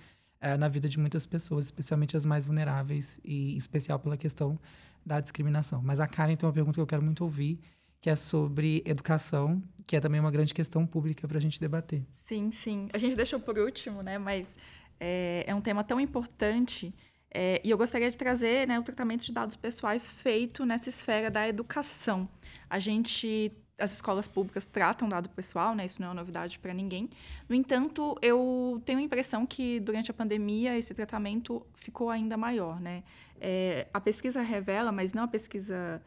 uh, 0.42 0.58
na 0.58 0.70
vida 0.70 0.88
de 0.88 0.98
muitas 0.98 1.26
pessoas, 1.26 1.66
especialmente 1.66 2.16
as 2.16 2.26
mais 2.26 2.46
vulneráveis, 2.46 3.20
e 3.24 3.54
em 3.54 3.58
especial 3.58 4.00
pela 4.00 4.16
questão 4.16 4.58
da 5.06 5.20
discriminação. 5.20 5.82
Mas 5.84 6.00
a 6.00 6.08
Karen 6.08 6.36
tem 6.36 6.48
uma 6.48 6.54
pergunta 6.54 6.76
que 6.76 6.82
eu 6.82 6.88
quero 6.88 7.04
muito 7.04 7.24
ouvir, 7.24 7.60
que 8.00 8.10
é 8.10 8.16
sobre 8.16 8.82
educação, 8.86 9.62
que 9.86 9.96
é 9.96 10.00
também 10.00 10.20
uma 10.20 10.32
grande 10.32 10.54
questão 10.54 10.86
pública 10.86 11.28
para 11.28 11.38
a 11.38 11.42
gente 11.42 11.60
debater. 11.60 12.02
Sim, 12.16 12.50
sim. 12.52 12.88
A 12.94 12.98
gente 12.98 13.16
deixou 13.16 13.40
por 13.40 13.58
último, 13.58 14.02
né? 14.02 14.18
Mas 14.18 14.58
é, 15.00 15.44
é 15.48 15.54
um 15.54 15.62
tema 15.62 15.84
tão 15.84 16.00
importante 16.00 16.94
é, 17.38 17.60
e 17.66 17.70
eu 17.70 17.78
gostaria 17.78 18.10
de 18.10 18.16
trazer 18.16 18.66
né, 18.66 18.80
o 18.80 18.84
tratamento 18.84 19.26
de 19.26 19.34
dados 19.34 19.58
pessoais 19.58 20.08
feito 20.08 20.66
nessa 20.66 20.88
esfera 20.88 21.30
da 21.30 21.46
educação. 21.46 22.30
A 22.70 22.80
gente 22.80 23.52
as 23.78 23.94
escolas 23.94 24.28
públicas 24.28 24.66
tratam 24.66 25.10
dado 25.10 25.30
pessoal, 25.30 25.76
né? 25.76 25.86
Isso 25.86 26.02
não 26.02 26.08
é 26.08 26.12
uma 26.12 26.16
novidade 26.16 26.58
para 26.60 26.74
ninguém. 26.74 27.10
No 27.48 27.56
entanto, 27.56 28.18
eu 28.22 28.82
tenho 28.86 29.00
a 29.00 29.02
impressão 29.02 29.46
que 29.46 29.80
durante 29.80 30.10
a 30.10 30.14
pandemia 30.14 30.78
esse 30.78 30.94
tratamento 30.94 31.66
ficou 31.74 32.10
ainda 32.10 32.38
maior, 32.38 32.80
né? 32.80 33.04
É, 33.40 33.88
a 33.94 34.00
pesquisa 34.00 34.42
revela, 34.42 34.92
mas 34.92 35.12
não 35.12 35.24
a 35.24 35.28
pesquisa 35.28 36.02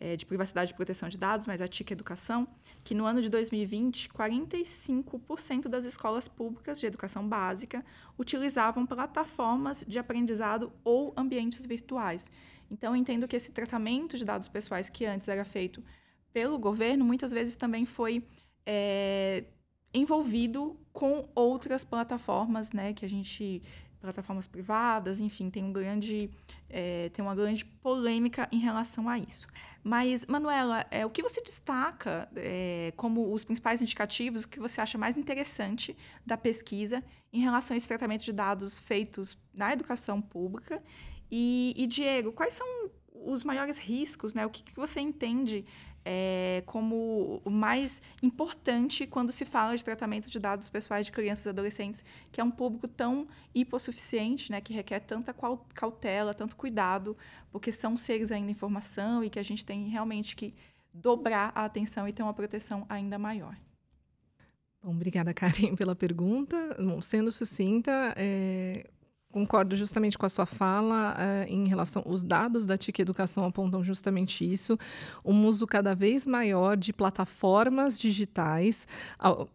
é, 0.00 0.16
de 0.16 0.26
privacidade 0.26 0.72
e 0.72 0.74
proteção 0.74 1.08
de 1.08 1.16
dados, 1.16 1.46
mas 1.46 1.62
a 1.62 1.68
TIC 1.68 1.92
Educação, 1.92 2.48
que 2.82 2.92
no 2.92 3.06
ano 3.06 3.22
de 3.22 3.28
2020, 3.28 4.08
45% 4.08 5.68
das 5.68 5.84
escolas 5.84 6.26
públicas 6.26 6.80
de 6.80 6.86
educação 6.86 7.26
básica 7.28 7.84
utilizavam 8.18 8.84
plataformas 8.84 9.84
de 9.86 9.96
aprendizado 10.00 10.72
ou 10.82 11.14
ambientes 11.16 11.64
virtuais. 11.64 12.26
Então, 12.68 12.94
eu 12.94 12.96
entendo 12.96 13.28
que 13.28 13.36
esse 13.36 13.52
tratamento 13.52 14.18
de 14.18 14.24
dados 14.24 14.48
pessoais 14.48 14.88
que 14.88 15.04
antes 15.04 15.28
era 15.28 15.44
feito 15.44 15.84
pelo 16.32 16.58
governo, 16.58 17.04
muitas 17.04 17.32
vezes 17.32 17.56
também 17.56 17.84
foi 17.84 18.24
é, 18.66 19.44
envolvido 19.92 20.76
com 20.92 21.28
outras 21.34 21.84
plataformas, 21.84 22.72
né, 22.72 22.92
que 22.92 23.04
a 23.04 23.08
gente 23.08 23.62
plataformas 24.00 24.48
privadas, 24.48 25.20
enfim, 25.20 25.48
tem 25.48 25.62
um 25.62 25.72
grande 25.72 26.28
é, 26.68 27.08
tem 27.10 27.24
uma 27.24 27.36
grande 27.36 27.64
polêmica 27.64 28.48
em 28.50 28.58
relação 28.58 29.08
a 29.08 29.16
isso. 29.16 29.46
Mas, 29.84 30.26
Manuela, 30.26 30.84
é, 30.90 31.06
o 31.06 31.10
que 31.10 31.22
você 31.22 31.40
destaca 31.40 32.28
é, 32.34 32.92
como 32.96 33.32
os 33.32 33.44
principais 33.44 33.80
indicativos, 33.80 34.42
o 34.42 34.48
que 34.48 34.58
você 34.58 34.80
acha 34.80 34.98
mais 34.98 35.16
interessante 35.16 35.96
da 36.26 36.36
pesquisa 36.36 37.02
em 37.32 37.40
relação 37.40 37.74
a 37.74 37.78
esse 37.78 37.86
tratamento 37.86 38.24
de 38.24 38.32
dados 38.32 38.78
feitos 38.78 39.38
na 39.54 39.72
educação 39.72 40.20
pública? 40.20 40.82
E, 41.30 41.72
e 41.76 41.86
Diego, 41.86 42.32
quais 42.32 42.54
são 42.54 42.90
os 43.12 43.44
maiores 43.44 43.78
riscos, 43.78 44.34
né? 44.34 44.44
O 44.44 44.50
que, 44.50 44.62
que 44.62 44.74
você 44.74 45.00
entende 45.00 45.64
é, 46.04 46.62
como 46.66 47.40
o 47.44 47.50
mais 47.50 48.02
importante 48.22 49.06
quando 49.06 49.30
se 49.30 49.44
fala 49.44 49.76
de 49.76 49.84
tratamento 49.84 50.30
de 50.30 50.38
dados 50.38 50.68
pessoais 50.68 51.06
de 51.06 51.12
crianças 51.12 51.46
e 51.46 51.48
adolescentes, 51.48 52.04
que 52.30 52.40
é 52.40 52.44
um 52.44 52.50
público 52.50 52.88
tão 52.88 53.26
hipossuficiente, 53.54 54.50
né, 54.50 54.60
que 54.60 54.72
requer 54.72 55.00
tanta 55.00 55.34
cautela, 55.74 56.34
tanto 56.34 56.56
cuidado, 56.56 57.16
porque 57.50 57.70
são 57.70 57.96
seres 57.96 58.32
ainda 58.32 58.50
em 58.50 58.54
formação 58.54 59.22
e 59.22 59.30
que 59.30 59.38
a 59.38 59.42
gente 59.42 59.64
tem 59.64 59.88
realmente 59.88 60.34
que 60.34 60.54
dobrar 60.92 61.52
a 61.54 61.64
atenção 61.64 62.06
e 62.06 62.12
ter 62.12 62.22
uma 62.22 62.34
proteção 62.34 62.84
ainda 62.88 63.18
maior. 63.18 63.56
Bom, 64.82 64.90
obrigada, 64.90 65.32
Karen, 65.32 65.74
pela 65.76 65.94
pergunta. 65.94 66.76
Bom, 66.78 67.00
sendo 67.00 67.30
sucinta, 67.30 68.12
é, 68.16 68.84
Concordo 69.32 69.74
justamente 69.74 70.18
com 70.18 70.26
a 70.26 70.28
sua 70.28 70.44
fala 70.44 71.16
uh, 71.16 71.50
em 71.50 71.66
relação. 71.66 72.02
Os 72.04 72.22
dados 72.22 72.66
da 72.66 72.76
TIC 72.76 73.00
Educação 73.00 73.46
apontam 73.46 73.82
justamente 73.82 74.44
isso: 74.44 74.78
um 75.24 75.46
uso 75.46 75.66
cada 75.66 75.94
vez 75.94 76.26
maior 76.26 76.76
de 76.76 76.92
plataformas 76.92 77.98
digitais, 77.98 78.86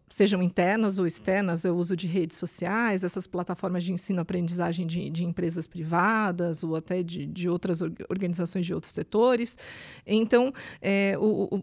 sejam 0.08 0.42
internas 0.42 0.98
ou 0.98 1.06
externas, 1.06 1.64
o 1.64 1.74
uso 1.76 1.96
de 1.96 2.08
redes 2.08 2.36
sociais, 2.36 3.04
essas 3.04 3.28
plataformas 3.28 3.84
de 3.84 3.92
ensino-aprendizagem 3.92 4.84
de, 4.84 5.08
de, 5.10 5.24
empresas 5.24 5.68
privadas 5.68 6.64
ou 6.64 6.74
até 6.74 7.04
de, 7.04 7.24
de 7.24 7.48
outras 7.48 7.80
organizações 7.80 8.66
de 8.66 8.74
outros 8.74 8.92
setores. 8.92 9.56
Então, 10.04 10.52
é, 10.82 11.16
o, 11.18 11.56
o 11.56 11.62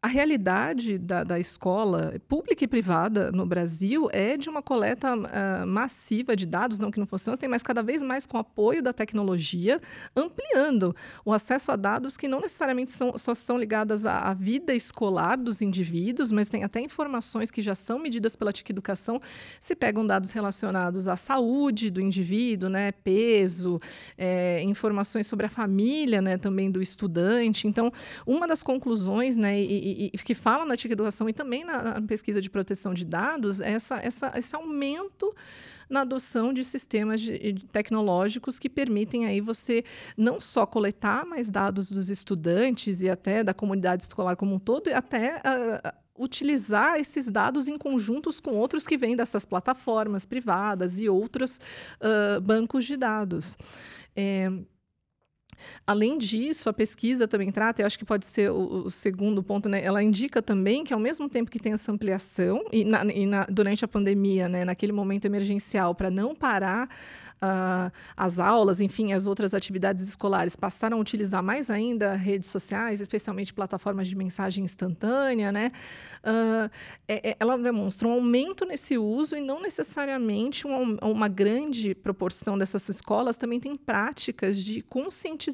a 0.00 0.06
realidade 0.06 0.96
da, 0.96 1.24
da, 1.24 1.40
escola 1.40 2.14
pública 2.28 2.62
e 2.62 2.68
privada 2.68 3.32
no 3.32 3.44
Brasil 3.44 4.08
é 4.12 4.36
de 4.36 4.48
uma 4.48 4.62
coleta 4.62 5.12
uh, 5.16 5.66
massiva 5.66 6.36
de 6.36 6.46
dados, 6.46 6.78
não 6.78 6.92
que 6.92 7.00
não 7.00 7.06
funciona, 7.06 7.36
tem 7.36 7.48
mas 7.48 7.64
cada 7.64 7.82
vez 7.82 8.00
mais 8.00 8.24
com 8.24 8.38
apoio 8.38 8.80
da 8.80 8.92
tecnologia, 8.92 9.80
ampliando 10.14 10.94
o 11.24 11.32
acesso 11.32 11.72
a 11.72 11.76
dados 11.76 12.16
que 12.16 12.28
não 12.28 12.40
necessariamente 12.40 12.92
são, 12.92 13.18
só 13.18 13.34
são 13.34 13.58
ligadas 13.58 14.06
à, 14.06 14.18
à, 14.20 14.34
vida 14.34 14.72
escolar 14.72 15.36
dos 15.36 15.60
indivíduos, 15.60 16.30
mas 16.30 16.48
tem 16.48 16.62
até 16.62 16.80
informações 16.80 17.50
que 17.50 17.60
já 17.60 17.74
são 17.74 17.98
medidas 17.98 18.36
pela 18.36 18.52
TIC 18.52 18.70
Educação, 18.70 19.20
se 19.60 19.74
pegam 19.74 20.06
dados 20.06 20.30
relacionados 20.30 21.08
à 21.08 21.16
saúde 21.16 21.90
do 21.90 22.00
indivíduo, 22.00 22.70
né, 22.70 22.92
peso, 22.92 23.80
é, 24.16 24.62
informações 24.62 25.26
sobre 25.26 25.46
a 25.46 25.50
família 25.50 26.22
né, 26.22 26.38
também 26.38 26.70
do 26.70 26.80
estudante. 26.80 27.66
Então, 27.66 27.90
uma 28.24 28.46
das 28.46 28.62
conclusões, 28.62 29.36
né, 29.36 29.60
e, 29.60 29.87
e, 29.92 30.10
e, 30.12 30.18
que 30.18 30.34
fala 30.34 30.64
na 30.64 30.76
TIC 30.76 30.92
Educação 30.92 31.28
e 31.28 31.32
também 31.32 31.64
na, 31.64 31.82
na, 31.82 32.02
pesquisa 32.02 32.40
de 32.40 32.50
proteção 32.50 32.94
de 32.94 33.04
dados, 33.04 33.60
essa, 33.60 33.96
essa, 33.96 34.32
esse 34.36 34.54
aumento 34.54 35.34
na 35.88 36.02
adoção 36.02 36.52
de 36.52 36.64
sistemas 36.64 37.20
de, 37.20 37.52
de 37.52 37.64
tecnológicos 37.66 38.58
que 38.58 38.68
permitem 38.68 39.26
aí 39.26 39.40
você 39.40 39.84
não 40.16 40.38
só 40.40 40.66
coletar 40.66 41.24
mais 41.24 41.48
dados 41.48 41.90
dos 41.90 42.10
estudantes 42.10 43.00
e 43.00 43.08
até 43.08 43.42
da 43.42 43.54
comunidade 43.54 44.02
escolar 44.02 44.36
como 44.36 44.54
um 44.54 44.58
todo, 44.58 44.88
e 44.88 44.92
até 44.92 45.36
uh, 45.36 46.22
utilizar 46.22 46.98
esses 46.98 47.30
dados 47.30 47.68
em 47.68 47.78
conjuntos 47.78 48.40
com 48.40 48.56
outros 48.56 48.86
que 48.86 48.96
vêm 48.96 49.16
dessas 49.16 49.46
plataformas 49.46 50.26
privadas 50.26 50.98
e 50.98 51.08
outros 51.08 51.60
uh, 52.00 52.40
bancos 52.40 52.84
de 52.84 52.96
dados. 52.96 53.56
É, 54.14 54.50
Além 55.86 56.18
disso, 56.18 56.68
a 56.68 56.72
pesquisa 56.72 57.26
também 57.26 57.50
trata, 57.50 57.82
eu 57.82 57.86
acho 57.86 57.98
que 57.98 58.04
pode 58.04 58.26
ser 58.26 58.50
o, 58.50 58.84
o, 58.86 58.90
segundo 58.90 59.42
ponto, 59.42 59.68
né? 59.68 59.82
Ela 59.82 60.02
indica 60.02 60.40
também 60.40 60.84
que, 60.84 60.92
ao 60.92 61.00
mesmo 61.00 61.28
tempo 61.28 61.50
que 61.50 61.58
tem 61.58 61.72
essa 61.72 61.92
ampliação, 61.92 62.64
e, 62.72 62.84
na, 62.84 63.04
e 63.04 63.26
na, 63.26 63.44
durante 63.44 63.84
a 63.84 63.88
pandemia, 63.88 64.48
né, 64.48 64.64
naquele 64.64 64.92
momento 64.92 65.24
emergencial, 65.24 65.94
para 65.94 66.10
não 66.10 66.34
parar 66.34 66.88
uh, 67.36 67.92
as 68.16 68.38
aulas, 68.38 68.80
enfim, 68.80 69.12
as 69.12 69.26
outras 69.26 69.54
atividades 69.54 70.04
escolares, 70.04 70.56
passaram 70.56 70.98
a 70.98 71.00
utilizar 71.00 71.42
mais 71.42 71.70
ainda 71.70 72.14
redes 72.14 72.48
sociais, 72.48 73.00
especialmente 73.00 73.52
plataformas 73.52 74.08
de 74.08 74.16
mensagem 74.16 74.64
instantânea, 74.64 75.52
né? 75.52 75.70
Uh, 76.22 76.70
é, 77.06 77.30
é, 77.30 77.36
ela 77.40 77.56
demonstra 77.56 78.06
um 78.08 78.12
aumento 78.12 78.64
nesse 78.64 78.98
uso 78.98 79.36
e 79.36 79.40
não 79.40 79.60
necessariamente 79.60 80.66
um, 80.66 80.96
uma 81.02 81.28
grande 81.28 81.94
proporção 81.94 82.56
dessas 82.56 82.88
escolas 82.88 83.36
também 83.36 83.60
tem 83.60 83.76
práticas 83.76 84.62
de 84.62 84.82
conscientização 84.82 85.47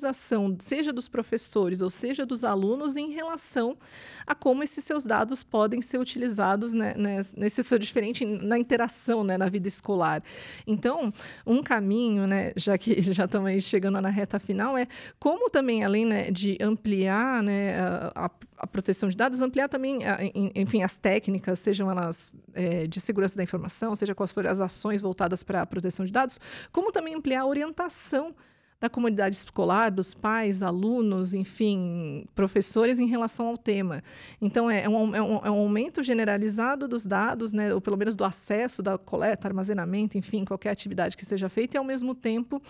seja 0.58 0.92
dos 0.92 1.08
professores 1.08 1.80
ou 1.80 1.90
seja 1.90 2.24
dos 2.24 2.44
alunos, 2.44 2.96
em 2.96 3.10
relação 3.10 3.76
a 4.26 4.34
como 4.34 4.62
esses 4.62 4.84
seus 4.84 5.04
dados 5.04 5.42
podem 5.42 5.80
ser 5.80 5.98
utilizados 5.98 6.74
né, 6.74 6.94
nesse 7.36 7.62
seu 7.62 7.78
diferente 7.78 8.24
na 8.24 8.58
interação 8.58 9.24
né, 9.24 9.36
na 9.36 9.48
vida 9.48 9.68
escolar. 9.68 10.22
Então, 10.66 11.12
um 11.46 11.62
caminho, 11.62 12.26
né, 12.26 12.52
já 12.56 12.76
que 12.78 13.00
já 13.12 13.24
estamos 13.24 13.62
chegando 13.64 14.00
na 14.00 14.08
reta 14.08 14.38
final, 14.38 14.76
é 14.76 14.86
como 15.18 15.50
também, 15.50 15.84
além 15.84 16.04
né, 16.04 16.30
de 16.30 16.56
ampliar 16.60 17.42
né, 17.42 17.78
a, 18.14 18.30
a, 18.58 18.66
proteção 18.66 19.08
de 19.08 19.16
dados, 19.16 19.40
ampliar 19.40 19.68
também, 19.68 19.98
enfim, 20.54 20.82
as 20.82 20.98
técnicas, 20.98 21.58
sejam 21.58 21.90
elas 21.90 22.32
é, 22.54 22.86
de 22.86 23.00
segurança 23.00 23.36
da 23.36 23.42
informação, 23.42 23.94
seja 23.94 24.14
quais 24.14 24.32
forem 24.32 24.50
as 24.50 24.60
ações 24.60 25.02
voltadas 25.02 25.42
para 25.42 25.62
a 25.62 25.66
proteção 25.66 26.04
de 26.04 26.12
dados, 26.12 26.38
como 26.72 26.90
também 26.90 27.14
ampliar 27.14 27.42
a 27.42 27.46
orientação 27.46 28.34
da 28.80 28.90
comunidade 28.90 29.36
escolar, 29.36 29.90
dos 29.90 30.12
pais, 30.12 30.62
alunos, 30.62 31.32
enfim, 31.32 32.26
professores 32.34 32.98
em 32.98 33.06
relação 33.06 33.46
ao 33.46 33.56
tema. 33.56 34.02
Então, 34.40 34.70
é, 34.70 34.82
é 34.82 34.88
um, 34.88 35.14
é 35.14 35.22
um, 35.22 35.36
é 35.38 35.50
um 35.50 35.58
aumento 35.60 36.02
generalizado 36.02 36.86
dos 36.86 37.06
dados, 37.06 37.52
né, 37.52 37.72
ou 37.72 37.80
pelo 37.80 37.96
menos 37.96 38.14
do 38.14 38.24
acesso, 38.24 38.82
da 38.82 38.98
coleta, 38.98 39.48
armazenamento, 39.48 40.18
enfim, 40.18 40.44
qualquer 40.44 40.70
atividade 40.70 41.16
que 41.16 41.24
seja 41.24 41.48
feita, 41.48 41.76
e, 41.76 41.78
ao 41.78 41.84
mesmo 41.84 42.14
tempo, 42.14 42.60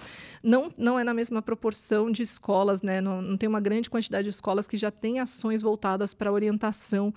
não, 0.43 0.73
não 0.79 0.99
é 0.99 1.05
na 1.05 1.15
mesma 1.15 1.43
proporção 1.43 2.11
de 2.11 2.23
escolas, 2.23 2.83
né, 2.83 3.01
não, 3.01 3.21
não 3.21 3.37
tem 3.37 3.49
uma 3.49 3.61
grande 3.61 3.91
quantidade 3.91 4.25
de 4.25 4.31
escolas 4.31 4.69
que 4.69 4.77
já 4.77 4.91
têm 4.91 5.19
ações 5.19 5.63
voltadas 5.63 6.15
para 6.15 6.31
orientação 6.31 7.13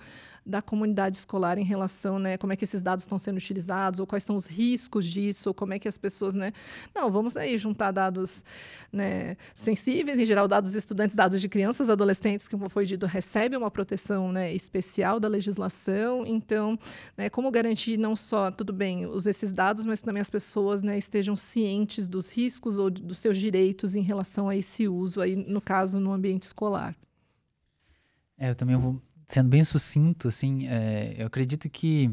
da 0.48 0.62
comunidade 0.62 1.18
escolar 1.18 1.58
em 1.58 1.64
relação, 1.64 2.18
né, 2.18 2.38
como 2.38 2.54
é 2.54 2.56
que 2.56 2.64
esses 2.64 2.82
dados 2.82 3.02
estão 3.02 3.18
sendo 3.18 3.36
utilizados, 3.36 4.00
ou 4.00 4.06
quais 4.06 4.24
são 4.24 4.34
os 4.34 4.46
riscos 4.46 5.04
disso, 5.04 5.50
ou 5.50 5.54
como 5.54 5.74
é 5.74 5.78
que 5.78 5.86
as 5.86 5.98
pessoas, 5.98 6.34
né, 6.34 6.52
não, 6.94 7.10
vamos 7.10 7.36
aí 7.36 7.58
juntar 7.58 7.90
dados, 7.90 8.42
né, 8.90 9.36
sensíveis, 9.54 10.18
em 10.18 10.24
geral 10.24 10.48
dados 10.48 10.72
de 10.72 10.78
estudantes, 10.78 11.14
dados 11.14 11.38
de 11.38 11.48
crianças, 11.48 11.90
adolescentes, 11.90 12.48
que 12.48 12.56
como 12.56 12.70
foi 12.70 12.86
dito, 12.86 13.04
recebem 13.04 13.58
uma 13.58 13.70
proteção, 13.70 14.32
né, 14.32 14.52
especial 14.54 15.20
da 15.20 15.28
legislação, 15.28 16.24
então, 16.24 16.78
né, 17.14 17.28
como 17.28 17.50
garantir 17.50 17.98
não 17.98 18.16
só, 18.16 18.50
tudo 18.50 18.72
bem, 18.72 19.06
os 19.06 19.26
esses 19.26 19.52
dados, 19.52 19.84
mas 19.84 20.00
também 20.00 20.22
as 20.22 20.30
pessoas, 20.30 20.82
né, 20.82 20.96
estejam 20.96 21.36
cientes 21.36 22.08
dos 22.08 22.30
riscos 22.30 22.78
ou 22.78 22.88
dos 22.88 23.18
seus 23.18 23.36
direitos 23.36 23.94
em 23.94 24.02
relação 24.02 24.48
a 24.48 24.56
esse 24.56 24.88
uso 24.88 25.20
aí, 25.20 25.36
no 25.36 25.60
caso, 25.60 26.00
no 26.00 26.10
ambiente 26.10 26.44
escolar. 26.44 26.96
É, 28.38 28.48
eu 28.50 28.54
também 28.54 28.76
vou 28.76 29.02
sendo 29.28 29.50
bem 29.50 29.62
sucinto, 29.62 30.26
assim, 30.26 30.66
é, 30.66 31.14
eu 31.18 31.26
acredito 31.26 31.68
que 31.68 32.10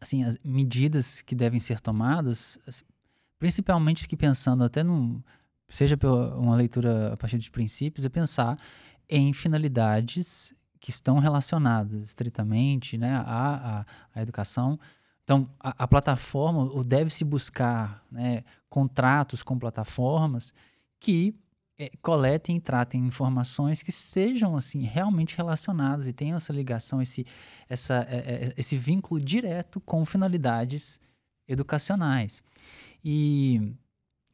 assim, 0.00 0.24
as 0.24 0.36
medidas 0.44 1.22
que 1.22 1.34
devem 1.34 1.60
ser 1.60 1.80
tomadas, 1.80 2.58
principalmente 3.38 4.08
que 4.08 4.16
pensando 4.16 4.64
até 4.64 4.82
num, 4.82 5.22
seja 5.68 5.96
pela 5.96 6.36
uma 6.36 6.56
leitura 6.56 7.12
a 7.12 7.16
partir 7.16 7.38
de 7.38 7.50
princípios, 7.50 8.04
é 8.04 8.08
pensar 8.08 8.58
em 9.08 9.32
finalidades 9.32 10.52
que 10.80 10.90
estão 10.90 11.18
relacionadas 11.18 12.02
estritamente 12.02 12.98
né, 12.98 13.14
à, 13.16 13.80
à, 13.80 13.86
à 14.14 14.22
educação. 14.22 14.78
Então, 15.22 15.48
a, 15.58 15.84
a 15.84 15.88
plataforma, 15.88 16.68
deve-se 16.84 17.24
buscar 17.24 18.04
né, 18.10 18.44
contratos 18.68 19.42
com 19.42 19.58
plataformas 19.58 20.52
que 21.00 21.34
é, 21.78 21.90
coletem 22.00 22.56
e 22.56 22.60
tratem 22.60 23.04
informações 23.04 23.82
que 23.82 23.90
sejam 23.90 24.56
assim 24.56 24.82
realmente 24.82 25.36
relacionadas 25.36 26.06
e 26.06 26.12
tenham 26.12 26.36
essa 26.36 26.52
ligação, 26.52 27.02
esse, 27.02 27.26
essa, 27.68 28.06
é, 28.08 28.16
é, 28.16 28.54
esse 28.56 28.76
vínculo 28.76 29.20
direto 29.20 29.80
com 29.80 30.04
finalidades 30.04 31.00
educacionais. 31.48 32.42
E, 33.04 33.74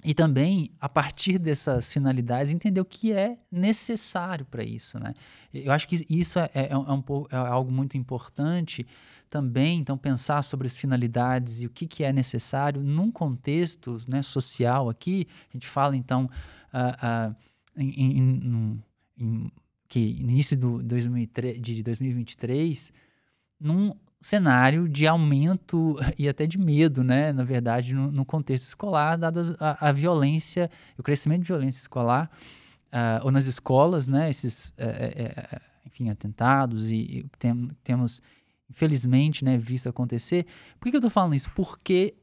e 0.04 0.14
também, 0.14 0.70
a 0.80 0.88
partir 0.88 1.38
dessas 1.38 1.92
finalidades, 1.92 2.52
entender 2.52 2.80
o 2.80 2.84
que 2.84 3.12
é 3.12 3.38
necessário 3.50 4.46
para 4.46 4.62
isso. 4.62 4.98
Né? 4.98 5.14
Eu 5.52 5.72
acho 5.72 5.88
que 5.88 6.04
isso 6.08 6.38
é, 6.38 6.50
é, 6.54 6.72
é, 6.72 6.76
um 6.76 7.02
pouco, 7.02 7.34
é 7.34 7.38
algo 7.38 7.70
muito 7.72 7.96
importante 7.96 8.86
também, 9.28 9.78
então, 9.78 9.96
pensar 9.96 10.42
sobre 10.42 10.66
as 10.66 10.76
finalidades 10.76 11.62
e 11.62 11.66
o 11.66 11.70
que, 11.70 11.86
que 11.86 12.02
é 12.02 12.12
necessário 12.12 12.82
num 12.82 13.12
contexto 13.12 13.96
né, 14.08 14.22
social 14.22 14.88
aqui. 14.88 15.26
A 15.50 15.52
gente 15.52 15.68
fala, 15.68 15.96
então, 15.96 16.28
uh, 16.72 17.30
uh, 17.30 17.36
em, 17.76 18.18
em, 18.18 18.82
em, 19.18 19.52
que 19.88 19.98
início 19.98 20.56
do 20.56 20.82
2003, 20.82 21.60
de 21.60 21.82
2023, 21.82 22.92
num 23.58 23.92
cenário 24.20 24.88
de 24.88 25.06
aumento 25.06 25.96
e 26.18 26.28
até 26.28 26.46
de 26.46 26.58
medo, 26.58 27.02
né, 27.02 27.32
na 27.32 27.42
verdade, 27.42 27.94
no, 27.94 28.10
no 28.10 28.24
contexto 28.24 28.66
escolar, 28.66 29.16
dada 29.16 29.56
a, 29.58 29.90
violência, 29.90 30.70
o 30.98 31.02
crescimento 31.02 31.42
de 31.42 31.48
violência 31.48 31.80
escolar, 31.80 32.30
uh, 32.92 33.24
ou 33.24 33.32
nas 33.32 33.46
escolas, 33.46 34.06
né, 34.06 34.28
esses, 34.28 34.72
é, 34.76 34.86
é, 34.86 35.60
enfim, 35.86 36.10
atentados, 36.10 36.92
e, 36.92 36.96
e 36.96 37.26
tem, 37.38 37.68
temos, 37.82 38.20
infelizmente, 38.68 39.44
né, 39.44 39.56
visto 39.56 39.88
acontecer. 39.88 40.44
Por 40.78 40.84
que, 40.84 40.90
que 40.90 40.96
eu 40.96 41.00
estou 41.00 41.10
falando 41.10 41.34
isso? 41.34 41.50
Porque 41.54 42.14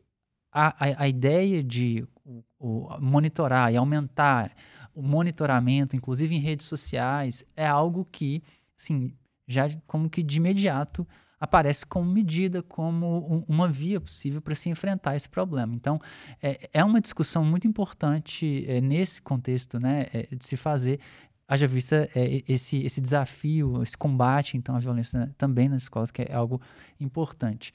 a, 0.52 0.86
a, 0.86 1.04
a 1.04 1.08
ideia 1.08 1.64
de 1.64 2.08
o, 2.26 2.44
o 2.60 3.00
monitorar 3.00 3.72
e 3.72 3.78
aumentar 3.78 4.52
o 4.94 5.02
monitoramento, 5.02 5.96
inclusive 5.96 6.36
em 6.36 6.40
redes 6.40 6.66
sociais, 6.66 7.46
é 7.56 7.68
algo 7.68 8.04
que, 8.04 8.42
assim, 8.78 9.14
já 9.48 9.70
como 9.86 10.10
que 10.10 10.24
de 10.24 10.38
imediato 10.38 11.08
aparece 11.40 11.86
como 11.86 12.12
medida, 12.12 12.64
como 12.64 13.32
um, 13.32 13.44
uma 13.48 13.68
via 13.68 14.02
possível 14.02 14.42
para 14.42 14.56
se 14.56 14.70
enfrentar 14.70 15.16
esse 15.16 15.30
problema. 15.30 15.76
Então, 15.76 16.00
é, 16.42 16.70
é 16.74 16.84
uma 16.84 17.00
discussão 17.00 17.46
muito 17.46 17.68
importante 17.68 18.66
é, 18.68 18.82
nesse 18.82 19.22
contexto 19.22 19.80
né, 19.80 20.08
é, 20.12 20.36
de 20.36 20.44
se 20.44 20.58
fazer, 20.58 21.00
haja 21.48 21.68
vista 21.68 22.10
é, 22.16 22.44
esse, 22.48 22.84
esse 22.84 23.00
desafio, 23.00 23.82
esse 23.84 23.96
combate, 23.96 24.58
então, 24.58 24.76
à 24.76 24.80
violência 24.80 25.34
também 25.38 25.70
nas 25.70 25.84
escolas, 25.84 26.10
que 26.10 26.24
é 26.24 26.34
algo 26.34 26.60
importante. 27.00 27.72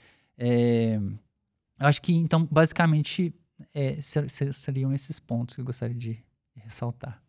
Eu 1.82 1.88
acho 1.88 2.00
que, 2.00 2.14
então, 2.14 2.46
basicamente, 2.48 3.34
é, 3.74 3.98
seriam 4.00 4.94
esses 4.94 5.18
pontos 5.18 5.56
que 5.56 5.60
eu 5.60 5.64
gostaria 5.64 5.96
de 5.96 6.24
ressaltar. 6.54 7.20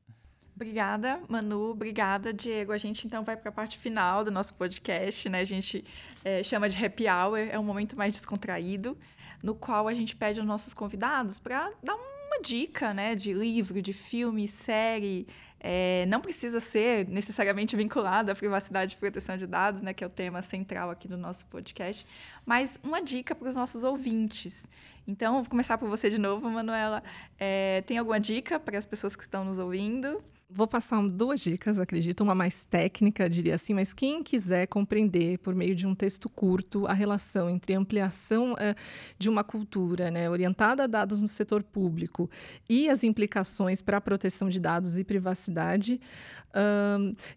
Obrigada, 0.55 1.19
Manu. 1.27 1.71
Obrigada, 1.71 2.31
Diego. 2.31 2.71
A 2.71 2.77
gente 2.77 3.07
então 3.07 3.23
vai 3.23 3.35
para 3.35 3.49
a 3.49 3.51
parte 3.51 3.79
final 3.79 4.23
do 4.23 4.29
nosso 4.29 4.53
podcast, 4.53 5.27
né? 5.27 5.39
A 5.39 5.43
gente 5.43 5.83
é, 6.23 6.43
chama 6.43 6.69
de 6.69 6.85
happy 6.85 7.05
hour, 7.09 7.39
é 7.39 7.57
um 7.57 7.63
momento 7.63 7.97
mais 7.97 8.13
descontraído, 8.13 8.95
no 9.41 9.55
qual 9.55 9.87
a 9.87 9.93
gente 9.95 10.15
pede 10.15 10.39
aos 10.39 10.47
nossos 10.47 10.71
convidados 10.71 11.39
para 11.39 11.71
dar 11.81 11.95
uma 11.95 12.39
dica, 12.43 12.93
né? 12.93 13.15
De 13.15 13.33
livro, 13.33 13.81
de 13.81 13.91
filme, 13.91 14.47
série. 14.47 15.25
É, 15.65 16.05
não 16.07 16.19
precisa 16.19 16.59
ser 16.59 17.07
necessariamente 17.07 17.73
vinculado 17.77 18.29
à 18.29 18.35
privacidade 18.35 18.95
e 18.95 18.97
proteção 18.97 19.37
de 19.37 19.47
dados, 19.47 19.81
né? 19.81 19.93
Que 19.93 20.03
é 20.03 20.07
o 20.07 20.09
tema 20.09 20.41
central 20.41 20.89
aqui 20.89 21.07
do 21.07 21.15
nosso 21.15 21.45
podcast, 21.45 22.05
mas 22.45 22.77
uma 22.83 23.01
dica 23.01 23.33
para 23.33 23.47
os 23.47 23.55
nossos 23.55 23.85
ouvintes. 23.85 24.67
Então, 25.07 25.35
vou 25.35 25.49
começar 25.49 25.77
por 25.77 25.87
você 25.87 26.09
de 26.09 26.17
novo, 26.17 26.49
Manuela. 26.49 27.01
É, 27.39 27.81
tem 27.85 27.97
alguma 27.97 28.19
dica 28.19 28.59
para 28.59 28.77
as 28.77 28.85
pessoas 28.85 29.15
que 29.15 29.23
estão 29.23 29.45
nos 29.45 29.57
ouvindo? 29.57 30.21
Vou 30.55 30.67
passar 30.67 31.01
duas 31.09 31.41
dicas, 31.41 31.79
acredito, 31.79 32.21
uma 32.21 32.35
mais 32.35 32.63
técnica, 32.63 33.27
diria 33.27 33.55
assim, 33.55 33.73
mas 33.73 33.91
quem 33.91 34.21
quiser 34.21 34.67
compreender 34.67 35.39
por 35.39 35.55
meio 35.55 35.73
de 35.73 35.87
um 35.87 35.95
texto 35.95 36.29
curto 36.29 36.85
a 36.85 36.93
relação 36.93 37.49
entre 37.49 37.73
ampliação 37.73 38.53
uh, 38.53 38.75
de 39.17 39.31
uma 39.31 39.43
cultura 39.43 40.11
né, 40.11 40.29
orientada 40.29 40.83
a 40.83 40.87
dados 40.87 41.23
no 41.23 41.27
setor 41.27 41.63
público 41.63 42.29
e 42.69 42.87
as 42.87 43.03
implicações 43.03 43.81
para 43.81 43.97
a 43.97 44.01
proteção 44.01 44.47
de 44.47 44.59
dados 44.59 44.99
e 44.99 45.03
privacidade, 45.03 45.99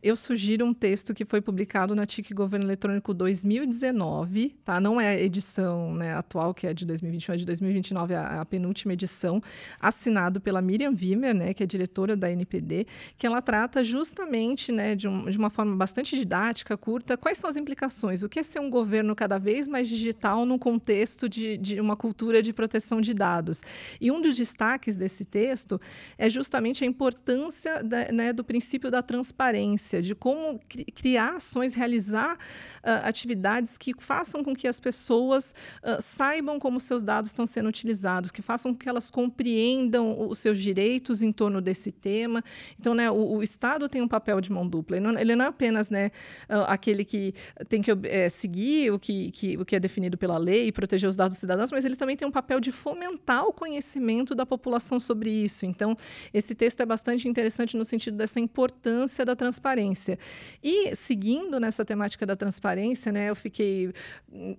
eu 0.02 0.14
sugiro 0.14 0.66
um 0.66 0.74
texto 0.74 1.14
que 1.14 1.24
foi 1.24 1.40
publicado 1.40 1.94
na 1.94 2.04
TIC 2.04 2.34
Governo 2.34 2.66
Eletrônico 2.66 3.14
2019, 3.14 4.54
tá? 4.62 4.78
não 4.78 5.00
é 5.00 5.08
a 5.08 5.18
edição 5.18 5.94
né, 5.94 6.14
atual, 6.14 6.52
que 6.52 6.66
é 6.66 6.74
de 6.74 6.84
2021, 6.84 7.34
é 7.34 7.36
de 7.38 7.46
2029, 7.46 8.14
a, 8.14 8.42
a 8.42 8.44
penúltima 8.44 8.92
edição, 8.92 9.42
assinado 9.80 10.40
pela 10.40 10.60
Miriam 10.60 10.94
Wimmer, 10.94 11.34
né, 11.34 11.54
que 11.54 11.62
é 11.62 11.66
diretora 11.66 12.14
da 12.14 12.30
NPD 12.30 12.86
que 13.16 13.26
ela 13.26 13.42
trata 13.42 13.82
justamente, 13.82 14.72
né, 14.72 14.94
de, 14.94 15.08
um, 15.08 15.30
de 15.30 15.38
uma 15.38 15.50
forma 15.50 15.76
bastante 15.76 16.16
didática, 16.16 16.76
curta, 16.76 17.16
quais 17.16 17.38
são 17.38 17.48
as 17.48 17.56
implicações, 17.56 18.22
o 18.22 18.28
que 18.28 18.38
é 18.38 18.42
ser 18.42 18.60
um 18.60 18.70
governo 18.70 19.14
cada 19.14 19.38
vez 19.38 19.66
mais 19.66 19.88
digital 19.88 20.44
no 20.44 20.58
contexto 20.58 21.28
de, 21.28 21.56
de 21.56 21.80
uma 21.80 21.96
cultura 21.96 22.42
de 22.42 22.52
proteção 22.52 23.00
de 23.00 23.12
dados. 23.14 23.62
E 24.00 24.10
um 24.10 24.20
dos 24.20 24.36
destaques 24.36 24.96
desse 24.96 25.24
texto 25.24 25.80
é 26.18 26.28
justamente 26.28 26.84
a 26.84 26.86
importância 26.86 27.82
da, 27.82 28.12
né, 28.12 28.32
do 28.32 28.44
princípio 28.44 28.90
da 28.90 29.02
transparência, 29.02 30.00
de 30.02 30.14
como 30.14 30.58
cri 30.68 30.84
criar 30.84 31.34
ações, 31.34 31.74
realizar 31.74 32.34
uh, 32.34 33.04
atividades 33.04 33.76
que 33.76 33.92
façam 33.98 34.42
com 34.42 34.54
que 34.54 34.66
as 34.66 34.80
pessoas 34.80 35.54
uh, 35.82 36.00
saibam 36.00 36.58
como 36.58 36.80
seus 36.80 37.02
dados 37.02 37.30
estão 37.30 37.46
sendo 37.46 37.68
utilizados, 37.68 38.30
que 38.30 38.42
façam 38.42 38.72
com 38.72 38.78
que 38.78 38.88
elas 38.88 39.10
compreendam 39.10 40.28
os 40.28 40.38
seus 40.38 40.58
direitos 40.58 41.22
em 41.22 41.32
torno 41.32 41.60
desse 41.60 41.92
tema. 41.92 42.42
Então, 42.78 42.94
né, 42.96 43.10
o, 43.10 43.36
o 43.36 43.42
Estado 43.42 43.88
tem 43.88 44.02
um 44.02 44.08
papel 44.08 44.40
de 44.40 44.50
mão 44.50 44.66
dupla. 44.66 44.96
Ele 44.96 45.06
não, 45.06 45.20
ele 45.20 45.36
não 45.36 45.44
é 45.44 45.48
apenas 45.48 45.90
né, 45.90 46.10
uh, 46.48 46.64
aquele 46.66 47.04
que 47.04 47.34
tem 47.68 47.80
que 47.80 47.90
é, 48.04 48.28
seguir 48.28 48.92
o 48.92 48.98
que, 48.98 49.30
que, 49.30 49.56
o 49.56 49.64
que 49.64 49.76
é 49.76 49.80
definido 49.80 50.18
pela 50.18 50.38
lei 50.38 50.68
e 50.68 50.72
proteger 50.72 51.08
os 51.08 51.16
dados 51.16 51.34
dos 51.34 51.40
cidadãos, 51.40 51.70
mas 51.70 51.84
ele 51.84 51.96
também 51.96 52.16
tem 52.16 52.26
um 52.26 52.30
papel 52.30 52.58
de 52.58 52.72
fomentar 52.72 53.44
o 53.44 53.52
conhecimento 53.52 54.34
da 54.34 54.44
população 54.44 54.98
sobre 54.98 55.30
isso. 55.30 55.66
Então, 55.66 55.96
esse 56.32 56.54
texto 56.54 56.80
é 56.80 56.86
bastante 56.86 57.28
interessante 57.28 57.76
no 57.76 57.84
sentido 57.84 58.16
dessa 58.16 58.40
importância 58.40 59.24
da 59.24 59.36
transparência. 59.36 60.18
E, 60.62 60.94
seguindo 60.96 61.60
nessa 61.60 61.84
temática 61.84 62.24
da 62.24 62.34
transparência, 62.34 63.12
né, 63.12 63.30
eu 63.30 63.36
fiquei, 63.36 63.92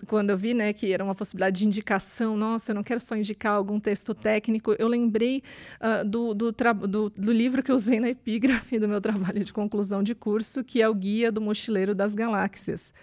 quando 0.08 0.30
eu 0.30 0.38
vi 0.38 0.54
né, 0.54 0.74
que 0.74 0.94
era 0.94 1.04
uma 1.04 1.16
possibilidade 1.16 1.60
de 1.60 1.66
indicação, 1.66 2.38
nossa, 2.38 2.72
eu 2.72 2.76
não 2.76 2.84
quero 2.84 3.00
só 3.00 3.16
indicar 3.16 3.54
algum 3.54 3.80
texto 3.80 4.14
técnico, 4.14 4.76
eu 4.78 4.88
lembrei 4.88 5.42
uh, 5.82 6.06
do, 6.06 6.34
do, 6.34 6.52
do, 6.88 7.10
do 7.10 7.32
livro 7.32 7.64
que 7.64 7.72
eu 7.72 7.76
usei 7.76 8.00
na 8.00 8.10
epígrafe 8.18 8.80
do 8.80 8.88
meu 8.88 9.00
trabalho 9.00 9.44
de 9.44 9.54
conclusão 9.54 10.02
de 10.02 10.16
curso, 10.16 10.64
que 10.64 10.82
é 10.82 10.90
o 10.90 10.94
Guia 10.94 11.32
do 11.32 11.40
Mochileiro 11.40 11.94
das 11.94 12.14
Galáxias 12.14 12.94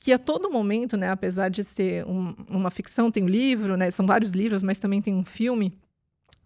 que 0.00 0.12
a 0.12 0.18
todo 0.18 0.50
momento, 0.50 0.96
né, 0.96 1.10
apesar 1.10 1.48
de 1.48 1.64
ser 1.64 2.06
um, 2.06 2.34
uma 2.48 2.70
ficção, 2.70 3.10
tem 3.10 3.24
um 3.24 3.28
livro, 3.28 3.76
né, 3.76 3.90
são 3.90 4.06
vários 4.06 4.32
livros, 4.32 4.62
mas 4.62 4.78
também 4.78 5.02
tem 5.02 5.14
um 5.14 5.24
filme, 5.24 5.76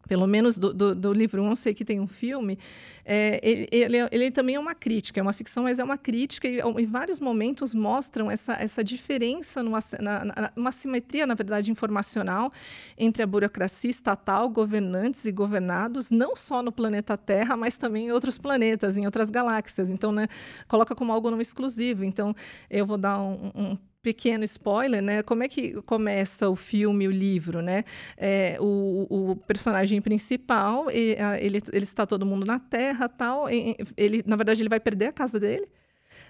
pelo 0.08 0.26
menos 0.26 0.58
do, 0.58 0.74
do, 0.74 0.94
do, 0.94 1.12
livro 1.12 1.42
1, 1.42 1.48
eu 1.48 1.56
sei 1.56 1.74
que 1.74 1.84
tem 1.84 2.00
um 2.00 2.06
filme, 2.06 2.58
é, 3.04 3.40
ele, 3.42 3.68
ele, 3.70 3.96
ele, 4.10 4.30
também 4.30 4.56
é 4.56 4.60
uma 4.60 4.74
crítica, 4.74 5.20
é 5.20 5.22
uma 5.22 5.32
ficção, 5.32 5.62
mas 5.62 5.78
é 5.78 5.84
uma 5.84 5.96
crítica, 5.96 6.48
e 6.48 6.60
em 6.60 6.86
vários 6.86 7.20
momentos 7.20 7.74
mostram 7.74 8.30
essa, 8.30 8.54
essa 8.54 8.82
diferença, 8.82 9.62
numa, 9.62 9.78
na, 10.00 10.24
na, 10.24 10.52
uma 10.56 10.72
simetria, 10.72 11.26
na 11.26 11.34
verdade, 11.34 11.70
informacional 11.70 12.52
entre 12.98 13.22
a 13.22 13.26
burocracia 13.26 13.90
estatal, 13.90 14.48
governantes 14.48 15.24
e 15.24 15.32
governados, 15.32 16.10
não 16.10 16.34
só 16.34 16.62
no 16.62 16.72
planeta 16.72 17.16
Terra, 17.16 17.56
mas 17.56 17.76
também 17.76 18.06
em 18.06 18.12
outros 18.12 18.38
planetas, 18.38 18.96
em 18.96 19.04
outras 19.04 19.30
galáxias. 19.30 19.90
Então, 19.90 20.12
né, 20.12 20.28
coloca 20.66 20.94
como 20.94 21.12
algo 21.12 21.30
não 21.30 21.40
exclusivo. 21.40 22.04
Então, 22.04 22.34
eu 22.68 22.84
vou 22.84 22.98
dar 22.98 23.20
um, 23.20 23.50
um 23.54 23.78
pequeno 24.02 24.44
spoiler, 24.44 25.00
né? 25.00 25.22
Como 25.22 25.42
é 25.42 25.48
que 25.48 25.80
começa 25.82 26.48
o 26.48 26.56
filme, 26.56 27.06
o 27.06 27.10
livro, 27.10 27.62
né? 27.62 27.84
É, 28.16 28.56
o, 28.60 29.06
o, 29.08 29.36
personagem 29.36 30.00
principal, 30.00 30.90
ele, 30.90 31.62
ele 31.72 31.84
está 31.84 32.04
todo 32.04 32.26
mundo 32.26 32.44
na 32.44 32.58
Terra, 32.58 33.08
tal. 33.08 33.48
Ele, 33.48 34.22
na 34.26 34.36
verdade, 34.36 34.62
ele 34.62 34.68
vai 34.68 34.80
perder 34.80 35.06
a 35.06 35.12
casa 35.12 35.38
dele 35.38 35.68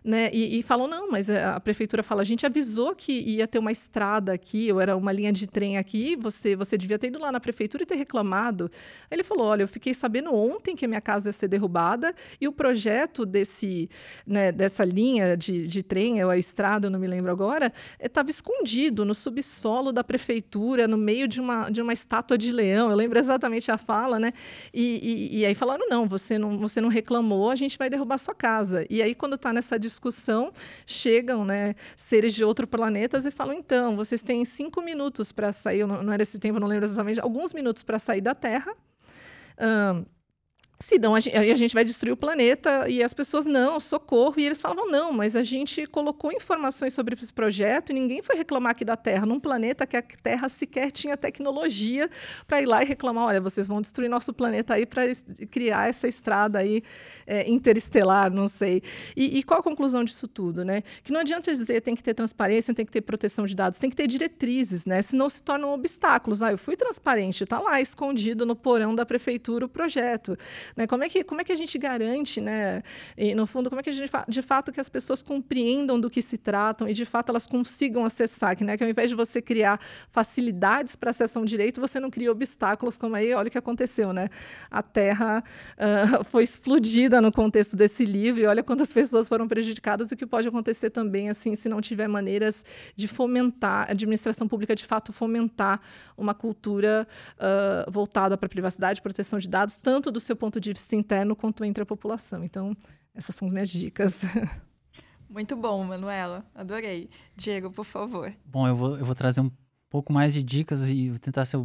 né? 0.05 0.31
E, 0.33 0.59
e 0.59 0.62
falam, 0.62 0.87
não, 0.87 1.11
mas 1.11 1.31
a 1.31 1.61
prefeitura 1.61 2.03
fala, 2.03 2.23
a 2.23 2.24
gente 2.24 2.45
avisou 2.45 2.95
que 2.95 3.12
ia 3.12 3.47
ter 3.47 3.59
uma 3.59 3.73
estrada 3.73 4.33
aqui, 4.33 4.73
ou 4.73 4.81
era 4.81 4.97
uma 4.97 5.12
linha 5.12 5.33
de 5.33 5.47
trem 5.47 5.79
aqui, 5.79 6.16
você, 6.16 6.57
você 6.57 6.77
devia 6.77 6.99
ter 6.99 7.09
ido 7.09 7.19
lá 7.19 7.31
na 7.31 7.41
prefeitura 7.41 7.83
e 7.83 7.87
ter 7.87 7.97
reclamado. 7.97 8.70
Aí 9.11 9.16
ele 9.16 9.23
falou, 9.23 9.47
olha, 9.47 9.62
eu 9.62 9.69
fiquei 9.69 9.95
sabendo 9.95 10.35
ontem 10.35 10.74
que 10.74 10.85
a 10.85 10.89
minha 10.89 11.01
casa 11.01 11.29
ia 11.29 11.33
ser 11.33 11.49
derrubada 11.49 12.15
e 12.41 12.49
o 12.49 12.53
projeto 12.53 13.24
desse, 13.24 13.89
né, 14.27 14.51
dessa 14.51 14.85
linha 14.85 15.37
de, 15.37 15.66
de 15.66 15.83
trem, 15.83 16.23
ou 16.24 16.31
a 16.31 16.37
estrada, 16.37 16.87
eu 16.87 16.91
não 16.91 16.99
me 16.99 17.07
lembro 17.07 17.31
agora, 17.31 17.73
estava 18.01 18.31
escondido 18.31 19.05
no 19.05 19.15
subsolo 19.15 19.93
da 19.93 20.03
prefeitura, 20.03 20.89
no 20.89 20.97
meio 20.97 21.29
de 21.29 21.41
uma, 21.41 21.70
de 21.70 21.81
uma 21.81 21.93
estátua 21.93 22.37
de 22.37 22.51
leão. 22.51 22.91
Eu 22.91 22.97
lembro 22.97 23.19
exatamente 23.19 23.70
a 23.70 23.79
fala, 23.79 24.19
né? 24.19 24.33
E, 24.73 25.31
e, 25.33 25.39
e 25.41 25.47
aí 25.47 25.55
falaram, 25.55 25.89
não, 25.89 26.07
você 26.07 26.39
não, 26.39 26.59
você 26.59 26.81
não 26.81 26.89
reclamou, 26.89 27.51
a 27.51 27.57
gente 27.57 27.79
vai 27.79 27.89
derrubar 27.89 28.19
sua 28.19 28.35
casa. 28.35 28.87
E 28.89 29.03
aí, 29.03 29.15
quando 29.15 29.35
está 29.35 29.53
nessa 29.53 29.79
discussão, 29.79 29.91
discussão, 29.93 30.52
chegam 30.86 31.44
né, 31.44 31.74
seres 31.97 32.35
de 32.35 32.44
outros 32.44 32.69
planetas 32.69 33.27
e 33.27 33.31
falam: 33.31 33.55
então, 33.55 33.97
vocês 33.97 34.23
têm 34.23 34.44
cinco 34.44 34.82
minutos 34.82 35.32
para 35.32 35.52
sair, 35.52 35.86
não, 35.86 36.02
não, 36.02 36.12
era 36.12 36.23
esse 36.23 36.39
tempo, 36.39 36.59
não 36.59 36.66
lembro 36.66 36.85
exatamente, 36.85 37.20
alguns 37.20 37.52
minutos 37.52 37.82
para 37.82 37.98
sair 37.98 38.20
da 38.20 38.35
Terra. 38.35 38.74
Um, 39.59 40.05
se 40.83 40.99
não, 40.99 41.15
a 41.15 41.21
gente, 41.21 41.37
a 41.37 41.57
gente 41.57 41.75
vai 41.75 41.85
destruir 41.85 42.13
o 42.13 42.17
planeta 42.17 42.89
e 42.89 43.03
as 43.03 43.15
pessoas 43.15 43.47
não, 43.47 43.79
socorro. 43.79 44.35
E 44.39 44.45
eles 44.45 44.61
falavam, 44.61 44.91
não, 44.91 45.13
mas 45.13 45.37
a 45.37 45.45
gente 45.45 45.87
colocou 45.87 46.33
informações 46.33 46.93
sobre 46.93 47.15
esse 47.15 47.33
projeto 47.33 47.91
e 47.91 47.93
ninguém 47.93 48.21
foi 48.21 48.37
reclamar 48.37 48.73
aqui 48.73 48.85
da 48.85 48.97
Terra, 48.97 49.25
num 49.25 49.39
planeta 49.39 49.87
que 49.87 49.97
a 49.97 50.03
Terra 50.03 50.49
sequer 50.49 50.91
tinha 50.91 51.17
tecnologia 51.17 52.11
para 52.49 52.61
ir 52.61 52.67
lá 52.67 52.83
e 52.83 52.87
reclamar, 52.87 53.27
olha, 53.27 53.41
vocês 53.41 53.69
vão 53.69 53.81
destruir 53.81 54.11
nosso 54.11 54.33
planeta 54.33 54.75
aí 54.75 54.85
para 54.85 55.03
criar 55.51 55.89
essa 55.89 56.09
estrada 56.09 56.59
aí 56.59 56.83
é, 57.27 57.49
interestelar, 57.49 58.33
não 58.33 58.49
sei. 58.49 58.83
E, 59.17 59.39
e, 59.39 59.43
qual 59.45 59.61
a 59.61 59.63
conclusão 59.63 60.03
disso 60.03 60.27
tudo, 60.27 60.65
né? 60.65 60.83
Que 61.05 61.13
não 61.13 61.21
adianta 61.21 61.53
dizer 61.53 61.81
tem 61.81 61.95
que 61.95 62.03
ter 62.03 62.15
transparência, 62.15 62.75
tem 62.75 62.85
que 62.85 62.93
ter 62.93 63.03
proteção 63.03 63.45
de 63.45 63.55
dados, 63.55 63.79
tem 63.79 63.89
que 63.89 63.97
ter 63.97 64.09
diretrizes, 64.09 64.85
né? 64.85 65.01
Senão 65.01 65.29
se 65.29 65.43
tornam 65.43 65.73
obstáculos. 65.73 66.43
Ah, 66.43 66.51
eu 66.51 66.59
fui 66.59 66.77
transparente, 66.77 67.45
está 67.45 67.61
lá 67.61 67.81
escondido 67.81 68.45
no 68.45 68.57
porão 68.57 68.97
da 68.97 69.07
prefeitura 69.07 69.67
o 69.67 69.69
projeto. 69.69 70.37
Né? 70.77 70.86
Como, 70.86 71.05
é 71.05 71.09
que, 71.09 71.24
como 71.24 71.40
é 71.40 71.44
que 71.44 71.53
a 71.53 71.57
gente 71.57 71.78
garante, 71.78 72.40
né? 72.40 72.82
E, 73.16 73.35
no 73.35 73.47
fundo, 73.47 73.69
como 73.69 73.81
é 73.81 73.82
que 73.82 73.90
a 73.90 73.93
gente, 73.93 74.11
de 74.28 74.43
fato, 74.43 74.73
que 74.73 74.81
as 74.81 74.89
pessoas 74.89 75.23
compreendam 75.23 75.99
do 76.01 76.09
que 76.09 76.23
se 76.23 76.39
tratam 76.39 76.89
e, 76.89 76.94
de 76.94 77.05
fato, 77.05 77.31
elas 77.31 77.47
consigam 77.47 78.05
acessar, 78.05 78.57
que, 78.57 78.65
né? 78.65 78.77
que 78.77 78.85
ao 78.85 78.90
invés 78.90 79.11
de 79.11 79.16
você 79.16 79.40
criar 79.40 79.81
facilidades 80.11 80.97
para 80.97 81.11
acesso 81.11 81.39
a 81.39 81.43
um 81.43 81.44
direito, 81.44 81.81
você 81.81 82.01
não 82.01 82.11
cria 82.11 82.31
obstáculos, 82.31 82.97
como 82.97 83.15
aí, 83.15 83.32
olha 83.35 83.49
o 83.49 83.51
que 83.51 83.59
aconteceu, 83.59 84.12
né? 84.12 84.28
A 84.70 84.82
Terra 84.82 85.43
uh, 85.77 86.24
foi 86.31 86.44
explodida 86.44 87.20
no 87.20 87.32
contexto 87.32 87.77
desse 87.77 88.05
livro 88.05 88.43
e 88.43 88.47
olha 88.47 88.62
quantas 88.62 88.93
pessoas 88.93 89.28
foram 89.28 89.47
prejudicadas 89.47 90.11
e 90.11 90.15
o 90.15 90.16
que 90.16 90.27
pode 90.27 90.49
acontecer 90.49 90.90
também, 90.90 91.28
assim, 91.28 91.55
se 91.55 91.69
não 91.69 91.81
tiver 91.81 92.09
maneiras 92.09 92.65
de 92.97 93.07
fomentar, 93.07 93.89
a 93.89 93.93
administração 93.93 94.49
pública, 94.49 94.74
de 94.74 94.85
fato, 94.85 95.12
fomentar 95.12 95.81
uma 96.16 96.35
cultura 96.35 97.07
uh, 97.36 97.90
voltada 97.90 98.36
para 98.36 98.47
a 98.47 98.49
privacidade, 98.49 99.03
proteção 99.03 99.39
de 99.39 99.49
dados, 99.49 99.77
tanto 99.78 100.11
do 100.11 100.20
seu 100.20 100.36
ponto 100.36 100.61
vista 100.70 100.94
interno 100.94 101.34
quanto 101.34 101.64
entre 101.64 101.82
a 101.82 101.86
população. 101.86 102.44
Então, 102.44 102.76
essas 103.14 103.34
são 103.34 103.47
as 103.48 103.52
minhas 103.52 103.70
dicas. 103.70 104.22
Muito 105.28 105.56
bom, 105.56 105.82
Manuela. 105.82 106.44
Adorei. 106.55 107.09
Diego, 107.34 107.72
por 107.72 107.84
favor. 107.84 108.32
Bom, 108.44 108.68
eu 108.68 108.74
vou, 108.74 108.98
eu 108.98 109.05
vou 109.05 109.14
trazer 109.14 109.40
um 109.40 109.51
pouco 109.89 110.12
mais 110.12 110.34
de 110.34 110.43
dicas 110.43 110.89
e 110.89 111.09
vou 111.09 111.18
tentar 111.18 111.44
ser 111.47 111.59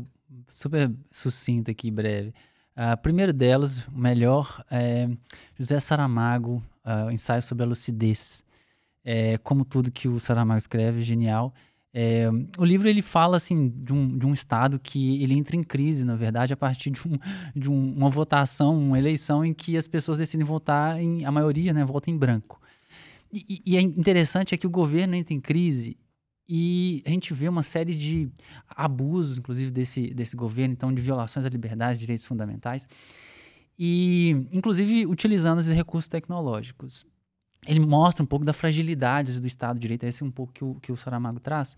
super 0.49 0.89
sucinto 1.11 1.69
aqui, 1.69 1.91
breve. 1.91 2.33
A 2.75 2.93
uh, 2.93 2.97
primeiro 2.97 3.33
delas, 3.33 3.87
o 3.87 3.97
melhor, 3.97 4.63
é 4.69 5.09
José 5.57 5.79
Saramago, 5.79 6.63
uh, 6.85 7.11
Ensaio 7.11 7.41
sobre 7.41 7.63
a 7.63 7.67
Lucidez. 7.67 8.45
É, 9.03 9.37
como 9.37 9.65
tudo 9.65 9.91
que 9.91 10.07
o 10.07 10.19
Saramago 10.19 10.57
escreve, 10.57 11.01
genial. 11.01 11.53
É, 11.93 12.29
o 12.57 12.65
livro 12.65 12.87
ele 12.87 13.01
fala 13.01 13.37
assim 13.37 13.69
de 13.69 13.93
um, 13.93 14.17
de 14.17 14.25
um 14.25 14.33
estado 14.33 14.79
que 14.79 15.21
ele 15.23 15.33
entra 15.33 15.55
em 15.55 15.63
crise, 15.63 16.03
na 16.03 16.15
verdade, 16.15 16.53
a 16.53 16.57
partir 16.57 16.91
de, 16.91 17.07
um, 17.07 17.17
de 17.55 17.69
um, 17.69 17.93
uma 17.95 18.09
votação, 18.09 18.77
uma 18.77 18.97
eleição 18.99 19.43
em 19.43 19.53
que 19.53 19.77
as 19.77 19.87
pessoas 19.87 20.17
decidem 20.17 20.45
votar 20.45 21.01
em 21.01 21.25
a 21.25 21.31
maioria, 21.31 21.73
né, 21.73 21.83
vota 21.83 22.09
em 22.09 22.17
branco. 22.17 22.61
E, 23.31 23.61
e 23.65 23.77
é 23.77 23.81
interessante 23.81 24.53
é 24.53 24.57
que 24.57 24.67
o 24.67 24.69
governo 24.69 25.15
entra 25.15 25.33
em 25.33 25.39
crise 25.39 25.97
e 26.47 27.03
a 27.05 27.09
gente 27.09 27.33
vê 27.33 27.49
uma 27.49 27.63
série 27.63 27.93
de 27.93 28.29
abusos, 28.69 29.37
inclusive 29.37 29.69
desse, 29.69 30.13
desse 30.13 30.35
governo, 30.35 30.73
então 30.73 30.93
de 30.93 31.01
violações 31.01 31.45
à 31.45 31.49
liberdade, 31.49 31.99
direitos 31.99 32.25
fundamentais, 32.25 32.87
e 33.77 34.45
inclusive 34.53 35.05
utilizando 35.05 35.59
esses 35.59 35.73
recursos 35.73 36.07
tecnológicos 36.07 37.05
ele 37.65 37.79
mostra 37.79 38.23
um 38.23 38.27
pouco 38.27 38.45
da 38.45 38.53
fragilidade 38.53 39.39
do 39.39 39.47
Estado 39.47 39.75
de 39.75 39.81
Direito, 39.81 40.03
esse 40.03 40.23
é 40.23 40.25
um 40.25 40.31
pouco 40.31 40.53
que 40.53 40.63
o, 40.63 40.75
que 40.75 40.91
o 40.91 40.95
Saramago 40.95 41.39
traz. 41.39 41.75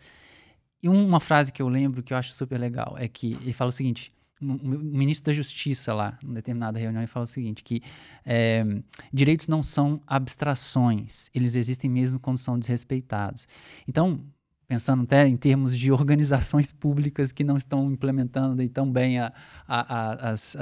E 0.81 0.88
uma 0.88 1.19
frase 1.19 1.51
que 1.51 1.61
eu 1.61 1.68
lembro 1.68 2.01
que 2.01 2.14
eu 2.14 2.18
acho 2.18 2.34
super 2.34 2.57
legal 2.57 2.95
é 2.97 3.07
que 3.07 3.34
ele 3.34 3.53
fala 3.53 3.69
o 3.69 3.72
seguinte: 3.72 4.14
o 4.41 4.45
ministro 4.45 5.31
da 5.31 5.35
Justiça 5.35 5.93
lá, 5.93 6.18
em 6.23 6.34
determinada 6.34 6.80
reunião, 6.80 7.01
ele 7.01 7.07
fala 7.07 7.26
o 7.26 7.27
seguinte: 7.27 7.64
que 7.64 7.81
é, 8.26 8.65
direitos 9.11 9.47
não 9.47 9.61
são 9.61 10.01
abstrações, 10.07 11.30
eles 11.34 11.56
existem 11.56 11.89
mesmo 11.89 12.19
quando 12.19 12.38
são 12.38 12.57
desrespeitados. 12.57 13.47
Então, 13.88 14.23
pensando 14.68 15.03
até 15.03 15.27
em 15.27 15.35
termos 15.35 15.77
de 15.77 15.91
organizações 15.91 16.72
públicas 16.72 17.31
que 17.31 17.43
não 17.43 17.57
estão 17.57 17.91
implementando 17.91 18.68
tão 18.69 18.89
bem 18.89 19.19
a, 19.19 19.34
a, 19.68 19.95
a, 19.95 20.30
as. 20.30 20.56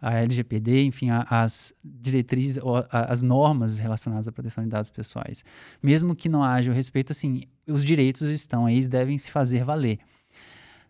A, 0.00 0.14
LGPD, 0.20 0.84
enfim, 0.84 1.10
a, 1.10 1.26
as 1.28 1.72
diretrizes, 1.84 2.58
ou 2.62 2.84
as 2.90 3.22
normas 3.22 3.78
relacionadas 3.78 4.28
à 4.28 4.32
proteção 4.32 4.64
de 4.64 4.70
dados 4.70 4.90
pessoais. 4.90 5.44
Mesmo 5.82 6.14
que 6.14 6.28
não 6.28 6.42
haja 6.42 6.70
o 6.70 6.74
respeito, 6.74 7.12
assim, 7.12 7.42
os 7.66 7.84
direitos 7.84 8.30
estão 8.30 8.66
aí, 8.66 8.74
eles 8.74 8.88
devem 8.88 9.18
se 9.18 9.30
fazer 9.30 9.64
valer. 9.64 9.98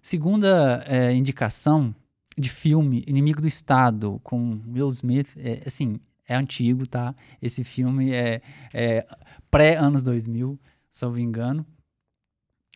Segunda 0.02 0.84
é, 0.86 1.12
indicação 1.12 1.94
de 2.36 2.48
filme, 2.48 3.02
Inimigo 3.06 3.40
do 3.40 3.48
Estado, 3.48 4.20
com 4.22 4.60
Will 4.68 4.88
Smith, 4.88 5.28
é, 5.36 5.62
assim, 5.66 5.98
é 6.26 6.36
antigo, 6.36 6.86
tá? 6.86 7.14
Esse 7.42 7.64
filme 7.64 8.12
é, 8.12 8.40
é 8.72 9.06
pré-anos 9.50 10.02
2000, 10.02 10.58
salvo 10.90 11.18
engano. 11.18 11.66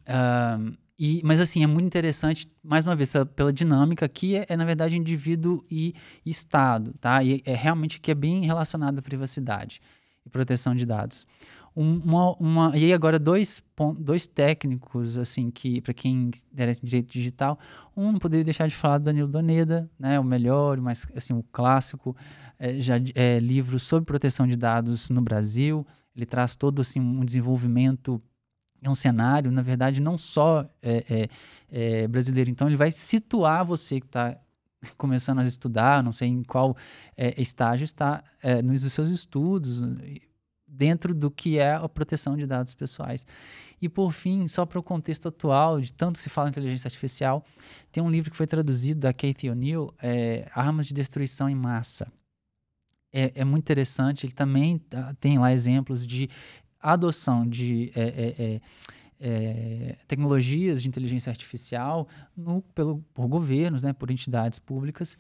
Uh, 0.03 0.77
e, 0.99 1.21
mas 1.25 1.41
assim, 1.41 1.63
é 1.63 1.67
muito 1.67 1.87
interessante, 1.87 2.47
mais 2.63 2.85
uma 2.85 2.95
vez, 2.95 3.13
pela 3.35 3.53
dinâmica 3.53 4.09
que 4.09 4.37
é, 4.37 4.47
é, 4.49 4.57
na 4.57 4.65
verdade 4.65 4.97
indivíduo 4.97 5.65
e 5.71 5.95
Estado, 6.25 6.95
tá? 7.01 7.23
E 7.23 7.43
é 7.45 7.55
realmente 7.55 8.01
que 8.01 8.11
é 8.11 8.15
bem 8.15 8.45
relacionado 8.45 8.99
à 8.99 9.03
privacidade 9.03 9.81
e 10.25 10.31
proteção 10.31 10.75
de 10.75 10.87
dados. 10.87 11.27
Uma, 11.75 12.33
uma, 12.33 12.77
e 12.77 12.85
aí 12.85 12.93
agora 12.93 13.19
dois, 13.19 13.63
dois 13.99 14.27
técnicos, 14.27 15.17
assim, 15.17 15.51
que 15.51 15.81
para 15.81 15.95
quem 15.95 16.31
interessa 16.53 16.83
em 16.83 16.87
direito 16.87 17.11
digital, 17.11 17.59
um 17.97 18.13
não 18.13 18.19
poderia 18.19 18.45
deixar 18.45 18.69
de 18.69 18.75
falar 18.75 18.99
do 18.99 19.05
Danilo 19.05 19.29
Doneda, 19.29 19.91
né, 19.99 20.21
o 20.21 20.25
melhor, 20.25 20.79
mas 20.83 21.07
assim, 21.17 21.33
o 21.33 21.43
clássico, 21.51 22.15
é, 22.59 22.79
já 22.79 22.97
é, 23.15 23.39
livro 23.39 23.79
sobre 23.79 24.05
proteção 24.05 24.47
de 24.47 24.55
dados 24.55 25.09
no 25.09 25.23
Brasil, 25.23 25.87
ele 26.15 26.27
traz 26.27 26.55
todo 26.55 26.83
assim, 26.83 27.01
um 27.01 27.25
desenvolvimento 27.25 28.23
é 28.83 28.91
um 28.91 28.95
cenário, 28.95 29.51
na 29.51 29.63
verdade, 29.63 30.01
não 30.01 30.19
só 30.19 30.69
é, 30.83 31.05
é, 31.09 31.29
é, 31.71 32.09
brasileiro. 32.09 32.51
Então, 32.51 32.67
ele 32.67 32.77
vai 32.77 32.91
situar 32.91 33.65
você 33.65 34.01
que 34.01 34.07
está 34.07 34.37
começando 34.99 35.39
a 35.39 35.45
estudar, 35.45 36.03
não 36.03 36.13
sei 36.13 36.29
em 36.29 36.43
qual 36.43 36.77
é, 37.17 37.41
estágio 37.41 37.85
está 37.85 38.23
é, 38.43 38.61
nos 38.61 38.83
seus 38.93 39.09
estudos, 39.09 39.81
dentro 40.67 41.15
do 41.15 41.31
que 41.31 41.59
é 41.59 41.75
a 41.75 41.89
proteção 41.89 42.37
de 42.37 42.47
dados 42.47 42.75
pessoais. 42.75 43.25
E, 43.81 43.89
por 43.89 44.11
fim, 44.11 44.49
só 44.49 44.67
para 44.67 44.79
o 44.79 44.83
contexto 44.83 45.29
atual, 45.29 45.81
de 45.81 45.93
tanto 45.93 46.19
se 46.19 46.29
fala 46.29 46.49
em 46.49 46.51
inteligência 46.51 46.89
artificial, 46.89 47.45
tem 47.93 48.03
um 48.03 48.11
livro 48.11 48.31
que 48.31 48.37
foi 48.37 48.47
traduzido 48.47 49.01
da 49.01 49.13
Kathy 49.13 49.51
O'Neill, 49.51 49.93
é, 50.03 50.49
Armas 50.55 50.87
de 50.87 50.95
Destruição 50.95 51.49
em 51.49 51.55
Massa. 51.55 52.11
É, 53.13 53.31
é, 53.35 53.45
muito 53.45 53.65
interessante. 53.65 54.25
Ele 54.25 54.33
também 54.33 54.79
tá, 54.79 55.15
tem 55.21 55.39
lá 55.39 55.53
exemplos 55.53 56.07
de 56.07 56.31
adoção 56.83 57.47
de 57.47 57.91
é, 57.95 58.03
é, 58.03 58.35
é, 58.39 58.61
é, 59.21 59.97
tecnologias 60.09 60.83
de 60.83 60.89
inteligência 60.89 61.31
artificial 61.31 62.09
no, 62.37 62.61
pelo, 62.75 62.99
por 63.15 63.29
governos, 63.29 63.83
né, 63.83 63.93
por 63.93 64.11
entidades 64.11 64.59
públicas, 64.59 65.17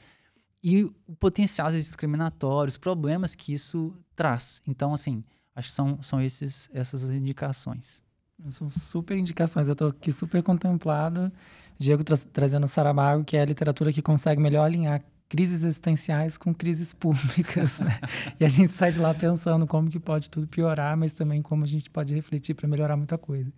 e 0.62 0.84
o 0.84 1.16
potencial 1.18 1.70
discriminatórios, 1.70 2.76
problemas 2.76 3.34
que 3.34 3.52
isso 3.52 3.94
traz. 4.14 4.62
Então, 4.66 4.94
assim, 4.94 5.24
acho 5.54 5.68
que 5.68 5.74
são, 5.74 6.02
são 6.02 6.20
esses, 6.20 6.68
essas 6.72 7.10
indicações. 7.10 8.02
São 8.48 8.68
super 8.68 9.16
indicações. 9.16 9.68
Eu 9.68 9.72
estou 9.72 9.88
aqui 9.88 10.10
super 10.12 10.42
contemplado. 10.42 11.32
Diego 11.78 12.04
tra 12.04 12.16
trazendo 12.16 12.66
Saramago, 12.68 13.24
que 13.24 13.36
é 13.36 13.42
a 13.42 13.44
literatura 13.44 13.92
que 13.92 14.02
consegue 14.02 14.40
melhor 14.40 14.64
alinhar 14.64 15.02
crises 15.32 15.64
existenciais 15.64 16.36
com 16.36 16.52
crises 16.54 16.92
públicas, 16.92 17.80
né? 17.80 17.98
e 18.38 18.44
a 18.44 18.50
gente 18.50 18.70
sai 18.70 18.92
de 18.92 19.00
lá 19.00 19.14
pensando 19.14 19.66
como 19.66 19.88
que 19.88 19.98
pode 19.98 20.28
tudo 20.28 20.46
piorar, 20.46 20.94
mas 20.94 21.14
também 21.14 21.40
como 21.40 21.64
a 21.64 21.66
gente 21.66 21.88
pode 21.88 22.14
refletir 22.14 22.52
para 22.52 22.68
melhorar 22.68 22.98
muita 22.98 23.16
coisa. 23.16 23.50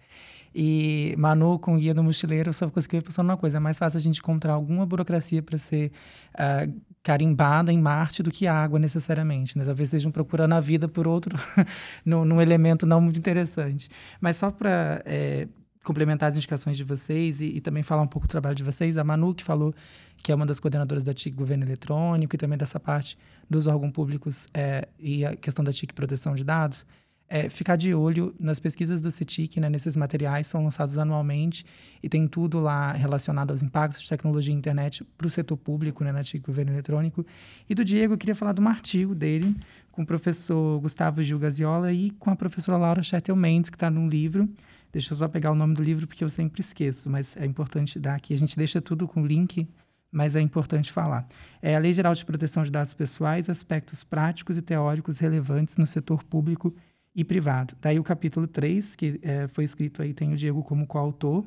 E 0.54 1.16
Manu, 1.18 1.58
com 1.58 1.74
o 1.74 1.78
Guia 1.78 1.92
do 1.92 2.04
Mochileiro, 2.04 2.50
eu 2.50 2.52
só 2.52 2.70
consegui 2.70 3.00
pensando 3.00 3.26
numa 3.26 3.36
coisa: 3.36 3.56
é 3.56 3.60
mais 3.60 3.76
fácil 3.76 3.96
a 3.96 4.00
gente 4.00 4.20
encontrar 4.20 4.52
alguma 4.52 4.86
burocracia 4.86 5.42
para 5.42 5.58
ser 5.58 5.90
uh, 6.34 6.72
carimbada 7.02 7.72
em 7.72 7.78
Marte 7.78 8.22
do 8.22 8.30
que 8.30 8.46
água, 8.46 8.78
necessariamente. 8.78 9.58
Né? 9.58 9.64
Talvez 9.64 9.88
estejam 9.88 10.12
procurando 10.12 10.52
a 10.52 10.60
vida 10.60 10.86
por 10.86 11.08
outro, 11.08 11.36
num, 12.06 12.40
elemento 12.40 12.86
não 12.86 13.00
muito 13.00 13.18
interessante. 13.18 13.88
Mas 14.20 14.36
só 14.36 14.52
para. 14.52 15.02
É, 15.04 15.48
complementar 15.84 16.30
as 16.30 16.36
indicações 16.36 16.76
de 16.76 16.82
vocês 16.82 17.40
e, 17.40 17.46
e, 17.46 17.60
também 17.60 17.82
falar 17.82 18.02
um 18.02 18.06
pouco 18.06 18.26
do 18.26 18.30
trabalho 18.30 18.54
de 18.54 18.64
vocês. 18.64 18.98
A 18.98 19.04
Manu, 19.04 19.34
que 19.34 19.44
falou 19.44 19.74
que 20.16 20.32
é 20.32 20.34
uma 20.34 20.46
das 20.46 20.58
coordenadoras 20.58 21.04
da 21.04 21.12
TIC 21.12 21.36
Governo 21.36 21.64
Eletrônico 21.64 22.34
e 22.34 22.38
também 22.38 22.58
dessa 22.58 22.80
parte 22.80 23.16
dos 23.48 23.66
órgãos 23.66 23.92
públicos 23.92 24.48
é, 24.54 24.88
e 24.98 25.24
a 25.24 25.36
questão 25.36 25.64
da 25.64 25.72
TIC 25.72 25.92
Proteção 25.92 26.34
de 26.34 26.42
Dados, 26.42 26.86
é, 27.28 27.48
ficar 27.48 27.76
de 27.76 27.94
olho 27.94 28.34
nas 28.38 28.60
pesquisas 28.60 29.00
do 29.00 29.10
CETIC, 29.10 29.58
né, 29.58 29.68
nesses 29.68 29.96
materiais 29.96 30.46
são 30.46 30.62
lançados 30.62 30.98
anualmente 30.98 31.64
e 32.02 32.08
tem 32.08 32.28
tudo 32.28 32.60
lá 32.60 32.92
relacionado 32.92 33.50
aos 33.50 33.62
impactos 33.62 34.02
de 34.02 34.08
tecnologia 34.08 34.52
e 34.52 34.56
internet 34.56 35.02
para 35.16 35.26
o 35.26 35.30
setor 35.30 35.56
público, 35.56 36.04
né, 36.04 36.12
na 36.12 36.22
TIC 36.22 36.44
Governo 36.44 36.72
Eletrônico. 36.72 37.24
E 37.68 37.74
do 37.74 37.84
Diego, 37.84 38.14
eu 38.14 38.18
queria 38.18 38.34
falar 38.34 38.52
de 38.52 38.60
um 38.60 38.68
artigo 38.68 39.14
dele 39.14 39.56
com 39.90 40.02
o 40.02 40.06
professor 40.06 40.80
Gustavo 40.80 41.22
Gil 41.22 41.38
Gaziola 41.38 41.92
e 41.92 42.10
com 42.10 42.30
a 42.30 42.36
professora 42.36 42.76
Laura 42.76 43.02
Chettel 43.02 43.36
Mendes, 43.36 43.70
que 43.70 43.76
está 43.76 43.90
num 43.90 44.08
livro, 44.08 44.48
Deixa 44.94 45.12
eu 45.12 45.18
só 45.18 45.26
pegar 45.26 45.50
o 45.50 45.56
nome 45.56 45.74
do 45.74 45.82
livro 45.82 46.06
porque 46.06 46.22
eu 46.22 46.28
sempre 46.28 46.60
esqueço, 46.60 47.10
mas 47.10 47.36
é 47.36 47.44
importante 47.44 47.98
dar 47.98 48.14
aqui. 48.14 48.32
A 48.32 48.38
gente 48.38 48.56
deixa 48.56 48.80
tudo 48.80 49.08
com 49.08 49.26
link, 49.26 49.68
mas 50.08 50.36
é 50.36 50.40
importante 50.40 50.92
falar. 50.92 51.26
É 51.60 51.74
a 51.74 51.80
Lei 51.80 51.92
Geral 51.92 52.14
de 52.14 52.24
Proteção 52.24 52.62
de 52.62 52.70
Dados 52.70 52.94
Pessoais, 52.94 53.50
aspectos 53.50 54.04
práticos 54.04 54.56
e 54.56 54.62
teóricos 54.62 55.18
relevantes 55.18 55.76
no 55.78 55.84
setor 55.84 56.22
público 56.22 56.72
e 57.12 57.24
privado. 57.24 57.74
Daí 57.80 57.98
o 57.98 58.04
capítulo 58.04 58.46
3, 58.46 58.94
que 58.94 59.18
é, 59.20 59.48
foi 59.48 59.64
escrito 59.64 60.00
aí, 60.00 60.14
tem 60.14 60.32
o 60.32 60.36
Diego 60.36 60.62
como 60.62 60.86
coautor, 60.86 61.44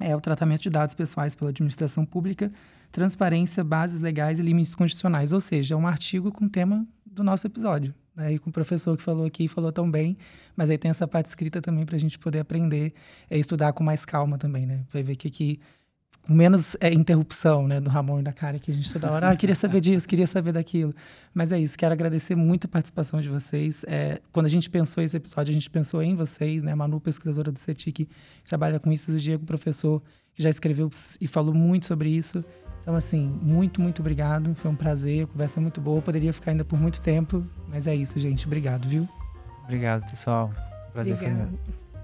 é 0.00 0.16
o 0.16 0.20
tratamento 0.20 0.62
de 0.62 0.70
dados 0.70 0.96
pessoais 0.96 1.36
pela 1.36 1.50
administração 1.50 2.04
pública, 2.04 2.50
transparência, 2.90 3.62
bases 3.62 4.00
legais 4.00 4.40
e 4.40 4.42
limites 4.42 4.74
condicionais. 4.74 5.32
Ou 5.32 5.40
seja, 5.40 5.74
é 5.74 5.76
um 5.76 5.86
artigo 5.86 6.32
com 6.32 6.46
o 6.46 6.50
tema 6.50 6.84
do 7.06 7.22
nosso 7.22 7.46
episódio 7.46 7.94
né? 8.14 8.32
E 8.34 8.38
com 8.38 8.50
o 8.50 8.52
professor 8.52 8.96
que 8.96 9.02
falou 9.02 9.26
aqui, 9.26 9.48
falou 9.48 9.72
tão 9.72 9.90
bem, 9.90 10.16
mas 10.56 10.70
aí 10.70 10.78
tem 10.78 10.90
essa 10.90 11.06
parte 11.06 11.26
escrita 11.26 11.60
também 11.60 11.84
para 11.84 11.96
a 11.96 11.98
gente 11.98 12.18
poder 12.18 12.40
aprender 12.40 12.92
e 13.30 13.38
estudar 13.38 13.72
com 13.72 13.82
mais 13.82 14.04
calma 14.04 14.38
também, 14.38 14.66
né? 14.66 14.84
Vai 14.92 15.02
ver 15.02 15.16
que 15.16 15.28
aqui 15.28 15.60
com 16.22 16.32
menos 16.32 16.76
é, 16.80 16.92
interrupção, 16.92 17.66
né, 17.66 17.80
do 17.80 17.90
Ramon 17.90 18.20
e 18.20 18.22
da 18.22 18.32
cara 18.32 18.58
que 18.58 18.70
a 18.70 18.74
gente 18.74 18.92
toda 18.92 19.10
hora, 19.10 19.30
ah, 19.30 19.36
queria 19.36 19.56
saber 19.56 19.80
disso, 19.82 20.08
queria 20.08 20.26
saber 20.26 20.52
daquilo. 20.52 20.94
Mas 21.34 21.50
é 21.50 21.58
isso, 21.58 21.76
quero 21.76 21.92
agradecer 21.92 22.36
muito 22.36 22.66
a 22.66 22.68
participação 22.68 23.20
de 23.20 23.28
vocês. 23.28 23.84
É, 23.88 24.20
quando 24.30 24.46
a 24.46 24.48
gente 24.48 24.70
pensou 24.70 25.02
esse 25.02 25.16
episódio, 25.16 25.50
a 25.50 25.54
gente 25.54 25.68
pensou 25.68 26.00
em 26.02 26.14
vocês, 26.14 26.62
né, 26.62 26.74
Manu, 26.74 27.00
pesquisadora 27.00 27.50
do 27.50 27.58
CETIC, 27.58 28.04
que 28.04 28.08
trabalha 28.48 28.78
com 28.78 28.92
isso, 28.92 29.12
o 29.12 29.16
Diego, 29.16 29.44
professor, 29.44 30.00
que 30.32 30.42
já 30.42 30.48
escreveu 30.48 30.88
e 31.20 31.26
falou 31.26 31.52
muito 31.52 31.86
sobre 31.86 32.08
isso. 32.08 32.44
Então, 32.82 32.94
assim, 32.96 33.26
muito, 33.40 33.80
muito 33.80 34.00
obrigado. 34.00 34.54
Foi 34.56 34.70
um 34.70 34.74
prazer, 34.74 35.24
a 35.24 35.26
conversa 35.26 35.60
é 35.60 35.62
muito 35.62 35.80
boa. 35.80 35.98
Eu 35.98 36.02
poderia 36.02 36.32
ficar 36.32 36.50
ainda 36.50 36.64
por 36.64 36.78
muito 36.78 37.00
tempo, 37.00 37.46
mas 37.68 37.86
é 37.86 37.94
isso, 37.94 38.18
gente. 38.18 38.46
Obrigado, 38.46 38.88
viu? 38.88 39.08
Obrigado, 39.64 40.08
pessoal. 40.10 40.52
Prazer 40.92 41.14
Obrigada. 41.14 41.42
foi 41.42 41.50
meu. 41.50 41.58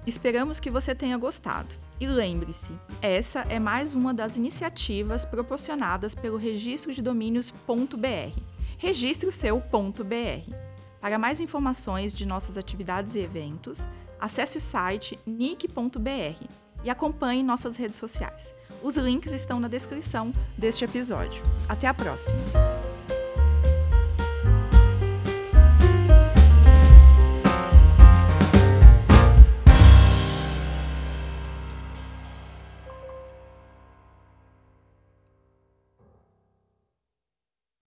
Esperamos 0.06 0.58
que 0.58 0.70
você 0.70 0.94
tenha 0.94 1.18
gostado. 1.18 1.68
E 2.00 2.06
lembre-se, 2.06 2.72
essa 3.02 3.40
é 3.48 3.58
mais 3.58 3.92
uma 3.92 4.14
das 4.14 4.36
iniciativas 4.36 5.24
proporcionadas 5.24 6.14
pelo 6.14 6.38
registro 6.38 6.94
de 6.94 7.02
domínios.br. 7.02 8.40
Registre 8.78 9.28
o 9.28 9.32
seu 9.32 9.60
.br. 9.60 10.54
Para 11.00 11.18
mais 11.18 11.40
informações 11.40 12.14
de 12.14 12.24
nossas 12.24 12.56
atividades 12.56 13.16
e 13.16 13.20
eventos, 13.20 13.86
acesse 14.20 14.58
o 14.58 14.60
site 14.60 15.18
nick.br 15.26 16.46
e 16.84 16.88
acompanhe 16.88 17.42
nossas 17.42 17.76
redes 17.76 17.96
sociais. 17.96 18.54
Os 18.82 18.96
links 18.96 19.32
estão 19.32 19.58
na 19.58 19.68
descrição 19.68 20.32
deste 20.56 20.84
episódio. 20.84 21.42
Até 21.68 21.86
a 21.86 21.94
próxima! 21.94 22.38